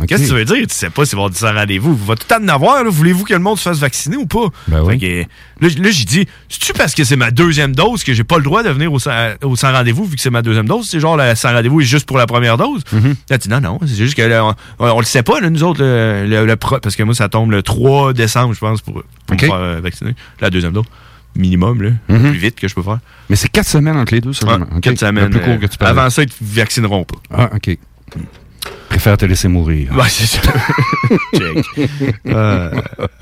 là. 0.02 0.08
Qu'est-ce 0.08 0.24
que 0.24 0.28
tu 0.28 0.34
veux 0.34 0.46
dire? 0.46 0.68
Tu 0.68 0.76
sais 0.76 0.90
pas 0.90 1.06
s'il 1.06 1.18
va 1.18 1.24
y 1.24 1.26
avoir 1.28 1.54
rendez-vous. 1.56 1.96
Va 1.96 2.16
tout 2.16 2.26
le 2.30 2.36
temps 2.36 2.44
en 2.44 2.48
avoir. 2.48 2.84
là. 2.84 2.90
Voulez-vous 2.90 3.24
que 3.24 3.34
le 3.34 3.40
monde 3.40 3.58
se 3.58 3.64
fasse 3.64 3.80
vacciner 3.80 4.18
ou 4.18 4.26
pas? 4.26 4.48
Ben 4.68 4.82
oui. 4.84 5.00
Que, 5.00 5.22
là, 5.66 5.70
là, 5.78 5.90
j'ai 5.92 6.06
dit, 6.06 6.28
c'est-tu 6.50 6.74
parce 6.74 6.94
que 6.94 7.04
c'est 7.04 7.16
ma 7.16 7.32
deuxième 7.32 7.74
dose 7.76 8.04
que 8.04 8.14
j'ai 8.14 8.24
pas 8.24 8.38
le 8.38 8.44
droit 8.44 8.64
de 8.64 8.70
venir 8.70 8.92
au 8.92 8.98
au 8.98 9.56
sans 9.56 9.72
rendez-vous 9.72 10.06
vu 10.06 10.16
que 10.16 10.22
c'est 10.22 10.30
ma 10.30 10.42
deuxième 10.42 10.68
dose? 10.68 10.88
C'est 10.90 11.00
genre, 11.00 11.18
le 11.18 11.36
sans 11.36 11.54
rendez-vous 11.54 11.82
est 11.82 11.86
juste 11.86 12.06
pour 12.06 12.18
la 12.18 12.26
première 12.28 12.58
dose? 12.58 12.82
Mm-hmm. 12.94 13.16
Elle 13.30 13.38
dit, 13.38 13.50
non, 13.50 13.62
non, 13.62 13.80
c'est 13.82 13.96
juste 13.96 14.16
que 14.16 14.22
là, 14.24 14.44
on, 14.46 14.56
on 14.80 15.00
le 15.00 15.06
sait 15.06 15.24
pas, 15.24 15.40
là, 15.40 15.50
nous 15.50 15.64
autres, 15.64 15.82
le, 15.82 16.46
le- 16.46 16.56
parce 16.56 16.96
que 16.96 17.04
moi, 17.04 17.16
ça 17.16 17.30
tombe 17.30 17.52
le 17.52 17.64
3 17.64 18.14
décembre, 18.14 18.54
je 18.54 18.60
pense, 18.60 18.82
pour, 18.82 19.04
pour 19.26 19.36
me 19.36 19.40
faire 19.40 19.54
euh, 19.54 19.80
vacciner. 19.82 20.16
La 20.40 20.50
deuxième 20.50 20.74
dose. 20.74 20.86
Minimum, 21.36 21.82
là. 21.82 21.90
Mhm. 22.10 22.32
Plus 22.32 22.40
vite 22.40 22.60
que 22.60 22.68
je 22.68 22.76
peux 22.76 22.84
faire. 22.84 23.00
Mais 23.30 23.38
c'est 23.38 23.48
quatre 23.48 23.68
semaines 23.70 23.96
entre 23.96 24.14
les 24.14 24.20
deux, 24.22 24.34
seulement. 24.34 24.66
OK. 24.76 24.82
quatre 24.82 25.00
semaines. 25.00 25.26
Le 25.26 25.30
plus 25.30 25.40
court 25.40 25.60
que 25.60 25.66
tu 25.66 25.76
euh, 25.76 25.78
parles. 25.80 25.98
avant 25.98 26.10
ça, 26.10 26.24
ils 26.24 26.30
te 26.30 26.36
vaccineront 26.42 27.06
pas. 27.06 27.16
Ah, 27.34 27.50
OK. 27.56 27.78
Préfère 28.90 29.18
te 29.18 29.26
laisser 29.26 29.48
mourir. 29.48 29.92
Ouais, 29.96 30.10
c'est 30.10 30.26
ça. 30.26 30.42
Check. 31.34 31.66
Euh, 32.28 32.72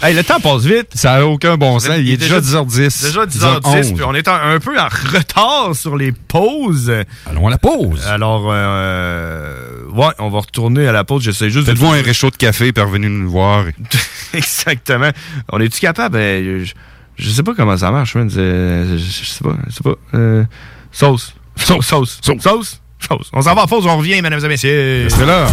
hey, 0.03 0.13
le 0.15 0.23
temps 0.23 0.39
passe 0.39 0.63
vite. 0.63 0.89
Ça 0.93 1.17
n'a 1.19 1.25
aucun 1.25 1.57
bon 1.57 1.79
sens. 1.79 1.95
Il 1.97 2.09
est 2.11 2.17
déjà 2.17 2.39
10h10. 2.39 3.05
Déjà 3.05 3.25
10h10, 3.25 3.95
puis 3.95 4.03
on 4.03 4.13
est 4.13 4.27
un, 4.27 4.35
un 4.53 4.59
peu 4.59 4.77
en 4.79 4.87
retard 4.87 5.71
sur 5.73 5.95
les 5.95 6.11
pauses. 6.11 6.91
Allons 7.25 7.47
à 7.47 7.49
la 7.49 7.57
pause. 7.57 8.05
Alors, 8.07 8.49
euh, 8.51 9.85
ouais, 9.93 10.09
on 10.19 10.29
va 10.29 10.39
retourner 10.39 10.87
à 10.87 10.91
la 10.91 11.03
pause. 11.03 11.23
J'essaie 11.23 11.49
juste 11.49 11.65
Faites-vous 11.67 11.87
un 11.87 12.01
réchaud 12.01 12.29
de 12.29 12.35
café, 12.35 12.71
puis 12.71 12.83
revenez 12.83 13.09
nous 13.09 13.29
voir. 13.29 13.65
Exactement. 14.33 15.09
On 15.51 15.59
est-tu 15.59 15.79
capable? 15.79 16.15
Ben, 16.15 16.63
je, 16.65 16.73
Je 17.17 17.29
sais 17.29 17.43
pas 17.43 17.53
comment 17.55 17.77
ça 17.77 17.89
marche, 17.91 18.15
man. 18.15 18.29
Je 18.29 18.97
sais 18.97 19.43
pas. 19.43 19.55
Je 19.67 19.73
sais 19.73 19.83
pas. 19.83 19.95
Euh, 20.13 20.43
sauce. 20.91 21.33
Sauce. 21.55 21.85
Sauce. 21.85 22.19
Sauce. 22.21 22.41
Sauce? 22.41 22.81
On 23.33 23.41
s'en 23.41 23.55
va 23.55 23.63
à 23.63 23.67
fausse, 23.67 23.85
on 23.85 23.97
revient, 23.97 24.21
mesdames 24.21 24.43
et 24.43 24.47
messieurs. 24.47 25.07
C'est 25.09 25.25
là. 25.25 25.47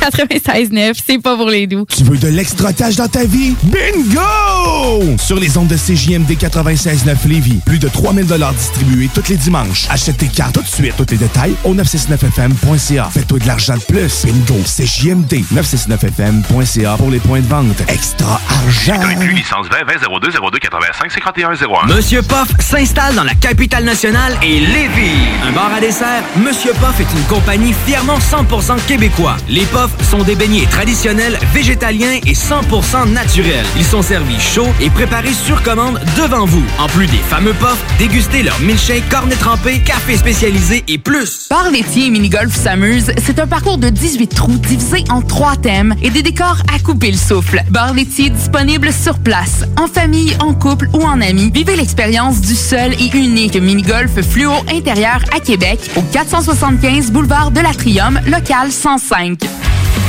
96.9, 0.00 0.92
c'est 1.06 1.18
pas 1.18 1.36
pour 1.36 1.48
les 1.48 1.66
doux. 1.66 1.84
Tu 1.88 2.04
veux 2.04 2.16
de 2.16 2.28
l'extra-cash 2.28 2.96
dans 2.96 3.08
ta 3.08 3.24
vie? 3.24 3.54
Bingo! 3.62 5.16
Sur 5.18 5.38
les 5.38 5.56
ondes 5.56 5.68
de 5.68 5.76
CJMD 5.76 6.30
96.9 6.32 7.28
Lévis, 7.28 7.60
plus 7.64 7.78
de 7.78 7.88
3000 7.88 8.26
distribués 8.56 9.08
tous 9.14 9.28
les 9.28 9.36
dimanches. 9.36 9.86
Achète 9.90 10.18
tes 10.18 10.28
cartes 10.28 10.54
tout 10.54 10.62
de 10.62 10.66
suite. 10.66 10.94
Tous 10.96 11.06
les 11.10 11.16
détails 11.18 11.54
au 11.64 11.74
969FM.ca. 11.74 13.10
Fais-toi 13.12 13.38
de 13.38 13.46
l'argent 13.46 13.74
de 13.74 13.80
plus. 13.80 14.24
Bingo! 14.24 14.60
CJMD 14.64 15.44
969FM.ca 15.54 16.96
pour 16.96 17.10
les 17.10 17.18
points 17.20 17.40
de 17.40 17.46
vente. 17.46 17.82
Extra 17.88 18.40
argent! 18.48 19.00
Plus 19.18 19.32
licence 19.32 19.66
20 19.70 19.84
20 19.86 20.20
02 20.20 20.30
02 20.52 20.58
85 20.58 21.12
51 21.12 21.50
01. 21.52 21.94
Monsieur 21.94 22.22
Poff 22.22 22.48
s'installe 22.60 23.14
dans 23.14 23.24
la 23.24 23.34
capitale 23.34 23.84
nationale 23.84 24.36
et 24.42 24.60
Lévis. 24.60 25.28
Un 25.46 25.52
bar 25.52 25.72
à 25.74 25.80
dessert, 25.80 26.22
Monsieur 26.36 26.72
Poff 26.80 26.98
est 27.00 27.16
une 27.16 27.24
compagnie 27.24 27.74
fièrement 27.86 28.18
100% 28.18 28.84
québécois. 28.86 29.36
Les 29.48 29.64
Sont 30.02 30.22
des 30.22 30.34
beignets 30.34 30.66
traditionnels, 30.66 31.38
végétaliens 31.52 32.20
et 32.26 32.34
100% 32.34 33.12
naturels. 33.12 33.66
Ils 33.76 33.84
sont 33.84 34.02
servis 34.02 34.38
chauds 34.38 34.72
et 34.80 34.90
préparés 34.90 35.32
sur 35.32 35.62
commande 35.62 36.00
devant 36.16 36.44
vous. 36.44 36.64
En 36.78 36.86
plus 36.86 37.06
des 37.06 37.16
fameux 37.16 37.54
Poffs, 37.54 37.82
dégustez 37.98 38.42
leur 38.42 38.58
milkshake, 38.60 39.08
cornet 39.08 39.34
trempé, 39.36 39.80
café 39.80 40.16
spécialisé 40.16 40.84
et 40.88 40.98
plus. 40.98 41.48
Bar 41.50 41.70
laitier 41.70 42.06
et 42.06 42.10
mini-golf 42.10 42.54
s'amuse, 42.54 43.12
c'est 43.24 43.38
un 43.38 43.46
parcours 43.46 43.78
de 43.78 43.88
18 43.88 44.28
trous 44.28 44.58
divisé 44.58 45.04
en 45.10 45.22
trois 45.22 45.56
thèmes 45.56 45.94
et 46.02 46.10
des 46.10 46.22
décors 46.22 46.58
à 46.74 46.78
couper 46.78 47.10
le 47.10 47.16
souffle. 47.16 47.62
Bar 47.70 47.94
laitier 47.94 48.30
disponible 48.30 48.92
sur 48.92 49.18
place, 49.18 49.64
en 49.80 49.88
famille, 49.88 50.36
en 50.40 50.54
couple 50.54 50.88
ou 50.92 51.02
en 51.02 51.20
amis. 51.20 51.50
Vivez 51.52 51.76
l'expérience 51.76 52.40
du 52.40 52.54
seul 52.54 52.92
et 52.94 53.16
unique 53.16 53.56
mini-golf 53.56 54.20
fluo 54.20 54.52
intérieur 54.72 55.20
à 55.34 55.40
Québec 55.40 55.80
au 55.96 56.02
475 56.02 57.10
boulevard 57.10 57.50
de 57.50 57.60
l'Atrium, 57.60 58.20
local 58.26 58.70
105. 58.70 59.71
Yeah. 59.72 60.01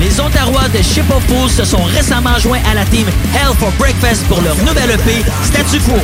Les 0.00 0.18
Ontarois 0.18 0.68
de 0.68 0.82
Ship 0.82 1.04
of 1.14 1.22
Fools 1.28 1.50
se 1.50 1.64
sont 1.64 1.82
récemment 1.82 2.38
joints 2.38 2.62
à 2.70 2.74
la 2.74 2.84
team 2.86 3.06
Hell 3.34 3.54
for 3.58 3.70
Breakfast 3.78 4.24
pour 4.28 4.40
leur 4.40 4.56
nouvelle 4.64 4.92
EP 4.92 5.22
Statu 5.44 5.78
Quo. 5.80 5.96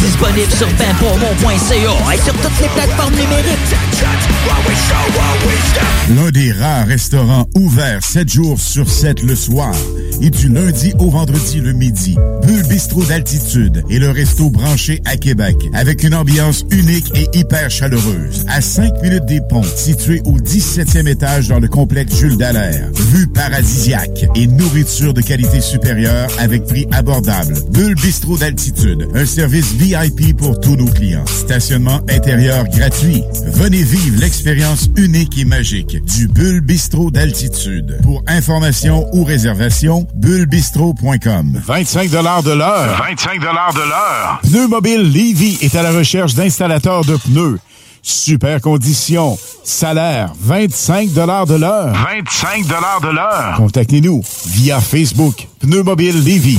Disponible 0.00 0.50
sur 0.50 0.66
benpourmont.ca 0.66 2.14
et 2.14 2.18
sur 2.18 2.34
toutes 2.34 2.60
les 2.60 2.68
plateformes 2.68 3.14
numériques. 3.14 3.76
L'un 6.16 6.30
des 6.30 6.50
rares 6.52 6.86
restaurants 6.86 7.46
ouverts 7.54 8.02
7 8.02 8.28
jours 8.28 8.58
sur 8.58 8.90
7 8.90 9.22
le 9.22 9.36
soir 9.36 9.72
et 10.20 10.30
du 10.30 10.48
lundi 10.48 10.92
au 10.98 11.10
vendredi 11.10 11.60
le 11.60 11.72
midi. 11.72 12.16
Bulle 12.42 12.66
Bistrot 12.66 13.04
d'altitude 13.04 13.84
et 13.88 13.98
le 13.98 14.10
resto 14.10 14.50
branché 14.50 15.00
à 15.04 15.16
Québec 15.16 15.56
avec 15.74 16.02
une 16.02 16.14
ambiance 16.14 16.64
unique 16.70 17.12
et 17.14 17.28
hyper 17.38 17.70
chaleureuse. 17.70 18.44
À 18.48 18.60
5 18.60 19.00
minutes 19.02 19.26
des 19.26 19.40
ponts, 19.40 19.62
situé 19.62 20.20
au 20.24 20.38
17e 20.38 21.06
étage 21.06 21.48
dans 21.48 21.60
le 21.60 21.68
complexe 21.68 22.16
Jules 22.16 22.36
Dallaire. 22.36 22.79
Vue 22.94 23.26
paradisiaque 23.26 24.26
et 24.34 24.46
nourriture 24.46 25.14
de 25.14 25.20
qualité 25.20 25.60
supérieure 25.60 26.28
avec 26.38 26.64
prix 26.64 26.86
abordable. 26.92 27.54
Bulle 27.70 27.94
Bistrot 27.94 28.38
d'altitude, 28.38 29.08
un 29.14 29.26
service 29.26 29.72
VIP 29.72 30.36
pour 30.36 30.60
tous 30.60 30.76
nos 30.76 30.90
clients. 30.90 31.24
Stationnement 31.26 32.00
intérieur 32.08 32.64
gratuit. 32.68 33.22
Venez 33.46 33.82
vivre 33.82 34.20
l'expérience 34.20 34.88
unique 34.96 35.38
et 35.38 35.44
magique 35.44 36.02
du 36.04 36.28
Bulle 36.28 36.60
Bistrot 36.60 37.10
d'altitude. 37.10 37.98
Pour 38.02 38.22
information 38.26 39.08
ou 39.12 39.24
réservation, 39.24 40.06
bullebistro.com. 40.14 41.60
25 41.64 42.10
de 42.10 42.52
l'heure. 42.52 43.02
25 43.08 43.40
de 43.40 43.44
l'heure. 43.88 44.40
Pneu 44.42 44.68
Mobile 44.68 45.02
Levy 45.02 45.58
est 45.62 45.74
à 45.74 45.82
la 45.82 45.92
recherche 45.92 46.34
d'installateurs 46.34 47.04
de 47.04 47.16
pneus. 47.16 47.58
Super 48.02 48.60
conditions. 48.60 49.38
Salaire 49.64 50.32
25 50.40 51.12
de 51.12 51.20
l'heure. 51.54 51.92
25 51.92 52.66
de 52.66 53.14
l'heure. 53.14 53.54
Contactez-nous 53.56 54.22
via 54.46 54.80
Facebook. 54.80 55.46
Pneu 55.60 55.82
Mobile 55.82 56.22
Levy. 56.24 56.58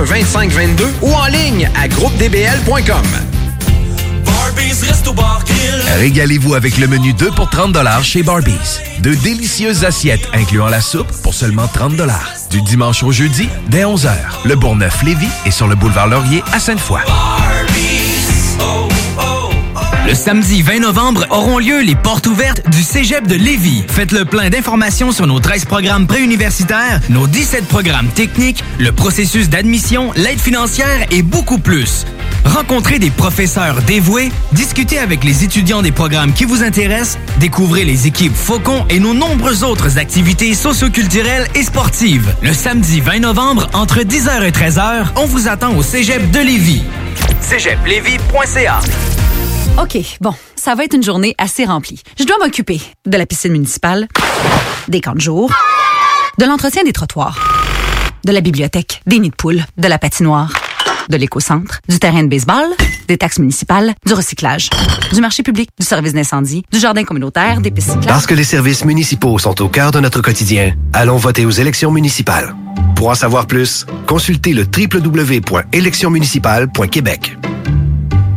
2522 0.05 0.93
ou 1.01 1.13
en 1.13 1.27
ligne 1.27 1.69
à 1.79 1.87
groupedbl.com. 1.87 3.05
Régalez-vous 5.97 6.55
avec 6.55 6.77
le 6.77 6.87
menu 6.87 7.13
2 7.13 7.31
pour 7.31 7.49
30 7.49 7.77
chez 8.03 8.23
Barbies. 8.23 8.79
De 8.99 9.13
délicieuses 9.13 9.85
assiettes 9.85 10.27
incluant 10.33 10.67
la 10.67 10.81
soupe 10.81 11.11
pour 11.23 11.33
seulement 11.33 11.67
30 11.67 11.93
Du 12.49 12.61
dimanche 12.61 13.03
au 13.03 13.11
jeudi, 13.11 13.47
dès 13.69 13.83
11h. 13.83 14.11
Le 14.45 14.55
Bourgneuf-Lévis 14.55 15.29
est 15.45 15.51
sur 15.51 15.67
le 15.67 15.75
boulevard 15.75 16.07
Laurier 16.07 16.43
à 16.53 16.59
Sainte-Foy. 16.59 17.01
Le 20.07 20.15
samedi 20.15 20.61
20 20.61 20.79
novembre 20.79 21.25
auront 21.29 21.59
lieu 21.59 21.81
les 21.81 21.95
portes 21.95 22.27
ouvertes 22.27 22.67
du 22.69 22.81
Cégep 22.81 23.27
de 23.27 23.35
Lévis. 23.35 23.83
Faites 23.87 24.11
le 24.11 24.25
plein 24.25 24.49
d'informations 24.49 25.11
sur 25.11 25.27
nos 25.27 25.39
13 25.39 25.65
programmes 25.65 26.07
préuniversitaires, 26.07 26.99
nos 27.09 27.27
17 27.27 27.67
programmes 27.67 28.07
techniques, 28.07 28.63
le 28.79 28.91
processus 28.91 29.49
d'admission, 29.49 30.11
l'aide 30.15 30.39
financière 30.39 31.05
et 31.11 31.21
beaucoup 31.21 31.59
plus. 31.59 32.05
Rencontrez 32.43 32.97
des 32.97 33.11
professeurs 33.11 33.81
dévoués, 33.83 34.31
discutez 34.51 34.97
avec 34.97 35.23
les 35.23 35.43
étudiants 35.43 35.83
des 35.83 35.91
programmes 35.91 36.33
qui 36.33 36.45
vous 36.45 36.63
intéressent, 36.63 37.19
découvrez 37.39 37.85
les 37.85 38.07
équipes 38.07 38.35
Faucon 38.35 38.85
et 38.89 38.99
nos 38.99 39.13
nombreuses 39.13 39.63
autres 39.63 39.99
activités 39.99 40.55
socioculturelles 40.55 41.47
et 41.53 41.63
sportives. 41.63 42.35
Le 42.41 42.53
samedi 42.53 43.01
20 43.01 43.19
novembre, 43.19 43.69
entre 43.73 43.99
10h 43.99 44.43
et 44.43 44.51
13h, 44.51 45.05
on 45.15 45.25
vous 45.25 45.47
attend 45.47 45.75
au 45.75 45.83
Cégep 45.83 46.31
de 46.31 46.39
Lévis. 46.39 46.83
cégeplévis.ca 47.41 48.79
OK, 49.77 49.97
bon, 50.19 50.33
ça 50.55 50.75
va 50.75 50.83
être 50.83 50.93
une 50.93 51.03
journée 51.03 51.33
assez 51.37 51.63
remplie. 51.65 52.01
Je 52.19 52.25
dois 52.25 52.37
m'occuper 52.39 52.81
de 53.05 53.17
la 53.17 53.25
piscine 53.25 53.53
municipale, 53.53 54.07
des 54.87 55.01
camps 55.01 55.15
de 55.15 55.21
jour, 55.21 55.51
de 56.37 56.45
l'entretien 56.45 56.83
des 56.83 56.93
trottoirs, 56.93 57.39
de 58.25 58.31
la 58.31 58.41
bibliothèque, 58.41 59.01
des 59.07 59.17
nids 59.19 59.31
de 59.31 59.35
poules, 59.35 59.63
de 59.77 59.87
la 59.87 59.97
patinoire, 59.97 60.53
de 61.09 61.17
l'éco-centre, 61.17 61.79
du 61.89 61.97
terrain 61.99 62.23
de 62.23 62.27
baseball, 62.27 62.67
des 63.07 63.17
taxes 63.17 63.39
municipales, 63.39 63.95
du 64.05 64.13
recyclage, 64.13 64.69
du 65.13 65.21
marché 65.21 65.41
public, 65.41 65.69
du 65.79 65.85
service 65.85 66.13
d'incendie, 66.13 66.63
du 66.71 66.79
jardin 66.79 67.03
communautaire, 67.03 67.59
des 67.61 67.71
pistes 67.71 67.87
cyclables. 67.89 68.07
Parce 68.07 68.27
que 68.27 68.35
les 68.35 68.43
services 68.43 68.85
municipaux 68.85 69.39
sont 69.39 69.59
au 69.61 69.69
cœur 69.69 69.91
de 69.91 69.99
notre 69.99 70.21
quotidien, 70.21 70.75
allons 70.93 71.17
voter 71.17 71.45
aux 71.45 71.51
élections 71.51 71.91
municipales. 71.91 72.55
Pour 72.95 73.09
en 73.09 73.15
savoir 73.15 73.47
plus, 73.47 73.87
consultez 74.05 74.53
le 74.53 74.63
www.électionsmunicipales.québec. 74.63 77.37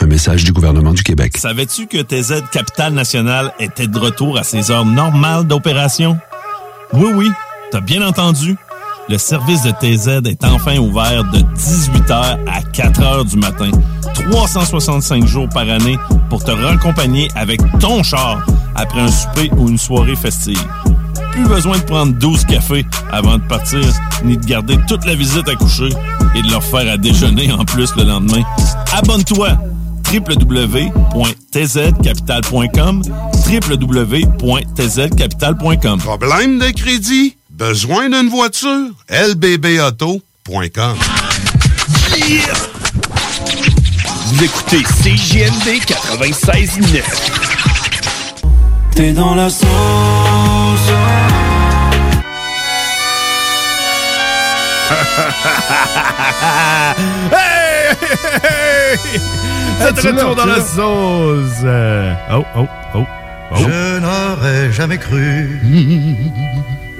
Un 0.00 0.06
message 0.06 0.44
du 0.44 0.52
gouvernement 0.52 0.92
du 0.92 1.02
Québec. 1.02 1.36
Savais-tu 1.36 1.86
que 1.86 1.98
TZ 2.02 2.42
Capital 2.50 2.92
National 2.92 3.52
était 3.60 3.86
de 3.86 3.98
retour 3.98 4.38
à 4.38 4.42
ses 4.42 4.70
heures 4.70 4.84
normales 4.86 5.44
d'opération? 5.46 6.18
Oui, 6.92 7.10
oui, 7.14 7.30
t'as 7.70 7.80
bien 7.80 8.06
entendu. 8.06 8.56
Le 9.08 9.18
service 9.18 9.62
de 9.62 9.70
TZ 9.70 10.26
est 10.28 10.44
enfin 10.44 10.78
ouvert 10.78 11.24
de 11.24 11.38
18h 11.38 12.38
à 12.48 12.60
4h 12.72 13.28
du 13.30 13.36
matin, 13.36 13.70
365 14.30 15.26
jours 15.26 15.48
par 15.48 15.68
année 15.68 15.98
pour 16.30 16.42
te 16.42 16.50
raccompagner 16.50 17.28
avec 17.34 17.60
ton 17.78 18.02
char 18.02 18.44
après 18.74 19.00
un 19.00 19.10
souper 19.10 19.50
ou 19.56 19.68
une 19.68 19.78
soirée 19.78 20.16
festive. 20.16 20.62
Plus 21.32 21.44
besoin 21.46 21.78
de 21.78 21.82
prendre 21.84 22.12
12 22.14 22.44
cafés 22.44 22.86
avant 23.10 23.38
de 23.38 23.42
partir, 23.44 23.80
ni 24.24 24.36
de 24.36 24.44
garder 24.44 24.78
toute 24.88 25.04
la 25.04 25.14
visite 25.14 25.48
à 25.48 25.54
coucher 25.54 25.88
et 26.34 26.42
de 26.42 26.50
leur 26.50 26.62
faire 26.62 26.90
à 26.90 26.96
déjeuner 26.96 27.52
en 27.52 27.64
plus 27.64 27.94
le 27.96 28.04
lendemain. 28.04 28.42
Abonne-toi 28.92 29.50
www.tzcapital.com 30.12 33.02
www.tzcapital.com 33.46 36.00
Problème 36.00 36.58
de 36.58 36.70
crédit? 36.70 37.36
Besoin 37.50 38.10
d'une 38.10 38.28
voiture? 38.28 38.90
lbbauto.com 39.08 40.98
Vous 44.26 44.44
écoutez 44.44 44.82
CJMD 44.82 45.80
96.9. 45.86 47.02
T'es 48.94 49.12
dans 49.12 49.34
la 49.34 49.48
sauce. 49.48 49.66
hey! 57.32 57.61
C'est 59.80 60.00
tu 60.00 60.06
retour 60.08 60.34
dans 60.36 60.46
la 60.46 60.60
sauce. 60.60 61.62
Euh, 61.64 62.14
Oh, 62.32 62.44
oh, 62.56 62.66
oh. 62.94 63.04
oh. 63.52 63.56
Je 63.56 63.98
n'aurais 63.98 64.72
jamais 64.72 64.98
cru 64.98 65.48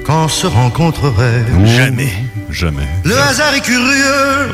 qu'on 0.05 0.29
se 0.29 0.47
rencontrerait. 0.47 1.45
Jamais. 1.65 2.13
Jamais. 2.51 2.87
Le 3.05 3.17
hasard 3.19 3.55
est 3.55 3.61
curieux. 3.61 4.51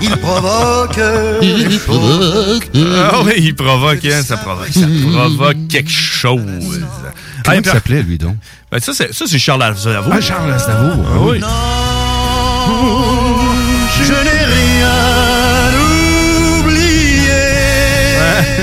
Il 0.00 0.16
provoque 0.16 0.98
les 1.42 1.78
choses. 1.78 2.60
Ah 2.74 3.20
oui, 3.24 3.32
il 3.38 3.54
provoque, 3.54 4.04
hein, 4.06 4.22
ça 4.24 4.36
provoque, 4.38 4.68
ça 4.72 4.86
provoque 5.12 5.68
quelque 5.68 5.90
chose. 5.90 6.80
Comment 7.44 7.56
il 7.58 7.64
s'appelait, 7.64 8.02
lui, 8.02 8.16
donc? 8.16 8.36
Ben, 8.72 8.78
ça, 8.80 8.92
c'est, 8.94 9.38
Charles 9.38 9.62
Aznavour. 9.62 10.12
Ah, 10.16 10.20
Charles 10.20 10.52
Aznavour. 10.52 11.04
Ah 11.12 11.18
oui. 11.20 11.40
Je 14.02 14.12
n'ai 14.12 14.44
rien 14.44 15.19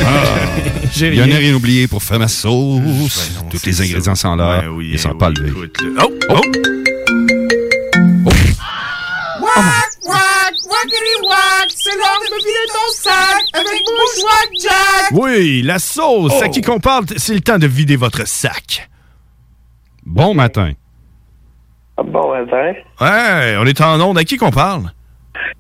J'ai 0.94 1.08
Il 1.10 1.16
y 1.16 1.22
en 1.22 1.32
a 1.32 1.38
rien. 1.38 1.54
oublié 1.54 1.88
pour 1.88 2.02
faire 2.04 2.20
ma 2.20 2.28
sauce. 2.28 3.32
Tous 3.52 3.66
les 3.66 3.82
ingrédients 3.82 4.16
sont 4.16 4.36
là. 4.36 4.64
Ils 4.82 5.00
sont 5.00 5.16
pas 5.16 5.30
levés. 5.30 5.52
Oh, 6.00 6.12
oh. 6.30 6.42
Wack, 9.42 9.92
wack, 10.06 10.54
wackity 10.66 11.16
wack, 11.24 11.68
c'est 11.70 11.96
l'heure 11.96 12.20
de 12.22 12.34
me 12.34 12.38
vider 12.40 12.68
ton 12.70 12.94
sac 12.94 13.44
avec 13.54 13.82
Bushwack 13.86 14.50
Jack. 14.62 15.12
Oui, 15.12 15.62
la 15.64 15.80
sauce. 15.80 16.34
Oh. 16.36 16.44
À 16.44 16.50
qui 16.50 16.62
qu'on 16.62 16.80
parle, 16.80 17.06
c'est 17.18 17.34
le 17.34 17.42
temps 17.42 17.58
de 17.60 17.68
vider 17.68 17.96
votre 17.96 18.28
sac. 18.28 18.90
Bon 20.06 20.34
matin. 20.34 20.72
Bon 21.98 22.32
matin. 22.34 22.74
Ouais, 23.02 23.56
on 23.60 23.66
est 23.66 23.82
en 23.82 24.00
onde. 24.02 24.18
À 24.18 24.24
qui 24.24 24.38
qu'on 24.38 24.52
parle? 24.52 24.92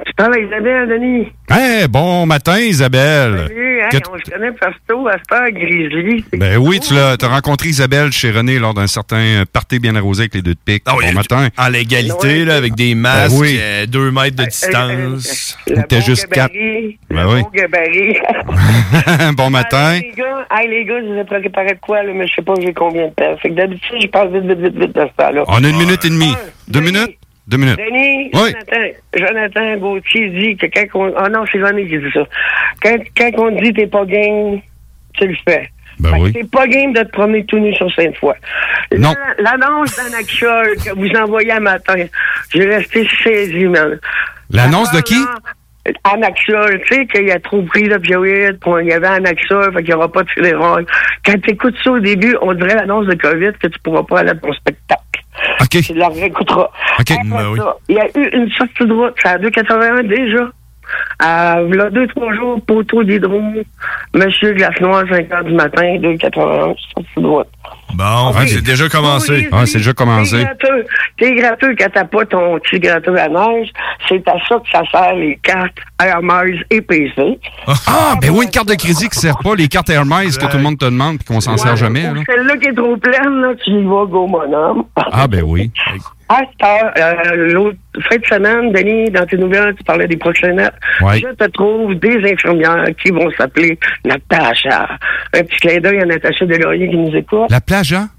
Tu 0.06 0.14
parles 0.14 0.36
à 0.36 0.40
Isabelle, 0.40 0.90
Denis? 0.90 1.28
Hey, 1.50 1.88
bon 1.88 2.26
matin, 2.26 2.60
Isabelle. 2.60 3.46
Salut, 3.48 3.82
hein, 3.82 3.90
on 4.14 4.18
se 4.18 4.32
connaît 4.32 4.52
partout 4.52 5.08
à 5.08 5.18
Star 5.24 5.52
Grizzly. 5.52 6.26
Ben 6.34 6.58
oui, 6.58 6.80
tu 6.80 6.94
l'as 6.94 7.16
as 7.22 7.28
rencontré 7.28 7.70
Isabelle 7.70 8.12
chez 8.12 8.32
René 8.32 8.60
lors 8.60 8.74
d'un 8.74 8.88
certain 8.88 9.18
euh, 9.18 9.46
party 9.52 9.80
bien 9.80 9.96
arrosé 9.96 10.24
avec 10.24 10.36
les 10.36 10.42
deux 10.42 10.54
de 10.54 10.60
pique. 10.64 10.84
Ah 10.86 10.94
bon 11.00 11.14
matin. 11.14 11.48
En 11.58 11.70
légalité, 11.70 12.46
là, 12.46 12.56
avec 12.58 12.76
des 12.76 12.96
masques, 12.96 13.32
Ben 13.36 13.40
oui. 13.42 13.58
euh, 13.60 13.86
deux 13.86 14.12
mètres 14.12 14.36
de 14.36 14.46
distance. 14.46 15.58
le 15.68 15.84
T'es 15.84 16.00
bon 16.00 16.06
juste 16.06 16.28
quatre. 16.28 16.54
Ben 16.54 17.26
oui. 17.28 17.42
bon 17.42 17.50
gabarit. 17.54 18.18
bon 19.38 19.50
matin. 19.50 19.94
Hey, 19.94 20.02
les 20.02 20.12
gars, 20.12 20.48
hey, 20.52 20.68
les 20.70 20.86
gars, 20.86 21.02
je 21.02 21.14
vous 21.14 21.20
ai 21.20 21.24
préparé 21.24 21.74
de 21.74 21.80
quoi, 21.80 22.04
là, 22.04 22.12
mais 22.14 22.28
je 22.28 22.36
sais 22.36 22.42
pas 22.42 22.54
j'ai 22.62 22.74
combien 22.74 23.08
de 23.08 23.14
temps. 23.14 23.38
Fait 23.42 23.50
que 23.50 23.54
d'habitude, 23.56 23.96
je 24.02 24.08
passe 24.08 24.30
vite, 24.32 24.44
vite, 24.44 24.60
vite, 24.60 24.78
vite 24.80 24.96
dans 24.96 25.08
ce 25.08 25.14
temps-là. 25.24 25.44
On 25.48 25.64
a 25.64 25.70
une 25.70 25.78
minute 25.78 26.04
et 26.06 26.10
demie. 26.10 26.34
Deux 26.68 26.82
minutes? 26.82 27.18
Deux 27.48 27.58
minutes. 27.58 27.78
Denis, 27.78 28.30
Oui. 28.34 28.54
Jonathan, 28.54 28.88
Jonathan 29.16 29.78
Gauthier 29.78 30.30
dit 30.30 30.58
que 30.58 30.66
quand 30.66 31.00
on... 31.00 31.14
Ah 31.18 31.30
non, 31.30 31.46
c'est 31.52 31.62
René 31.62 31.88
qui 31.88 31.98
dit 31.98 32.12
ça. 32.14 32.28
Quand, 32.84 32.98
quand 33.18 33.32
on 33.38 33.52
dit 33.62 33.74
t'es 33.74 33.88
pas 33.88 34.06
game, 34.06 34.60
tu 35.14 35.28
le 35.28 35.36
fais. 35.48 35.70
Ben 36.00 36.12
oui. 36.20 36.32
T'es 36.34 36.44
pas 36.44 36.68
game 36.68 36.94
de 36.94 37.02
te 37.02 37.10
promener 37.12 37.44
tout 37.46 37.58
nu 37.58 37.74
sur 37.74 37.92
Sainte-Foy. 37.94 38.34
Non. 38.98 39.14
La- 39.40 39.52
L'annonce 39.52 39.96
d'Anaxol 39.96 40.76
que 40.86 40.94
vous 40.96 41.10
envoyez 41.20 41.52
un 41.54 41.60
matin, 41.62 41.96
j'ai 42.54 42.66
resté 42.66 43.08
saisi, 43.24 43.66
man. 43.66 43.98
L'annonce 44.52 44.92
de 44.92 45.02
qui? 45.02 45.16
Anaxol, 46.04 46.82
tu 46.86 46.96
sais 46.96 47.06
qu'il 47.08 47.32
a 47.32 47.40
trop 47.40 47.62
pris 47.64 47.88
d'opioïdes, 47.88 48.60
il 48.82 48.88
y 48.88 48.92
avait 48.92 49.08
Anaxol, 49.08 49.72
fait 49.74 49.80
qu'il 49.84 49.88
n'y 49.88 49.94
aura 49.94 50.12
pas 50.12 50.24
de 50.24 50.30
Tylenol. 50.34 50.86
Quand 51.26 51.42
tu 51.42 51.52
écoutes 51.52 51.76
ça 51.84 51.92
au 51.92 52.00
début, 52.00 52.36
on 52.42 52.54
dirait 52.54 52.76
l'annonce 52.76 53.08
de 53.08 53.14
COVID 53.16 53.54
que 53.62 53.68
tu 53.68 53.80
pourras 53.84 54.04
pas 54.04 54.20
aller 54.20 54.32
à 54.32 54.36
ton 54.36 54.52
spectacle. 54.54 55.02
OK. 55.62 55.82
Tu 55.82 55.94
la 55.94 56.10
réécouteras. 56.10 56.70
OK. 57.00 57.12
Après 57.12 57.24
Ben 57.24 57.50
oui. 57.52 57.60
ça, 57.60 57.78
Il 57.90 57.96
y 57.96 58.00
a 58.00 58.08
eu 58.16 58.30
une 58.34 58.50
sortie 58.52 58.86
de 58.86 58.94
route, 58.94 59.14
c'est 59.22 59.30
à 59.30 59.38
281 59.38 60.04
déjà. 60.04 60.50
Euh, 61.22 61.76
là, 61.76 61.90
deux, 61.90 62.08
trois 62.08 62.34
jours, 62.34 62.62
poteau 62.66 63.04
d'hydro, 63.04 63.42
Monsieur 64.14 64.54
Glace 64.54 64.80
Noire, 64.80 65.04
5 65.10 65.32
heures 65.34 65.44
du 65.44 65.54
matin, 65.54 65.98
281, 66.00 66.76
sortie 66.94 67.10
de 67.18 67.26
route. 67.28 67.48
Bon, 67.94 68.30
Ok. 68.30 68.48
c'est 68.48 68.62
déjà 68.64 68.90
commencé. 68.90 69.48
Ah, 69.52 69.66
c'est 69.66 69.80
déjà 69.80 69.94
commencé. 69.94 70.38
T'es 70.38 70.44
gratteux. 70.44 70.86
T'es 71.18 71.36
gratteux 71.36 71.76
quand 71.80 71.88
t'as 71.94 72.04
pas 72.06 72.26
ton 72.26 72.60
petit 72.60 72.80
gratteux 72.80 73.18
à 73.18 73.28
neige. 73.28 73.70
C'est 74.08 74.28
à 74.28 74.34
ça 74.48 74.56
que 74.56 74.70
ça 74.72 74.82
sert 74.92 75.14
les 75.16 75.38
cartes 75.42 75.78
Hermès 76.02 76.58
et 76.70 76.82
PC. 76.82 77.40
Ah, 77.88 78.16
ben 78.22 78.30
oui, 78.32 78.46
une 78.46 78.52
carte 78.52 78.68
de 78.68 78.76
crédit 78.76 79.10
qui 79.10 79.20
sert 79.20 79.38
pas, 79.40 79.56
les 79.56 79.68
cartes 79.68 79.90
Hermès 79.90 80.38
que 80.38 80.46
tout 80.46 80.58
le 80.58 80.64
monde 80.64 80.78
te 80.78 80.86
demande 80.86 81.16
et 81.16 81.24
qu'on 81.24 81.42
s'en 81.42 81.58
sert 81.58 81.76
jamais. 81.76 82.04
là. 82.04 82.22
Celle-là 82.26 82.58
qui 82.58 82.68
est 82.68 82.74
trop 82.74 82.98
pleine, 82.98 83.42
là, 83.42 83.54
tu 83.64 83.72
y 83.72 83.84
vas, 83.84 84.06
go, 84.06 84.28
mon 84.28 84.54
homme. 84.54 84.84
Ah, 84.96 85.28
ben 85.28 85.42
oui. 85.44 85.72
À 86.30 86.42
heure, 86.42 86.94
euh, 86.98 87.52
l'autre 87.54 87.78
fin 88.10 88.18
de 88.18 88.26
semaine, 88.26 88.72
Denis, 88.74 89.10
dans 89.12 89.26
tes 89.26 89.38
nouvelles, 89.38 89.74
tu 89.76 89.84
parlais 89.84 90.08
des 90.08 90.18
proxénètes. 90.18 90.74
Ouais. 91.02 91.20
Je 91.20 91.34
te 91.34 91.50
trouve 91.52 91.96
des 91.96 92.32
infirmières 92.32 92.86
qui 93.02 93.12
vont 93.12 93.30
s'appeler 93.32 93.80
Natacha. 94.06 94.90
Un 95.34 95.44
petit 95.44 95.58
clin 95.58 95.80
d'œil 95.80 96.02
à 96.02 96.06
Natacha 96.06 96.46
Delaurier 96.46 96.90
qui 96.90 96.98
nous 96.98 97.16
écoute. 97.16 97.50
La 97.50 97.62
plage, 97.62 97.94
hein? 97.94 98.10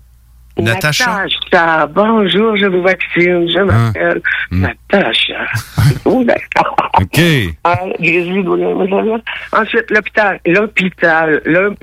Natacha. 0.58 1.24
Natacha, 1.52 1.86
bonjour, 1.86 2.56
je 2.56 2.66
vous 2.66 2.82
vaccine, 2.82 3.48
je 3.48 3.62
m'appelle 3.62 4.20
Hmm. 4.50 4.62
Natacha. 4.62 5.46
oh, 6.06 6.24
d'accord. 6.24 6.74
OK. 7.00 7.20
Ah, 7.64 7.78
Grizzly 8.00 8.42
là. 8.42 9.18
Ensuite, 9.52 9.90
l'hôpital. 9.90 10.40
L'hôpital, 10.46 11.42
le. 11.44 11.74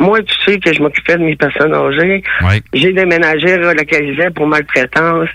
Moi, 0.00 0.22
tu 0.22 0.34
sais 0.44 0.58
que 0.58 0.72
je 0.72 0.82
m'occupais 0.82 1.16
de 1.16 1.24
mes 1.24 1.36
personnes 1.36 1.74
âgées. 1.74 2.22
Ouais. 2.42 2.62
J'ai 2.72 2.92
déménagé, 2.92 3.56
relocalisé 3.56 4.30
pour 4.30 4.46
maltraitance. 4.46 5.28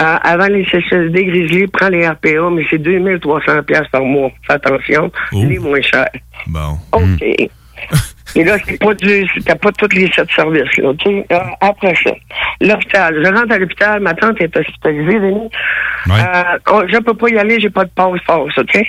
Euh, 0.00 0.16
avant 0.22 0.48
les 0.48 0.64
CCSD, 0.64 1.24
Grizzly 1.26 1.66
prend 1.68 1.88
les 1.88 2.06
RPA, 2.08 2.50
mais 2.52 2.66
c'est 2.68 2.78
2300 2.78 3.62
pièces 3.62 3.88
par 3.92 4.02
mois. 4.02 4.30
Fais 4.46 4.54
attention, 4.54 5.10
les 5.32 5.58
moins 5.58 5.80
chers. 5.82 6.08
Bon. 6.48 6.78
OK. 6.92 7.50
Et 8.36 8.44
là, 8.44 8.56
c'est 8.64 8.78
pas 8.78 8.94
du, 8.94 9.26
t'as 9.44 9.56
pas 9.56 9.72
tous 9.72 9.88
les 9.96 10.08
sept 10.12 10.30
services, 10.30 10.76
là, 10.76 10.90
OK? 10.90 11.06
Euh, 11.06 11.38
après 11.60 11.94
ça, 12.04 12.12
l'hôpital. 12.60 13.20
Je 13.24 13.28
rentre 13.28 13.52
à 13.52 13.58
l'hôpital, 13.58 14.00
ma 14.00 14.14
tante 14.14 14.40
est 14.40 14.56
hospitalisée, 14.56 15.18
Denis. 15.18 15.50
Euh, 16.08 16.42
on- 16.70 16.86
je 16.86 16.98
peux 16.98 17.14
pas 17.14 17.28
y 17.28 17.38
aller, 17.38 17.58
j'ai 17.58 17.70
pas 17.70 17.84
de 17.84 17.90
passe-passe, 17.90 18.56
OK? 18.56 18.82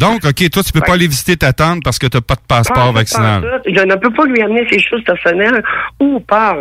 Donc, 0.00 0.24
OK, 0.24 0.50
toi, 0.50 0.62
tu 0.64 0.72
peux 0.72 0.80
pas 0.80 0.94
aller 0.94 1.06
visiter 1.06 1.36
ta 1.36 1.52
tante 1.52 1.84
parce 1.84 1.98
que 1.98 2.06
t'as 2.08 2.20
pas 2.20 2.34
de 2.34 2.40
passeport 2.48 2.86
Pas- 2.86 2.98
vaccinal. 2.98 3.60
Je 3.66 3.80
ne 3.80 3.94
peux 3.96 4.10
pas 4.12 4.24
lui 4.24 4.42
amener 4.42 4.66
ses 4.70 4.80
choses 4.80 5.04
personnelles 5.04 5.62
ou 6.00 6.18
par, 6.20 6.56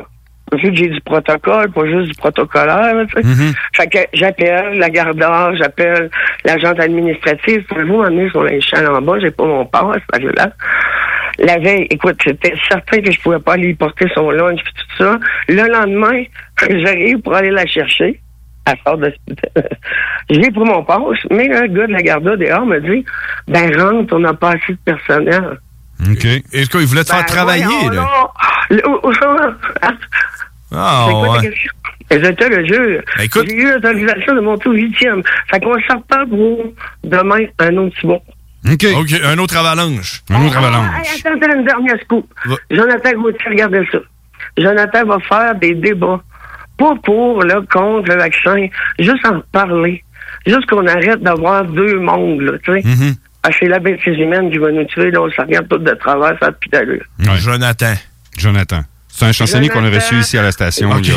vu 0.54 0.70
que 0.72 0.76
j'ai 0.76 0.88
du 0.90 1.00
protocole, 1.02 1.72
pas 1.72 1.86
juste 1.86 2.10
du 2.10 2.16
protocolaire. 2.16 3.06
Mhm. 3.24 3.54
Fait 3.74 3.88
que 3.88 4.00
j'appelle 4.14 4.78
la 4.78 4.90
gardeur, 4.90 5.56
j'appelle 5.56 6.10
l'agente 6.44 6.80
administrative. 6.80 7.64
Pouvez-vous 7.70 8.02
m'amener 8.04 8.30
sur 8.30 8.44
l'échelle 8.44 8.88
en 8.88 9.02
bas? 9.02 9.20
J'ai 9.20 9.32
pas 9.32 9.46
mon 9.46 9.66
passe, 9.66 10.02
là. 10.36 10.52
La 11.40 11.58
veille, 11.58 11.88
écoute, 11.90 12.18
c'était 12.24 12.54
certain 12.68 13.02
que 13.02 13.12
je 13.12 13.20
pouvais 13.22 13.40
pas 13.40 13.54
aller 13.54 13.74
porter 13.74 14.08
son 14.14 14.30
lunch 14.32 14.60
et 14.60 14.64
tout 14.64 15.04
ça. 15.04 15.18
Le 15.48 15.72
lendemain, 15.72 16.24
j'arrive 16.70 17.20
pour 17.20 17.36
aller 17.36 17.52
la 17.52 17.66
chercher. 17.66 18.20
Elle 18.66 18.78
sort 18.86 18.98
de 18.98 19.14
J'ai 20.30 20.52
pris 20.52 20.60
mon 20.60 20.84
passe, 20.84 21.00
mais 21.32 21.48
le 21.48 21.68
gars 21.68 21.88
de 21.88 21.92
la 21.94 22.02
garda 22.02 22.36
dehors 22.36 22.66
me 22.66 22.80
dit 22.80 23.06
Ben 23.48 23.74
rentre, 23.82 24.14
on 24.16 24.20
n'a 24.20 24.34
pas 24.34 24.50
assez 24.52 24.74
de 24.74 24.78
personnel. 24.86 25.60
OK. 26.02 26.26
Est-ce 26.26 26.70
qu'il 26.70 26.86
voulait 26.86 27.04
te 27.04 27.10
faire 27.10 27.20
Ben, 27.20 27.26
travailler, 27.26 27.64
voyons 27.66 27.90
là? 27.90 27.96
donc. 28.02 28.30
Le- 28.70 28.84
oh, 28.86 29.12
ah. 29.82 29.92
Ah, 30.72 31.08
quoi 31.10 31.40
ouais. 31.40 31.54
Je 32.12 32.32
te 32.32 32.44
le 32.44 32.66
jure. 32.66 33.02
J'ai 33.18 33.54
eu 33.56 33.72
l'autorisation 33.72 34.36
de 34.36 34.40
monter 34.42 34.70
au 34.70 34.74
huitième. 34.74 35.22
Fait 35.50 35.60
qu'on 35.60 35.80
sort 35.82 36.04
pas 36.04 36.26
pour 36.26 36.74
demain 37.04 37.46
un 37.60 37.78
autre 37.78 37.96
petit 37.96 38.08
bon. 38.08 38.22
OK. 38.66 38.86
OK, 38.98 39.14
un 39.24 39.38
autre 39.38 39.58
avalanche. 39.58 40.22
Un 40.30 40.46
autre 40.46 40.56
Ah, 40.58 40.68
avalanche. 40.68 41.08
hey, 41.16 41.22
attends, 41.26 41.56
une 41.60 41.66
dernière 41.66 42.00
scoop. 42.04 42.28
Jonathan 42.70 43.12
Gauthier, 43.22 43.50
regardez 43.50 43.88
ça. 43.92 44.00
Jonathan 44.58 45.06
va 45.06 45.18
faire 45.28 45.56
des 45.56 45.76
débats. 45.76 46.22
Pas 46.78 46.94
pour, 47.04 47.44
là, 47.44 47.62
contre 47.72 48.10
le 48.10 48.18
vaccin. 48.18 48.68
Juste 49.00 49.26
en 49.26 49.42
parler. 49.52 50.04
Juste 50.46 50.66
qu'on 50.68 50.86
arrête 50.88 51.22
d'avoir 51.22 51.66
deux 51.66 52.00
mondes, 52.00 52.42
là, 52.42 52.54
tu 52.64 52.72
sais. 52.74 52.80
Mm-hmm. 52.80 53.16
Ah, 53.44 53.50
c'est 53.58 53.68
la 53.68 53.80
bêtise 53.80 54.18
humaine 54.18 54.52
qui 54.52 54.58
va 54.58 54.72
nous 54.72 54.86
tuer, 54.86 55.12
là, 55.12 55.22
on 55.22 55.30
se 55.30 55.42
regarde 55.42 55.68
tout 55.70 55.78
de 55.78 55.92
travers, 55.96 56.38
ça 56.40 56.48
a 56.48 56.52
plus 56.52 56.70
d'allure. 56.70 57.04
Ouais. 57.20 57.38
Jonathan. 57.38 57.94
Jonathan. 58.38 58.82
C'est 59.20 59.26
un 59.26 59.32
chansonnier 59.34 59.70
qu'on 59.70 59.84
a 59.84 59.90
reçu 59.90 60.16
ici 60.16 60.38
à 60.38 60.42
la 60.44 60.52
station 60.52 60.90
il 61.00 61.10
y 61.10 61.12
a 61.12 61.16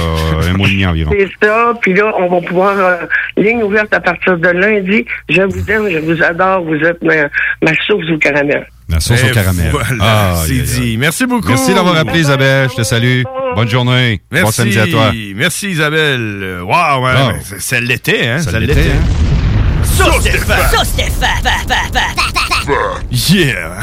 un 0.50 0.52
mois 0.54 0.66
et 0.68 0.72
demi 0.72 0.84
environ. 0.86 1.12
C'est 1.16 1.46
ça. 1.46 1.72
Puis 1.80 1.94
là, 1.94 2.12
on 2.18 2.28
va 2.28 2.46
pouvoir, 2.46 2.74
euh, 2.76 2.96
ligne 3.36 3.62
ouverte 3.62 3.92
à 3.94 4.00
partir 4.00 4.36
de 4.36 4.48
lundi. 4.48 5.04
Je 5.28 5.42
vous 5.42 5.70
aime, 5.70 5.88
je 5.90 5.98
vous 5.98 6.22
adore. 6.22 6.62
Vous 6.64 6.74
êtes 6.74 7.00
ma, 7.02 7.14
ma 7.62 7.72
source 7.86 8.04
au 8.12 8.18
caramel. 8.18 8.66
La 8.88 9.00
sauce 9.00 9.22
Et 9.24 9.30
au 9.30 9.34
caramel. 9.34 9.70
voilà, 9.70 9.86
Ah, 10.00 10.34
c'est 10.44 10.52
dit. 10.80 10.96
Merci 10.98 11.24
beaucoup. 11.26 11.48
Merci 11.48 11.72
d'avoir 11.72 11.96
appelé, 11.96 12.20
Isabelle. 12.20 12.68
Je 12.70 12.76
te 12.76 12.82
salue. 12.82 13.22
Bonne 13.54 13.68
journée. 13.68 14.20
Bon 14.30 14.38
Merci. 14.38 14.52
samedi 14.52 14.78
à 14.80 14.86
toi. 14.88 15.12
Merci 15.36 15.70
Isabelle. 15.70 16.20
Euh, 16.42 16.60
Wow, 16.62 17.04
ouais, 17.04 17.12
Ah. 17.16 17.26
ouais, 17.28 17.34
ça- 17.42 17.60
ça 17.60 17.80
l'était, 17.80 18.26
hein? 18.26 18.38
Ça 18.40 18.50
Ça 18.50 18.60
l'était, 18.60 18.74
l'était. 18.74 18.90
hein. 18.90 19.31
Yeah! 23.10 23.80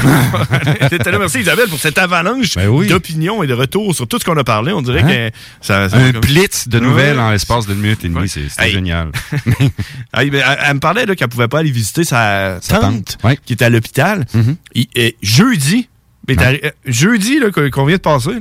Merci 1.18 1.40
Isabelle 1.40 1.68
pour 1.68 1.78
cette 1.78 1.98
avalanche 1.98 2.54
Ben 2.56 2.86
d'opinions 2.86 3.42
et 3.42 3.46
de 3.46 3.52
retours 3.54 3.94
sur 3.94 4.06
tout 4.08 4.18
ce 4.18 4.24
qu'on 4.24 4.36
a 4.36 4.44
parlé. 4.44 4.72
On 4.72 4.82
dirait 4.82 5.02
Hein? 5.02 5.30
que 5.30 5.36
ça, 5.60 5.88
ça- 5.88 5.96
Un 5.96 6.12
comme- 6.12 6.20
blitz 6.22 6.68
de 6.68 6.78
nouvelles 6.80 7.16
Ouais. 7.16 7.22
en 7.22 7.30
l'espace 7.30 7.66
d'une 7.66 7.78
minute 7.78 8.04
et 8.04 8.08
demie. 8.08 8.28
c'est- 8.28 8.48
C'était 8.48 8.66
Hey. 8.66 8.72
génial. 8.72 9.10
Hey, 10.14 10.30
ben, 10.30 10.42
elle, 10.46 10.58
elle 10.66 10.74
me 10.74 10.80
parlait 10.80 11.06
là, 11.06 11.14
qu'elle 11.14 11.28
pouvait 11.28 11.48
pas 11.48 11.60
aller 11.60 11.70
visiter 11.70 12.04
sa, 12.04 12.58
Sa 12.60 12.78
tante, 12.78 13.18
tante, 13.20 13.36
qui 13.44 13.52
était 13.52 13.64
à 13.66 13.70
l'hôpital. 13.70 14.24
Mm-hmm. 14.34 15.14
Jeudi, 15.22 15.88
mais 16.28 16.36
euh, 16.40 16.70
jeudi 16.86 17.38
là, 17.38 17.50
qu'on 17.50 17.68
qu'on 17.70 17.84
vient 17.84 17.96
de 17.96 18.00
passer, 18.02 18.30
là, 18.32 18.38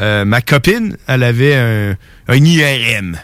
euh, 0.00 0.24
ma 0.24 0.40
copine, 0.40 0.96
elle 1.06 1.22
avait 1.22 1.54
un, 1.56 1.96
un 2.28 2.36
IRM. 2.44 3.18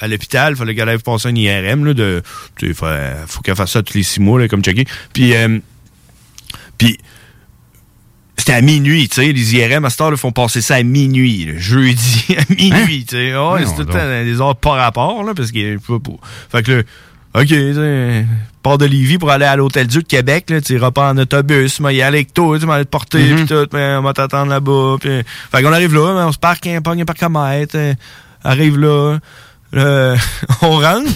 À 0.00 0.08
l'hôpital, 0.08 0.54
il 0.54 0.56
fallait 0.56 0.74
qu'elle 0.74 0.88
aille 0.88 0.98
passer 0.98 1.28
un 1.28 1.34
IRM. 1.34 1.84
Là, 1.84 1.94
de, 1.94 2.22
sais, 2.68 2.74
faut, 2.74 2.86
faut 3.26 3.40
qu'elle 3.42 3.56
fasse 3.56 3.72
ça 3.72 3.82
tous 3.82 3.94
les 3.94 4.02
six 4.02 4.20
mois, 4.20 4.40
là, 4.40 4.48
comme 4.48 4.62
checker. 4.62 4.86
Puis, 5.12 5.34
euh, 5.34 5.58
puis 6.78 6.98
c'était 8.36 8.52
à 8.54 8.60
minuit, 8.62 9.08
tu 9.08 9.16
sais. 9.16 9.32
Les 9.32 9.54
IRM 9.56 9.84
à 9.84 9.90
cette 9.90 10.00
heure, 10.00 10.10
font 10.16 10.32
passer 10.32 10.60
ça 10.62 10.76
à 10.76 10.82
minuit, 10.82 11.44
là, 11.44 11.52
jeudi, 11.58 12.24
à 12.38 12.52
minuit, 12.54 13.04
tu 13.04 13.16
sais. 13.16 13.32
Hein? 13.32 13.56
c'est 13.66 13.84
tout 13.84 13.92
le 13.92 14.24
des 14.24 14.40
heures 14.40 14.56
pas 14.56 14.70
rapport, 14.70 15.22
là, 15.24 15.34
parce 15.34 15.52
que. 15.52 15.76
pas 15.78 15.98
pour- 15.98 16.20
Fait 16.50 16.62
que 16.62 16.72
là, 16.72 16.82
OK, 17.34 17.48
pars 18.62 18.78
de 18.78 18.86
Lévis 18.86 19.18
pour 19.18 19.30
aller 19.30 19.44
à 19.44 19.54
l'Hôtel 19.54 19.86
Dieu 19.86 20.00
de 20.02 20.06
Québec, 20.06 20.48
là, 20.48 20.60
tu 20.62 20.78
pas 20.78 21.10
en 21.12 21.18
autobus, 21.18 21.78
mais 21.80 21.94
y 21.94 22.00
aller 22.02 22.18
avec 22.18 22.32
toi, 22.32 22.58
tu 22.58 22.64
aller 22.70 22.84
te 22.86 22.90
porter, 22.90 23.22
Mhm. 23.22 23.36
pis 23.40 23.46
tout, 23.46 23.66
mais 23.74 23.96
on 23.96 24.02
va 24.02 24.12
t'attendre 24.14 24.50
là-bas. 24.50 24.96
Pis... 25.00 25.08
Fait 25.52 25.62
qu'on 25.62 25.72
arrive 25.72 25.94
là, 25.94 26.14
mais 26.14 26.22
on 26.22 26.32
se 26.32 26.38
parque, 26.38 26.66
un 26.68 26.80
pogne 26.80 27.02
un 27.02 27.04
parcomètre, 27.04 27.76
euh, 27.76 27.92
arrive 28.42 28.78
là, 28.78 29.18
là, 29.72 30.16
on 30.62 30.78
rentre. 30.78 31.10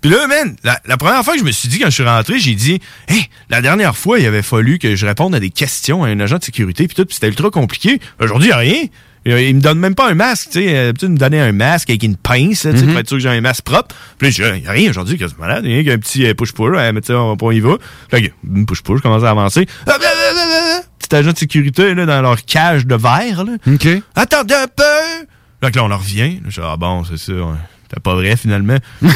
Puis 0.00 0.10
là, 0.12 0.26
man, 0.28 0.54
la, 0.62 0.80
la 0.86 0.96
première 0.96 1.24
fois 1.24 1.34
que 1.34 1.40
je 1.40 1.44
me 1.44 1.50
suis 1.50 1.68
dit 1.68 1.78
quand 1.80 1.86
je 1.86 1.94
suis 1.94 2.04
rentré, 2.04 2.38
j'ai 2.38 2.54
dit, 2.54 2.80
hey, 3.08 3.28
la 3.50 3.60
dernière 3.60 3.96
fois, 3.96 4.20
il 4.20 4.26
avait 4.26 4.42
fallu 4.42 4.78
que 4.78 4.94
je 4.94 5.04
réponde 5.06 5.34
à 5.34 5.40
des 5.40 5.50
questions 5.50 6.04
à 6.04 6.08
un 6.08 6.20
agent 6.20 6.38
de 6.38 6.44
sécurité, 6.44 6.86
puis 6.86 6.94
tout, 6.94 7.04
puis 7.04 7.14
c'était 7.14 7.26
ultra 7.28 7.50
compliqué. 7.50 8.00
Aujourd'hui, 8.20 8.46
il 8.48 8.50
n'y 8.50 8.54
a 8.54 8.58
rien. 8.58 8.84
Il 9.26 9.56
me 9.56 9.60
donne 9.60 9.78
même 9.80 9.96
pas 9.96 10.08
un 10.08 10.14
masque, 10.14 10.50
tu 10.52 10.60
sais. 10.64 10.92
Il 11.02 11.08
me 11.10 11.16
donnait 11.18 11.40
un 11.40 11.50
masque 11.52 11.90
avec 11.90 12.04
une 12.04 12.16
pince, 12.16 12.60
tu 12.62 12.70
sais, 12.70 12.72
Mhm. 12.72 12.90
pour 12.90 12.98
être 13.00 13.08
sûr 13.08 13.16
que 13.16 13.22
j'ai 13.24 13.28
un 13.28 13.40
masque 13.40 13.64
propre. 13.64 13.94
Puis 14.18 14.30
là, 14.30 14.54
il 14.56 14.62
n'y 14.62 14.68
a 14.68 14.70
rien 14.70 14.88
aujourd'hui, 14.88 15.18
que 15.18 15.26
c'est 15.26 15.38
malade. 15.38 15.64
Il 15.64 15.70
y 15.70 15.74
a 15.74 15.76
rien 15.82 15.92
qu'un 15.92 15.98
petit 15.98 16.24
euh, 16.24 16.32
push-push, 16.34 16.78
hein, 16.78 16.92
mais 16.92 17.00
tu 17.00 17.08
sais, 17.08 17.14
on, 17.14 17.36
on 17.38 17.50
y 17.50 17.58
va. 17.60 17.76
Là, 18.12 18.18
un 18.18 18.64
push-push, 18.64 18.98
je 18.98 19.02
commence 19.02 19.24
à 19.24 19.30
avancer. 19.30 19.66
Ah, 19.86 19.98
blablabla. 19.98 20.82
Petit 21.00 21.16
agent 21.16 21.32
de 21.32 21.38
sécurité, 21.38 21.94
là, 21.94 22.06
dans 22.06 22.22
leur 22.22 22.42
cage 22.44 22.86
de 22.86 22.94
verre, 22.94 23.44
là. 23.44 23.54
OK. 23.66 23.88
Attendez 24.14 24.54
un 24.54 24.68
peu! 24.68 25.26
Là, 25.60 25.70
que 25.72 25.76
là, 25.76 25.84
on 25.84 25.88
leur 25.88 25.98
revient. 26.00 26.38
Je 26.48 26.60
dis, 26.60 26.66
ah 26.66 26.76
bon, 26.78 27.02
c'est 27.04 27.18
ça. 27.18 27.32
ouais. 27.32 27.42
C'était 27.88 28.00
pas 28.00 28.14
vrai, 28.14 28.36
finalement. 28.36 28.76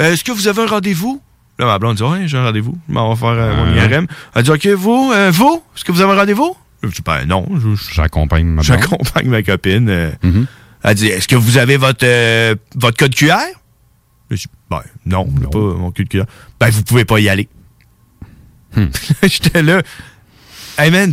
Euh, 0.00 0.12
Est-ce 0.12 0.22
que 0.22 0.30
vous 0.30 0.46
avez 0.46 0.62
un 0.62 0.66
rendez-vous? 0.66 1.20
Là, 1.58 1.66
ma 1.66 1.76
blonde 1.80 1.96
dit, 1.96 2.04
ouais, 2.04 2.28
j'ai 2.28 2.38
un 2.38 2.44
rendez-vous. 2.44 2.78
Je 2.88 2.94
m'en 2.94 3.12
vais 3.12 3.18
faire 3.18 3.30
euh, 3.30 3.56
mon. 3.56 3.74
IRM. 3.74 4.06
Elle 4.36 4.42
dit, 4.44 4.50
OK, 4.52 4.64
vous, 4.68 5.10
euh, 5.12 5.32
vous, 5.32 5.60
est-ce 5.74 5.84
que 5.84 5.90
vous 5.90 6.00
avez 6.00 6.12
un 6.12 6.16
rendez-vous? 6.16 6.56
Je 6.84 6.88
dis, 6.88 7.02
ben 7.04 7.24
non. 7.24 7.48
J'accompagne 7.92 8.46
ma. 8.46 8.62
J'accompagne 8.62 9.26
ma 9.28 9.42
copine. 9.42 9.88
euh. 9.88 10.12
Mhm. 10.22 10.46
Elle 10.84 10.94
dit, 10.94 11.08
est-ce 11.08 11.26
que 11.26 11.34
vous 11.34 11.58
avez 11.58 11.78
votre, 11.78 12.06
votre 12.76 12.96
code 12.96 13.12
QR? 13.12 13.34
Je 14.30 14.36
dis, 14.36 14.46
ben 14.70 14.82
non, 15.04 15.26
j'ai 15.40 15.48
pas 15.48 15.58
mon 15.58 15.90
code 15.90 16.08
QR. 16.08 16.22
Ben, 16.60 16.70
vous 16.70 16.84
pouvez 16.84 17.04
pas 17.04 17.18
y 17.18 17.28
aller. 17.28 17.48
J'étais 19.22 19.64
là. 19.64 19.82
Hey 20.78 20.92
man, 20.92 21.12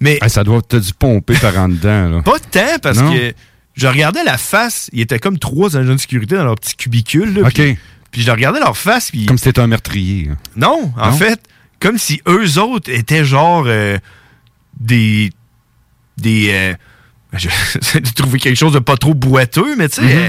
mais 0.00 0.18
Hey, 0.22 0.30
ça 0.30 0.44
doit 0.44 0.62
te 0.62 0.76
du 0.76 0.94
pomper 0.94 1.34
par 1.34 1.58
en 1.58 1.68
dedans. 1.68 2.08
Là. 2.08 2.22
pas 2.22 2.38
tant 2.38 2.78
parce 2.82 2.98
Non. 3.00 3.12
que 3.12 3.34
je 3.74 3.86
regardais 3.86 4.24
la 4.24 4.38
face, 4.38 4.88
il 4.92 5.00
était 5.00 5.18
comme 5.18 5.38
trois 5.38 5.76
agents 5.76 5.92
de 5.94 5.98
sécurité 5.98 6.36
dans 6.36 6.44
leur 6.44 6.54
petit 6.56 6.76
cubicule. 6.76 7.34
là, 7.34 7.42
OK. 7.48 7.54
Puis, 7.54 7.78
puis 8.10 8.22
je 8.22 8.30
regardais 8.30 8.60
leur 8.60 8.76
face, 8.76 9.10
puis 9.10 9.26
Comme 9.26 9.38
si 9.38 9.44
t'étais 9.44 9.60
un 9.60 9.66
meurtrier. 9.66 10.30
non, 10.56 10.92
en 10.96 11.10
Non? 11.10 11.16
fait, 11.16 11.40
comme 11.80 11.98
si 11.98 12.22
eux 12.28 12.58
autres 12.60 12.90
étaient 12.90 13.24
genre 13.24 13.64
euh, 13.66 13.98
des 14.80 15.30
des 16.16 16.50
euh, 16.52 16.74
j'essaie 17.36 18.00
de 18.00 18.10
trouver 18.10 18.38
quelque 18.38 18.56
chose 18.56 18.72
de 18.72 18.78
pas 18.78 18.96
trop 18.96 19.14
boiteux, 19.14 19.74
mais 19.76 19.88
tu 19.88 19.96
sais, 19.96 20.02
Mhm. 20.02 20.10
euh, 20.24 20.28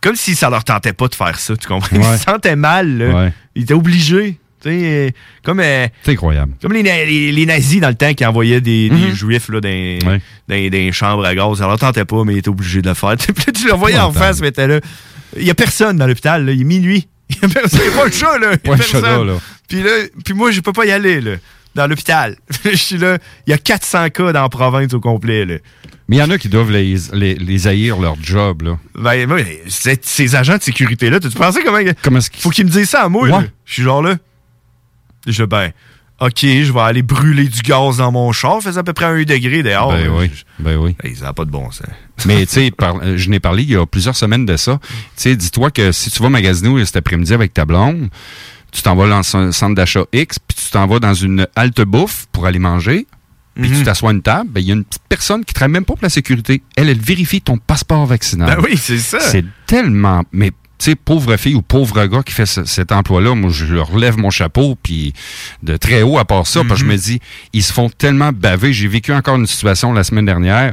comme 0.00 0.16
si 0.16 0.34
ça 0.34 0.48
leur 0.48 0.64
tentait 0.64 0.92
pas 0.92 1.08
de 1.08 1.14
faire 1.14 1.38
ça, 1.38 1.56
tu 1.56 1.66
comprends? 1.66 1.96
Ouais. 1.96 2.14
Ils 2.14 2.18
se 2.18 2.24
sentaient 2.24 2.56
mal, 2.56 2.96
là. 2.98 3.14
Ouais. 3.24 3.32
Ils 3.54 3.64
étaient 3.64 3.74
obligés. 3.74 4.38
Euh, 4.66 5.10
comme, 5.42 5.60
euh, 5.60 5.86
C'est 6.02 6.12
incroyable. 6.12 6.52
comme 6.60 6.72
les, 6.72 6.82
na- 6.82 7.04
les- 7.04 7.32
les 7.32 7.46
nazis 7.46 7.80
dans 7.80 7.88
le 7.88 7.94
temps 7.94 8.12
qui 8.14 8.24
envoyaient 8.26 8.60
des, 8.60 8.88
des 8.90 8.94
Mhm. 8.96 9.14
juifs 9.14 9.48
là, 9.48 9.60
dans, 9.60 9.68
Ouais. 9.68 10.00
dans- 10.04 10.20
dans 10.48 10.54
les 10.72 10.92
chambres 10.92 11.24
à 11.24 11.34
gaz. 11.34 11.58
Ça 11.58 11.66
leur 11.66 11.78
tentait 11.78 12.04
pas, 12.04 12.24
mais 12.24 12.34
ils 12.34 12.38
étaient 12.38 12.48
obligés 12.48 12.82
de 12.82 12.88
le 12.88 12.94
faire. 12.94 13.16
Tu 13.54 13.66
le 13.66 13.74
voyais 13.74 13.98
en 13.98 14.12
face, 14.12 14.40
mais 14.40 14.52
t'es 14.52 14.66
là. 14.66 14.80
Il 15.36 15.44
y 15.44 15.50
a 15.50 15.54
personne 15.54 15.96
dans 15.96 16.06
l'hôpital, 16.06 16.44
là. 16.44 16.52
Il 16.52 16.60
est 16.60 16.64
minuit. 16.64 17.08
Il 17.30 17.36
y 17.42 17.44
a 17.44 17.48
personne. 17.48 17.80
Il 17.84 17.90
y 17.90 17.94
a 17.94 17.96
pas 17.96 18.04
le 18.06 18.10
chat, 18.12 18.38
là. 18.38 18.50
Y 18.50 18.54
a 18.54 18.58
personne. 18.76 19.02
là, 19.02 19.24
là. 19.24 19.38
Puis 19.68 19.82
là, 19.82 19.90
puis 20.24 20.34
moi, 20.34 20.50
je 20.50 20.60
peux 20.60 20.72
pas 20.72 20.84
y 20.86 20.90
aller, 20.90 21.20
là. 21.20 21.32
Dans 21.74 21.86
l'hôpital. 21.86 22.36
Je 22.64 22.74
suis 22.74 22.98
là. 22.98 23.18
Il 23.46 23.50
y 23.50 23.52
a 23.52 23.58
400 23.58 24.10
cas 24.10 24.32
dans 24.32 24.42
la 24.42 24.48
province 24.48 24.92
au 24.92 24.98
complet, 25.00 25.44
là. 25.46 25.54
Mais 26.08 26.16
il 26.16 26.18
y 26.18 26.22
en 26.22 26.30
a 26.30 26.38
qui 26.38 26.48
doivent 26.48 26.72
les, 26.72 26.96
les, 27.12 27.34
les 27.36 27.66
haïr 27.68 28.00
leur 28.00 28.16
job. 28.20 28.62
Là. 28.62 28.78
Ben, 28.96 29.28
ces 29.68 30.34
agents 30.34 30.56
de 30.56 30.62
sécurité-là, 30.62 31.20
tu 31.20 31.30
pensais 31.30 31.62
comment. 31.62 31.78
Comment 32.02 32.18
est-ce 32.18 32.30
qu'ils- 32.30 32.40
Faut 32.40 32.50
qu'ils 32.50 32.64
me 32.66 32.70
disent 32.70 32.90
ça 32.90 33.02
à 33.04 33.08
moi, 33.08 33.22
Ouais. 33.22 33.30
là. 33.30 33.44
Je 33.64 33.74
suis 33.74 33.82
genre 33.84 34.02
là. 34.02 34.16
Je 35.26 35.42
dis, 35.42 35.48
ben, 35.48 35.72
OK, 36.20 36.40
je 36.42 36.70
vais 36.72 36.80
aller 36.80 37.02
brûler 37.02 37.48
du 37.48 37.62
gaz 37.62 37.96
dans 37.96 38.12
mon 38.12 38.30
char. 38.32 38.56
Il 38.60 38.64
faisait 38.64 38.78
à 38.78 38.82
peu 38.82 38.92
près 38.92 39.06
un 39.06 39.22
degré 39.22 39.62
dehors. 39.62 39.90
Ben 39.92 40.08
oui, 40.10 40.30
ben 40.58 40.76
oui. 40.76 40.94
Hey, 41.02 41.16
ça 41.16 41.26
n'a 41.26 41.32
pas 41.32 41.44
de 41.46 41.50
bon 41.50 41.70
sens. 41.70 41.86
Mais 42.26 42.44
tu 42.44 42.52
sais, 42.52 42.70
euh, 42.82 43.16
je 43.16 43.30
n'ai 43.30 43.40
parlé 43.40 43.62
il 43.62 43.70
y 43.70 43.76
a 43.76 43.86
plusieurs 43.86 44.16
semaines 44.16 44.44
de 44.44 44.56
ça. 44.58 44.78
Tu 44.82 44.96
sais, 45.16 45.36
dis-toi 45.36 45.70
que 45.70 45.92
si 45.92 46.10
tu 46.10 46.22
vas 46.22 46.28
magasiner 46.28 46.84
cet 46.84 46.96
après-midi 46.96 47.32
avec 47.32 47.54
ta 47.54 47.64
blonde, 47.64 48.10
tu 48.70 48.82
t'en 48.82 48.94
vas 48.96 49.08
dans 49.08 49.36
un 49.36 49.50
centre 49.52 49.74
d'achat 49.74 50.04
X, 50.12 50.38
puis 50.38 50.56
tu 50.62 50.70
t'en 50.70 50.86
vas 50.86 50.98
dans 50.98 51.14
une 51.14 51.46
halte 51.56 51.80
bouffe 51.80 52.26
pour 52.32 52.44
aller 52.46 52.58
manger, 52.58 53.06
puis 53.54 53.68
Mhm. 53.70 53.78
tu 53.78 53.82
t'assois 53.84 54.10
à 54.10 54.12
une 54.12 54.22
table, 54.22 54.50
ben 54.50 54.60
il 54.60 54.66
y 54.68 54.70
a 54.70 54.74
une 54.74 54.84
petite 54.84 55.02
personne 55.08 55.44
qui 55.44 55.54
travaille 55.54 55.72
même 55.72 55.84
pas 55.86 55.94
pour 55.94 56.02
la 56.04 56.10
sécurité. 56.10 56.62
Elle, 56.76 56.88
elle 56.90 57.00
vérifie 57.00 57.40
ton 57.40 57.56
passeport 57.56 58.04
vaccinal. 58.06 58.54
Ben 58.56 58.62
oui, 58.62 58.76
c'est 58.76 58.98
ça. 58.98 59.18
C'est 59.20 59.44
tellement... 59.66 60.22
Mais 60.32 60.52
tu 60.80 60.86
sais, 60.90 60.94
pauvre 60.96 61.36
fille 61.36 61.54
ou 61.54 61.62
pauvre 61.62 62.06
gars 62.06 62.22
qui 62.24 62.32
fait 62.32 62.46
ce- 62.46 62.64
cet 62.64 62.90
emploi-là, 62.90 63.34
moi, 63.34 63.50
je 63.52 63.66
leur 63.66 63.96
lève 63.96 64.16
mon 64.18 64.30
chapeau, 64.30 64.76
puis 64.82 65.12
de 65.62 65.76
très 65.76 66.02
haut 66.02 66.18
à 66.18 66.24
part 66.24 66.46
ça, 66.46 66.62
parce 66.66 66.80
que 66.80 66.86
je 66.86 66.90
me 66.90 66.96
dis, 66.96 67.20
ils 67.52 67.62
se 67.62 67.72
font 67.72 67.90
tellement 67.90 68.32
baver. 68.32 68.72
J'ai 68.72 68.88
vécu 68.88 69.12
encore 69.12 69.36
une 69.36 69.46
situation 69.46 69.92
la 69.92 70.02
semaine 70.04 70.24
dernière 70.24 70.72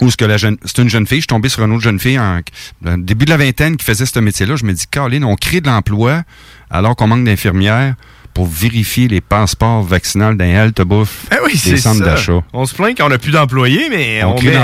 où 0.00 0.10
ce 0.10 0.16
que 0.16 0.24
la 0.24 0.36
jeune, 0.36 0.56
c'est 0.64 0.78
une 0.78 0.88
jeune 0.88 1.06
fille, 1.06 1.18
je 1.18 1.22
suis 1.22 1.26
tombé 1.28 1.48
sur 1.48 1.64
une 1.64 1.72
autre 1.72 1.82
jeune 1.82 1.98
fille 1.98 2.18
en, 2.18 2.40
le 2.84 2.96
début 2.98 3.24
de 3.24 3.30
la 3.30 3.36
vingtaine 3.36 3.76
qui 3.76 3.84
faisait 3.84 4.06
ce 4.06 4.18
métier-là. 4.20 4.54
Je 4.56 4.64
me 4.64 4.72
dis, 4.72 4.84
Caroline, 4.90 5.24
on 5.24 5.34
crée 5.34 5.60
de 5.60 5.66
l'emploi 5.68 6.22
alors 6.70 6.94
qu'on 6.94 7.06
manque 7.08 7.24
d'infirmières 7.24 7.94
pour 8.38 8.46
vérifier 8.46 9.08
les 9.08 9.20
passeports 9.20 9.82
vaccinaux 9.82 10.32
d'un 10.32 10.54
halte 10.54 10.80
bouffe 10.82 11.24
Ben 11.28 11.38
oui, 11.44 11.60
des 11.64 11.76
centres 11.76 12.04
d'achat. 12.04 12.40
On 12.52 12.66
se 12.66 12.72
plaint 12.72 12.96
qu'on 12.96 13.08
n'a 13.08 13.18
plus 13.18 13.32
d'employés, 13.32 13.88
mais 13.90 14.22
On, 14.22 14.30
on, 14.30 14.34
crée 14.36 14.50
met- 14.50 14.58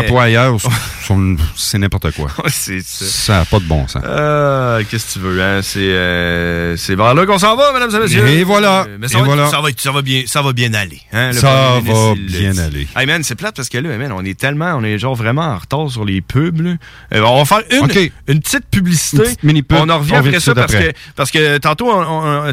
sont- 1.05 1.37
c'est 1.57 1.79
n'importe 1.79 2.13
quoi. 2.13 2.29
c'est 2.47 2.81
ça. 2.85 3.05
Ça 3.05 3.33
n'a 3.41 3.45
pas 3.47 3.59
de 3.59 3.65
bon 3.65 3.89
sens. 3.89 4.01
Euh, 4.07 4.81
Qu'est-ce 4.89 5.07
que 5.09 5.13
tu 5.15 5.19
veux, 5.27 5.43
hein? 5.43 5.59
C'est 5.63 5.81
euh, 5.81 6.77
vers 6.91 7.15
là 7.15 7.27
qu'on 7.27 7.37
s'en 7.41 7.57
va, 7.57 7.73
mesdames 7.73 7.91
et 7.97 7.99
messieurs. 8.05 8.29
Et 8.29 8.45
voilà. 8.45 8.83
Euh, 8.87 8.97
Mais 9.01 9.09
ça, 9.09 9.19
Et 9.19 9.21
va, 9.23 9.27
voilà. 9.27 9.51
ça, 9.51 9.61
va, 9.61 9.71
être- 9.71 9.81
ça, 9.81 9.91
va 9.91 10.03
bien, 10.03 10.23
ça 10.27 10.41
va 10.41 10.53
bien 10.53 10.73
aller. 10.73 11.01
Hein? 11.13 11.33
Ça 11.33 11.81
va 11.85 12.15
bien 12.15 12.57
aller. 12.59 12.87
Hey 12.97 13.07
man, 13.07 13.25
c'est 13.25 13.35
plate 13.35 13.57
parce 13.57 13.69
que 13.69 13.79
là, 13.79 13.97
man, 13.99 14.13
on 14.13 14.25
est 14.25 14.39
tellement, 14.39 14.73
on 14.77 14.85
est 14.85 14.99
genre 15.01 15.17
vraiment 15.17 15.43
en 15.43 15.59
retard 15.59 15.91
sur 15.91 16.05
les 16.05 16.21
pubs. 16.21 16.61
là. 16.61 16.75
Euh, 17.13 17.23
on 17.23 17.43
va 17.43 17.45
faire 17.45 17.63
une, 17.73 18.09
une 18.29 18.41
petite 18.41 18.67
publicité. 18.71 19.17
Une 19.17 19.25
petite 19.25 19.43
mini-pub. 19.43 19.79
On 19.81 19.89
en 19.89 19.99
revient 19.99 20.13
On 20.15 20.19
après 20.19 20.39
ça 20.39 20.55
parce 20.55 20.73
que, 20.75 20.93
parce 21.17 21.31
que 21.33 21.59
tantôt, 21.59 21.91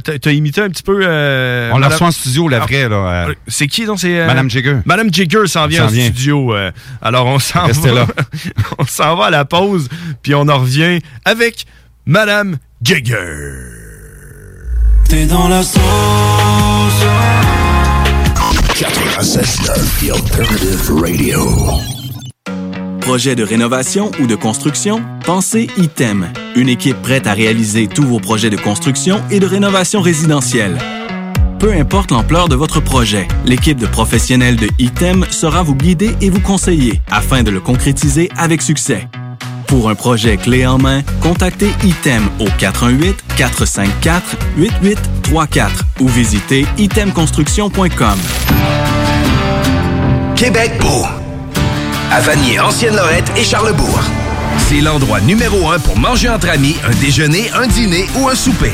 t'as 0.04 0.18
t'as 0.18 0.32
imité 0.32 0.62
un 0.62 0.70
petit 0.70 0.82
peu. 0.84 1.11
Euh, 1.12 1.72
On 1.74 1.78
la 1.80 1.90
reçoit 1.90 2.08
en 2.08 2.12
studio, 2.12 2.48
la 2.48 2.60
vraie, 2.60 2.90
là. 2.90 2.96
euh, 3.28 3.34
c'est 3.48 3.68
qui 3.68 3.86
donc 3.86 4.00
c'est 4.00 4.20
euh, 4.20 4.28
Madame 4.28 4.50
Jigger. 4.50 4.78
Madame 4.86 5.14
Jigger 5.14 5.46
s'en 5.48 5.68
vient 5.68 5.88
vient. 5.88 6.06
studio. 6.06 6.54
euh, 6.56 6.72
alors 7.02 7.26
on 7.28 7.40
s'en 7.40 7.66
Restez 7.66 7.90
va. 7.90 7.96
là. 7.96 8.08
on 8.80 8.86
s'en 8.86 9.16
va 9.16 9.26
à 9.26 9.30
la 9.30 9.46
pause 9.46 9.90
puis 10.24 10.34
on 10.36 10.48
en 10.48 10.60
revient 10.60 11.00
avec 11.26 11.66
Madame 12.06 12.58
Jigger. 12.82 13.18
T'es 15.08 15.26
dans 15.26 15.48
la 15.50 15.62
sauce. 15.64 15.82
96.9 18.76 20.00
The 20.00 20.12
Alternative 20.12 20.92
Radio. 21.02 21.40
Projet 23.02 23.36
de 23.36 23.44
rénovation 23.44 24.12
ou 24.22 24.28
de 24.28 24.36
construction? 24.36 25.02
Pensez 25.26 25.70
ITEM, 25.78 26.28
une 26.56 26.70
équipe 26.70 27.02
prête 27.02 27.28
à 27.28 27.34
réaliser 27.34 27.88
tous 27.88 28.04
vos 28.04 28.20
projets 28.20 28.50
de 28.50 28.58
construction 28.58 29.22
et 29.32 29.40
de 29.40 29.46
rénovation 29.48 30.02
résidentielle. 30.02 30.78
Peu 31.62 31.72
importe 31.74 32.10
l'ampleur 32.10 32.50
de 32.50 32.56
votre 32.56 32.80
projet, 32.80 33.28
l'équipe 33.46 33.78
de 33.78 33.86
professionnels 33.86 34.56
de 34.56 34.68
ITEM 34.80 35.28
sera 35.30 35.62
vous 35.62 35.76
guider 35.76 36.16
et 36.20 36.32
vous 36.32 36.40
conseiller 36.40 37.00
afin 37.12 37.44
de 37.44 37.52
le 37.52 37.60
concrétiser 37.60 38.32
avec 38.36 38.64
succès. 38.64 39.08
Pour 39.68 39.88
un 39.88 39.94
projet 39.94 40.38
clé 40.38 40.66
en 40.66 40.80
main, 40.80 41.04
contactez 41.22 41.70
ITEM 41.84 42.28
au 42.40 42.48
418-454-8834 43.38 45.70
ou 46.00 46.08
visitez 46.08 46.66
itemconstruction.com. 46.80 48.18
Québec 50.36 50.72
beau. 50.82 51.06
À 52.10 52.22
Vanier, 52.22 52.60
Ancienne-Lorette 52.60 53.32
et 53.38 53.44
Charlebourg. 53.44 54.02
C'est 54.68 54.82
l'endroit 54.82 55.22
numéro 55.22 55.70
un 55.70 55.78
pour 55.78 55.96
manger 55.96 56.30
entre 56.30 56.50
amis, 56.50 56.76
un 56.84 57.00
déjeuner, 57.00 57.52
un 57.52 57.68
dîner 57.68 58.08
ou 58.20 58.30
un 58.30 58.36
souper. 58.36 58.74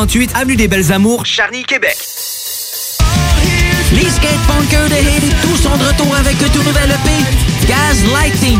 3648 0.07 0.35
Avenue 0.35 0.55
des 0.55 0.67
Belles 0.67 0.91
Amours, 0.91 1.25
Charny, 1.25 1.63
Québec. 1.63 1.95
Les 3.93 4.09
skatepunkers 4.09 4.89
de 4.89 4.95
Haiti, 4.95 5.31
tous 5.43 5.57
sont 5.57 5.77
de 5.77 5.83
retour 5.83 6.15
avec 6.15 6.41
un 6.41 6.49
tout 6.49 6.63
nouvel 6.63 6.89
EP, 6.89 7.67
Gaz 7.67 8.03
Lighting. 8.11 8.59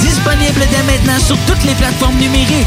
Disponible 0.00 0.60
dès 0.70 0.82
maintenant 0.84 1.18
sur 1.18 1.36
toutes 1.46 1.64
les 1.64 1.74
plateformes 1.74 2.16
numériques. 2.18 2.66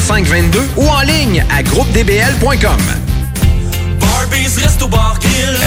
2522 0.00 0.60
ou 0.76 0.88
en 0.88 1.00
ligne 1.02 1.44
à 1.54 1.62
groupedbl.com. 1.62 2.80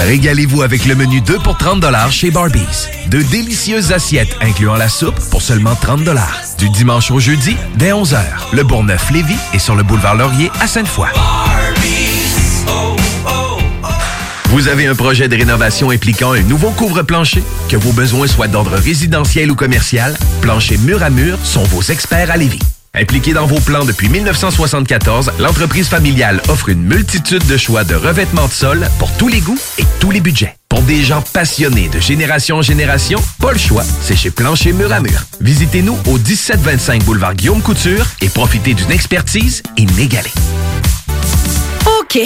Régalez-vous 0.05 0.61
avec 0.63 0.85
le 0.85 0.95
menu 0.95 1.21
2 1.21 1.39
pour 1.39 1.57
30 1.57 1.85
chez 2.09 2.31
Barbies. 2.31 2.87
De 3.07 3.21
délicieuses 3.21 3.91
assiettes 3.91 4.35
incluant 4.41 4.75
la 4.75 4.89
soupe 4.89 5.19
pour 5.29 5.41
seulement 5.41 5.75
30 5.75 6.01
Du 6.57 6.69
dimanche 6.69 7.11
au 7.11 7.19
jeudi, 7.19 7.55
dès 7.75 7.91
11h. 7.91 8.19
Le 8.53 8.63
Bourgneuf-Lévis 8.63 9.37
est 9.53 9.59
sur 9.59 9.75
le 9.75 9.83
boulevard 9.83 10.15
Laurier 10.15 10.51
à 10.59 10.67
Sainte-Foy. 10.67 11.09
Vous 14.49 14.67
avez 14.67 14.87
un 14.87 14.95
projet 14.95 15.27
de 15.27 15.35
rénovation 15.35 15.89
impliquant 15.89 16.33
un 16.33 16.41
nouveau 16.41 16.71
couvre-plancher? 16.71 17.43
Que 17.69 17.77
vos 17.77 17.91
besoins 17.91 18.27
soient 18.27 18.47
d'ordre 18.47 18.75
résidentiel 18.75 19.51
ou 19.51 19.55
commercial, 19.55 20.15
Plancher 20.41 20.77
Mur 20.77 21.01
à 21.01 21.09
Mur 21.09 21.37
sont 21.43 21.63
vos 21.63 21.81
experts 21.81 22.29
à 22.29 22.37
Lévis. 22.37 22.59
Impliquée 22.95 23.33
dans 23.33 23.47
vos 23.47 23.59
plans 23.59 23.85
depuis 23.85 24.07
1974, 24.07 25.31
l'entreprise 25.39 25.89
familiale 25.89 26.39
offre 26.47 26.69
une 26.69 26.83
multitude 26.83 27.43
de 27.47 27.57
choix 27.57 27.83
de 27.83 27.95
revêtements 27.95 28.47
de 28.47 28.51
sol 28.51 28.87
pour 28.99 29.11
tous 29.17 29.27
les 29.27 29.39
goûts 29.39 29.57
et 29.79 29.83
tous 29.99 30.11
les 30.11 30.21
budgets. 30.21 30.55
Pour 30.69 30.83
des 30.83 31.01
gens 31.01 31.23
passionnés 31.33 31.89
de 31.89 31.99
génération 31.99 32.57
en 32.57 32.61
génération, 32.61 33.19
pas 33.39 33.51
le 33.51 33.57
choix, 33.57 33.81
c'est 33.81 34.15
chez 34.15 34.29
Plancher 34.29 34.73
Mur 34.73 34.93
à 34.93 34.99
Mur. 34.99 35.23
Visitez-nous 35.41 35.97
au 36.05 36.19
1725 36.19 37.03
boulevard 37.03 37.33
Guillaume 37.33 37.63
Couture 37.63 38.05
et 38.21 38.29
profitez 38.29 38.75
d'une 38.75 38.91
expertise 38.91 39.63
inégalée. 39.75 40.29
OK. 41.99 42.19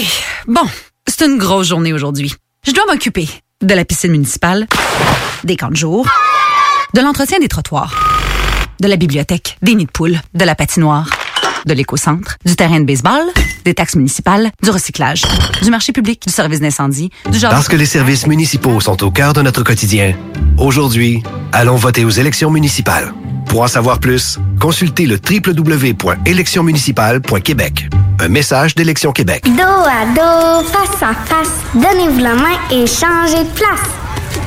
Bon, 0.48 0.68
c'est 1.07 1.26
une 1.26 1.38
grosse 1.38 1.69
journée 1.69 1.94
aujourd'hui. 1.94 2.35
Je 2.65 2.73
dois 2.73 2.84
m'occuper 2.88 3.30
de 3.61 3.73
la 3.73 3.85
piscine 3.85 4.11
municipale, 4.11 4.68
des 5.45 5.56
camps 5.56 5.72
de 5.72 5.77
jour, 5.77 6.06
de 6.94 6.99
l'entretien 6.99 7.39
des 7.39 7.48
trottoirs, 7.48 8.16
de 8.79 8.87
la 8.87 8.95
bibliothèque, 8.95 9.57
des 9.61 9.75
nids 9.75 9.85
de 9.85 9.91
poules, 9.91 10.19
de 10.33 10.45
la 10.45 10.55
patinoire, 10.55 11.09
de 11.65 11.73
l'éco-centre, 11.73 12.37
du 12.45 12.55
terrain 12.55 12.79
de 12.79 12.85
baseball, 12.85 13.23
des 13.65 13.73
taxes 13.73 13.95
municipales, 13.95 14.51
du 14.63 14.69
recyclage, 14.69 15.23
du 15.61 15.69
marché 15.69 15.91
public, 15.91 16.21
du 16.25 16.33
service 16.33 16.59
d'incendie, 16.59 17.09
du 17.29 17.37
genre... 17.37 17.51
Parce 17.51 17.67
que 17.67 17.75
les 17.75 17.85
services 17.85 18.27
municipaux 18.27 18.79
sont 18.79 19.03
au 19.03 19.11
cœur 19.11 19.33
de 19.33 19.41
notre 19.41 19.63
quotidien, 19.63 20.15
aujourd'hui, 20.57 21.23
allons 21.51 21.75
voter 21.75 22.05
aux 22.05 22.09
élections 22.09 22.49
municipales. 22.49 23.13
Pour 23.47 23.61
en 23.61 23.67
savoir 23.67 23.99
plus, 23.99 24.39
consultez 24.59 25.05
le 25.05 25.17
www.électionsmunicipales.québec. 25.17 27.89
Un 28.19 28.29
message 28.29 28.73
d'Élection 28.75 29.11
Québec. 29.11 29.43
Dos 29.45 29.61
à 29.61 30.05
dos, 30.15 30.63
face 30.67 31.01
à 31.01 31.13
face, 31.13 31.51
donnez-vous 31.73 32.19
la 32.19 32.35
main 32.35 32.57
et 32.71 32.85
changez 32.87 33.43
de 33.43 33.49
place. 33.53 33.89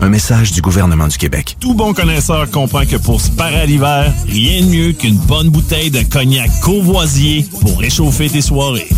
Un 0.00 0.10
message 0.10 0.52
du 0.52 0.62
gouvernement 0.62 1.08
du 1.08 1.18
Québec. 1.18 1.56
Tout 1.58 1.74
bon 1.74 1.92
connaisseur 1.92 2.48
comprend 2.50 2.84
que 2.86 2.96
pour 2.96 3.20
se 3.20 3.30
parer 3.32 3.60
à 3.62 3.66
l'hiver, 3.66 4.12
rien 4.28 4.62
de 4.62 4.66
mieux 4.66 4.92
qu'une 4.92 5.16
bonne 5.16 5.48
bouteille 5.48 5.90
de 5.90 6.02
cognac 6.02 6.50
Courvoisier 6.62 7.48
pour 7.60 7.80
réchauffer 7.80 8.28
tes 8.28 8.40
soirées. 8.40 8.88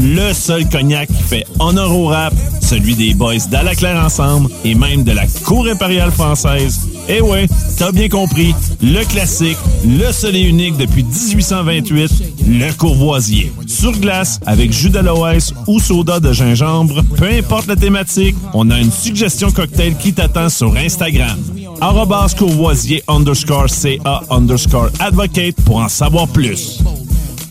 Le 0.00 0.32
seul 0.32 0.68
cognac 0.68 1.08
qui 1.08 1.22
fait 1.22 1.46
honneur 1.58 1.94
au 1.96 2.06
rap, 2.06 2.34
celui 2.60 2.94
des 2.94 3.14
boys 3.14 3.36
d'Alaclaire 3.50 4.04
Ensemble 4.04 4.50
et 4.64 4.74
même 4.74 5.04
de 5.04 5.12
la 5.12 5.26
Cour 5.44 5.66
impériale 5.66 6.10
française. 6.10 6.80
Eh 7.08 7.20
ouais, 7.20 7.46
t'as 7.76 7.92
bien 7.92 8.08
compris, 8.08 8.54
le 8.80 9.04
classique, 9.04 9.58
le 9.86 10.12
seul 10.12 10.36
et 10.36 10.40
unique 10.40 10.76
depuis 10.76 11.04
1828, 11.04 12.12
le 12.48 12.72
Courvoisier. 12.72 13.52
Sur 13.66 13.92
glace, 13.92 14.38
avec 14.46 14.72
jus 14.72 14.90
d'aloès 14.90 15.52
ou 15.66 15.80
soda 15.80 16.20
de 16.20 16.32
gingembre, 16.32 17.02
peu 17.16 17.26
importe 17.26 17.66
la 17.66 17.76
thématique, 17.76 18.36
on 18.54 18.70
a 18.70 18.78
une 18.78 18.92
suggestion 18.92 19.50
cocktail 19.50 19.96
qui 19.96 20.12
t'attend 20.12 20.48
sur 20.48 20.76
Instagram. 20.76 21.38
Arrobas 21.80 22.34
Courvoisier 22.38 23.02
underscore 23.08 23.68
CA 23.68 24.22
underscore 24.30 24.90
advocate 25.00 25.56
pour 25.64 25.78
en 25.78 25.88
savoir 25.88 26.28
plus. 26.28 26.80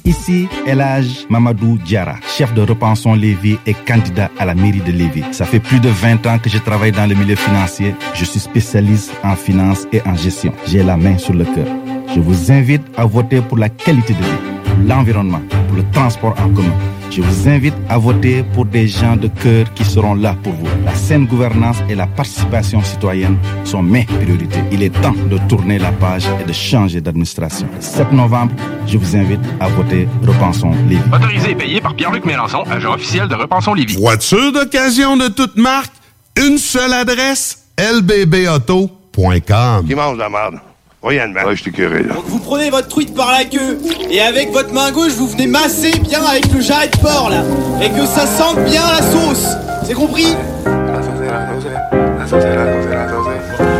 Ici, 0.03 0.47
Elage 0.65 1.27
Mamadou 1.29 1.77
Diara, 1.77 2.15
chef 2.35 2.53
de 2.53 2.61
Repensons 2.61 3.13
Lévis 3.13 3.57
et 3.67 3.73
candidat 3.73 4.31
à 4.39 4.45
la 4.45 4.55
mairie 4.55 4.81
de 4.81 4.91
Lévis. 4.91 5.23
Ça 5.31 5.45
fait 5.45 5.59
plus 5.59 5.79
de 5.79 5.89
20 5.89 6.25
ans 6.25 6.39
que 6.39 6.49
je 6.49 6.57
travaille 6.57 6.91
dans 6.91 7.05
le 7.05 7.13
milieu 7.13 7.35
financier. 7.35 7.95
Je 8.15 8.25
suis 8.25 8.39
spécialiste 8.39 9.13
en 9.23 9.35
finance 9.35 9.85
et 9.93 10.01
en 10.07 10.15
gestion. 10.15 10.53
J'ai 10.65 10.81
la 10.83 10.97
main 10.97 11.17
sur 11.17 11.33
le 11.33 11.45
cœur. 11.45 11.67
Je 12.15 12.19
vous 12.19 12.51
invite 12.51 12.83
à 12.97 13.05
voter 13.05 13.41
pour 13.41 13.57
la 13.57 13.69
qualité 13.69 14.13
de 14.13 14.19
vie, 14.19 14.50
l'environnement, 14.87 15.41
pour 15.67 15.77
le 15.77 15.83
transport 15.91 16.33
en 16.39 16.49
commun 16.53 16.73
Je 17.09 17.21
vous 17.21 17.49
invite 17.49 17.73
à 17.89 17.97
voter 17.97 18.43
pour 18.53 18.65
des 18.65 18.87
gens 18.87 19.17
de 19.17 19.27
cœur 19.27 19.73
qui 19.73 19.83
seront 19.83 20.13
là 20.15 20.35
pour 20.43 20.53
vous. 20.53 20.67
La 20.85 20.95
saine 20.95 21.25
gouvernance 21.25 21.77
et 21.89 21.95
la 21.95 22.07
participation 22.07 22.81
citoyenne 22.83 23.37
sont 23.65 23.83
mes 23.83 24.05
priorités. 24.05 24.61
Il 24.71 24.81
est 24.81 24.89
temps 25.01 25.15
de 25.29 25.37
tourner 25.49 25.77
la 25.77 25.91
page 25.91 26.23
et 26.41 26.45
de 26.45 26.53
changer 26.53 27.01
d'administration. 27.01 27.67
Le 27.75 27.81
7 27.81 28.13
novembre, 28.13 28.53
je 28.87 28.97
vous 28.97 29.15
invite 29.15 29.41
à 29.59 29.67
voter 29.67 30.07
Repensons 30.25 30.71
Lévis. 30.87 31.03
Autorisé 31.13 31.51
et 31.51 31.55
payé 31.55 31.81
par 31.81 31.95
Pierre-Luc 31.95 32.23
Mélenchon, 32.25 32.63
agent 32.69 32.93
officiel 32.93 33.27
de 33.27 33.35
Repensons 33.35 33.73
Lévis. 33.73 33.97
Voiture 33.97 34.53
d'occasion 34.53 35.17
de 35.17 35.27
toute 35.27 35.57
marque, 35.57 35.91
une 36.37 36.57
seule 36.57 36.93
adresse, 36.93 37.65
lbbauto.com. 37.77 39.85
Qui 39.85 39.95
mange 39.95 40.17
la 40.17 40.29
merde? 40.29 40.55
Voyons, 41.03 41.33
Ouais, 41.33 41.55
je 41.55 41.63
t'ai 41.63 41.71
curé, 41.71 42.03
là. 42.03 42.13
Donc 42.13 42.25
vous 42.27 42.37
prenez 42.37 42.69
votre 42.69 42.87
truite 42.87 43.15
par 43.15 43.31
la 43.31 43.43
queue 43.45 43.79
et 44.11 44.21
avec 44.21 44.51
votre 44.51 44.71
main 44.71 44.91
gauche 44.91 45.13
vous 45.13 45.27
venez 45.27 45.47
masser 45.47 45.91
bien 45.99 46.23
avec 46.23 46.51
le 46.53 46.61
jarret 46.61 46.89
de 46.89 46.97
porc 46.97 47.31
là 47.31 47.43
et 47.81 47.89
que 47.89 48.05
ça 48.05 48.27
sente 48.27 48.63
bien 48.65 48.83
la 48.83 49.01
sauce. 49.01 49.47
C'est 49.83 49.95
compris? 49.95 50.35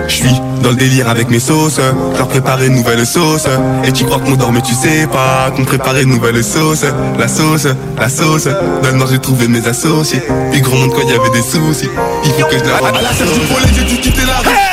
Je 0.08 0.16
suis 0.16 0.42
dans 0.64 0.70
le 0.72 0.76
délire 0.76 1.10
avec 1.10 1.30
mes 1.30 1.40
sauces, 1.40 1.80
leur 2.18 2.28
préparer 2.28 2.66
une 2.66 2.76
nouvelle 2.76 3.06
sauce. 3.06 3.46
Et 3.86 3.92
tu 3.92 4.04
crois 4.06 4.20
qu'on 4.20 4.32
dort 4.36 4.52
mais 4.52 4.62
tu 4.62 4.74
sais 4.74 5.06
pas 5.06 5.52
qu'on 5.56 5.64
préparait 5.64 6.02
une 6.02 6.10
nouvelle 6.10 6.44
sauce. 6.44 6.86
La 7.20 7.28
sauce, 7.28 7.68
la 8.00 8.10
sauce, 8.10 8.46
dans 8.46 8.90
le 8.90 8.98
nord 8.98 9.10
j'ai 9.12 9.20
trouvé 9.20 9.48
mes 9.48 9.66
associés. 9.68 10.24
Puis 10.52 10.62
gros 10.62 10.76
monde 10.76 10.92
quand 10.96 11.04
il 11.04 11.10
y 11.12 11.14
avait 11.14 11.30
des 11.30 11.44
soucis, 11.44 11.88
il 12.26 12.32
faut 12.32 12.48
que 12.48 12.58
je 12.58 12.64
la... 12.64 12.78
À 12.78 13.00
la 13.00 13.14
serre 13.14 13.28
du 13.28 13.40
poulet, 13.42 13.68
j'ai 13.76 13.84
dû 13.84 14.02
quitter 14.02 14.26
la 14.26 14.38
rue. 14.40 14.56
La 14.56 14.71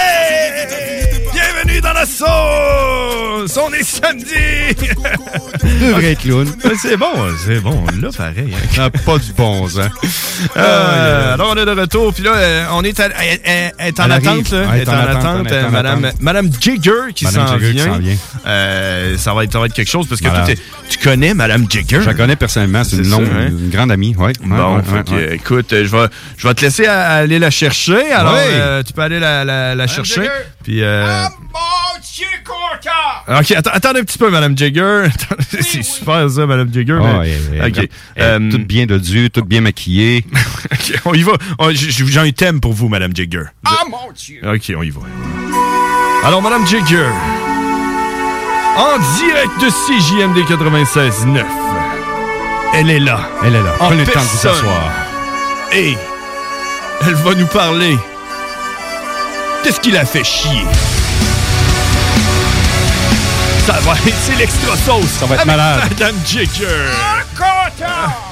sauce! 2.09 3.59
On 3.63 3.73
est 3.73 3.83
samedi! 3.83 4.75
Deux 5.81 5.93
vrais 5.93 6.17
clowns. 6.17 6.53
C'est 6.81 6.97
bon, 6.97 7.13
c'est 7.45 7.61
bon. 7.61 7.85
Là, 8.01 8.09
pareil. 8.17 8.53
hein. 8.55 8.79
Ah, 8.79 8.91
pas 8.91 9.19
du 9.19 9.33
bon 9.33 9.69
sens. 9.69 9.81
Euh, 10.57 11.35
alors, 11.35 11.53
on 11.55 11.57
est 11.61 11.65
de 11.65 11.71
retour. 11.81 12.13
Puis 12.15 12.23
là, 12.25 12.33
euh, 12.35 12.65
on 12.73 12.83
est, 12.83 12.99
à- 13.01 13.07
elle- 13.07 13.41
elle- 13.45 13.73
elle 13.79 13.89
est 13.89 14.01
en 14.01 14.11
attente. 14.11 14.51
là. 14.51 14.61
Ouais, 14.61 14.67
Elle 14.75 14.81
est 14.83 14.89
en 14.89 14.93
euh, 14.95 15.71
Madame, 15.71 16.05
attente. 16.05 16.21
Madame 16.21 16.51
Jigger 16.61 17.13
qui 17.15 17.25
Madame 17.25 17.47
s'en 17.47 17.55
Jigger 17.59 17.67
qui 17.69 17.73
vient. 17.75 17.85
s'en 17.93 17.99
vient. 17.99 18.17
Euh, 18.47 19.17
ça, 19.19 19.35
va 19.35 19.45
être, 19.45 19.53
ça 19.53 19.59
va 19.61 19.67
être 19.67 19.75
quelque 19.75 19.91
chose 19.91 20.07
parce 20.09 20.21
que 20.21 20.29
toi, 20.29 20.45
tu 20.89 20.99
connais 20.99 21.35
Madame 21.35 21.67
Jigger. 21.69 22.01
Je 22.01 22.07
la 22.07 22.15
connais 22.15 22.37
personnellement, 22.37 22.85
c'est 22.85 22.97
une, 22.97 23.05
C'est 23.05 23.11
longue- 23.11 23.27
ça, 23.27 23.33
hein? 23.39 23.49
une 23.49 23.71
grande 23.71 23.93
amie. 23.93 24.15
Ouais, 24.17 24.33
Bon, 24.41 24.77
ouais, 24.77 24.83
fait 24.83 24.93
ouais, 24.97 25.05
que, 25.05 25.11
ouais. 25.31 25.35
écoute, 25.37 25.67
je 25.71 25.85
vais, 25.97 26.07
je 26.37 26.47
vais 26.49 26.55
te 26.55 26.63
laisser 26.65 26.87
aller 26.87 27.39
la 27.39 27.51
chercher. 27.51 28.13
Alors, 28.13 28.35
euh, 28.37 28.83
tu 28.83 28.93
peux 28.93 29.03
aller 29.03 29.21
la, 29.21 29.45
la, 29.45 29.75
la 29.75 29.87
chercher. 29.87 30.15
Jigger. 30.23 30.29
Puis, 30.69 30.83
euh, 30.83 31.25
Corta! 32.45 33.41
OK, 33.41 33.53
attendez 33.53 34.01
un 34.01 34.05
petit 34.05 34.19
peu, 34.19 34.29
Madame 34.29 34.55
Jigger. 34.57 35.05
C'est 35.49 35.83
super, 35.83 36.29
ça, 36.29 36.45
Madame 36.45 36.71
Jigger. 36.71 36.99
Ah, 37.03 37.21
mais- 37.23 37.59
elle- 37.59 37.89
Euh, 38.23 38.51
Tout 38.51 38.59
bien 38.59 38.85
de 38.85 38.99
Dieu, 38.99 39.31
tout 39.31 39.43
bien 39.47 39.63
maquillé. 39.63 40.27
OK, 40.71 41.01
on 41.07 41.15
y 41.15 41.23
va. 41.23 41.33
J'ai 41.73 42.21
un 42.21 42.31
thème 42.33 42.61
pour 42.61 42.75
vous, 42.75 42.89
Madame 42.89 43.17
Jigger. 43.17 43.45
Ah 43.65 43.79
mon 43.91 44.13
Dieu! 44.15 44.43
OK, 44.47 44.71
on 44.77 44.83
y 44.83 44.91
va. 44.91 45.01
Alors, 46.25 46.43
Madame 46.43 46.67
Jigger, 46.67 47.07
en 48.77 48.99
direct 49.17 49.61
de 49.63 49.71
CJMD 49.71 50.45
96.9, 50.47 51.45
elle 52.75 52.91
est 52.91 53.01
là. 53.01 53.21
Elle 53.43 53.55
est 53.55 53.63
là. 53.63 53.73
En 53.81 53.87
Prenez 53.87 54.05
le 54.05 54.13
temps 54.13 54.21
de 54.21 54.25
vous 54.27 54.49
asseoir. 54.49 54.93
Et 55.73 55.97
elle 57.07 57.15
va 57.15 57.35
nous 57.35 57.47
parler 57.47 57.97
de 59.65 59.71
ce 59.71 59.81
qui 59.81 59.91
l'a 59.91 60.05
fait 60.05 60.25
chier? 60.25 60.65
Ça 63.69 63.81
va, 63.81 63.95
c'est 64.23 64.35
l'extra 64.39 64.75
sauce. 64.79 65.11
Ça 65.21 65.27
va 65.27 65.35
être 65.35 65.45
malade. 65.45 65.83
Madame 65.91 66.17
Jigger. 66.27 66.65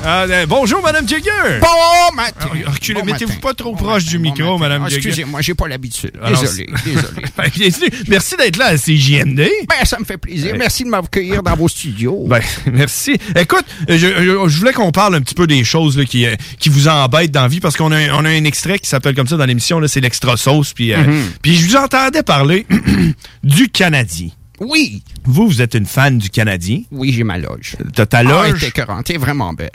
Ah, 0.03 0.23
euh, 0.25 0.47
bonjour, 0.47 0.81
Madame 0.83 1.07
Jigger. 1.07 1.61
Bon 1.61 2.17
matin. 2.17 2.49
Ah, 2.67 2.71
reculez, 2.71 3.01
Bon 3.01 3.05
mettez-vous 3.07 3.39
pas 3.41 3.53
trop 3.53 3.75
proche 3.77 4.07
du 4.07 4.19
micro, 4.19 4.57
Madame 4.57 4.85
Ah, 4.87 4.89
Jigger. 4.89 5.09
Excusez-moi, 5.09 5.43
j'ai 5.43 5.53
pas 5.53 5.69
l'habitude. 5.69 6.13
Alors, 6.23 6.41
Désolé, 6.41 6.71
désolé. 6.87 7.07
Ben, 7.37 7.51
bienvenue. 7.55 7.91
Merci 8.09 8.37
d'être 8.39 8.57
là 8.57 8.65
à 8.69 8.77
CJMD. 8.79 9.37
Ben, 9.69 9.85
ça 9.85 9.99
me 9.99 10.07
fait 10.07 10.17
plaisir. 10.17 10.53
Ouais. 10.53 10.59
Merci 10.59 10.85
de 10.85 10.89
m'accueillir 10.89 11.43
dans 11.43 11.55
vos 11.55 11.69
studios. 11.69 12.25
Ben, 12.27 12.41
merci. 12.73 13.19
Écoute, 13.39 13.67
je, 13.91 13.95
je- 13.97 14.49
je 14.49 14.59
voulais 14.59 14.73
qu'on 14.73 14.91
parle 14.91 15.17
un 15.17 15.21
petit 15.21 15.35
peu 15.35 15.47
des 15.47 15.65
choses 15.65 15.99
là, 15.99 16.07
qui, 16.07 16.25
euh, 16.25 16.35
qui 16.59 16.71
vous 16.71 16.89
embêtent 16.89 17.31
dans 17.33 17.43
la 17.43 17.49
vie 17.49 17.61
parce 17.61 17.77
qu'on 17.77 17.93
a, 17.93 17.97
un- 17.99 18.15
on 18.15 18.25
a 18.25 18.31
un 18.31 18.45
extrait 18.45 18.79
qui 18.79 18.89
s'appelle 18.89 19.15
comme 19.15 19.29
ça 19.29 19.37
dans 19.37 19.45
l'émission, 19.45 19.81
là, 19.81 19.87
c'est 19.89 20.01
l'extra 20.01 20.39
sauce. 20.39 20.73
Puis, 20.73 20.95
euh, 20.95 20.99
Mhm. 21.05 21.23
puis 21.43 21.57
je 21.57 21.67
vous 21.67 21.77
entendais 21.77 22.23
parler 22.23 22.67
du 23.45 23.69
Canadien. 23.69 24.29
Oui. 24.61 25.03
Vous, 25.25 25.47
vous 25.47 25.61
êtes 25.63 25.75
une 25.75 25.87
fan 25.87 26.19
du 26.19 26.31
Canadien? 26.31 26.83
Oui, 26.91 27.13
j'ai 27.13 27.25
ma 27.25 27.39
loge. 27.39 27.77
T'as 27.95 28.07
ta 28.07 28.19
Ah, 28.19 28.21
elle 28.23 28.29
loge? 28.53 28.65
est 28.65 28.69
écœurante. 28.69 29.11
Elle 29.11 29.19
vraiment 29.19 29.53
belle. 29.53 29.71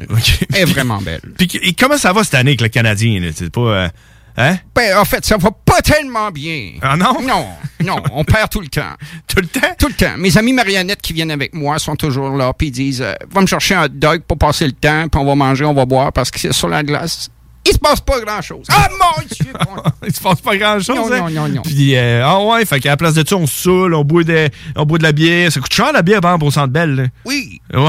Elle 0.54 0.62
est 0.62 0.66
vraiment 0.66 1.00
belle. 1.02 1.22
Puis, 1.38 1.50
et 1.62 1.74
comment 1.74 1.98
ça 1.98 2.14
va 2.14 2.24
cette 2.24 2.36
année 2.36 2.52
avec 2.52 2.62
le 2.62 2.68
Canadien? 2.70 3.22
C'est 3.36 3.52
pas. 3.52 3.62
euh, 3.62 3.88
hein? 4.38 4.58
Ben, 4.76 4.98
en 4.98 5.06
fait, 5.06 5.26
ça 5.26 5.38
va 5.38 5.52
pas 5.52 5.82
tellement 5.82 6.32
bien. 6.32 6.72
Ah 6.82 6.96
non? 6.98 7.22
Non, 7.22 7.46
non, 7.84 7.98
on 8.14 8.24
perd 8.24 8.50
tout 8.50 8.62
le 8.62 8.68
temps. 8.68 8.96
Tout 9.28 9.42
le 9.42 9.48
temps? 9.48 9.68
Tout 9.78 9.88
le 9.88 9.94
temps. 9.94 10.18
Mes 10.18 10.38
amis 10.38 10.54
marionnettes 10.54 11.02
qui 11.02 11.14
viennent 11.14 11.32
avec 11.32 11.54
moi 11.54 11.80
sont 11.80 11.96
toujours 11.96 12.36
là, 12.36 12.52
puis 12.54 12.68
ils 12.68 12.72
disent 12.72 13.02
euh, 13.02 13.14
Va 13.34 13.42
me 13.42 13.48
chercher 13.48 13.76
un 13.76 13.86
hot 13.86 13.90
dog 13.90 14.22
pour 14.28 14.38
passer 14.38 14.66
le 14.66 14.74
temps, 14.74 15.08
puis 15.10 15.20
on 15.22 15.26
va 15.26 15.36
manger, 15.36 15.66
on 15.66 15.74
va 15.74 15.86
boire, 15.86 16.12
parce 16.14 16.30
que 16.32 16.40
c'est 16.40 16.54
sur 16.54 16.68
la 16.68 16.84
glace. 16.84 17.30
Il 17.66 17.74
se 17.74 17.78
passe 17.80 18.02
pas 18.02 18.20
grand-chose. 18.20 18.66
Ah, 18.70 18.90
mon 18.90 19.24
Dieu! 19.24 19.54
Il 20.08 20.14
se 20.14 20.22
passe 20.22 20.42
pas 20.42 20.58
grand-chose. 20.58 20.96
Non, 20.96 21.14
hein? 21.14 21.30
non, 21.30 21.30
non, 21.30 21.48
non. 21.48 21.62
Puis, 21.62 21.96
euh, 21.96 22.26
ah 22.26 22.44
ouais, 22.44 22.66
fait 22.66 22.80
qu'à 22.80 22.90
la 22.90 22.98
place 22.98 23.14
de 23.14 23.28
ça, 23.28 23.36
on 23.36 23.46
se 23.46 23.54
saoule, 23.64 23.94
on 23.94 24.04
boit, 24.04 24.24
de, 24.24 24.50
on 24.76 24.86
boit 24.86 24.98
de 24.98 25.04
la 25.04 25.12
bière. 25.12 25.52
Ça 25.52 25.60
coûte 25.60 25.74
cher 25.74 25.92
la 25.94 26.02
bière, 26.02 26.22
par 26.22 26.32
exemple, 26.32 26.46
au 26.46 26.52
centre 26.52 26.74
belle. 26.74 26.96
là. 26.96 27.04
Oui. 27.26 27.62
Ouais. 27.74 27.80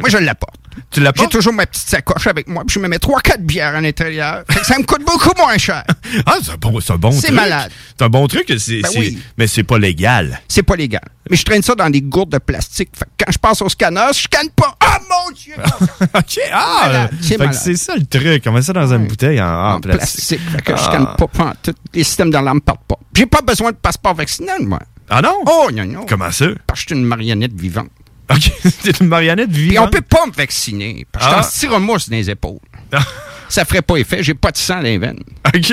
Moi, 0.00 0.08
je 0.08 0.18
l'apporte. 0.18 0.60
Tu 0.90 1.00
J'ai 1.00 1.04
l'apportes? 1.04 1.30
toujours 1.32 1.52
ma 1.52 1.66
petite 1.66 1.88
sacoche 1.88 2.26
avec 2.26 2.48
moi, 2.48 2.62
puis 2.66 2.74
je 2.74 2.78
me 2.80 2.88
mets 2.88 2.98
3-4 2.98 3.38
bières 3.40 3.74
à 3.74 3.80
l'intérieur. 3.80 4.44
Ça 4.62 4.78
me 4.78 4.84
coûte 4.84 5.02
beaucoup 5.04 5.32
moins 5.36 5.56
cher. 5.58 5.84
Ah, 6.24 6.36
c'est 6.42 6.52
un 6.52 6.56
bon, 6.56 6.80
c'est 6.80 6.92
un 6.92 6.96
bon 6.98 7.10
C'est 7.12 7.26
truc. 7.28 7.34
malade. 7.36 7.70
C'est 7.98 8.04
un 8.04 8.08
bon 8.08 8.26
truc, 8.28 8.44
c'est, 8.58 8.80
Ben 8.80 8.88
c'est- 8.90 8.98
oui. 8.98 9.18
mais 9.36 9.46
c'est 9.46 9.64
pas 9.64 9.78
légal. 9.78 10.40
C'est 10.48 10.62
pas 10.62 10.76
légal. 10.76 11.02
Mais 11.28 11.36
je 11.36 11.44
traîne 11.44 11.62
ça 11.62 11.74
dans 11.74 11.90
des 11.90 12.00
gourdes 12.00 12.30
de 12.30 12.38
plastique. 12.38 12.90
Fait 12.96 13.04
que 13.04 13.24
quand 13.24 13.32
je 13.32 13.38
passe 13.38 13.60
au 13.62 13.68
scanner, 13.68 14.06
je 14.14 14.20
scanne 14.22 14.48
pas. 14.50 14.76
Ah, 14.80 15.00
mon 15.08 15.32
Dieu! 15.32 15.54
OK, 16.14 16.38
ah! 16.52 16.82
malade, 16.86 17.10
c'est 17.20 17.28
fait 17.28 17.34
que 17.34 17.38
malade. 17.40 17.54
c'est 17.60 17.76
ça 17.76 17.94
le 17.96 18.06
truc. 18.06 18.42
On 18.46 18.52
met 18.52 18.62
ça 18.62 18.72
dans 18.72 18.92
une 18.92 19.06
bouteille 19.06 19.40
en, 19.42 19.80
plastique. 19.80 20.38
plastique. 20.38 20.40
Fait 20.52 20.62
que 20.62 20.76
je 20.76 20.80
Ah. 20.82 20.84
scanne 20.84 21.06
pas. 21.18 21.26
pas 21.26 21.54
tout. 21.62 21.74
Les 21.92 22.04
systèmes 22.04 22.30
d'alarme 22.30 22.60
partent 22.60 22.86
pas. 22.86 22.98
J'ai 23.14 23.26
pas 23.26 23.40
besoin 23.42 23.72
de 23.72 23.76
passeport 23.76 24.14
vaccinal, 24.14 24.60
moi. 24.62 24.78
Ah 25.10 25.20
non? 25.22 25.34
Oh, 25.46 25.68
non, 25.72 25.84
non. 25.84 26.06
Comment 26.08 26.30
ça? 26.30 26.46
Parce 26.66 26.80
que 26.84 26.90
je 26.90 26.94
suis 26.94 27.00
une 27.02 27.06
marionnette 27.06 27.52
vivante. 27.52 27.88
OK, 28.30 28.52
c'est 28.82 29.00
une 29.00 29.08
marionnette 29.08 29.50
vivante. 29.50 29.88
on 29.88 29.90
peut 29.90 30.00
pas 30.02 30.26
me 30.26 30.32
vacciner. 30.32 31.06
Parce 31.12 31.26
que 31.26 31.30
Ah. 31.30 31.36
je 31.98 32.10
dans 32.10 32.16
les 32.16 32.30
épaules. 32.30 32.58
Ça 33.48 33.64
ferait 33.64 33.82
pas 33.82 33.96
effet. 33.96 34.22
J'ai 34.24 34.34
pas 34.34 34.50
de 34.50 34.56
sang 34.56 34.76
dans 34.76 34.80
les 34.82 34.98
veines. 34.98 35.20
OK. 35.54 35.72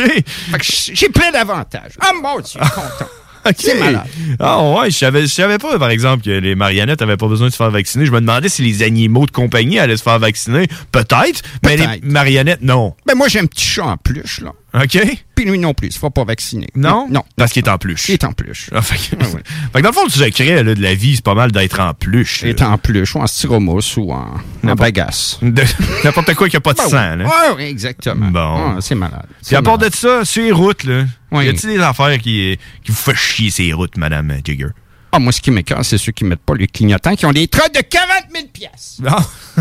J'ai 0.94 1.10
plein 1.10 1.32
d'avantages. 1.32 1.94
Ah, 2.00 2.12
mon 2.14 2.40
Dieu, 2.40 2.60
content. 2.60 3.10
OK. 3.46 3.56
C'est 3.58 3.78
malade. 3.80 4.06
Ah 4.40 4.62
ouais, 4.64 4.92
je 4.92 4.98
savais, 4.98 5.24
je 5.24 5.28
savais 5.28 5.58
pas, 5.58 5.78
par 5.80 5.90
exemple, 5.90 6.24
que 6.24 6.30
les 6.30 6.56
marionnettes 6.56 7.02
avaient 7.02 7.18
pas 7.18 7.28
besoin 7.28 7.48
de 7.48 7.52
se 7.52 7.58
faire 7.58 7.72
vacciner. 7.72 8.06
Je 8.06 8.12
me 8.12 8.22
demandais 8.22 8.48
si 8.48 8.62
les 8.62 8.84
animaux 8.84 9.26
de 9.26 9.32
compagnie 9.32 9.80
allaient 9.80 9.98
se 9.98 10.04
faire 10.04 10.20
vacciner. 10.20 10.68
Peut-être, 10.92 11.42
mais 11.66 11.76
les 11.76 12.00
marionnettes, 12.04 12.62
non. 12.62 12.96
Ben, 13.06 13.16
moi, 13.16 13.28
j'ai 13.28 13.40
un 13.40 13.46
petit 13.48 13.66
chat 13.66 13.86
en 13.86 13.98
peluche, 13.98 14.40
là. 14.42 14.52
OK? 14.76 14.98
Puis 15.36 15.46
lui 15.46 15.60
non 15.60 15.74
plus, 15.74 15.90
il 15.90 15.92
se 15.94 16.00
fera 16.00 16.10
pas 16.10 16.24
vacciner. 16.24 16.68
Non? 16.76 17.08
Non. 17.10 17.24
Parce 17.36 17.52
qu'il 17.52 17.64
est 17.64 17.70
en 17.70 17.78
peluche. 17.78 18.10
Il 18.10 18.14
est 18.14 18.24
en 18.24 18.34
peluche. 18.34 18.70
Ah, 18.74 18.82
fait, 18.82 18.96
que, 18.96 19.24
fait 19.26 19.38
que 19.76 19.80
dans 19.82 19.90
le 19.90 19.94
fond, 19.94 20.04
le 20.06 20.10
secret 20.10 20.64
là, 20.64 20.74
de 20.76 20.82
la 20.82 20.96
vie, 20.96 21.16
c'est 21.16 21.24
pas 21.24 21.36
mal 21.36 21.52
d'être 21.52 21.80
en 21.80 21.94
peluche. 21.94 22.42
Il 22.42 22.50
est 22.50 22.62
en 22.62 22.78
peluche, 22.78 23.16
ou 23.16 23.20
en 23.20 23.28
styromousse, 23.28 23.98
ou 23.98 24.12
en, 24.12 24.76
bagasse. 24.76 25.40
N'importe 26.04 26.34
quoi 26.34 26.50
qui 26.50 26.58
a 26.58 26.62
pas 26.62 26.74
de 26.74 26.78
Ben 26.78 26.84
oui. 26.86 26.90
sang. 26.92 27.16
là. 27.16 27.26
Ouais, 27.26 27.56
ouais, 27.56 27.70
exactement. 27.70 28.28
Bon. 28.32 28.74
Ah, 28.76 28.78
c'est 28.80 28.96
malade. 28.96 29.28
Puis 29.46 29.56
à 29.56 29.62
part 29.62 29.78
de 29.78 29.90
ça, 29.94 30.26
sur 30.26 30.44
les 30.44 30.52
routes, 30.52 30.84
là, 30.86 31.06
Oui. 31.32 31.46
y 31.46 31.50
a-t-il 31.50 31.78
des 31.78 31.80
affaires 31.80 32.18
qui, 32.20 32.58
qui 32.84 32.92
vous 32.92 32.98
font 32.98 33.14
chier 33.14 33.50
ces 33.52 33.74
routes, 33.74 33.98
Madame 33.98 34.34
Jigger? 34.44 34.68
Ah, 35.16 35.20
moi, 35.20 35.32
ce 35.32 35.42
qui 35.42 35.52
m'écœure, 35.52 35.86
c'est 35.86 36.00
ceux 36.00 36.12
qui 36.12 36.26
mettent 36.26 36.42
pas 36.42 36.56
les 36.56 36.66
clignotants, 36.66 37.14
qui 37.16 37.28
ont 37.28 37.32
des 37.32 37.48
trucks 37.48 37.72
de 37.72 37.82
40 37.82 38.10
000 38.34 38.48
pièces. 38.52 39.00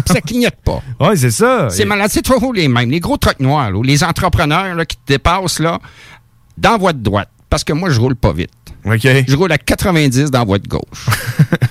Ça 0.07 0.20
clignote 0.23 0.57
pas. 0.65 0.83
Ouais, 0.99 1.15
c'est 1.15 1.31
ça. 1.31 1.69
C'est 1.69 1.85
malade. 1.85 2.11
C'est 2.11 2.23
toujours 2.23 2.55
les 2.55 2.69
mêmes. 2.69 2.91
Les 2.91 3.01
gros 3.01 3.19
trucks 3.19 3.39
noirs, 3.39 3.70
là, 3.70 3.77
ou 3.77 3.83
les 3.83 4.03
entrepreneurs 4.03 4.74
là, 4.74 4.87
qui 4.87 4.97
te 4.97 5.12
dépassent 5.12 5.59
là, 5.59 5.79
dans 6.57 6.79
de 6.79 6.93
droite. 6.93 7.29
Parce 7.53 7.65
que 7.65 7.74
moi, 7.74 7.91
je 7.91 8.01
roule 8.01 8.16
pas 8.16 8.33
vite. 8.33 8.49
OK. 8.87 8.99
Je 9.03 9.37
roule 9.37 9.53
à 9.53 9.59
90 9.59 10.31
dans 10.31 10.39
la 10.39 10.45
voie 10.47 10.59
de 10.59 10.66
gauche. 10.66 10.81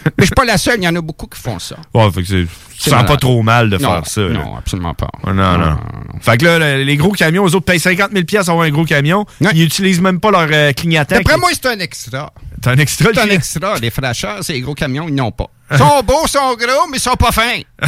Mais 0.06 0.12
je 0.20 0.24
suis 0.26 0.36
pas 0.36 0.46
la 0.46 0.60
seule. 0.60 0.76
Il 0.78 0.84
y 0.84 0.88
en 0.88 0.96
a 0.96 1.02
beaucoup 1.02 1.26
qui 1.26 1.40
font 1.42 1.58
ça. 1.58 1.76
Ouais, 1.96 2.12
fait 2.12 2.22
que 2.22 2.28
c'est- 2.28 2.44
tu 2.46 2.90
C'est 2.90 2.90
sens 2.92 3.04
pas 3.06 3.18
trop 3.18 3.42
mal 3.42 3.70
de 3.72 3.78
Non, 3.80 3.90
faire 3.90 4.06
ça. 4.08 4.22
là. 4.22 4.30
Non, 4.30 4.56
absolument 4.58 4.94
pas. 4.94 5.10
Ah, 5.26 5.34
Non, 5.34 5.58
non. 5.58 5.78
Fait 6.22 6.38
que 6.38 6.46
là, 6.46 6.60
le- 6.78 6.84
les 6.84 6.98
gros 6.98 7.12
camions, 7.14 7.44
eux 7.48 7.56
autres 7.56 7.66
payent 7.66 7.80
50 7.80 8.12
000 8.12 8.24
pour 8.26 8.40
avoir 8.50 8.66
un 8.66 8.70
gros 8.70 8.86
camion. 8.86 9.26
Ils 9.54 9.64
utilisent 9.64 10.02
même 10.02 10.20
pas 10.20 10.30
leur 10.30 10.48
euh, 10.52 10.72
clignotant. 10.72 11.16
D'après 11.16 11.34
qui- 11.34 11.40
moi, 11.40 11.50
c'est 11.52 11.66
un 11.66 11.80
extra. 11.80 12.32
T'as 12.62 12.74
un 12.74 12.78
extra, 12.78 13.10
C'est 13.12 13.20
un 13.22 13.30
extra. 13.30 13.80
Les 13.80 13.90
flasheurs, 13.90 14.38
c'est 14.44 14.54
les 14.54 14.62
gros 14.62 14.76
camions, 14.76 15.08
ils 15.10 15.16
n'ont 15.16 15.32
pas. 15.32 15.48
Ils 15.72 15.78
sont 15.80 16.04
beaux, 16.08 16.22
ils 16.26 16.30
sont 16.30 16.54
gros, 16.56 16.88
mais 16.92 16.98
ils 16.98 17.02
sont 17.02 17.16
pas 17.16 17.32
fins. 17.32 17.62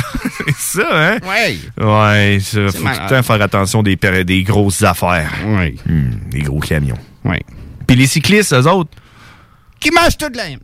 c'est 0.57 0.81
ça, 0.81 0.87
hein? 0.91 1.17
Ouais. 1.27 1.57
Ouais, 1.77 2.39
ça, 2.41 2.49
C'est 2.71 2.77
faut 2.79 2.83
tout 2.83 2.89
le 2.89 3.09
temps 3.09 3.21
faire 3.23 3.41
attention 3.43 3.83
des, 3.83 3.95
des 4.25 4.41
grosses 4.43 4.81
affaires. 4.81 5.31
Oui. 5.45 5.77
des 6.31 6.41
gros 6.41 6.59
camions. 6.59 6.97
Oui. 7.23 7.37
Puis 7.87 7.95
les 7.95 8.07
cyclistes, 8.07 8.53
eux 8.53 8.67
autres. 8.67 8.91
Qui 9.79 9.91
mangent 9.91 10.17
tout 10.17 10.29
de 10.29 10.37
l'aime. 10.37 10.59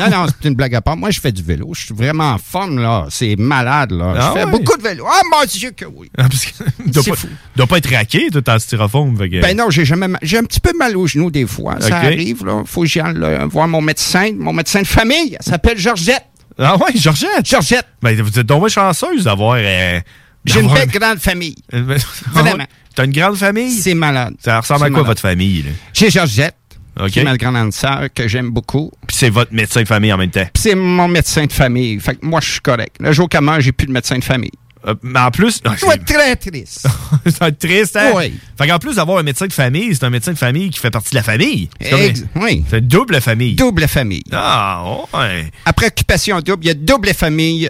Non, 0.00 0.08
non, 0.08 0.26
c'est 0.26 0.48
une 0.48 0.54
blague 0.54 0.74
à 0.74 0.80
part. 0.80 0.96
Moi, 0.96 1.10
je 1.10 1.20
fais 1.20 1.30
du 1.30 1.42
vélo. 1.42 1.72
Je 1.74 1.84
suis 1.84 1.94
vraiment 1.94 2.30
en 2.32 2.38
forme, 2.38 2.78
là. 2.80 3.06
C'est 3.10 3.36
malade, 3.36 3.90
là. 3.92 4.14
Ah 4.16 4.32
je 4.34 4.38
fais 4.40 4.44
ouais? 4.46 4.50
beaucoup 4.50 4.76
de 4.78 4.82
vélo. 4.82 5.04
Ah, 5.06 5.20
mon 5.30 5.44
Dieu 5.44 5.72
que 5.72 5.84
oui. 5.84 6.10
Ah, 6.16 6.26
C'est 6.32 7.10
pas, 7.10 7.16
fou. 7.16 7.28
il 7.30 7.56
doit 7.58 7.66
pas 7.66 7.76
être 7.76 7.92
raqué, 7.94 8.30
tout 8.32 8.48
en 8.48 8.58
styrofoam. 8.58 9.14
que- 9.18 9.42
Ben 9.42 9.54
non, 9.54 9.68
j'ai 9.68 9.84
jamais 9.84 10.06
j'ai 10.22 10.38
un 10.38 10.44
petit 10.44 10.60
peu 10.60 10.72
mal 10.78 10.96
aux 10.96 11.06
genoux 11.06 11.30
des 11.30 11.46
fois. 11.46 11.76
Ça 11.80 11.98
arrive, 11.98 12.46
là. 12.46 12.62
Faut 12.64 12.80
que 12.80 12.86
j'y 12.86 12.98
aille 13.00 13.14
là, 13.18 13.44
voir 13.44 13.68
mon 13.68 13.82
médecin, 13.82 14.30
mon 14.34 14.54
médecin 14.54 14.80
de 14.80 14.86
famille. 14.86 15.36
Elle 15.38 15.44
s'appelle 15.44 15.76
Georgette. 15.78 16.24
Ah 16.58 16.76
ouais, 16.78 16.92
Georgette? 16.96 17.44
Georgette. 17.44 17.86
Ben, 18.00 18.18
vous 18.22 18.38
êtes 18.38 18.46
donc 18.46 18.66
chanceuse 18.68 19.24
d'avoir... 19.24 19.56
euh, 19.58 20.00
J'ai 20.46 20.60
une 20.60 20.72
belle 20.72 20.88
grande 20.88 21.18
famille. 21.18 21.56
Vraiment. 21.70 21.94
Vraiment. 22.32 22.64
T'as 22.94 23.04
une 23.04 23.12
grande 23.12 23.36
famille? 23.36 23.72
C'est 23.72 23.94
malade. 23.94 24.34
Ça 24.42 24.60
ressemble 24.60 24.84
à 24.84 24.86
quoi, 24.86 24.90
malade. 24.90 25.06
votre 25.08 25.20
famille? 25.20 25.62
là? 25.62 25.70
J'ai 25.92 26.10
Georgette, 26.10 26.54
OK. 27.00 27.10
qui 27.10 27.18
est 27.20 27.24
ma 27.24 27.36
grande 27.36 27.72
sœur, 27.72 28.08
que 28.14 28.28
j'aime 28.28 28.50
beaucoup. 28.50 28.90
Puis 29.06 29.16
c'est 29.16 29.30
votre 29.30 29.52
médecin 29.52 29.82
de 29.82 29.88
famille 29.88 30.12
en 30.12 30.16
même 30.18 30.30
temps. 30.30 30.46
Puis 30.52 30.62
c'est 30.62 30.74
mon 30.74 31.08
médecin 31.08 31.44
de 31.46 31.52
famille. 31.52 31.98
Fait 32.00 32.14
que 32.14 32.24
moi, 32.26 32.40
je 32.40 32.50
suis 32.52 32.60
correct. 32.60 32.96
Le 33.00 33.12
jour 33.12 33.28
qu'à 33.28 33.40
moi, 33.40 33.60
j'ai 33.60 33.72
plus 33.72 33.86
de 33.86 33.92
médecin 33.92 34.18
de 34.18 34.24
famille. 34.24 34.50
Euh, 34.86 34.94
mais 35.02 35.18
en 35.20 35.30
plus... 35.30 35.60
Je 35.76 35.80
dois 35.80 35.94
être 35.94 36.04
très 36.04 36.36
triste. 36.36 36.86
être 37.40 37.58
triste, 37.58 37.96
hein? 37.96 38.12
Oui. 38.14 38.34
Fait 38.58 38.68
qu'en 38.68 38.78
plus 38.78 38.96
d'avoir 38.96 39.16
un 39.18 39.22
médecin 39.22 39.46
de 39.46 39.52
famille, 39.52 39.94
c'est 39.94 40.04
un 40.04 40.10
médecin 40.10 40.32
de 40.32 40.38
famille 40.38 40.68
qui 40.68 40.78
fait 40.78 40.90
partie 40.90 41.10
de 41.10 41.14
la 41.16 41.22
famille. 41.22 41.70
C'est 41.80 41.90
comme- 41.90 42.00
Ex- 42.00 42.24
oui. 42.36 42.64
C'est 42.68 42.86
double 42.86 43.20
famille. 43.22 43.54
Double 43.54 43.88
famille. 43.88 44.22
Ah, 44.30 44.84
ouais. 45.14 45.50
Après 45.64 45.86
occupation 45.86 46.38
double, 46.40 46.64
il 46.64 46.68
y 46.68 46.70
a 46.70 46.74
double 46.74 47.14
famille. 47.14 47.68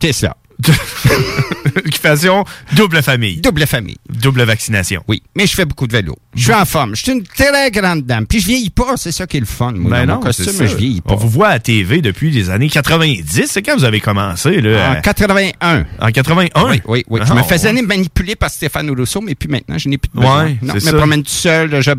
C'est 0.00 0.12
ça. 0.12 0.36
Occupation, 1.76 2.44
double 2.74 3.02
famille. 3.02 3.36
Double 3.38 3.66
famille. 3.66 3.96
Double 4.08 4.42
vaccination. 4.42 5.02
Oui, 5.08 5.22
mais 5.36 5.46
je 5.46 5.54
fais 5.54 5.64
beaucoup 5.64 5.86
de 5.86 5.92
vélo. 5.92 6.16
Je 6.34 6.44
suis 6.44 6.52
en 6.54 6.64
forme. 6.64 6.94
Je 6.96 7.02
suis 7.02 7.12
une 7.12 7.22
très 7.22 7.70
grande 7.70 8.02
dame. 8.04 8.26
Puis 8.26 8.40
je 8.40 8.46
vieillis 8.46 8.70
pas, 8.70 8.96
c'est 8.96 9.12
ça 9.12 9.26
qui 9.26 9.36
est 9.36 9.40
le 9.40 9.46
fun. 9.46 9.72
Moi, 9.72 9.90
Ben 9.90 10.06
dans 10.06 10.14
non, 10.14 10.18
mon 10.20 10.26
costume, 10.26 10.66
je 10.66 10.76
vieillis 10.76 11.00
pas. 11.00 11.12
On 11.14 11.16
vous 11.16 11.28
voit 11.28 11.48
à 11.48 11.58
TV 11.58 12.00
depuis 12.00 12.30
les 12.30 12.50
années 12.50 12.68
90. 12.68 13.46
C'est 13.48 13.62
quand 13.62 13.76
vous 13.76 13.84
avez 13.84 14.00
commencé, 14.00 14.60
là? 14.60 14.90
En 14.90 14.92
à- 14.94 15.00
81. 15.00 15.84
En 16.00 16.10
81? 16.10 16.70
Oui, 16.70 16.80
oui, 16.86 17.04
oui. 17.08 17.20
je 17.24 17.32
Ah, 17.32 17.34
me 17.34 17.42
faisais 17.42 17.72
manipuler 17.72 18.36
par 18.36 18.50
Stéphane 18.50 18.90
Rousseau, 18.90 19.20
mais 19.20 19.34
puis 19.34 19.48
maintenant, 19.48 19.78
je 19.78 19.88
n'ai 19.88 19.98
plus 19.98 20.10
de 20.14 20.18
Ouais, 20.18 20.24
besoin. 20.24 20.56
non, 20.62 20.74
c'est 20.78 20.80
je 20.88 20.92
me 20.92 20.98
promène 20.98 21.22
tout 21.22 21.30
seul, 21.30 21.80
je 21.82 21.90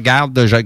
garde, 0.00 0.46
je 0.46 0.56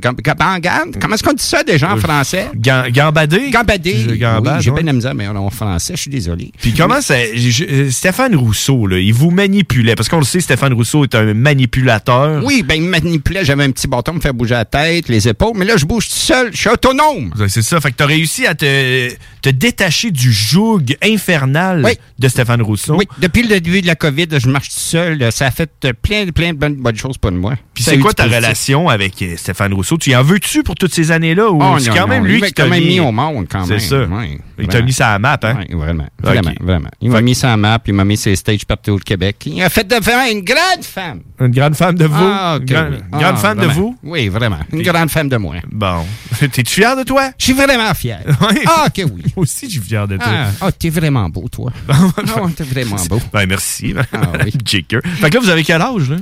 garde. 0.61 0.97
Comment 1.01 1.15
est-ce 1.15 1.23
qu'on 1.23 1.33
dit 1.33 1.43
ça 1.45 1.63
déjà 1.63 1.93
en 1.93 1.97
français? 1.97 2.49
Gam- 2.55 2.89
Gambadé? 2.91 3.51
Gambadé. 3.51 3.97
Je 4.09 4.15
gambade, 4.15 4.57
oui, 4.57 4.63
j'ai 4.63 4.71
ouais. 4.71 4.77
bien 4.83 4.87
la 4.87 4.93
misère, 4.93 5.15
mais 5.15 5.27
en 5.29 5.51
français, 5.51 5.95
je 5.97 6.01
suis 6.03 6.11
désolé. 6.11 6.53
Puis 6.61 6.73
comment 6.75 7.01
ça... 7.01 7.15
je- 7.35 7.65
euh, 7.65 7.90
Stéphane 7.90 8.35
Rousseau, 8.35 8.86
là, 8.86 8.99
il 8.99 9.12
vous 9.15 9.31
manipulait. 9.31 9.94
Parce 9.94 10.09
qu'on 10.09 10.19
le 10.19 10.24
sait, 10.24 10.40
Stéphane 10.40 10.73
Rousseau 10.73 11.05
est 11.05 11.15
un 11.15 11.35
manipulateur. 11.35 12.43
Oui, 12.44 12.62
ben, 12.62 12.74
il 12.77 12.82
me 12.82 12.90
manipulait, 12.90 13.44
j'avais 13.44 13.65
un 13.65 13.70
petit 13.70 13.86
bâton, 13.89 14.15
me 14.15 14.20
faire 14.20 14.35
bouger 14.35 14.55
la 14.55 14.65
tête, 14.65 15.09
les 15.09 15.28
épaules, 15.28 15.53
mais 15.57 15.65
là, 15.65 15.77
je 15.77 15.85
bouge 15.85 16.09
tout 16.09 16.15
seul, 16.15 16.51
je 16.53 16.59
suis 16.59 16.69
autonome. 16.69 17.32
C'est 17.49 17.62
ça. 17.62 17.81
Fait 17.81 17.90
que 17.90 17.97
t'as 17.97 18.07
réussi 18.07 18.47
à 18.47 18.55
te, 18.55 19.11
te 19.43 19.49
détacher 19.51 20.11
du 20.11 20.32
joug 20.32 20.81
infernal 21.03 21.82
Oui. 21.85 21.93
de 22.19 22.28
Stéphane 22.28 22.62
Rousseau. 22.62 22.97
Oui, 22.97 23.07
depuis 23.19 23.43
le 23.43 23.61
début 23.61 23.81
de 23.82 23.86
la 23.86 23.94
COVID, 23.94 24.27
je 24.39 24.49
marche 24.49 24.69
tout 24.70 24.77
seul. 24.78 25.31
Ça 25.32 25.47
a 25.47 25.51
fait 25.51 25.70
euh, 25.85 25.93
plein, 26.01 26.27
plein 26.28 26.53
de 26.53 26.59
bonnes, 26.59 26.97
choses 26.97 27.19
pour 27.19 27.32
moi. 27.32 27.55
Puis 27.74 27.85
Ça 27.85 27.93
c'est 27.93 27.99
quoi 27.99 28.12
ta 28.12 28.24
positif. 28.24 28.44
relation 28.44 28.89
avec 28.89 29.20
euh, 29.23 29.35
Stéphane 29.36 29.73
Rousseau? 29.73 29.97
Tu 29.99 30.11
y 30.11 30.16
en 30.16 30.23
veux-tu 30.23 30.62
pour 30.62 30.74
toutes 30.74 30.94
ces 30.94 31.11
années-là? 31.11 31.51
Ou 31.51 31.59
Oh, 31.62 31.78
c'est 31.78 31.90
non, 31.90 31.97
quand 31.97 32.07
même 32.09 32.27
lui 32.27 32.40
qui 32.40 32.53
t'a 32.53 32.65
quand 32.65 32.69
même 32.70 32.81
mis... 32.82 32.94
mis 32.94 33.01
au 33.01 33.12
monde, 33.12 33.47
quand 33.51 33.65
C'est 33.65 33.70
même. 33.70 33.81
ça. 33.81 34.05
Oui, 34.11 34.39
il 34.59 34.66
t'a 34.69 34.82
mis 34.82 34.93
ça 34.93 35.09
à 35.09 35.12
la 35.12 35.19
map, 35.20 35.39
hein? 35.43 35.57
Oui, 35.61 35.74
vraiment. 35.77 36.07
Vraiment, 36.23 36.53
vraiment. 36.61 36.89
Il 37.01 37.11
m'a 37.12 37.20
mis 37.20 37.34
ça 37.34 37.48
à 37.48 37.51
la 37.52 37.56
map, 37.56 37.78
il 37.86 37.94
m'a 37.94 38.05
mis 38.05 38.16
ses 38.16 38.34
stages 38.36 38.64
partout 38.64 38.93
au 38.93 38.98
Québec. 38.98 39.36
Il 39.47 39.62
a 39.62 39.68
fait 39.68 39.86
de 39.86 39.94
vraiment 39.97 40.26
une 40.30 40.43
grande 40.44 40.82
femme. 40.82 41.20
Une 41.40 41.51
grande 41.51 41.74
femme 41.74 41.94
de 41.97 42.06
vous? 42.06 42.14
Ah, 42.18 42.56
ok, 42.56 42.62
Une 42.62 42.66
grande, 42.66 42.93
oui. 42.93 42.98
une 43.12 43.18
grande 43.18 43.34
Ah, 43.34 43.36
femme 43.36 43.59
de 43.59 43.64
vraiment. 43.66 43.80
vous? 43.80 43.97
Oui, 44.02 44.28
vraiment. 44.28 44.59
Une 44.72 44.82
grande 44.82 45.10
femme 45.10 45.28
de 45.28 45.36
moi. 45.36 45.56
Bon. 45.70 46.05
T'es-tu 46.39 46.64
fier 46.74 46.97
de 46.97 47.02
toi? 47.02 47.30
Je 47.39 47.44
suis 47.44 47.52
vraiment 47.52 47.93
fier. 47.94 48.20
Oui. 48.40 48.59
Ah, 48.66 48.89
que 48.94 49.02
oui. 49.02 49.22
Moi 49.36 49.43
aussi, 49.44 49.66
je 49.66 49.72
suis 49.72 49.80
fier 49.80 50.06
de 50.09 50.16
toi. 50.16 50.26
Ah, 50.28 50.48
ah, 50.60 50.72
t'es 50.72 50.90
vraiment 50.90 51.28
beau, 51.28 51.47
toi. 51.51 51.72
Ah, 51.89 52.48
t'es 52.56 52.64
vraiment 52.64 52.97
beau. 53.09 53.20
Ben, 53.32 53.47
merci. 53.47 53.94
Ah, 54.12 54.18
oui. 54.44 54.52
Jaker. 54.64 55.01
Fait 55.20 55.30
que 55.30 55.34
là, 55.34 55.40
vous 55.40 55.48
avez 55.51 55.62
quel 55.64 55.80
âge, 55.82 56.10
là? 56.10 56.16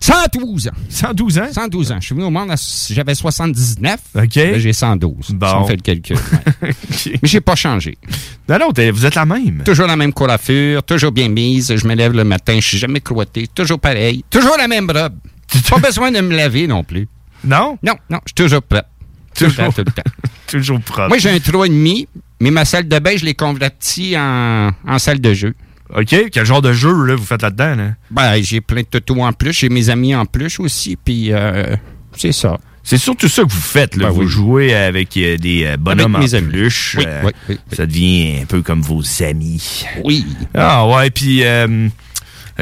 112 0.00 0.68
ans. 0.68 0.70
112 0.88 1.38
ans? 1.38 1.48
112 1.52 1.92
ans. 1.92 1.96
Je 2.00 2.06
suis 2.06 2.14
venu 2.14 2.26
au 2.26 2.30
monde, 2.30 2.52
j'avais 2.90 3.14
79. 3.14 3.98
OK. 4.14 4.34
Là, 4.36 4.58
j'ai 4.58 4.72
112. 4.72 5.30
Bon. 5.30 5.46
Si 5.48 5.54
on 5.54 5.66
fait 5.66 5.76
le 5.76 5.82
calcul. 5.82 6.16
ouais. 6.62 6.70
Mais 7.22 7.28
j'ai 7.28 7.40
pas 7.40 7.54
changé. 7.54 7.96
Non, 8.48 8.58
non, 8.58 8.68
vous 8.92 9.06
êtes 9.06 9.14
la 9.14 9.24
même. 9.26 9.62
Toujours 9.64 9.86
la 9.86 9.96
même 9.96 10.12
coiffure, 10.12 10.82
toujours 10.82 11.12
bien 11.12 11.28
mise. 11.28 11.74
Je 11.74 11.86
me 11.86 11.94
lève 11.94 12.12
le 12.12 12.24
matin, 12.24 12.56
je 12.60 12.66
suis 12.66 12.78
jamais 12.78 13.00
croîté. 13.00 13.46
Toujours 13.52 13.80
pareil. 13.80 14.24
Toujours 14.30 14.56
la 14.58 14.68
même 14.68 14.90
robe. 14.90 15.14
Pas 15.70 15.78
besoin 15.78 16.10
de 16.10 16.20
me 16.20 16.36
laver 16.36 16.66
non 16.66 16.84
plus. 16.84 17.08
Non? 17.44 17.78
Non, 17.82 17.94
non, 18.10 18.18
je 18.26 18.30
suis 18.30 18.34
toujours 18.48 18.62
prêt. 18.62 18.84
Toujours. 19.34 19.72
tout 19.74 19.82
le 19.84 19.92
temps. 19.92 20.02
Toujours 20.46 20.80
propre. 20.80 21.08
Moi, 21.08 21.18
j'ai 21.18 21.30
un 21.30 21.36
3,5, 21.36 22.06
mais 22.40 22.50
ma 22.50 22.64
salle 22.64 22.86
de 22.88 22.98
bain, 23.00 23.16
je 23.16 23.24
l'ai 23.24 23.34
convertie 23.34 24.14
en, 24.16 24.70
en 24.86 24.98
salle 24.98 25.20
de 25.20 25.34
jeu. 25.34 25.54
OK. 25.94 26.30
Quel 26.32 26.44
genre 26.44 26.62
de 26.62 26.72
jeu, 26.72 27.04
là, 27.04 27.14
vous 27.14 27.24
faites 27.24 27.42
là-dedans, 27.42 27.74
là? 27.76 27.90
Ben, 28.10 28.42
j'ai 28.42 28.60
plein 28.60 28.80
de 28.80 28.86
totos 28.86 29.20
en 29.22 29.32
plus. 29.32 29.52
J'ai 29.52 29.68
mes 29.68 29.90
amis 29.90 30.14
en 30.14 30.26
plus 30.26 30.58
aussi. 30.60 30.96
Puis, 30.96 31.32
euh, 31.32 31.76
c'est 32.16 32.32
ça. 32.32 32.58
C'est 32.82 32.98
surtout 32.98 33.28
ça 33.28 33.42
que 33.42 33.50
vous 33.50 33.60
faites, 33.60 33.96
là. 33.96 34.06
Ben 34.06 34.10
vous 34.14 34.20
oui. 34.22 34.28
jouez 34.28 34.74
avec 34.74 35.16
euh, 35.16 35.36
des 35.36 35.64
euh, 35.64 35.76
bonhommes 35.76 36.14
Avec 36.14 36.30
mes 36.30 36.34
en 36.36 36.38
amis. 36.38 36.50
peluche. 36.52 36.94
Oui, 36.98 37.04
euh, 37.06 37.22
oui, 37.24 37.32
oui, 37.48 37.58
Ça 37.72 37.84
devient 37.84 38.38
un 38.42 38.44
peu 38.46 38.62
comme 38.62 38.80
vos 38.80 39.02
amis. 39.22 39.84
Oui. 40.04 40.24
Ah, 40.54 40.86
ouais, 40.86 41.10
puis... 41.10 41.42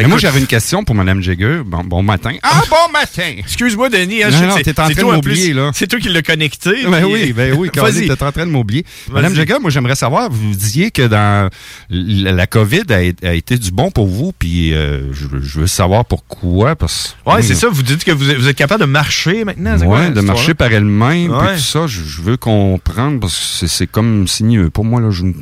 moi, 0.09 0.19
j'avais 0.19 0.41
une 0.41 0.47
question 0.47 0.83
pour 0.85 0.95
Mme 0.95 1.23
Jagger. 1.23 1.61
Bon, 1.65 1.85
bon 1.85 2.03
matin. 2.03 2.33
Ah, 2.43 2.63
bon 2.69 2.93
matin! 2.93 3.33
Excuse-moi, 3.39 3.89
Denis. 3.91 4.23
hein, 4.25 4.31
Non, 4.31 4.49
non, 4.49 4.57
t'es 4.57 4.71
en 4.81 4.89
train 4.89 4.95
de 4.95 5.03
m'oublier, 5.03 5.53
là. 5.53 5.71
C'est 5.73 5.87
toi 5.87 6.01
qui 6.01 6.09
l'as 6.09 6.23
connecté. 6.23 6.85
Ben 6.85 7.03
puis- 7.03 7.13
oui, 7.13 7.33
ben 7.33 7.55
oui, 7.57 7.71
tu 7.73 7.81
en 7.81 8.33
train 8.33 8.47
de 8.47 8.51
m'oublier. 8.51 8.85
Madame 9.11 9.35
Jagger, 9.35 9.57
moi, 9.61 9.71
j'aimerais 9.71 9.95
savoir, 9.95 10.31
vous 10.31 10.55
disiez 10.55 10.91
que 10.91 11.07
dans 11.07 11.49
la 11.91 12.47
COVID 12.47 12.83
a, 12.91 13.29
a 13.29 13.35
été 13.35 13.57
du 13.57 13.71
bon 13.71 13.91
pour 13.91 14.07
vous, 14.07 14.33
puis 14.37 14.75
euh, 14.75 15.13
je, 15.13 15.27
je 15.41 15.61
veux 15.61 15.67
savoir 15.67 16.05
pourquoi, 16.05 16.75
parce 16.77 17.17
Ouais, 17.27 17.43
c'est 17.43 17.55
ça. 17.55 17.69
Vous 17.71 17.83
dites 17.83 18.05
que 18.05 18.11
vous 18.13 18.31
êtes, 18.31 18.37
vous 18.39 18.49
êtes 18.49 18.57
capable 18.57 18.81
de 18.81 18.87
marcher 18.87 19.45
maintenant. 19.45 19.79
quoi, 19.79 20.11
de 20.11 20.21
marcher 20.21 20.55
par 20.55 20.73
elle-même, 20.73 21.29
puis 21.29 21.37
Ouais. 21.49 21.55
tout 21.57 21.61
ça, 21.63 21.87
je, 21.87 22.01
je 22.03 22.21
veux 22.23 22.37
comprendre, 22.37 23.21
parce 23.21 23.59
que 23.61 23.67
c'est- 23.67 23.87
comme 23.87 24.27
sinueux. 24.27 24.71
Pour 24.71 24.85
moi, 24.85 25.01
là, 25.01 25.11
je 25.11 25.23
ne 25.25 25.33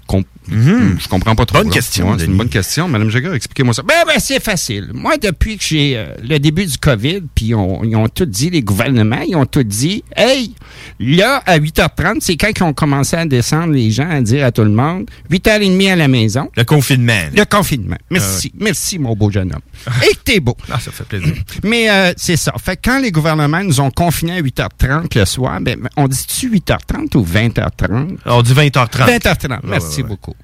comp- 0.51 1.01
je 1.01 1.09
comprends 1.09 1.35
pas 1.35 1.47
trop. 1.47 1.59
Bonne 1.59 1.69
là. 1.69 1.75
question, 1.75 2.11
Ouais, 2.11 2.17
C'est 2.19 2.27
une 2.27 2.37
bonne 2.37 2.49
question. 2.49 2.89
Madame 2.89 3.11
Jagger, 3.11 3.33
expliquez-moi 3.35 3.75
ça. 3.75 3.83
Ben, 3.83 3.95
ben, 4.07 4.19
c'est 4.19 4.43
facile. 4.43 4.91
Moi, 4.93 5.17
depuis 5.19 5.57
que 5.59 5.65
j'ai 5.65 5.97
euh, 5.97 6.15
le 6.23 6.39
début 6.39 6.67
du 6.67 6.79
COVID, 6.79 7.23
puis 7.35 7.55
on- 7.55 7.85
ils 7.85 7.97
ont 7.97 8.09
tout 8.09 8.27
dit, 8.27 8.51
les 8.51 8.63
gouvernements, 8.63 9.21
ils 9.27 9.37
ont 9.37 9.47
tout 9.47 9.63
dit, 9.63 10.05
hey, 10.17 10.55
là, 11.01 11.43
à 11.47 11.59
8h30, 11.59 12.19
c'est 12.21 12.37
quand 12.37 12.51
ils 12.57 12.63
ont 12.63 12.73
commencé 12.73 13.17
à 13.17 13.25
descendre 13.27 13.73
les 13.73 13.91
gens, 13.91 14.09
à 14.11 14.21
dire 14.21 14.45
à 14.47 14.53
tout 14.53 14.65
le 14.65 14.71
monde, 14.71 15.09
8h30 15.31 15.91
à 15.93 15.97
la 15.97 16.09
maison. 16.09 16.51
Le 16.57 16.65
confinement. 16.65 17.13
Le 17.35 17.45
confinement. 17.45 17.97
Merci. 18.11 18.53
Merci, 18.59 18.99
mon 18.99 19.15
beau 19.15 19.31
jeune 19.31 19.53
homme. 19.53 19.61
Et 20.11 20.15
que 20.15 20.21
t'es 20.25 20.41
beau. 20.41 20.57
Ah, 20.71 20.79
ça 20.81 20.91
fait 20.93 21.05
plaisir. 21.05 21.35
Mais 21.65 21.91
euh, 21.91 22.13
c'est 22.17 22.37
ça. 22.37 22.53
Fait 22.63 22.79
quand 22.83 22.99
les 23.01 23.11
gouvernements 23.11 23.63
nous 23.65 23.81
ont 23.81 23.91
confinés 23.91 24.39
à 24.39 24.43
8h30 24.43 25.19
le 25.19 25.25
soir, 25.25 25.61
ben, 25.61 25.89
on 25.97 26.09
dit-tu 26.09 26.51
8h30 26.51 27.17
ou 27.17 27.25
20h30? 27.25 28.17
On 28.27 28.43
dit 28.43 28.53
20h30. 28.53 29.19
20h30. 29.19 29.51
Ouais, 29.51 29.59
Merci 29.65 30.03
ouais. 30.03 30.09
beaucoup. 30.09 30.35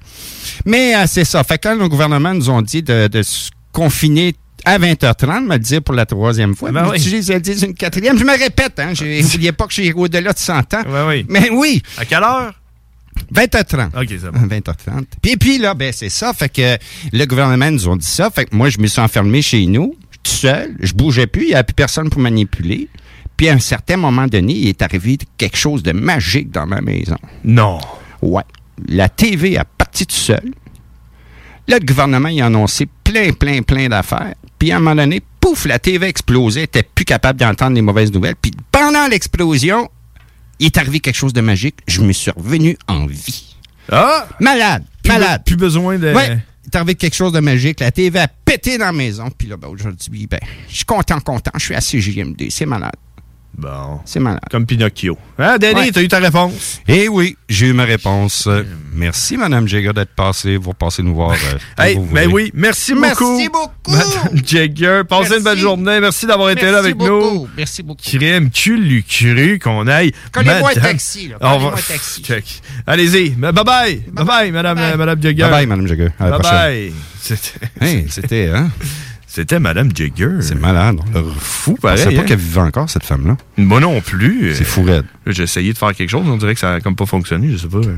Mais 0.65 0.95
euh, 0.95 1.05
c'est 1.07 1.25
ça. 1.25 1.43
Fait 1.43 1.57
que 1.57 1.67
quand 1.67 1.75
nos 1.75 1.89
gouvernements 1.89 2.33
nous 2.33 2.49
ont 2.49 2.61
dit 2.61 2.81
de, 2.83 3.07
de 3.07 3.21
se 3.23 3.49
confiner 3.71 4.35
à 4.65 4.77
20h30, 4.77 5.45
me 5.45 5.53
le 5.53 5.59
dire 5.59 5.81
pour 5.81 5.95
la 5.95 6.05
troisième 6.05 6.55
fois. 6.55 6.71
Ben 6.71 6.87
oui. 6.89 6.97
J'utilise 6.99 7.31
le 7.31 7.39
dire 7.39 7.63
une 7.63 7.73
quatrième. 7.73 8.17
Je 8.17 8.23
me 8.25 8.37
répète, 8.37 8.79
hein. 8.79 8.93
N'oubliez 8.99 9.51
pas 9.53 9.67
que 9.67 9.73
j'ai 9.73 9.93
au-delà 9.93 10.33
de 10.33 10.37
100 10.39 10.73
ans. 10.73 10.83
Oui. 11.07 11.25
Mais 11.29 11.49
oui, 11.49 11.81
À 11.97 12.05
quelle 12.05 12.23
heure? 12.23 12.53
20h30. 13.33 13.87
OK, 14.01 14.07
c'est 14.09 14.31
bon. 14.31 14.39
20h30. 14.47 15.05
Puis, 15.21 15.37
puis 15.37 15.57
là, 15.57 15.73
ben 15.73 15.91
c'est 15.93 16.09
ça. 16.09 16.33
Fait 16.33 16.49
que 16.49 16.77
le 17.11 17.25
gouvernement 17.25 17.69
nous 17.71 17.87
ont 17.87 17.95
dit 17.95 18.05
ça. 18.07 18.29
Fait 18.29 18.45
que 18.45 18.55
moi, 18.55 18.69
je 18.69 18.79
me 18.79 18.87
suis 18.87 19.01
enfermé 19.01 19.41
chez 19.41 19.65
nous, 19.65 19.95
tout 20.23 20.31
seul. 20.31 20.75
Je 20.79 20.93
bougeais 20.93 21.27
plus. 21.27 21.43
Il 21.43 21.47
n'y 21.49 21.53
avait 21.53 21.63
plus 21.63 21.73
personne 21.73 22.09
pour 22.09 22.21
manipuler. 22.21 22.87
Puis 23.37 23.49
à 23.49 23.53
un 23.53 23.59
certain 23.59 23.97
moment 23.97 24.27
donné, 24.27 24.53
il 24.53 24.67
est 24.67 24.81
arrivé 24.81 25.17
quelque 25.37 25.57
chose 25.57 25.83
de 25.83 25.91
magique 25.93 26.51
dans 26.51 26.65
ma 26.65 26.81
maison. 26.81 27.17
Non. 27.43 27.79
Ouais. 28.21 28.43
La 28.87 29.09
TV 29.09 29.57
a 29.57 29.63
parti 29.89 30.05
tout 30.05 30.15
seul. 30.15 30.53
Là, 31.67 31.77
le 31.79 31.85
gouvernement, 31.85 32.29
il 32.29 32.41
a 32.41 32.47
annoncé 32.47 32.87
plein, 33.03 33.31
plein, 33.31 33.61
plein 33.61 33.87
d'affaires. 33.89 34.33
Puis 34.57 34.71
à 34.71 34.77
un 34.77 34.79
moment 34.79 34.95
donné, 34.95 35.21
pouf, 35.39 35.65
la 35.65 35.79
TV 35.79 36.05
a 36.05 36.09
explosé. 36.09 36.61
Elle 36.61 36.65
était 36.65 36.83
plus 36.83 37.05
capable 37.05 37.39
d'entendre 37.39 37.75
les 37.75 37.81
mauvaises 37.81 38.11
nouvelles. 38.11 38.35
Puis 38.41 38.51
pendant 38.71 39.07
l'explosion, 39.07 39.89
il 40.59 40.67
est 40.67 40.77
arrivé 40.77 40.99
quelque 40.99 41.15
chose 41.15 41.33
de 41.33 41.41
magique. 41.41 41.75
Je 41.87 42.01
me 42.01 42.11
suis 42.11 42.31
revenu 42.31 42.77
en 42.87 43.05
vie. 43.05 43.55
Ah! 43.91 44.27
Malade, 44.39 44.83
Plus 45.03 45.09
be- 45.11 45.13
malade. 45.13 45.43
Plus 45.45 45.55
besoin 45.55 45.97
de... 45.97 46.13
Ouais, 46.13 46.37
il 46.63 46.67
est 46.67 46.75
arrivé 46.75 46.95
quelque 46.95 47.15
chose 47.15 47.31
de 47.33 47.39
magique. 47.39 47.79
La 47.79 47.91
TV 47.91 48.19
a 48.19 48.27
pété 48.27 48.77
dans 48.77 48.85
la 48.85 48.91
maison. 48.91 49.29
Puis 49.35 49.47
là, 49.47 49.57
ben, 49.57 49.67
aujourd'hui, 49.69 50.27
ben, 50.27 50.39
je 50.69 50.75
suis 50.77 50.85
content, 50.85 51.19
content. 51.19 51.51
Je 51.55 51.63
suis 51.63 51.75
à 51.75 51.79
CJMD. 51.81 52.47
C'est 52.49 52.65
malade. 52.65 52.91
Bon. 53.57 53.99
C'est 54.05 54.19
malade. 54.21 54.39
Comme 54.49 54.65
Pinocchio. 54.65 55.17
Ah, 55.37 55.57
Danny, 55.57 55.81
Ouais. 55.81 55.91
t'as 55.91 56.01
eu 56.01 56.07
ta 56.07 56.19
réponse? 56.19 56.79
Eh 56.87 57.09
oui, 57.09 57.35
j'ai 57.49 57.67
eu 57.67 57.73
ma 57.73 57.83
réponse. 57.83 58.45
Euh, 58.47 58.63
Merci, 58.93 59.35
Madame 59.37 59.67
Jagger, 59.67 59.91
d'être 59.93 60.15
passée. 60.15 60.55
Vous 60.57 60.69
repassez 60.69 61.03
nous 61.03 61.13
voir. 61.13 61.31
euh, 61.33 61.57
Hey, 61.83 61.97
ben 62.11 62.29
oui, 62.31 62.51
merci 62.53 62.93
beaucoup. 62.93 63.37
Merci 63.37 63.49
beaucoup. 63.49 63.91
Madame 63.91 64.45
Jagger, 64.45 65.01
passez 65.07 65.37
une 65.37 65.43
belle 65.43 65.57
journée. 65.57 65.99
Merci 65.99 66.25
d'avoir 66.25 66.49
été 66.51 66.71
là 66.71 66.79
avec 66.79 66.95
beaucoup. 66.95 67.09
nous. 67.11 67.47
Merci 67.57 67.83
beaucoup. 67.83 68.01
Crème 68.01 68.49
cul 68.49 69.03
cru 69.07 69.59
qu'on 69.59 69.87
aille. 69.87 70.11
Collez-moi 70.31 70.71
un 70.75 70.79
taxi, 70.79 71.27
là. 71.29 71.37
Collez-moi 71.39 71.73
un 71.73 71.81
taxi. 71.81 72.23
Allez-y. 72.87 73.29
Bye 73.31 73.51
bye. 73.53 74.03
Bye 74.11 74.25
bye, 74.25 74.51
Madame, 74.51 74.77
Madame 74.97 75.21
Jagger. 75.21 75.43
Bye 75.43 75.51
bye, 75.51 75.65
Madame 75.67 75.87
Jagger. 75.87 76.09
À 76.19 76.29
la 76.29 76.31
Bye 76.31 76.39
prochaine. 76.39 76.59
bye. 76.59 76.93
C'était. 77.21 77.59
Hey, 77.81 78.05
c'était, 78.09 78.47
hein? 78.53 78.69
C'était 79.31 79.59
Madame 79.59 79.89
Jagger. 79.95 80.37
C'est 80.41 80.55
malade. 80.59 80.97
on 81.13 81.17
l'a- 81.19 81.23
Fou, 81.37 81.75
Je 81.77 81.81
pareil. 81.81 82.03
pensais 82.03 82.15
pas 82.15 82.21
hein? 82.21 82.25
qu'elle 82.25 82.39
vivait 82.39 82.61
encore, 82.61 82.89
cette 82.89 83.03
femme-là. 83.05 83.37
Moi 83.57 83.79
non 83.79 84.01
plus. 84.01 84.55
C'est 84.55 84.63
fou 84.63 84.81
raide. 84.83 85.05
J'ai 85.27 85.43
essayé 85.43 85.71
de 85.71 85.77
faire 85.77 85.93
quelque 85.93 86.09
chose. 86.09 86.25
On 86.27 86.37
dirait 86.37 86.55
que 86.55 86.59
ça 86.59 86.73
a 86.73 86.79
comme 86.81 86.95
pas 86.95 87.05
fonctionné. 87.05 87.51
Je 87.51 87.57
sais 87.57 87.67
pas. 87.67 87.77
euh, 87.77 87.95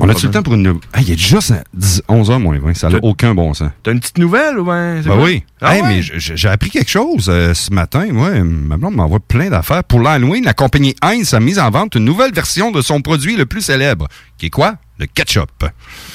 On 0.00 0.08
a-tu 0.08 0.26
le 0.26 0.32
temps 0.32 0.42
pour 0.42 0.54
une. 0.54 0.80
Ah, 0.94 1.00
il 1.02 1.10
est 1.10 1.16
déjà 1.16 1.38
10 1.74 2.02
11h 2.08 2.38
moins 2.40 2.58
20. 2.58 2.74
Ça 2.74 2.88
n'a 2.88 2.98
aucun 3.02 3.34
bon 3.34 3.52
sens. 3.52 3.70
T'as 3.82 3.92
une 3.92 4.00
petite 4.00 4.16
nouvelle 4.16 4.58
ou 4.58 4.64
ben? 4.64 5.02
Ben 5.02 5.14
quoi? 5.14 5.22
oui. 5.24 5.44
Ah 5.60 5.76
Hey, 5.76 5.82
ouais? 5.82 5.88
mais 5.88 6.02
j'ai 6.02 6.48
appris 6.48 6.70
quelque 6.70 6.90
chose 6.90 7.26
euh, 7.28 7.52
ce 7.52 7.70
matin. 7.74 8.06
Ouais, 8.08 8.42
ma 8.42 8.78
blonde 8.78 8.94
m'envoie 8.94 9.20
plein 9.20 9.50
d'affaires. 9.50 9.84
Pour 9.84 10.00
l'Halloween, 10.00 10.42
la 10.44 10.54
compagnie 10.54 10.96
Heinz 11.02 11.34
a 11.34 11.40
mis 11.40 11.58
en 11.58 11.70
vente 11.70 11.96
une 11.96 12.04
nouvelle 12.06 12.32
version 12.32 12.70
de 12.72 12.80
son 12.80 13.02
produit 13.02 13.36
le 13.36 13.44
plus 13.44 13.60
célèbre, 13.60 14.08
qui 14.38 14.46
est 14.46 14.50
quoi? 14.50 14.76
Le 14.98 15.04
ketchup. 15.04 15.50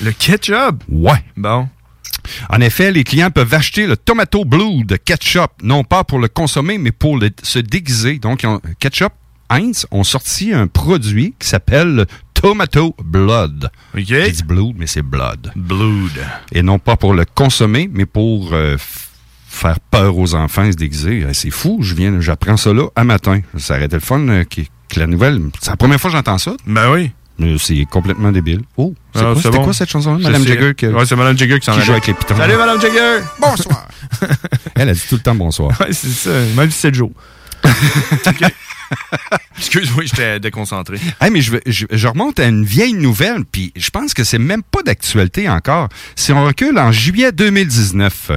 Le 0.03 0.11
ketchup? 0.11 0.83
Ouais. 0.89 1.23
Bon. 1.37 1.67
En 2.49 2.61
effet, 2.61 2.91
les 2.91 3.03
clients 3.03 3.31
peuvent 3.31 3.53
acheter 3.53 3.87
le 3.87 3.97
Tomato 3.97 4.45
Blue 4.45 4.83
de 4.85 4.95
ketchup, 4.95 5.51
non 5.63 5.83
pas 5.83 6.03
pour 6.03 6.19
le 6.19 6.27
consommer, 6.27 6.77
mais 6.77 6.91
pour 6.91 7.17
le- 7.17 7.29
se 7.43 7.59
déguiser. 7.59 8.19
Donc, 8.19 8.41
ont- 8.45 8.61
ketchup, 8.79 9.13
Heinz 9.49 9.85
ont 9.91 10.03
sorti 10.03 10.53
un 10.53 10.67
produit 10.67 11.33
qui 11.39 11.47
s'appelle 11.47 11.93
le 11.95 12.05
Tomato 12.33 12.95
Blood. 13.03 13.69
J'ai 13.95 14.31
dit 14.31 14.43
Blood, 14.43 14.75
mais 14.77 14.87
c'est 14.87 15.01
Blood. 15.01 15.51
Blood. 15.55 16.11
Et 16.53 16.63
non 16.63 16.79
pas 16.79 16.95
pour 16.95 17.13
le 17.13 17.25
consommer, 17.25 17.89
mais 17.91 18.05
pour 18.05 18.53
euh, 18.53 18.77
faire 19.47 19.79
peur 19.79 20.17
aux 20.17 20.33
enfants 20.35 20.63
et 20.63 20.71
se 20.71 20.77
déguiser. 20.77 21.23
Euh, 21.23 21.33
C'est 21.33 21.49
fou, 21.51 21.79
je 21.81 21.93
viens, 21.93 22.19
j'apprends 22.21 22.55
ça 22.57 22.73
là 22.73 22.87
à 22.95 23.03
matin. 23.03 23.41
Ça 23.57 23.75
aurait 23.75 23.85
été 23.85 23.95
le 23.97 24.01
fun 24.01 24.25
euh, 24.29 24.43
que 24.45 24.99
la 24.99 25.07
nouvelle. 25.07 25.41
C'est 25.61 25.69
la 25.71 25.77
première 25.77 25.99
fois 25.99 26.09
que 26.11 26.15
j'entends 26.17 26.37
ça. 26.37 26.55
Ben 26.65 26.91
oui. 26.91 27.11
C'est 27.59 27.85
complètement 27.89 28.31
débile. 28.31 28.61
Oh, 28.77 28.93
c'est 29.15 29.21
Ah, 29.21 29.33
quoi, 29.41 29.51
bon. 29.51 29.63
quoi 29.63 29.73
cette 29.73 29.89
chanson-là, 29.89 30.19
Madame. 30.19 30.45
Jagger? 30.45 30.73
que- 30.75 30.85
Ouais, 30.87 31.05
c'est 31.07 31.15
Madame 31.15 31.37
Jagger 31.37 31.59
qui 31.59 31.65
s'en 31.65 31.79
joue 31.79 31.91
avec 31.91 32.05
les 32.07 32.13
pitons. 32.13 32.37
Salut, 32.37 32.55
Madame 32.55 32.79
Jagger. 32.79 33.19
Bonsoir. 33.39 33.87
Elle 34.75 34.89
a 34.89 34.93
dit 34.93 35.01
tout 35.09 35.15
le 35.15 35.21
temps 35.21 35.33
bonsoir. 35.35 35.79
Ouais, 35.81 35.91
c'est 35.91 36.09
ça. 36.09 36.29
Même 36.55 36.69
si 36.69 36.79
c'est 36.79 36.93
Joe. 36.93 37.09
Ok. 37.63 38.43
Excuse-moi, 39.57 40.03
j'étais 40.05 40.39
déconcentré. 40.39 40.97
Hey, 41.19 41.31
mais 41.31 41.41
je, 41.41 41.51
vais- 41.53 41.61
je, 41.65 41.85
je 41.89 42.07
remonte 42.07 42.39
à 42.39 42.45
une 42.45 42.65
vieille 42.65 42.93
nouvelle, 42.93 43.45
puis 43.49 43.71
je 43.75 43.89
pense 43.89 44.13
que 44.13 44.23
c'est 44.23 44.37
même 44.39 44.63
pas 44.63 44.83
d'actualité 44.83 45.49
encore. 45.49 45.89
Si 46.15 46.31
on 46.31 46.43
recule 46.43 46.77
en 46.77 46.91
juillet 46.91 47.31
2019, 47.31 48.31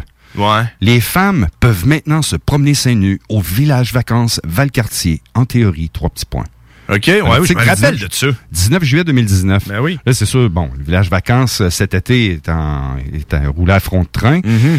les 0.80 1.00
femmes 1.00 1.48
peuvent 1.60 1.86
maintenant 1.86 2.22
se 2.22 2.36
promener 2.36 2.74
seins 2.74 2.94
nus 2.94 3.20
au 3.28 3.40
village 3.40 3.92
vacances 3.92 4.40
Valcartier. 4.44 5.20
En 5.34 5.44
théorie, 5.44 5.90
trois 5.92 6.10
petits 6.10 6.26
points. 6.26 6.44
OK, 6.88 7.06
ouais, 7.06 7.22
oui, 7.40 7.46
je 7.48 7.54
me 7.54 7.64
rappelle 7.64 7.98
de 7.98 8.08
ça. 8.10 8.26
19 8.52 8.84
juillet 8.84 9.04
2019. 9.04 9.68
Ben 9.68 9.80
oui. 9.80 9.98
Là, 10.04 10.12
c'est 10.12 10.26
sûr, 10.26 10.50
bon, 10.50 10.70
le 10.76 10.84
village 10.84 11.08
vacances 11.08 11.60
euh, 11.62 11.70
cet 11.70 11.94
été 11.94 12.32
est 12.32 12.48
en, 12.48 12.96
est 13.14 13.32
en 13.34 13.50
roulé 13.52 13.72
à 13.72 13.80
front 13.80 14.02
de 14.02 14.08
train. 14.10 14.40
Mm-hmm. 14.40 14.78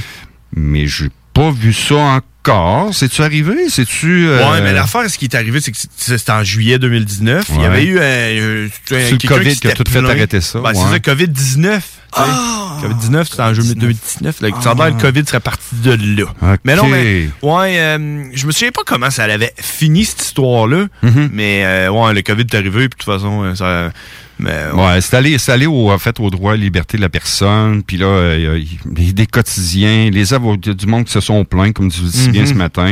Mais 0.55 0.87
j'ai 0.87 1.09
pas 1.33 1.51
vu 1.51 1.73
ça 1.73 1.95
encore. 1.95 2.89
C'est-tu 2.93 3.23
arrivé? 3.23 3.69
C'est-tu. 3.69 4.27
euh, 4.27 4.51
Ouais, 4.51 4.61
mais 4.61 4.71
l'affaire, 4.71 5.09
ce 5.09 5.17
qui 5.17 5.25
est 5.25 5.35
arrivé, 5.35 5.59
c'est 5.61 5.71
que 5.71 5.77
c'était 5.97 6.31
en 6.31 6.43
juillet 6.43 6.77
2019. 6.77 7.47
Il 7.55 7.61
y 7.61 7.65
avait 7.65 7.83
eu 7.85 7.97
un, 7.97 8.01
euh, 8.03 8.67
C'est 8.85 9.11
le 9.11 9.17
quelqu'un 9.17 9.27
COVID 9.39 9.55
qui 9.59 9.67
a 9.67 9.71
tout 9.73 9.83
fait 9.89 9.99
arrêter 10.05 10.41
ça, 10.41 10.59
Ben, 10.59 10.69
ouais. 10.69 10.75
C'est 10.75 10.81
ça, 10.91 10.99
COVID-19. 11.15 11.79
Tu 12.15 12.21
sais. 12.21 12.87
COVID-19, 12.87 13.25
c'était 13.25 13.41
en 13.41 13.53
juillet 13.53 13.75
2019. 13.75 14.41
Là, 14.41 14.49
Ça 14.61 14.71
a 14.71 14.75
l'air, 14.75 14.95
le 14.95 15.01
COVID 15.01 15.25
serait 15.25 15.39
parti 15.39 15.75
de 15.75 16.21
là. 16.21 16.57
Mais 16.63 16.75
non, 16.75 16.87
mais. 16.87 17.29
Ouais, 17.41 17.79
euh, 17.79 18.23
je 18.33 18.47
me 18.47 18.51
souviens 18.51 18.71
pas 18.71 18.81
comment 18.85 19.09
ça 19.09 19.23
avait 19.23 19.53
fini, 19.57 20.05
cette 20.05 20.21
histoire-là. 20.21 20.85
Mm-hmm. 21.03 21.29
Mais, 21.31 21.65
euh, 21.65 21.89
ouais, 21.89 22.13
le 22.13 22.21
COVID 22.21 22.43
est 22.43 22.55
arrivé, 22.55 22.89
puis 22.89 22.97
de 22.99 23.03
toute 23.03 23.13
façon, 23.13 23.43
euh, 23.43 23.55
ça. 23.55 23.91
Mais, 24.37 24.65
Ouais, 24.73 24.99
c'est 25.01 25.15
allé, 25.51 25.65
au, 25.65 25.91
en 25.91 25.97
fait, 25.97 26.19
au 26.19 26.29
droit 26.29 26.51
à 26.53 26.55
la 26.55 26.61
liberté 26.63 26.97
de 26.97 27.01
la 27.01 27.09
personne. 27.09 27.83
Puis 27.83 27.97
là, 27.97 28.05
euh, 28.07 28.59
il 28.59 29.03
y 29.03 29.07
y 29.09 29.13
des 29.13 29.27
quotidiens, 29.27 30.09
les 30.11 30.33
avocats 30.33 30.73
du 30.73 30.85
monde 30.87 31.05
qui 31.05 31.11
se 31.13 31.21
sont 31.21 31.45
plaints, 31.45 31.71
comme 31.71 31.89
tu 31.89 32.01
le 32.01 32.09
dis 32.09 32.29
bien 32.29 32.41
Mhm. 32.41 32.47
ce 32.47 32.53
matin. 32.53 32.91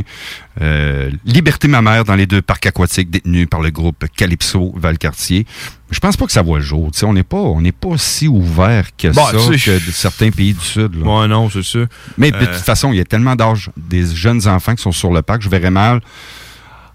Euh, 0.62 1.10
liberté 1.26 1.68
mammaire 1.68 2.04
dans 2.06 2.16
les 2.16 2.28
deux 2.28 2.42
parcs 2.42 2.66
aquatiques 2.68 3.10
détenus 3.10 3.48
par 3.50 3.62
le 3.62 3.72
groupe 3.72 4.06
Calypso 4.16 4.72
Valcartier. 4.78 5.46
Je 5.90 6.00
pense 6.00 6.16
pas 6.16 6.26
que 6.28 6.32
ça 6.32 6.44
voit 6.44 6.60
le 6.60 6.64
jour. 6.64 6.92
On 7.04 7.14
n'est 7.14 7.24
pas, 7.24 7.38
on 7.38 7.60
n'est 7.60 7.72
pas 7.72 7.98
si 7.98 8.28
ouvert 8.28 8.96
que 8.96 9.08
Bon, 9.10 9.26
ça 9.26 9.32
que 9.34 9.86
de 9.86 9.92
certains 9.92 10.30
pays 10.32 10.54
du 10.54 10.64
Sud. 10.64 10.96
Là. 10.96 11.22
Ouais, 11.22 11.28
non, 11.28 11.50
c'est 11.50 11.64
ça. 11.64 11.80
Mais 12.18 12.32
de 12.32 12.38
Euh, 12.38 12.46
toute 12.46 12.64
façon, 12.64 12.94
il 12.94 12.98
y 12.98 13.02
a 13.02 13.06
tellement 13.06 13.36
d'âge 13.36 13.70
des 13.76 14.06
jeunes 14.06 14.48
enfants 14.48 14.76
qui 14.76 14.82
sont 14.84 14.92
sur 14.92 15.12
le 15.12 15.22
parc, 15.24 15.42
je 15.42 15.50
verrais 15.50 15.72
mal 15.72 16.02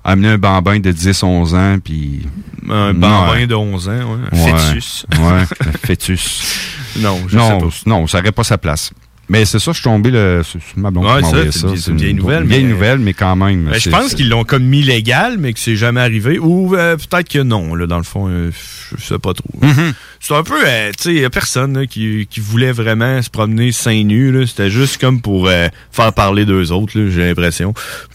amener 0.05 0.29
un 0.29 0.39
bambin 0.39 0.79
de 0.81 0.91
10, 0.93 1.23
11 1.23 1.55
ans, 1.55 1.77
puis... 1.83 2.27
Un 2.71 2.93
bambin 2.95 3.47
de 3.47 3.55
11 3.55 3.89
ans, 3.89 3.93
ouais. 3.93 4.19
Un 4.33 4.37
Ouais. 4.45 4.59
fœtus. 4.59 5.07
Ouais, 5.19 5.43
un 5.69 5.87
fœtus. 5.87 6.43
Non, 6.99 7.19
je 7.29 7.37
non, 7.37 7.61
sais 7.61 7.67
pas. 7.85 7.91
Non, 7.91 8.07
ça 8.07 8.19
n'aurait 8.19 8.33
pas 8.33 8.45
sa 8.45 8.59
place. 8.59 8.91
Mais 9.31 9.45
c'est 9.45 9.59
ça, 9.59 9.73
je 9.73 9.77
suis 9.77 9.85
tombé 9.85 10.11
le, 10.11 10.41
ma 10.77 10.91
blonde 10.91 11.05
Ouais, 11.05 11.23
ça, 11.23 11.37
c'est 11.53 11.59
ça. 11.59 11.69
une- 11.69 11.77
c'est 11.77 11.91
une 11.91 11.99
vieille 11.99 12.15
nouvelle, 12.15 12.45
Une 12.45 12.49
vieille 12.49 12.65
mais- 12.65 12.71
nouvelle, 12.73 12.99
mais 12.99 13.13
quand 13.13 13.37
même. 13.37 13.65
Ben, 13.67 13.79
je 13.79 13.91
pense 13.91 14.15
qu'ils 14.15 14.31
l'ont 14.31 14.45
comme 14.45 14.65
mis 14.65 14.83
légal, 14.83 15.37
mais 15.39 15.53
que 15.53 15.61
c'est 15.61 15.77
jamais 15.77 16.01
arrivé. 16.01 16.39
Ou 16.39 16.75
euh, 16.75 16.97
peut-être 16.97 17.29
que 17.29 17.41
non, 17.41 17.75
là, 17.75 17.87
dans 17.87 17.99
le 17.99 18.05
fond, 18.05 18.29
euh, 18.31 18.51
je 18.97 19.05
sais 19.05 19.19
pas 19.19 19.35
trop. 19.35 19.51
Mhm. 19.61 19.93
C'est 20.21 20.35
un 20.35 20.43
peu, 20.43 20.59
euh, 20.67 20.91
tu 20.97 21.05
sais, 21.05 21.15
il 21.15 21.21
y 21.21 21.25
a 21.25 21.31
personne 21.31 21.79
là, 21.79 21.87
qui, 21.87 22.27
qui 22.29 22.41
voulait 22.41 22.73
vraiment 22.73 23.23
se 23.23 23.31
promener 23.31 23.73
seins 23.73 24.03
nus. 24.03 24.47
C'était 24.49 24.69
juste 24.71 24.99
comme 25.01 25.21
pour 25.21 25.47
euh, 25.49 25.69
faire 25.93 26.13
parler 26.13 26.45
d'eux 26.45 26.71
autres, 26.73 26.93
j'ai 26.93 27.29
l'impression. 27.29 27.73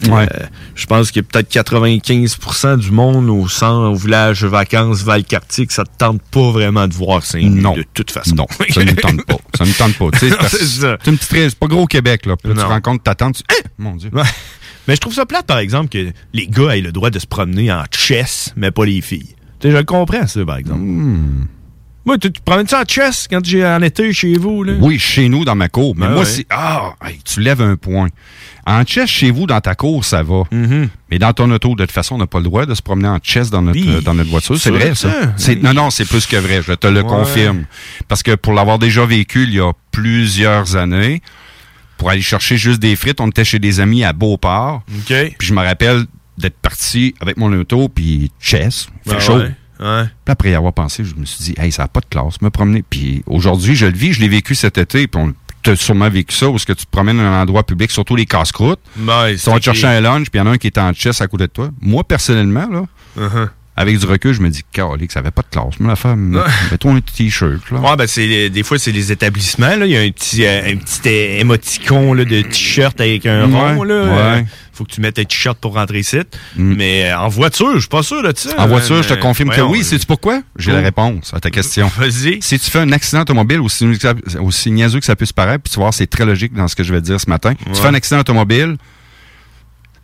Ouais. 0.08 0.28
euh, 0.32 0.46
je 0.76 0.86
pense 0.86 1.12
qu'il 1.12 1.22
y 1.24 1.26
a 1.26 1.28
peut-être 1.42 1.50
95% 1.52 2.78
du 2.78 2.92
monde 2.92 3.30
au 3.30 3.48
centre, 3.48 3.90
au 3.92 3.96
village 3.96 4.44
vacances 4.44 5.02
Valcartier 5.04 5.66
que 5.66 5.74
ça 5.74 5.84
te 5.86 5.98
tente 5.98 6.22
pas 6.32 6.52
vraiment 6.52 6.88
de 6.88 6.94
voir 6.94 7.24
seins 7.24 7.42
nus, 7.42 7.62
Non. 7.62 7.74
de 7.74 7.86
toute 7.94 8.12
façon. 8.12 8.36
Non, 8.36 8.48
ça 8.70 8.84
ne 8.84 8.92
nous 8.92 8.96
tente 8.98 9.26
pas. 9.26 9.38
Ça 9.58 9.64
ne 9.64 9.70
nous 9.70 9.76
tente 9.76 9.98
pas. 9.98 10.10
C'est 10.20 10.28
une 11.10 11.18
petite 11.18 11.50
c'est 11.50 11.56
pas 11.60 11.68
gros 11.68 11.84
au 11.84 11.88
Québec, 11.88 12.26
là. 12.26 12.36
Tu 12.44 12.52
rencontres 12.52 13.04
ta 13.04 13.16
tante, 13.16 13.38
tu... 13.38 13.44
Eh, 13.58 13.64
mon 13.78 13.96
Dieu. 13.96 14.10
Ouais. 14.14 14.24
Mais 14.88 14.96
je 14.96 15.02
trouve 15.02 15.14
ça 15.14 15.26
plate, 15.26 15.46
par 15.46 15.60
exemple, 15.60 15.90
que 15.90 16.12
les 16.34 16.48
gars 16.48 16.76
aient 16.78 16.82
le 16.82 16.92
droit 16.92 17.10
de 17.10 17.20
se 17.20 17.28
promener 17.28 17.72
en 17.72 17.84
chess, 17.92 18.52
mais 18.56 18.72
pas 18.72 18.86
les 18.86 19.02
filles. 19.02 19.36
Tu 19.60 19.68
sais, 19.68 19.72
je 19.72 19.78
le 19.78 19.84
comprends, 19.84 20.28
ça, 20.28 20.46
par 20.46 20.58
exemple. 20.58 20.82
Hmm. 20.82 21.46
Moi, 22.06 22.18
tu 22.18 22.32
te 22.34 22.42
promènes 22.42 22.68
ça 22.68 22.82
en 22.82 22.86
chess 22.86 23.28
quand 23.30 23.44
j'ai 23.46 23.66
en 23.66 23.82
été 23.82 24.12
chez 24.12 24.34
vous, 24.38 24.64
là? 24.64 24.74
Oui, 24.82 25.00
chez 25.00 25.30
nous, 25.30 25.46
dans 25.46 25.56
ma 25.56 25.70
cour. 25.70 25.94
Mais 25.96 26.08
Ben 26.08 26.12
moi, 26.14 26.24
ouais. 26.24 26.26
c'est. 26.30 26.46
Ah, 26.50 26.94
hey, 27.06 27.18
tu 27.24 27.40
lèves 27.40 27.62
un 27.62 27.78
point. 27.78 28.10
En 28.66 28.84
chess, 28.86 29.10
chez 29.10 29.32
vous, 29.32 29.46
dans 29.46 29.62
ta 29.62 29.74
cour, 29.76 30.04
ça 30.04 30.22
va. 30.22 30.42
Mm-hmm. 30.52 30.90
Mais 31.12 31.20
dans 31.20 31.32
ton 31.32 31.50
auto, 31.52 31.76
de 31.76 31.84
toute 31.84 31.92
façon, 31.92 32.16
on 32.16 32.18
n'a 32.18 32.28
pas 32.28 32.40
le 32.40 32.44
droit 32.46 32.66
de 32.66 32.76
se 32.76 32.82
promener 32.82 33.08
en 33.08 33.20
chess 33.24 33.50
dans 33.50 33.62
notre, 33.62 33.80
Oui. 33.80 33.88
euh, 33.90 34.02
dans 34.02 34.14
notre 34.14 34.30
voiture. 34.30 34.58
C'est 34.60 34.70
vrai, 34.72 34.96
ça. 34.96 35.10
ça. 35.12 35.34
C'est- 35.38 35.56
Non, 35.64 35.74
non, 35.74 35.90
c'est 35.90 36.06
plus 36.08 36.26
que 36.26 36.36
vrai. 36.36 36.62
Je 36.66 36.74
te 36.74 36.88
le 36.88 37.02
Ouais. 37.02 37.08
confirme. 37.08 37.66
Parce 38.10 38.22
que 38.22 38.36
pour 38.36 38.54
l'avoir 38.54 38.80
déjà 38.80 39.06
vécu 39.06 39.44
il 39.44 39.54
y 39.54 39.60
a 39.62 39.72
plusieurs 39.92 40.76
années, 40.76 41.22
pour 41.98 42.10
aller 42.10 42.22
chercher 42.22 42.58
juste 42.58 42.80
des 42.82 42.96
frites, 42.98 43.22
on 43.22 43.28
était 43.30 43.46
chez 43.46 43.60
des 43.60 43.80
amis 43.80 44.04
à 44.04 44.12
Beauport. 44.12 44.84
OK. 44.94 45.14
Puis 45.38 45.48
je 45.48 45.54
me 45.54 45.62
rappelle 45.62 46.04
d'être 46.38 46.58
parti 46.58 47.16
avec 47.22 47.38
mon 47.38 47.52
auto, 47.54 47.88
puis 47.90 48.32
chess, 48.42 48.88
il 49.06 49.10
fait 49.12 49.16
Ben 49.18 49.22
chaud. 49.24 49.38
ouais, 49.38 49.52
ouais. 49.84 50.04
Puis 50.26 50.32
après 50.32 50.52
y 50.52 50.56
avoir 50.56 50.74
pensé, 50.74 51.04
je 51.04 51.16
me 51.16 51.26
suis 51.26 51.44
dit, 51.44 51.56
hey, 51.60 51.72
ça 51.72 51.84
n'a 51.84 51.88
pas 51.88 52.00
de 52.00 52.06
classe, 52.08 52.42
me 52.42 52.50
promener. 52.50 52.84
Puis 52.90 53.24
aujourd'hui, 53.28 53.76
je 53.76 53.86
le 53.86 53.94
vis, 53.98 54.14
je 54.14 54.22
l'ai 54.22 54.30
vécu 54.30 54.56
cet 54.56 54.78
été, 54.78 55.08
puis 55.08 55.22
on 55.22 55.34
t'a 55.62 55.76
sûrement 55.76 56.10
vécu 56.10 56.36
ça, 56.36 56.50
où 56.50 56.56
est-ce 56.56 56.66
que 56.66 56.74
tu 56.74 56.86
te 56.86 56.92
promènes 56.92 57.18
dans 57.18 57.24
un 57.24 57.42
endroit 57.42 57.64
public, 57.64 57.92
surtout 57.92 58.16
les 58.16 58.26
casse-croûtes. 58.26 58.80
Ouais, 58.98 59.36
Tu 59.36 59.50
vas 59.50 59.60
te 59.60 59.64
chercher 59.64 59.88
un 59.88 60.02
lunch, 60.02 60.30
puis 60.30 60.40
il 60.40 60.40
y 60.40 60.42
en 60.42 60.48
a 60.48 60.52
un 60.52 60.58
qui 60.58 60.68
est 60.68 60.78
en 60.78 60.92
chess 60.94 61.22
à 61.22 61.28
côté 61.28 61.44
de 61.48 61.52
toi. 61.52 61.70
Moi, 61.82 62.04
personnellement, 62.04 62.68
là, 62.70 62.84
Uh-huh. 63.16 63.48
Avec 63.76 63.98
du 63.98 64.06
recul, 64.06 64.34
je 64.34 64.42
me 64.42 64.50
dis, 64.50 64.62
que 64.72 64.82
ça 65.10 65.20
n'avait 65.20 65.32
pas 65.32 65.42
de 65.42 65.48
classe. 65.50 65.80
Moi, 65.80 65.90
la 65.90 65.96
femme, 65.96 66.40
mets-toi 66.72 66.92
un 66.92 67.02
t-shirt, 67.02 67.72
là. 67.72 67.80
Ouais, 67.80 67.96
ben, 67.98 68.06
c'est, 68.08 68.50
des 68.52 68.62
fois, 68.64 68.78
c'est 68.78 68.92
les 68.92 69.12
établissements, 69.12 69.76
là. 69.76 69.86
Il 69.88 69.92
y 69.92 69.98
a 69.98 70.02
un 70.02 70.12
petit, 70.12 70.46
euh, 70.46 70.72
un 70.74 70.76
petit 70.78 71.10
é- 71.10 71.40
émoticône, 71.40 72.18
là, 72.18 72.24
de 72.26 72.42
t-shirt 72.44 73.02
avec 73.02 73.26
un 73.26 73.50
Ouais, 73.52 73.74
rond, 73.76 73.84
là. 73.84 74.04
ouais. 74.04 74.12
Euh, 74.40 74.42
faut 74.74 74.84
que 74.86 74.92
tu 74.92 75.02
mettes 75.02 75.18
un 75.18 75.24
t-shirt 75.24 75.58
pour 75.60 75.74
rentrer 75.74 76.00
ici. 76.00 76.20
Mais 76.56 77.12
euh, 77.12 77.18
en 77.20 77.30
voiture, 77.30 77.74
je 77.76 77.80
suis 77.80 77.88
pas 77.90 78.04
sûr 78.04 78.22
de 78.22 78.32
ça. 78.36 78.56
Mm. 78.56 78.60
En 78.60 78.68
voiture, 78.68 79.02
je 79.02 79.08
te 79.10 79.14
Euh, 79.14 79.18
confirme 79.18 79.50
que 79.50 79.62
oui. 79.62 79.84
Sais-tu 79.84 80.06
pourquoi? 80.06 80.42
J'ai 80.58 80.72
la 80.72 80.80
Oh. 80.80 80.84
réponse 80.84 81.34
à 81.34 81.40
ta 81.40 81.50
question. 81.50 81.88
Vas-y. 81.98 82.42
Si 82.42 82.60
tu 82.60 82.70
fais 82.70 82.80
un 82.80 82.92
accident 82.92 83.22
automobile, 83.22 83.60
aussi, 83.62 83.88
aussi 84.40 84.72
niaiseux 84.72 85.00
que 85.00 85.06
ça 85.06 85.16
puisse 85.16 85.34
paraître, 85.34 85.64
puis 85.64 85.72
tu 85.72 85.78
vas 85.78 85.86
voir, 85.86 85.94
c'est 85.96 86.08
très 86.08 86.26
logique 86.26 86.54
dans 86.54 86.68
ce 86.68 86.76
que 86.76 86.84
je 86.84 86.94
vais 86.94 87.02
te 87.02 87.06
dire 87.06 87.20
ce 87.20 87.30
matin. 87.30 87.54
Tu 87.56 87.82
fais 87.82 87.88
un 87.88 87.94
accident 87.96 88.20
automobile, 88.22 88.78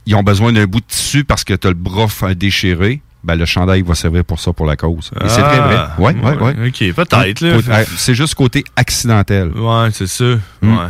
ils 0.08 0.16
ont 0.16 0.24
besoin 0.24 0.52
d'un 0.52 0.66
bout 0.66 0.80
de 0.80 0.86
tissu 0.88 1.24
parce 1.24 1.44
que 1.44 1.54
tu 1.54 1.68
as 1.68 1.70
le 1.70 1.76
bras 1.76 2.08
déchiré. 2.36 3.02
Ben, 3.24 3.36
le 3.36 3.46
chandail 3.46 3.82
va 3.82 3.96
servir 3.96 4.24
pour 4.24 4.40
ça, 4.40 4.54
pour 4.54 4.66
la 4.66 4.76
cause. 4.78 5.12
Et 5.24 5.28
c'est 5.30 5.42
très 5.42 5.60
vrai. 5.60 5.76
Ah, 5.78 5.96
Ouais, 6.00 6.16
ouais, 6.16 6.38
ouais. 6.38 6.68
OK, 6.70 6.94
peut-être, 6.94 7.86
C'est 7.98 8.16
juste 8.16 8.36
côté 8.36 8.64
accidentel. 8.76 9.52
Ouais, 9.52 9.90
c'est 9.92 10.08
ça. 10.08 10.24
Mm. 10.62 10.78
Ouais. 10.78 10.86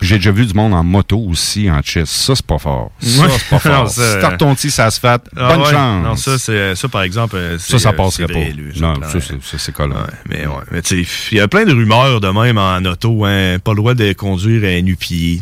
J'ai 0.00 0.16
déjà 0.16 0.32
vu 0.32 0.44
du 0.44 0.52
monde 0.54 0.74
en 0.74 0.82
moto 0.84 1.18
aussi, 1.18 1.70
en 1.70 1.80
chess. 1.82 2.10
Ça, 2.10 2.34
c'est 2.34 2.44
pas 2.44 2.58
fort. 2.58 2.90
Ça, 3.00 3.26
c'est 3.30 3.48
pas 3.48 3.58
fort. 3.84 3.92
T'as 3.94 4.36
ton 4.36 4.54
petit, 4.54 4.70
ça 4.70 4.90
se 4.90 4.98
fait. 5.00 5.20
Ah 5.36 5.56
Bonne 5.56 5.64
chance. 5.70 6.04
Non, 6.04 6.16
ça, 6.16 6.38
c'est, 6.38 6.74
ça, 6.74 6.88
par 6.88 7.02
exemple. 7.02 7.36
euh, 7.36 7.58
Ça, 7.58 7.78
ça 7.78 7.90
euh, 7.90 7.92
passerait 7.92 8.26
pas. 8.26 8.38
lui, 8.40 8.78
non, 8.80 8.94
ça, 9.02 9.20
c'est- 9.20 9.42
ça, 9.42 9.56
c'est 9.58 9.72
collant. 9.72 9.96
Mais 10.28 10.46
ouais, 10.46 10.52
mais 10.72 10.82
tu 10.82 11.04
sais, 11.04 11.10
il 11.32 11.38
y 11.38 11.40
a 11.40 11.48
plein 11.48 11.64
de 11.64 11.72
rumeurs 11.72 12.20
de 12.20 12.28
même 12.28 12.58
en 12.58 12.84
auto, 12.84 13.24
hein, 13.24 13.58
pas 13.62 13.70
le 13.72 13.76
droit 13.76 13.94
de 13.94 14.12
conduire 14.14 14.64
à 14.76 14.80
nu-pied. 14.82 15.40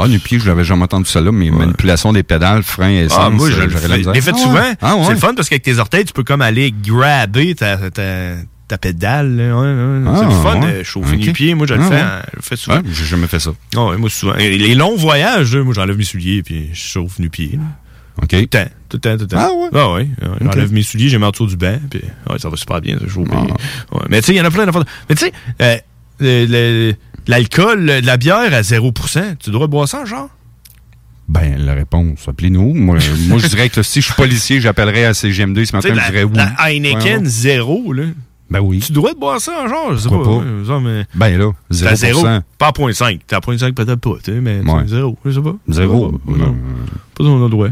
Ah, 0.00 0.06
nu 0.08 0.18
pied, 0.20 0.38
je 0.38 0.46
l'avais 0.46 0.64
jamais 0.64 0.84
entendu 0.84 1.06
ça 1.10 1.20
là, 1.20 1.32
mais 1.32 1.50
manipulation 1.50 2.12
des 2.12 2.22
pédales, 2.22 2.62
frein 2.62 2.88
et 2.90 2.96
essence. 3.06 3.18
Ah, 3.20 3.30
moi, 3.30 3.50
je 3.50 3.60
l'ai 3.60 4.20
fait 4.20 4.32
Ah 4.34 4.38
souvent. 4.38 4.62
Ah, 4.80 4.96
ouais. 4.96 5.04
C'est 5.06 5.12
le 5.12 5.18
fun 5.18 5.34
parce 5.34 5.48
qu'avec 5.48 5.62
tes 5.64 5.78
orteils, 5.78 6.04
tu 6.04 6.12
peux 6.12 6.22
comme 6.24 6.40
aller 6.40 6.72
grabber 6.72 7.54
ta, 7.56 7.90
ta, 7.90 8.34
ta 8.68 8.78
pédale. 8.78 9.34
Ouais, 9.36 10.14
c'est 10.14 10.24
Ah, 10.24 10.28
le 10.28 10.34
fun 10.42 10.60
ouais. 10.60 10.78
de 10.78 10.82
chauffer 10.84 11.16
Ok. 11.16 11.20
nu 11.26 11.32
pied. 11.32 11.54
Moi, 11.54 11.66
je 11.66 11.74
le 11.74 11.80
Ah, 11.82 11.88
fais, 11.88 12.30
je 12.32 12.36
le 12.36 12.42
fais 12.42 12.56
souvent. 12.56 12.80
J'ai 12.88 13.04
jamais 13.06 13.26
fait 13.26 13.40
ça. 13.40 13.50
Ah 13.76 13.86
ouais, 13.86 13.96
moi, 13.96 14.08
souvent. 14.08 14.34
Les 14.34 14.74
longs 14.76 14.96
voyages, 14.96 15.56
moi, 15.56 15.74
j'enlève 15.74 15.96
mes 15.96 16.04
souliers 16.04 16.42
puis 16.44 16.70
je 16.72 16.78
chauffe 16.80 17.18
nu 17.18 17.28
pied. 17.28 17.52
là. 17.54 17.62
OK. 18.22 18.28
Tout 18.30 18.36
le 18.36 18.46
temps, 18.46 18.64
tout 18.88 18.96
le 18.96 19.00
temps, 19.00 19.14
tout 19.16 19.22
le 19.22 19.26
temps. 19.28 19.36
Ah 19.38 19.50
ouais? 19.52 19.68
Ah 19.74 19.92
ouais. 19.94 20.08
J'enlève 20.42 20.72
mes 20.72 20.82
souliers, 20.82 21.08
j'ai 21.08 21.18
mis 21.18 21.24
en 21.24 21.30
dessous 21.30 21.46
du 21.46 21.56
banc, 21.56 21.78
puis 21.90 22.02
ouais, 22.30 22.38
ça 22.38 22.48
va 22.48 22.56
super 22.56 22.80
bien, 22.80 22.98
ça 22.98 23.06
chauffe 23.08 23.28
Ah. 23.32 23.42
Ouais, 23.94 24.02
Mais 24.08 24.20
tu 24.20 24.26
sais, 24.26 24.32
il 24.32 24.38
y 24.38 24.40
en 24.40 24.44
a 24.44 24.50
plein 24.50 24.66
d'affaires. 24.66 24.84
Mais 25.08 25.14
tu 25.14 25.24
sais, 25.26 25.32
euh, 25.62 25.76
le- 26.20 26.46
le- 26.46 26.94
l'alcool, 27.28 27.86
de 27.86 28.06
la 28.06 28.16
bière 28.16 28.52
à 28.52 28.62
0%, 28.62 29.36
tu 29.38 29.50
devrais 29.50 29.68
boire 29.68 29.86
ça, 29.86 30.04
genre? 30.04 30.28
Ben, 31.28 31.56
la 31.58 31.74
réponse, 31.74 32.26
appelez-nous. 32.26 32.74
Moi, 32.74 32.98
moi, 33.28 33.38
je 33.38 33.46
dirais 33.46 33.68
que 33.68 33.82
si 33.82 34.00
je 34.00 34.06
suis 34.06 34.14
policier, 34.14 34.60
j'appellerais 34.60 35.04
à 35.04 35.12
CGM2 35.12 35.66
ce 35.66 35.76
matin, 35.76 35.88
sais, 35.88 35.94
je 35.94 36.10
dirais 36.10 36.24
oui. 36.24 36.32
la, 36.34 36.52
la 36.58 36.70
Heineken 36.72 37.22
Ouais. 37.22 37.28
zéro, 37.28 37.92
là. 37.92 38.04
Ben 38.50 38.60
oui. 38.60 38.78
Tu 38.80 38.92
dois 38.92 39.12
te 39.12 39.18
boire 39.18 39.38
ça, 39.40 39.68
genre, 39.68 39.92
je 39.92 39.98
sais 39.98 40.08
pas. 40.08 40.24
Pas? 40.24 40.80
mais... 40.80 41.04
Ben 41.14 41.38
là, 41.38 41.52
T'es 41.70 41.86
à 41.86 41.92
0%. 41.92 41.96
zéro. 41.96 42.22
Pas 42.56 42.68
à 42.68 42.70
0.5. 42.72 43.20
T'es 43.26 43.36
à 43.36 43.40
0.5 43.40 43.74
peut-être 43.74 43.96
pas, 44.00 44.14
tu 44.24 44.32
sais, 44.32 44.40
mais 44.40 44.60
Ouais. 44.60 44.86
zéro, 44.86 45.18
je 45.26 45.32
sais 45.32 45.42
pas. 45.42 45.54
Zéro. 45.68 46.12
Pas, 46.12 46.32
pas, 46.32 46.44
pas 47.14 47.24
dans 47.24 47.38
le 47.44 47.50
droit. 47.50 47.68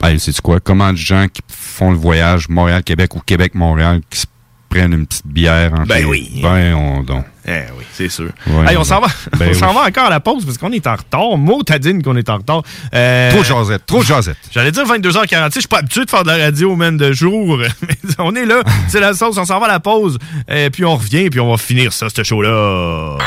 Ben, 0.00 0.18
c'est 0.18 0.40
quoi? 0.40 0.60
Comment 0.60 0.92
de 0.92 0.96
gens 0.98 1.26
qui 1.30 1.42
font 1.48 1.90
le 1.90 1.96
voyage 1.98 2.48
Montréal-Québec 2.48 3.14
ou 3.16 3.20
Québec-Montréal 3.20 4.00
qui 4.08 4.20
se 4.20 4.26
prennent 4.74 4.92
une 4.92 5.06
petite 5.06 5.26
bière 5.26 5.72
en 5.72 5.84
Ben 5.86 6.04
oui. 6.06 6.40
Ben, 6.42 6.74
on 6.74 7.02
donc. 7.02 7.24
Eh 7.46 7.60
oui, 7.78 7.84
c'est 7.92 8.08
sûr. 8.08 8.30
Ouais, 8.46 8.72
hey, 8.72 8.76
on 8.76 8.84
s'en 8.84 9.00
va, 9.00 9.06
Ben 9.38 9.50
on 9.50 9.54
s'en 9.54 9.72
va 9.72 9.82
encore 9.82 10.06
à 10.06 10.10
la 10.10 10.20
pause 10.20 10.44
parce 10.44 10.56
qu'on 10.58 10.72
est 10.72 10.86
en 10.86 10.96
retard. 10.96 11.36
Mot 11.36 11.62
t'adine 11.62 12.02
qu'on 12.02 12.16
est 12.16 12.28
en 12.28 12.38
retard. 12.38 12.62
Euh, 12.94 13.30
Trop 13.30 13.40
de 13.40 13.44
jasette, 13.44 13.86
trop 13.86 13.98
de 14.00 14.06
jasette. 14.06 14.36
J'allais 14.50 14.72
dire 14.72 14.84
22h46, 14.84 15.54
je 15.54 15.58
suis 15.60 15.68
pas 15.68 15.78
habitué 15.78 16.04
de 16.04 16.10
faire 16.10 16.22
de 16.24 16.30
la 16.30 16.38
radio 16.46 16.74
même 16.74 16.96
de 16.96 17.12
jour. 17.12 17.58
Mais 17.82 17.96
on 18.18 18.34
est 18.34 18.46
là, 18.46 18.62
c'est 18.88 19.00
la 19.00 19.14
sauce, 19.14 19.36
on 19.38 19.44
s'en 19.44 19.60
va 19.60 19.66
à 19.66 19.68
la 19.72 19.80
pause. 19.80 20.18
Et 20.48 20.70
puis 20.70 20.84
on 20.84 20.96
revient, 20.96 21.28
puis 21.30 21.38
on 21.40 21.50
va 21.50 21.56
finir 21.58 21.92
ça, 21.92 22.06
ce 22.14 22.22
show-là. 22.24 23.18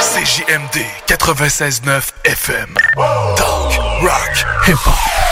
CJMD 0.00 0.82
96.9 1.08 2.02
FM. 2.24 2.74
Talk, 3.36 3.80
rock, 4.02 4.44
hip-hop. 4.66 5.31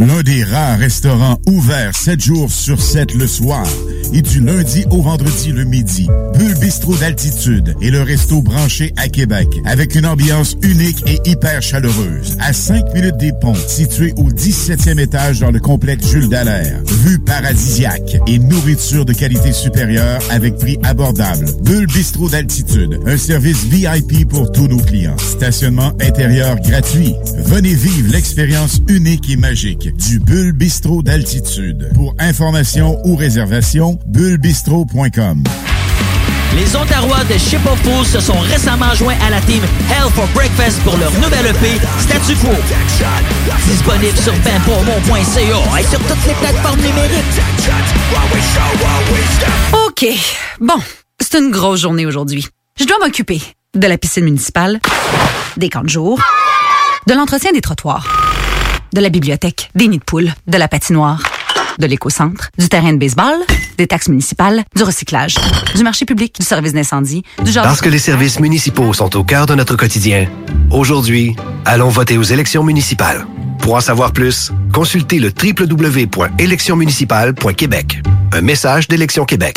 L'un 0.00 0.22
des 0.22 0.42
rares 0.44 0.78
restaurants 0.78 1.38
ouverts 1.46 1.94
7 1.94 2.18
jours 2.22 2.50
sur 2.50 2.80
7 2.80 3.12
le 3.12 3.26
soir 3.26 3.66
et 4.14 4.22
du 4.22 4.40
lundi 4.40 4.86
au 4.90 5.02
vendredi 5.02 5.52
le 5.52 5.64
midi. 5.64 6.08
Bulle 6.38 6.54
Bistrot 6.54 6.96
d'altitude 6.96 7.76
et 7.82 7.90
le 7.90 8.00
resto 8.00 8.40
branché 8.40 8.94
à 8.96 9.08
Québec 9.08 9.48
avec 9.66 9.94
une 9.94 10.06
ambiance 10.06 10.56
unique 10.62 11.04
et 11.06 11.20
hyper 11.28 11.60
chaleureuse. 11.60 12.34
À 12.40 12.54
5 12.54 12.94
minutes 12.94 13.18
des 13.18 13.32
ponts, 13.42 13.54
situé 13.54 14.14
au 14.16 14.30
17e 14.30 14.98
étage 14.98 15.40
dans 15.40 15.50
le 15.50 15.60
complexe 15.60 16.06
Jules 16.08 16.30
Dallaire. 16.30 16.80
Vue 17.04 17.18
paradisiaque 17.18 18.16
et 18.26 18.38
nourriture 18.38 19.04
de 19.04 19.12
qualité 19.12 19.52
supérieure 19.52 20.22
avec 20.30 20.56
prix 20.56 20.78
abordable. 20.82 21.44
Bulle 21.62 21.86
Bistrot 21.88 22.30
d'altitude, 22.30 22.98
un 23.06 23.18
service 23.18 23.64
VIP 23.64 24.26
pour 24.26 24.50
tous 24.50 24.66
nos 24.66 24.78
clients. 24.78 25.18
Stationnement 25.18 25.92
intérieur 26.00 26.56
gratuit. 26.60 27.14
Venez 27.44 27.74
vivre 27.74 28.10
l'expérience 28.10 28.80
unique 28.88 29.28
et 29.28 29.36
magique 29.36 29.89
du 29.96 30.20
Bulle 30.20 30.52
Bistrot 30.52 31.02
d'altitude. 31.02 31.90
Pour 31.94 32.14
information 32.18 33.00
ou 33.04 33.16
réservation, 33.16 33.98
bullebistrot.com. 34.06 35.44
Les 36.56 36.74
Ontarois 36.74 37.24
de 37.24 37.38
Ship 37.38 37.64
of 37.66 37.78
Fools 37.82 38.06
se 38.06 38.20
sont 38.20 38.38
récemment 38.40 38.92
joints 38.94 39.16
à 39.24 39.30
la 39.30 39.40
team 39.40 39.62
Hell 39.88 40.10
for 40.12 40.26
Breakfast 40.34 40.80
pour 40.82 40.96
leur 40.96 41.12
nouvelle 41.14 41.46
EP 41.46 41.80
Statu 42.00 42.34
Quo. 42.36 42.50
Disponible 43.66 44.16
sur 44.18 44.32
benpourmont.ca 44.32 45.80
et 45.80 45.84
sur 45.84 46.00
toutes 46.00 46.26
les 46.26 46.34
plateformes 46.34 46.80
numériques. 46.80 47.40
OK. 49.86 50.06
Bon, 50.60 50.80
c'est 51.20 51.38
une 51.38 51.50
grosse 51.50 51.80
journée 51.80 52.06
aujourd'hui. 52.06 52.46
Je 52.78 52.84
dois 52.84 52.98
m'occuper 52.98 53.40
de 53.74 53.86
la 53.86 53.98
piscine 53.98 54.24
municipale, 54.24 54.80
des 55.56 55.68
camps 55.68 55.84
de 55.84 55.88
jour, 55.88 56.20
de 57.06 57.14
l'entretien 57.14 57.52
des 57.52 57.60
trottoirs, 57.60 58.29
de 58.92 59.00
la 59.00 59.08
bibliothèque, 59.08 59.70
des 59.74 59.88
nids 59.88 59.98
de 59.98 60.04
poules, 60.04 60.32
de 60.46 60.58
la 60.58 60.68
patinoire, 60.68 61.22
de 61.78 61.86
l'éco-centre, 61.86 62.50
du 62.58 62.68
terrain 62.68 62.92
de 62.92 62.98
baseball, 62.98 63.36
des 63.78 63.86
taxes 63.86 64.08
municipales, 64.08 64.62
du 64.76 64.82
recyclage, 64.82 65.36
du 65.74 65.82
marché 65.82 66.04
public, 66.04 66.34
du 66.38 66.44
service 66.44 66.72
d'incendie, 66.72 67.22
du 67.42 67.50
jardin... 67.50 67.70
Parce 67.70 67.80
que 67.80 67.88
les 67.88 67.98
services 67.98 68.40
municipaux 68.40 68.92
sont 68.92 69.16
au 69.16 69.24
cœur 69.24 69.46
de 69.46 69.54
notre 69.54 69.76
quotidien, 69.76 70.28
aujourd'hui, 70.70 71.34
allons 71.64 71.88
voter 71.88 72.18
aux 72.18 72.22
élections 72.22 72.62
municipales. 72.62 73.26
Pour 73.60 73.74
en 73.74 73.80
savoir 73.80 74.12
plus, 74.12 74.52
consultez 74.72 75.18
le 75.18 75.30
www.électionsmunicipales.québec. 75.30 78.00
Un 78.32 78.40
message 78.40 78.88
d'Élection 78.88 79.24
Québec. 79.24 79.56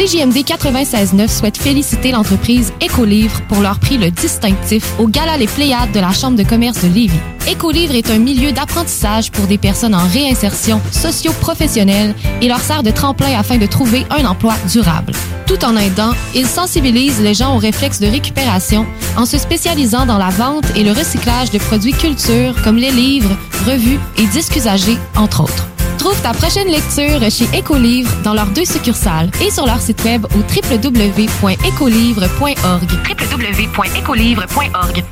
CJMD 0.00 0.46
96.9 0.46 1.28
souhaite 1.28 1.58
féliciter 1.58 2.10
l'entreprise 2.10 2.72
Écolivre 2.80 3.42
pour 3.48 3.60
leur 3.60 3.78
prix 3.78 3.98
le 3.98 4.10
distinctif 4.10 4.94
au 4.98 5.06
Gala 5.06 5.36
Les 5.36 5.46
Pléiades 5.46 5.92
de 5.92 6.00
la 6.00 6.10
Chambre 6.10 6.38
de 6.38 6.42
commerce 6.42 6.82
de 6.82 6.88
Lévis. 6.88 7.20
Écolivre 7.46 7.94
est 7.94 8.08
un 8.08 8.16
milieu 8.16 8.50
d'apprentissage 8.50 9.30
pour 9.30 9.46
des 9.46 9.58
personnes 9.58 9.94
en 9.94 10.08
réinsertion 10.08 10.80
socio-professionnelle 10.90 12.14
et 12.40 12.48
leur 12.48 12.60
sert 12.60 12.82
de 12.82 12.90
tremplin 12.90 13.38
afin 13.38 13.58
de 13.58 13.66
trouver 13.66 14.06
un 14.08 14.24
emploi 14.24 14.54
durable. 14.72 15.12
Tout 15.46 15.62
en 15.66 15.76
aidant, 15.76 16.12
ils 16.34 16.46
sensibilisent 16.46 17.20
les 17.20 17.34
gens 17.34 17.54
aux 17.54 17.58
réflexes 17.58 18.00
de 18.00 18.06
récupération 18.06 18.86
en 19.18 19.26
se 19.26 19.36
spécialisant 19.36 20.06
dans 20.06 20.16
la 20.16 20.30
vente 20.30 20.64
et 20.76 20.82
le 20.82 20.92
recyclage 20.92 21.50
de 21.50 21.58
produits 21.58 21.92
culture 21.92 22.54
comme 22.64 22.78
les 22.78 22.90
livres, 22.90 23.36
revues 23.66 24.00
et 24.16 24.26
disques 24.28 24.56
usagés, 24.56 24.96
entre 25.14 25.42
autres. 25.42 25.66
Trouve 26.00 26.20
ta 26.22 26.32
prochaine 26.32 26.68
lecture 26.68 27.20
chez 27.30 27.44
Écolivre 27.54 28.10
dans 28.22 28.32
leurs 28.32 28.46
deux 28.46 28.64
succursales 28.64 29.30
et 29.44 29.50
sur 29.50 29.66
leur 29.66 29.82
site 29.82 30.02
web 30.02 30.24
au 30.34 30.38
www.écolivre.org. 30.38 32.90
www.écolivre.org. 33.10 35.04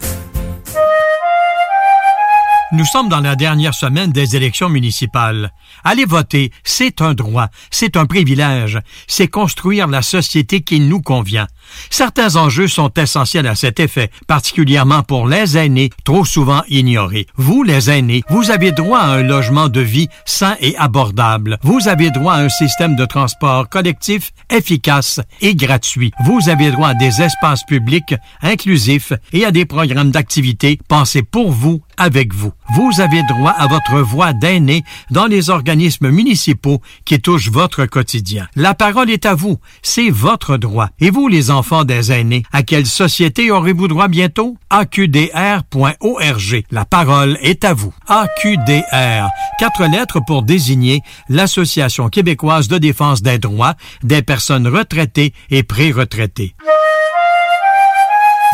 Nous 2.73 2.85
sommes 2.86 3.10
dans 3.10 3.20
la 3.20 3.36
dernière 3.36 3.74
semaine 3.74 4.12
des 4.12 4.35
élections 4.35 4.70
municipales. 4.70 5.52
Aller 5.85 6.06
voter, 6.06 6.52
c'est 6.65 7.02
un 7.02 7.12
droit, 7.12 7.48
c'est 7.70 7.98
un 7.98 8.06
privilège, 8.06 8.78
c'est 9.06 9.28
construire 9.28 9.89
la 9.89 10.01
société 10.01 10.62
qui 10.62 10.81
nous 10.81 11.02
convient. 11.02 11.48
Certains 11.90 12.36
enjeux 12.36 12.69
sont 12.69 12.93
essentiels 12.97 13.47
à 13.47 13.55
cet 13.55 13.81
effet, 13.81 14.11
particulièrement 14.27 15.03
pour 15.03 15.27
les 15.27 15.57
aînés, 15.57 15.90
trop 16.05 16.24
souvent 16.24 16.62
ignorés. 16.69 17.27
Vous, 17.36 17.62
les 17.62 17.90
aînés, 17.90 18.23
vous 18.28 18.51
avez 18.51 18.73
droit 18.73 19.01
à 19.01 19.12
un 19.12 19.23
logement 19.23 19.69
de 19.69 19.81
vie 19.81 20.09
sain 20.24 20.57
et 20.61 20.77
abordable. 20.77 21.59
Vous 21.62 21.89
avez 21.89 22.11
droit 22.11 22.35
à 22.35 22.43
un 22.43 22.49
système 22.49 22.97
de 22.97 23.05
transport 23.05 23.69
collectif 23.69 24.32
efficace 24.51 25.20
et 25.40 25.55
gratuit. 25.55 26.12
Vous 26.24 26.49
avez 26.49 26.70
droit 26.70 26.89
à 26.89 26.95
des 26.95 27.23
espaces 27.23 27.65
publics 27.65 28.15
inclusifs 28.43 29.12
et 29.32 29.45
à 29.45 29.51
des 29.51 29.65
programmes 29.65 30.11
d'activité 30.11 30.78
pensés 30.89 31.23
pour 31.23 31.53
vous 31.53 31.82
avec 31.97 32.32
vous. 32.35 32.53
Vous 32.74 33.01
avez 33.01 33.23
droit 33.24 33.51
à 33.51 33.66
votre 33.66 34.01
voix 34.01 34.32
d'aîné 34.32 34.85
dans 35.11 35.27
les 35.27 35.51
organismes 35.51 36.11
municipaux 36.11 36.81
qui 37.05 37.20
touchent 37.20 37.51
votre 37.51 37.86
quotidien. 37.86 38.47
La 38.55 38.74
parole 38.74 39.11
est 39.11 39.27
à 39.27 39.35
vous. 39.35 39.59
C'est 39.82 40.11
votre 40.11 40.57
droit. 40.57 40.90
Et 41.01 41.11
vous, 41.11 41.28
les 41.28 41.51
des 41.85 42.12
aînés, 42.12 42.43
à 42.52 42.62
quelle 42.62 42.86
société 42.86 43.51
aurez-vous 43.51 43.89
droit 43.89 44.09
bientôt? 44.09 44.56
AQDR.org. 44.70 46.64
La 46.70 46.85
parole 46.85 47.36
est 47.43 47.64
à 47.64 47.74
vous. 47.74 47.93
AQDR. 48.06 49.28
Quatre 49.59 49.85
lettres 49.86 50.20
pour 50.26 50.43
désigner 50.43 51.01
l'Association 51.28 52.09
québécoise 52.09 52.68
de 52.68 52.78
défense 52.78 53.22
des 53.22 53.39
droits 53.39 53.74
des 54.02 54.22
personnes 54.22 54.68
retraitées 54.68 55.32
et 55.51 55.62
pré-retraitées. 55.62 56.55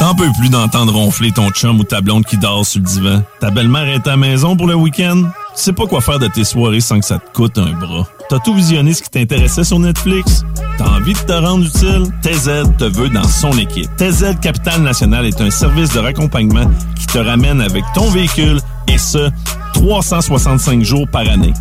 T'en 0.04 0.14
peux 0.14 0.30
plus 0.38 0.50
d'entendre 0.50 0.92
ronfler 0.92 1.32
ton 1.32 1.48
chum 1.48 1.80
ou 1.80 1.82
ta 1.82 2.02
blonde 2.02 2.26
qui 2.26 2.36
dort 2.36 2.66
sur 2.66 2.82
le 2.82 2.86
divan. 2.86 3.22
Ta 3.40 3.50
belle-mère 3.50 3.88
est 3.88 4.06
à 4.06 4.10
la 4.10 4.16
maison 4.18 4.54
pour 4.54 4.66
le 4.66 4.74
week-end? 4.74 5.22
Tu 5.56 5.62
sais 5.62 5.72
pas 5.72 5.86
quoi 5.86 6.02
faire 6.02 6.18
de 6.18 6.26
tes 6.26 6.44
soirées 6.44 6.80
sans 6.80 7.00
que 7.00 7.06
ça 7.06 7.18
te 7.18 7.32
coûte 7.32 7.56
un 7.56 7.72
bras. 7.72 8.06
T'as 8.28 8.38
tout 8.40 8.52
visionné 8.52 8.92
ce 8.92 9.02
qui 9.02 9.08
t'intéressait 9.08 9.64
sur 9.64 9.78
Netflix? 9.78 10.44
T'as 10.76 10.90
envie 10.90 11.14
de 11.14 11.18
te 11.20 11.32
rendre 11.32 11.64
utile? 11.64 12.04
TZ 12.20 12.76
te 12.76 12.84
veut 12.84 13.08
dans 13.08 13.26
son 13.26 13.52
équipe. 13.52 13.88
TZ 13.96 14.38
Capital 14.42 14.82
National 14.82 15.24
est 15.24 15.40
un 15.40 15.50
service 15.50 15.94
de 15.94 16.00
raccompagnement 16.00 16.70
qui 16.96 17.06
te 17.06 17.18
ramène 17.18 17.62
avec 17.62 17.82
ton 17.94 18.10
véhicule 18.10 18.60
et 18.88 18.98
ce, 18.98 19.30
365 19.72 20.82
jours 20.82 21.08
par 21.08 21.26
année. 21.26 21.54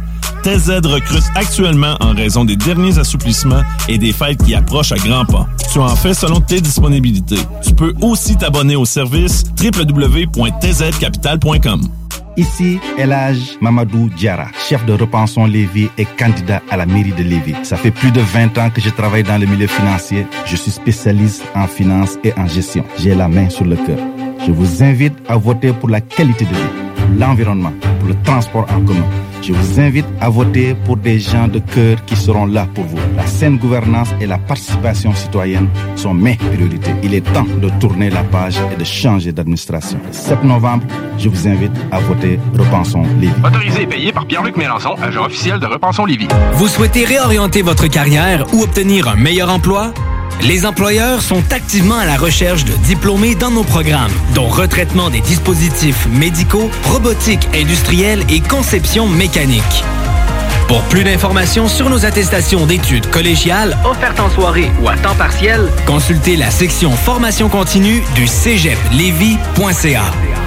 TZ 0.43 0.85
recrute 0.85 1.23
actuellement 1.35 1.95
en 2.01 2.13
raison 2.13 2.43
des 2.43 2.57
derniers 2.57 2.99
assouplissements 2.99 3.63
et 3.87 3.97
des 3.97 4.11
fêtes 4.11 4.43
qui 4.43 4.53
approchent 4.53 4.91
à 4.91 4.97
grands 4.97 5.23
pas. 5.25 5.47
Tu 5.71 5.79
en 5.79 5.95
fais 5.95 6.13
selon 6.13 6.41
tes 6.41 6.59
disponibilités. 6.59 7.39
Tu 7.65 7.73
peux 7.73 7.93
aussi 8.01 8.35
t'abonner 8.35 8.75
au 8.75 8.83
service 8.83 9.45
www.tzcapital.com. 9.57 11.87
Ici, 12.35 12.79
Elage 12.97 13.57
Mamadou 13.61 14.09
Diara, 14.09 14.47
chef 14.67 14.83
de 14.85 14.93
Repensons 14.93 15.45
Lévis 15.45 15.89
et 15.97 16.05
candidat 16.05 16.61
à 16.69 16.77
la 16.77 16.85
mairie 16.85 17.13
de 17.13 17.23
Lévis. 17.23 17.55
Ça 17.63 17.77
fait 17.77 17.91
plus 17.91 18.11
de 18.11 18.21
20 18.21 18.57
ans 18.57 18.69
que 18.69 18.81
je 18.81 18.89
travaille 18.89 19.23
dans 19.23 19.37
le 19.37 19.45
milieu 19.45 19.67
financier. 19.67 20.25
Je 20.45 20.55
suis 20.55 20.71
spécialiste 20.71 21.43
en 21.55 21.67
finance 21.67 22.17
et 22.23 22.33
en 22.37 22.47
gestion. 22.47 22.83
J'ai 22.97 23.15
la 23.15 23.27
main 23.27 23.49
sur 23.49 23.65
le 23.65 23.75
cœur. 23.75 23.99
Je 24.45 24.51
vous 24.51 24.83
invite 24.83 25.13
à 25.29 25.37
voter 25.37 25.71
pour 25.71 25.89
la 25.89 26.01
qualité 26.01 26.43
de 26.43 26.49
vie, 26.49 26.69
pour 26.95 27.05
l'environnement, 27.17 27.71
pour 27.99 28.09
le 28.09 28.15
transport 28.23 28.65
en 28.69 28.81
commun. 28.81 29.05
Je 29.41 29.53
vous 29.53 29.79
invite 29.79 30.05
à 30.19 30.29
voter 30.29 30.73
pour 30.85 30.97
des 30.97 31.19
gens 31.19 31.47
de 31.47 31.59
cœur 31.59 32.03
qui 32.05 32.15
seront 32.15 32.45
là 32.45 32.67
pour 32.73 32.83
vous. 32.85 32.97
La 33.15 33.25
saine 33.25 33.57
gouvernance 33.57 34.09
et 34.19 34.25
la 34.25 34.37
participation 34.37 35.13
citoyenne 35.13 35.67
sont 35.95 36.13
mes 36.13 36.35
priorités. 36.35 36.91
Il 37.03 37.13
est 37.13 37.21
temps 37.33 37.45
de 37.61 37.69
tourner 37.79 38.09
la 38.09 38.23
page 38.23 38.55
et 38.73 38.75
de 38.75 38.83
changer 38.83 39.31
d'administration. 39.31 39.99
Le 40.05 40.13
7 40.13 40.43
novembre, 40.43 40.85
je 41.17 41.29
vous 41.29 41.47
invite 41.47 41.75
à 41.91 41.99
voter 41.99 42.39
Repensons 42.57 43.03
Lévis. 43.19 43.33
Autorisé 43.45 43.83
et 43.83 43.87
payé 43.87 44.11
par 44.11 44.25
Pierre-Luc 44.25 44.57
Mélenchon, 44.57 44.95
agent 45.01 45.25
officiel 45.25 45.59
de 45.59 45.65
Repensons 45.65 46.05
Lévis. 46.05 46.27
Vous 46.53 46.67
souhaitez 46.67 47.05
réorienter 47.05 47.61
votre 47.61 47.87
carrière 47.87 48.45
ou 48.53 48.63
obtenir 48.63 49.07
un 49.07 49.15
meilleur 49.15 49.49
emploi? 49.49 49.93
Les 50.41 50.65
employeurs 50.65 51.21
sont 51.21 51.43
activement 51.51 51.97
à 51.97 52.05
la 52.05 52.17
recherche 52.17 52.65
de 52.65 52.73
diplômés 52.85 53.35
dans 53.35 53.51
nos 53.51 53.63
programmes, 53.63 54.11
dont 54.35 54.47
retraitement 54.47 55.09
des 55.09 55.21
dispositifs 55.21 56.07
médicaux, 56.07 56.69
robotique 56.83 57.47
industrielle 57.55 58.23
et 58.29 58.41
conception 58.41 59.07
mécanique. 59.07 59.83
Pour 60.67 60.81
plus 60.83 61.03
d'informations 61.03 61.67
sur 61.67 61.89
nos 61.89 62.05
attestations 62.05 62.65
d'études 62.65 63.09
collégiales 63.09 63.77
offertes 63.85 64.19
en 64.19 64.29
soirée 64.29 64.71
ou 64.81 64.89
à 64.89 64.95
temps 64.97 65.15
partiel, 65.15 65.69
consultez 65.85 66.35
la 66.35 66.49
section 66.49 66.91
formation 66.91 67.49
continue 67.49 68.01
du 68.15 68.27
cégeplevy.ca. 68.27 70.03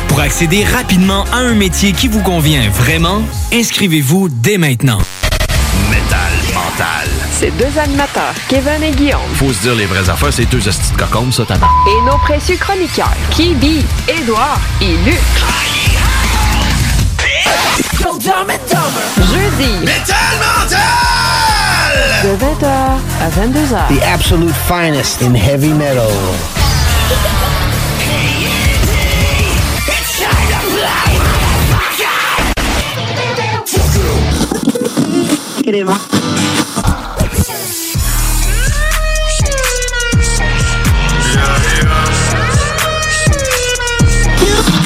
Pour 0.09 0.21
accéder 0.21 0.65
rapidement 0.65 1.25
à 1.33 1.39
un 1.39 1.55
métier 1.55 1.93
qui 1.93 2.09
vous 2.09 2.23
convient 2.23 2.69
vraiment, 2.71 3.23
inscrivez-vous 3.53 4.29
dès 4.31 4.59
maintenant. 4.59 4.99
Mental. 6.71 7.09
Ces 7.31 7.51
deux 7.53 7.79
animateurs, 7.79 8.35
Kevin 8.49 8.83
et 8.83 8.91
Guillaume, 8.91 9.21
Faut 9.35 9.53
se 9.53 9.61
dire 9.61 9.75
les 9.75 9.87
vraies 9.87 10.09
affaires, 10.09 10.33
c'est 10.33 10.47
deux 10.47 10.67
hosties 10.67 10.93
de 10.93 10.97
cocombes, 10.97 11.33
ça, 11.33 11.45
t'as 11.47 11.55
et 11.55 12.05
nos 12.05 12.19
précieux 12.19 12.57
chroniqueurs, 12.57 13.13
Kibi, 13.31 13.85
Édouard 14.09 14.61
et 14.81 14.97
Luc. 15.05 15.21
Jeudi. 19.19 19.85
De 22.25 22.31
20h 22.31 22.67
à 23.21 23.29
22h. 23.31 23.89
The 23.89 24.03
absolute 24.03 24.55
finest 24.69 25.23
in 25.23 25.35
heavy 25.35 25.73
metal. 25.73 26.11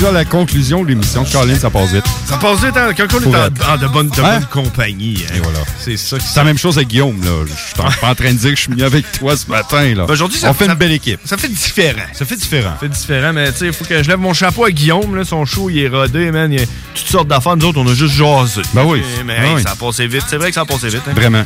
Déjà 0.00 0.12
la 0.12 0.24
conclusion 0.24 0.82
de 0.82 0.88
l'émission. 0.88 1.26
Colin, 1.30 1.54
ça 1.58 1.68
passe 1.68 1.92
vite. 1.92 2.04
Ça 2.24 2.38
passe 2.38 2.64
vite 2.64 2.74
hein, 2.74 2.88
quand 2.96 3.04
on 3.16 3.20
Pour 3.20 3.36
est 3.36 3.38
en, 3.38 3.44
être. 3.48 3.68
en 3.70 3.76
de 3.76 3.86
bonne, 3.86 4.08
de 4.08 4.20
Hein? 4.22 4.38
bonne 4.50 4.64
compagnie. 4.64 5.26
hein. 5.28 5.34
Et 5.36 5.40
voilà. 5.40 5.58
C'est 5.78 5.98
ça 5.98 6.16
qui 6.18 6.26
C'est 6.26 6.38
la 6.40 6.44
même 6.44 6.56
chose 6.56 6.78
avec 6.78 6.88
Guillaume, 6.88 7.22
là. 7.22 7.44
Je 7.46 7.52
suis 7.52 7.74
pas 7.74 8.08
en 8.08 8.14
train 8.14 8.32
de 8.32 8.38
dire 8.38 8.48
que 8.52 8.56
je 8.56 8.62
suis 8.62 8.72
mieux 8.72 8.84
avec 8.86 9.04
toi 9.12 9.36
ce 9.36 9.46
matin, 9.50 9.82
là. 9.94 10.06
Ben, 10.06 10.12
Aujourd'hui, 10.14 10.38
ça 10.38 10.48
On 10.48 10.54
fait 10.54 10.64
ça- 10.64 10.72
une 10.72 10.78
belle 10.78 10.92
équipe. 10.92 11.20
Ça 11.26 11.36
fait 11.36 11.48
différent. 11.48 12.00
Ça 12.14 12.24
fait 12.24 12.36
différent. 12.36 12.70
Ça 12.70 12.76
fait 12.80 12.88
différent, 12.88 13.34
mais 13.34 13.52
tu 13.52 13.58
sais, 13.58 13.66
il 13.66 13.72
faut 13.74 13.84
que 13.84 14.02
je 14.02 14.08
lève 14.08 14.18
mon 14.18 14.32
chapeau 14.32 14.64
à 14.64 14.70
Guillaume. 14.70 15.16
Là, 15.16 15.24
son 15.26 15.44
show, 15.44 15.68
il 15.68 15.80
est 15.80 15.88
rodé, 15.88 16.30
man. 16.30 16.50
Il 16.50 16.60
y 16.60 16.62
a 16.62 16.66
toutes 16.94 17.06
sortes 17.06 17.28
d'affaires. 17.28 17.58
Nous 17.58 17.66
autres, 17.66 17.80
on 17.80 17.86
a 17.86 17.92
juste 17.92 18.14
jasé. 18.14 18.62
Ben 18.72 18.84
oui. 18.86 19.02
Mais, 19.26 19.36
Ben 19.36 19.44
hey, 19.50 19.54
oui. 19.56 19.62
ça 19.62 19.72
a 19.72 19.76
passé 19.76 20.06
vite. 20.06 20.24
C'est 20.30 20.38
vrai 20.38 20.48
que 20.48 20.54
ça 20.54 20.62
a 20.62 20.64
passé 20.64 20.88
vite. 20.88 21.02
hein. 21.08 21.12
Vraiment. 21.14 21.44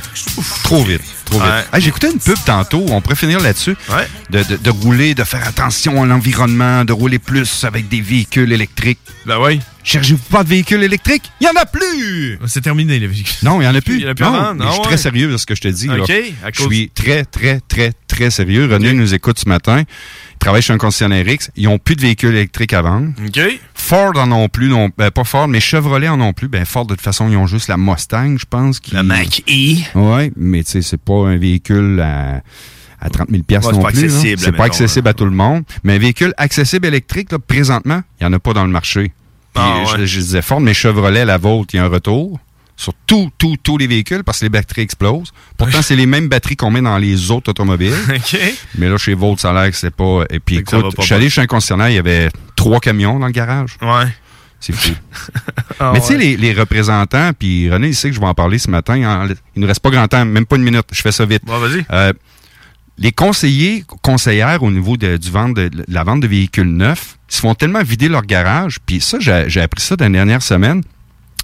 Trop 0.62 0.85
vite. 0.85 1.02
Trop 1.24 1.38
vite. 1.40 1.48
Ouais. 1.48 1.64
Hey, 1.72 1.80
J'écoutais 1.80 2.10
une 2.10 2.18
pub 2.18 2.36
tantôt, 2.44 2.84
on 2.90 3.01
pourrait 3.01 3.16
finir 3.16 3.40
là-dessus. 3.40 3.76
Ouais. 3.90 4.06
De, 4.30 4.42
de- 4.42 4.56
de 4.56 4.70
rouler, 4.70 5.14
de 5.14 5.24
faire 5.24 5.46
attention 5.46 6.02
à 6.02 6.06
l'environnement, 6.06 6.84
de 6.84 6.92
rouler 6.92 7.18
plus 7.18 7.64
avec 7.64 7.88
des 7.88 8.01
véhicules 8.01 8.52
électriques. 8.52 8.98
Ben 9.26 9.38
oui. 9.40 9.60
Cherchez-vous 9.85 10.23
pas 10.31 10.43
de 10.43 10.48
véhicules 10.48 10.82
électriques? 10.82 11.31
Il 11.40 11.44
y 11.44 11.48
en 11.48 11.61
a 11.61 11.66
plus! 11.66 12.39
C'est 12.47 12.62
terminé, 12.62 12.98
les 12.98 13.06
véhicules. 13.06 13.36
Non, 13.43 13.61
il 13.61 13.65
y 13.65 13.69
en 13.69 13.74
a 13.74 13.81
plus. 13.82 14.01
Y 14.01 14.06
en 14.06 14.11
a 14.11 14.15
plus 14.15 14.24
non, 14.24 14.35
avant? 14.35 14.55
Non, 14.55 14.65
je 14.66 14.70
suis 14.70 14.81
ouais. 14.81 14.86
très 14.86 14.97
sérieux 14.97 15.31
de 15.31 15.36
ce 15.36 15.44
que 15.47 15.55
je 15.55 15.61
te 15.61 15.69
dis. 15.69 15.86
là. 15.89 15.97
Je 16.52 16.62
suis 16.62 16.89
très, 16.89 17.24
très, 17.24 17.61
très, 17.61 17.93
très 18.09 18.31
sérieux. 18.31 18.66
René 18.66 18.94
nous 18.94 19.12
écoute 19.15 19.39
ce 19.39 19.48
matin. 19.48 19.82
Il 19.82 20.39
travaille 20.39 20.62
chez 20.62 20.73
un 20.73 20.78
concessionnaire 20.78 21.28
X. 21.28 21.51
Ils 21.56 21.65
n'ont 21.65 21.78
plus 21.78 21.97
de 21.97 22.01
véhicules 22.01 22.35
électriques 22.35 22.73
à 22.73 22.82
vendre. 22.82 23.12
Ford 23.74 24.12
en 24.16 24.32
ont 24.32 24.48
plus, 24.48 24.69
non, 24.69 24.90
ben, 24.97 25.11
pas 25.11 25.24
Ford, 25.24 25.48
mais 25.48 25.61
Chevrolet 25.61 26.09
en 26.09 26.20
ont 26.20 26.32
plus. 26.32 26.48
Ben 26.48 26.65
Ford, 26.65 26.86
de 26.86 26.94
toute 26.94 27.02
façon, 27.02 27.28
ils 27.28 27.36
ont 27.36 27.47
juste 27.47 27.69
la 27.69 27.77
Mustang, 27.77 28.36
je 28.39 28.47
pense. 28.48 28.81
Qui... 28.81 28.94
La 28.94 29.02
Mach-E. 29.02 29.77
Oui, 29.94 30.32
mais 30.36 30.65
tu 30.65 30.70
sais, 30.73 30.82
c'est 30.82 31.01
pas 31.01 31.28
un 31.28 31.36
véhicule 31.36 32.01
à, 32.01 32.43
à 33.01 33.11
30 33.11 33.28
000 33.31 33.43
Ouais, 33.48 33.59
c'est 33.61 33.73
non 33.73 33.82
pas 33.82 33.90
plus. 33.93 34.11
C'est 34.39 34.52
pas 34.52 34.65
accessible 34.65 35.09
à 35.09 35.12
tout 35.12 35.27
le 35.27 35.31
monde. 35.31 35.65
Mais 35.82 35.94
un 35.94 35.98
véhicule 35.98 36.32
accessible 36.39 36.86
électrique, 36.86 37.31
là, 37.32 37.39
présentement, 37.39 38.01
il 38.20 38.27
n'y 38.27 38.31
en 38.31 38.32
a 38.32 38.39
pas 38.39 38.55
dans 38.55 38.65
le 38.65 38.70
marché. 38.70 39.12
Puis, 39.55 39.62
Ah, 39.64 39.85
je, 39.86 39.97
ouais. 39.98 40.06
je 40.06 40.18
disais 40.20 40.43
Ford, 40.43 40.60
mais 40.60 40.74
Chevrolet, 40.74 41.24
la 41.24 41.39
Volt, 41.39 41.72
il 41.72 41.76
y 41.76 41.78
a 41.78 41.85
un 41.85 41.89
retour 41.89 42.39
sur 42.76 42.93
tous, 43.06 43.31
tous 43.62 43.78
les 43.78 43.86
véhicules 43.86 44.24
parce 44.24 44.40
que 44.40 44.47
les 44.47 44.48
batteries 44.48 44.82
explosent. 44.82 45.32
Pourtant, 45.56 45.81
c'est 45.81 45.94
les 45.94 46.06
mêmes 46.06 46.28
batteries 46.28 46.56
qu'on 46.56 46.72
met 46.72 46.81
dans 46.82 46.98
les 46.98 47.31
autres 47.31 47.51
automobiles. 47.51 47.94
Mais 48.78 48.89
là, 48.89 48.98
chez 48.98 49.14
Volt, 49.14 49.39
ça 49.39 49.51
a 49.51 49.52
l'air 49.55 49.70
que 49.70 49.76
c'est 49.76 49.94
pas. 49.94 50.24
Et 50.31 50.40
puis, 50.40 50.56
écoute, 50.56 50.85
je 50.98 51.02
suis 51.05 51.14
allé 51.14 51.31
chez 51.31 51.40
un 51.43 51.47
concessionnaire, 51.47 51.89
il 51.90 51.94
y 51.94 51.98
avait 51.98 52.31
trois 52.56 52.81
camions 52.81 53.18
dans 53.20 53.26
le 53.26 53.32
garage. 53.32 53.76
Ouais. 53.81 54.06
C'est 54.60 54.72
fou. 54.74 54.90
Ah, 55.81 55.90
Mais 55.93 56.01
tu 56.01 56.06
sais, 56.06 56.12
ouais. 56.14 56.18
les, 56.20 56.36
les 56.36 56.52
représentants, 56.52 57.31
puis 57.36 57.68
René, 57.70 57.89
il 57.89 57.94
sait 57.97 58.09
que 58.09 58.14
je 58.14 58.20
vais 58.20 58.26
en 58.26 58.35
parler 58.35 58.59
ce 58.59 58.70
matin. 58.70 58.97
il 59.56 59.60
ne 59.62 59.66
reste 59.66 59.81
pas 59.81 59.90
grand 59.90 60.06
temps, 60.06 60.24
même 60.24 60.47
pas 60.47 60.55
une 60.56 60.62
minute. 60.62 60.86
Je 60.93 61.01
fais 61.02 61.10
ça 61.12 61.26
vite. 61.26 61.43
Ouais, 61.48 61.59
vas-y. 61.59 61.85
Euh, 61.93 62.12
les 62.98 63.12
conseillers, 63.12 63.84
conseillères 64.02 64.62
au 64.62 64.70
niveau 64.70 64.96
de, 64.96 65.16
du 65.16 65.30
vente 65.30 65.54
de, 65.54 65.68
de 65.68 65.84
la 65.88 66.04
vente 66.04 66.20
de 66.20 66.26
véhicules 66.26 66.68
neufs, 66.68 67.18
ils 67.28 67.34
se 67.34 67.40
font 67.40 67.54
tellement 67.54 67.82
vider 67.82 68.08
leur 68.08 68.22
garage. 68.22 68.78
Puis 68.84 69.00
ça, 69.00 69.18
j'ai 69.20 69.60
appris 69.60 69.82
ça 69.82 69.96
dans 69.96 70.06
les 70.06 70.12
dernières 70.12 70.42
semaines. 70.42 70.82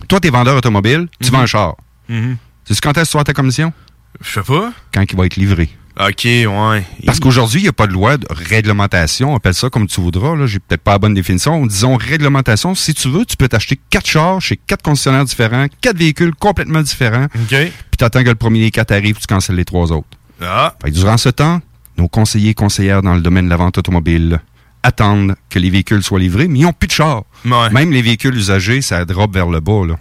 Toi, 0.09 0.20
t'es 0.20 0.31
vendeur 0.31 0.56
automobile, 0.56 1.09
tu 1.22 1.31
vends 1.31 1.40
un 1.40 1.47
char. 1.47 1.77
Mhm. 2.09 2.36
Sais-tu 2.64 2.81
quand 2.81 2.97
est-ce 2.97 3.12
que 3.12 3.18
tu 3.18 3.24
ta 3.24 3.32
commission? 3.32 3.72
Je 4.20 4.31
sais 4.31 4.43
pas. 4.43 4.72
Quand 4.93 5.05
il 5.09 5.16
va 5.16 5.27
être 5.27 5.36
livré. 5.36 5.70
OK, 5.98 6.24
ouais. 6.24 6.85
Parce 7.05 7.20
qu'aujourd'hui, 7.20 7.60
il 7.60 7.64
n'y 7.64 7.68
a 7.68 7.72
pas 7.72 7.86
de 7.86 7.93
loi 7.93 8.16
de 8.16 8.27
réglementation. 8.31 9.32
On 9.32 9.36
appelle 9.36 9.55
ça 9.55 9.68
comme 9.68 9.86
tu 9.86 10.01
voudras. 10.01 10.35
Là, 10.35 10.47
j'ai 10.47 10.59
peut-être 10.59 10.82
pas 10.82 10.93
la 10.93 10.98
bonne 10.98 11.14
définition. 11.14 11.66
Disons 11.66 11.97
réglementation. 11.97 12.74
Si 12.74 12.94
tu 12.94 13.10
veux, 13.10 13.27
tu 13.27 13.36
peux 13.36 13.48
t'acheter 13.48 13.78
quatre 13.90 14.06
chars 14.06 14.40
chez 14.40 14.56
quatre 14.56 14.82
concessionnaires 14.82 15.24
différents, 15.24 15.66
quatre 15.81 15.98
véhicules 15.98 16.35
complètement 16.35 16.81
différents. 16.81 17.24
OK. 17.24 17.48
Puis 17.51 17.98
t'attends 17.98 18.22
que 18.22 18.28
le 18.28 18.35
premier 18.35 18.60
des 18.60 18.70
quatre 18.70 18.93
arrive, 18.93 19.18
tu 19.18 19.27
cancelles 19.27 19.56
les 19.56 19.64
trois 19.64 19.93
autres. 19.93 20.09
Ah. 20.41 20.75
Durant 20.87 21.17
ce 21.17 21.29
temps, 21.29 21.61
nos 21.99 22.09
conseillers 22.09 22.51
et 22.51 22.55
conseillères 22.55 23.03
dans 23.03 23.15
le 23.15 23.21
domaine 23.21 23.47
de 23.47 23.51
la 23.51 23.57
vente 23.57 23.79
automobile 23.79 24.41
attendent 24.82 25.35
que 25.51 25.59
les 25.59 25.70
véhicules 25.70 26.02
soient 26.02 26.19
livrés, 26.20 26.48
mais 26.48 26.61
ils 26.61 26.62
n'ont 26.62 26.73
plus 26.73 26.86
de 26.86 26.93
chars. 26.93 27.23
Même 27.44 27.90
les 27.90 28.02
véhicules 28.02 28.35
usagés, 28.36 28.82
ça 28.82 29.05
drop 29.05 29.32
vers 29.35 29.47
le 29.48 29.61
bas. 29.61 29.86
Là. 29.86 29.94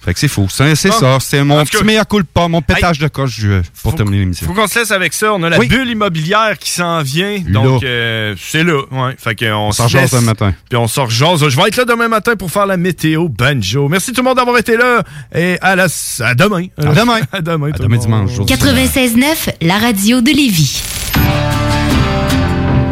Fait 0.00 0.12
que 0.14 0.20
c'est 0.20 0.28
fou. 0.28 0.48
C'est 0.50 0.74
c'est 0.74 0.90
ça. 0.90 1.18
C'est 1.20 1.44
mon 1.44 1.64
petit 1.64 1.82
meilleur 1.84 2.06
coup 2.08 2.20
pas, 2.24 2.48
mon 2.48 2.60
pétage 2.62 2.98
de 2.98 3.08
coche 3.08 3.40
pour 3.82 3.94
terminer 3.94 4.18
l'émission. 4.20 4.46
Faut 4.46 4.52
qu'on 4.54 4.66
se 4.66 4.80
laisse 4.80 4.90
avec 4.90 5.12
ça. 5.12 5.32
On 5.32 5.42
a 5.42 5.50
la 5.50 5.58
Oui. 5.58 5.68
bulle 5.68 5.88
immobilière 5.90 6.58
qui 6.58 6.70
s'en 6.70 7.02
vient. 7.02 7.38
Donc, 7.48 7.82
euh, 7.84 8.34
c'est 8.38 8.64
là. 8.64 8.80
Ouais. 8.90 9.14
Fait 9.18 9.34
qu'on 9.36 9.52
On 9.68 9.72
s'en 9.72 9.88
jase 9.88 10.10
demain 10.10 10.22
matin. 10.22 10.54
Puis 10.68 10.76
on 10.76 10.88
sort 10.88 11.10
jase. 11.10 11.48
Je 11.48 11.56
vais 11.56 11.68
être 11.68 11.76
là 11.76 11.84
demain 11.84 12.08
matin 12.08 12.34
pour 12.36 12.50
faire 12.50 12.66
la 12.66 12.76
météo 12.76 13.28
banjo. 13.28 13.88
Merci 13.88 14.12
tout 14.12 14.22
le 14.22 14.28
monde 14.28 14.36
d'avoir 14.36 14.58
été 14.58 14.76
là. 14.76 15.02
Et 15.34 15.58
à, 15.60 15.76
la, 15.76 15.86
à 16.20 16.34
demain. 16.34 16.66
À 16.76 16.94
demain. 16.94 17.20
à 17.32 17.40
demain. 17.40 17.70
À 17.72 17.78
demain 17.78 17.96
dimanche. 17.98 18.32
jour 18.32 18.44
du 18.46 18.52
96.9, 18.52 19.50
la 19.60 19.78
radio 19.78 20.20
de 20.20 20.30
Lévis. 20.30 20.82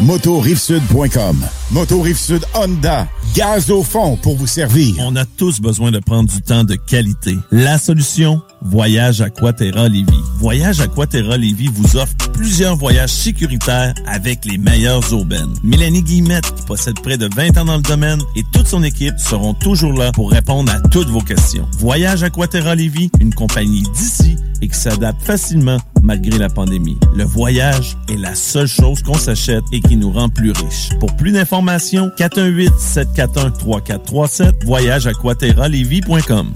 motorivesud.com. 0.00 1.36
Moto 1.70 2.00
Rive 2.00 2.18
Sud 2.18 2.44
Honda, 2.54 3.06
gaz 3.34 3.70
au 3.70 3.82
fond 3.82 4.16
pour 4.16 4.36
vous 4.36 4.46
servir. 4.46 4.94
On 5.00 5.16
a 5.16 5.24
tous 5.24 5.60
besoin 5.60 5.90
de 5.90 5.98
prendre 5.98 6.28
du 6.28 6.40
temps 6.40 6.64
de 6.64 6.76
qualité. 6.76 7.36
La 7.50 7.78
solution, 7.78 8.40
Voyage 8.62 9.20
Aquaterra 9.20 9.88
Lévis. 9.88 10.22
Voyage 10.38 10.80
Aquaterra 10.80 11.36
Lévis 11.36 11.68
vous 11.68 11.96
offre 11.96 12.14
plusieurs 12.32 12.76
voyages 12.76 13.12
sécuritaires 13.12 13.94
avec 14.06 14.44
les 14.44 14.56
meilleures 14.56 15.12
aubaines. 15.12 15.52
Mélanie 15.62 16.02
Guillemette, 16.02 16.54
qui 16.54 16.62
possède 16.62 17.00
près 17.00 17.18
de 17.18 17.28
20 17.36 17.58
ans 17.58 17.64
dans 17.66 17.76
le 17.76 17.82
domaine, 17.82 18.20
et 18.36 18.42
toute 18.52 18.66
son 18.66 18.82
équipe 18.82 19.18
seront 19.18 19.54
toujours 19.54 19.92
là 19.92 20.10
pour 20.12 20.30
répondre 20.30 20.72
à 20.72 20.80
toutes 20.88 21.08
vos 21.08 21.20
questions. 21.20 21.68
Voyage 21.78 22.22
Aquaterra 22.22 22.74
Lévis, 22.74 23.10
une 23.20 23.34
compagnie 23.34 23.82
d'ici 23.94 24.36
et 24.60 24.68
qui 24.68 24.78
s'adapte 24.78 25.22
facilement 25.22 25.78
malgré 26.02 26.38
la 26.38 26.48
pandémie. 26.48 26.98
Le 27.14 27.24
voyage 27.24 27.96
est 28.08 28.16
la 28.16 28.34
seule 28.34 28.68
chose 28.68 29.02
qu'on 29.02 29.18
s'achète 29.18 29.64
et 29.72 29.80
qui 29.80 29.96
nous 29.96 30.10
rend 30.10 30.28
plus 30.28 30.52
riches. 30.52 30.90
Pour 31.00 31.16
plus 31.16 31.32
d'informations, 31.32 32.10
418-741-3437, 32.18 34.64
voyageaquaterralevy.com. 34.64 36.52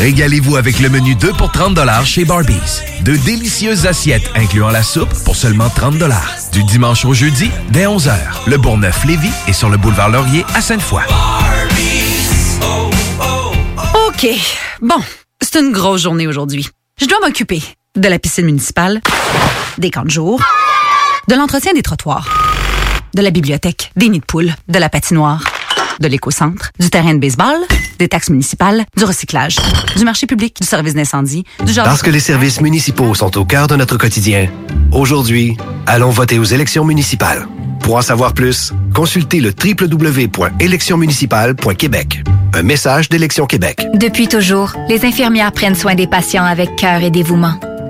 Régalez-vous 0.00 0.56
avec 0.56 0.80
le 0.80 0.88
menu 0.88 1.14
2 1.14 1.32
pour 1.32 1.50
30 1.50 1.78
chez 2.04 2.24
Barbies. 2.24 2.82
De 3.04 3.16
délicieuses 3.16 3.86
assiettes 3.86 4.30
incluant 4.34 4.70
la 4.70 4.82
soupe 4.82 5.12
pour 5.24 5.36
seulement 5.36 5.68
30 5.68 5.96
Du 6.52 6.64
dimanche 6.64 7.04
au 7.04 7.14
jeudi, 7.14 7.50
dès 7.70 7.86
11h. 7.86 8.12
Le 8.46 8.56
Bourgneuf-Lévis 8.56 9.32
est 9.46 9.52
sur 9.52 9.70
le 9.70 9.76
boulevard 9.76 10.10
Laurier 10.10 10.44
à 10.54 10.60
Sainte-Foy. 10.60 11.02
OK. 14.06 14.28
Bon, 14.80 15.00
c'est 15.40 15.60
une 15.60 15.72
grosse 15.72 16.02
journée 16.02 16.26
aujourd'hui. 16.26 16.68
Je 17.00 17.06
dois 17.06 17.18
m'occuper 17.20 17.62
de 17.96 18.08
la 18.08 18.18
piscine 18.18 18.46
municipale, 18.46 19.00
des 19.78 19.90
camps 19.90 20.04
de 20.04 20.10
jour, 20.10 20.40
de 21.28 21.34
l'entretien 21.34 21.72
des 21.72 21.82
trottoirs, 21.82 22.28
de 23.14 23.22
la 23.22 23.30
bibliothèque, 23.30 23.90
des 23.96 24.08
nids 24.08 24.20
de 24.20 24.24
poules, 24.24 24.54
de 24.68 24.78
la 24.78 24.88
patinoire, 24.88 25.42
de 26.00 26.08
l'éco-centre, 26.08 26.70
du 26.78 26.90
terrain 26.90 27.14
de 27.14 27.18
baseball, 27.18 27.56
des 27.98 28.08
taxes 28.08 28.28
municipales, 28.30 28.84
du 28.96 29.04
recyclage, 29.04 29.56
du 29.96 30.04
marché 30.04 30.26
public, 30.26 30.56
du 30.60 30.66
service 30.66 30.94
d'incendie, 30.94 31.44
du 31.64 31.72
jardin... 31.72 31.90
Parce 31.90 32.02
que 32.02 32.10
les 32.10 32.20
services 32.20 32.60
municipaux 32.60 33.14
sont 33.14 33.38
au 33.38 33.44
cœur 33.44 33.66
de 33.66 33.76
notre 33.76 33.96
quotidien, 33.96 34.48
aujourd'hui, 34.92 35.56
allons 35.86 36.10
voter 36.10 36.38
aux 36.38 36.44
élections 36.44 36.84
municipales. 36.84 37.46
Pour 37.80 37.96
en 37.96 38.02
savoir 38.02 38.34
plus, 38.34 38.72
consultez 38.94 39.40
le 39.40 39.50
www.électionsmunicipales.québec. 39.50 42.22
Un 42.54 42.62
message 42.62 43.08
d'Élection 43.08 43.46
Québec. 43.46 43.84
Depuis 43.94 44.28
toujours, 44.28 44.74
les 44.88 45.04
infirmières 45.04 45.52
prennent 45.52 45.74
soin 45.74 45.94
des 45.94 46.06
patients 46.06 46.44
avec 46.44 46.76
cœur 46.76 47.02
et 47.02 47.10
dévouement. 47.10 47.58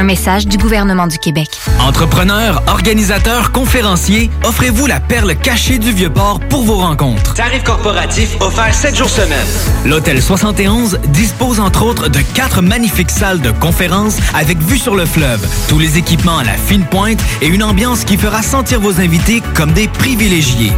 Un 0.00 0.04
message 0.04 0.46
du 0.46 0.56
gouvernement 0.56 1.06
du 1.06 1.18
Québec. 1.18 1.50
Entrepreneurs, 1.78 2.62
organisateurs, 2.68 3.52
conférenciers, 3.52 4.30
offrez-vous 4.44 4.86
la 4.86 4.98
perle 4.98 5.36
cachée 5.36 5.78
du 5.78 5.92
Vieux-Port 5.92 6.40
pour 6.48 6.62
vos 6.62 6.76
rencontres. 6.76 7.34
Tarif 7.34 7.62
corporatif 7.64 8.40
offert 8.40 8.74
7 8.74 8.96
jours 8.96 9.10
semaine. 9.10 9.46
L'Hôtel 9.84 10.22
71 10.22 11.00
dispose 11.08 11.60
entre 11.60 11.84
autres 11.84 12.08
de 12.08 12.20
quatre 12.34 12.62
magnifiques 12.62 13.10
salles 13.10 13.42
de 13.42 13.50
conférences 13.50 14.16
avec 14.32 14.56
vue 14.56 14.78
sur 14.78 14.94
le 14.94 15.04
fleuve, 15.04 15.46
tous 15.68 15.78
les 15.78 15.98
équipements 15.98 16.38
à 16.38 16.44
la 16.44 16.54
fine 16.54 16.86
pointe 16.86 17.20
et 17.42 17.48
une 17.48 17.62
ambiance 17.62 18.06
qui 18.06 18.16
fera 18.16 18.42
sentir 18.42 18.80
vos 18.80 19.00
invités 19.00 19.42
comme 19.54 19.74
des 19.74 19.86
privilégiés. 19.86 20.72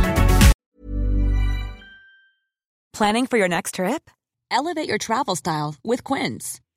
Planning 2.92 3.28
for 3.28 3.38
your 3.38 3.48
next 3.48 3.74
trip? 3.76 4.10
Elevate 4.50 4.88
your 4.88 4.98
travel 4.98 5.36
style 5.36 5.76
with 5.84 6.02
Quince. 6.02 6.61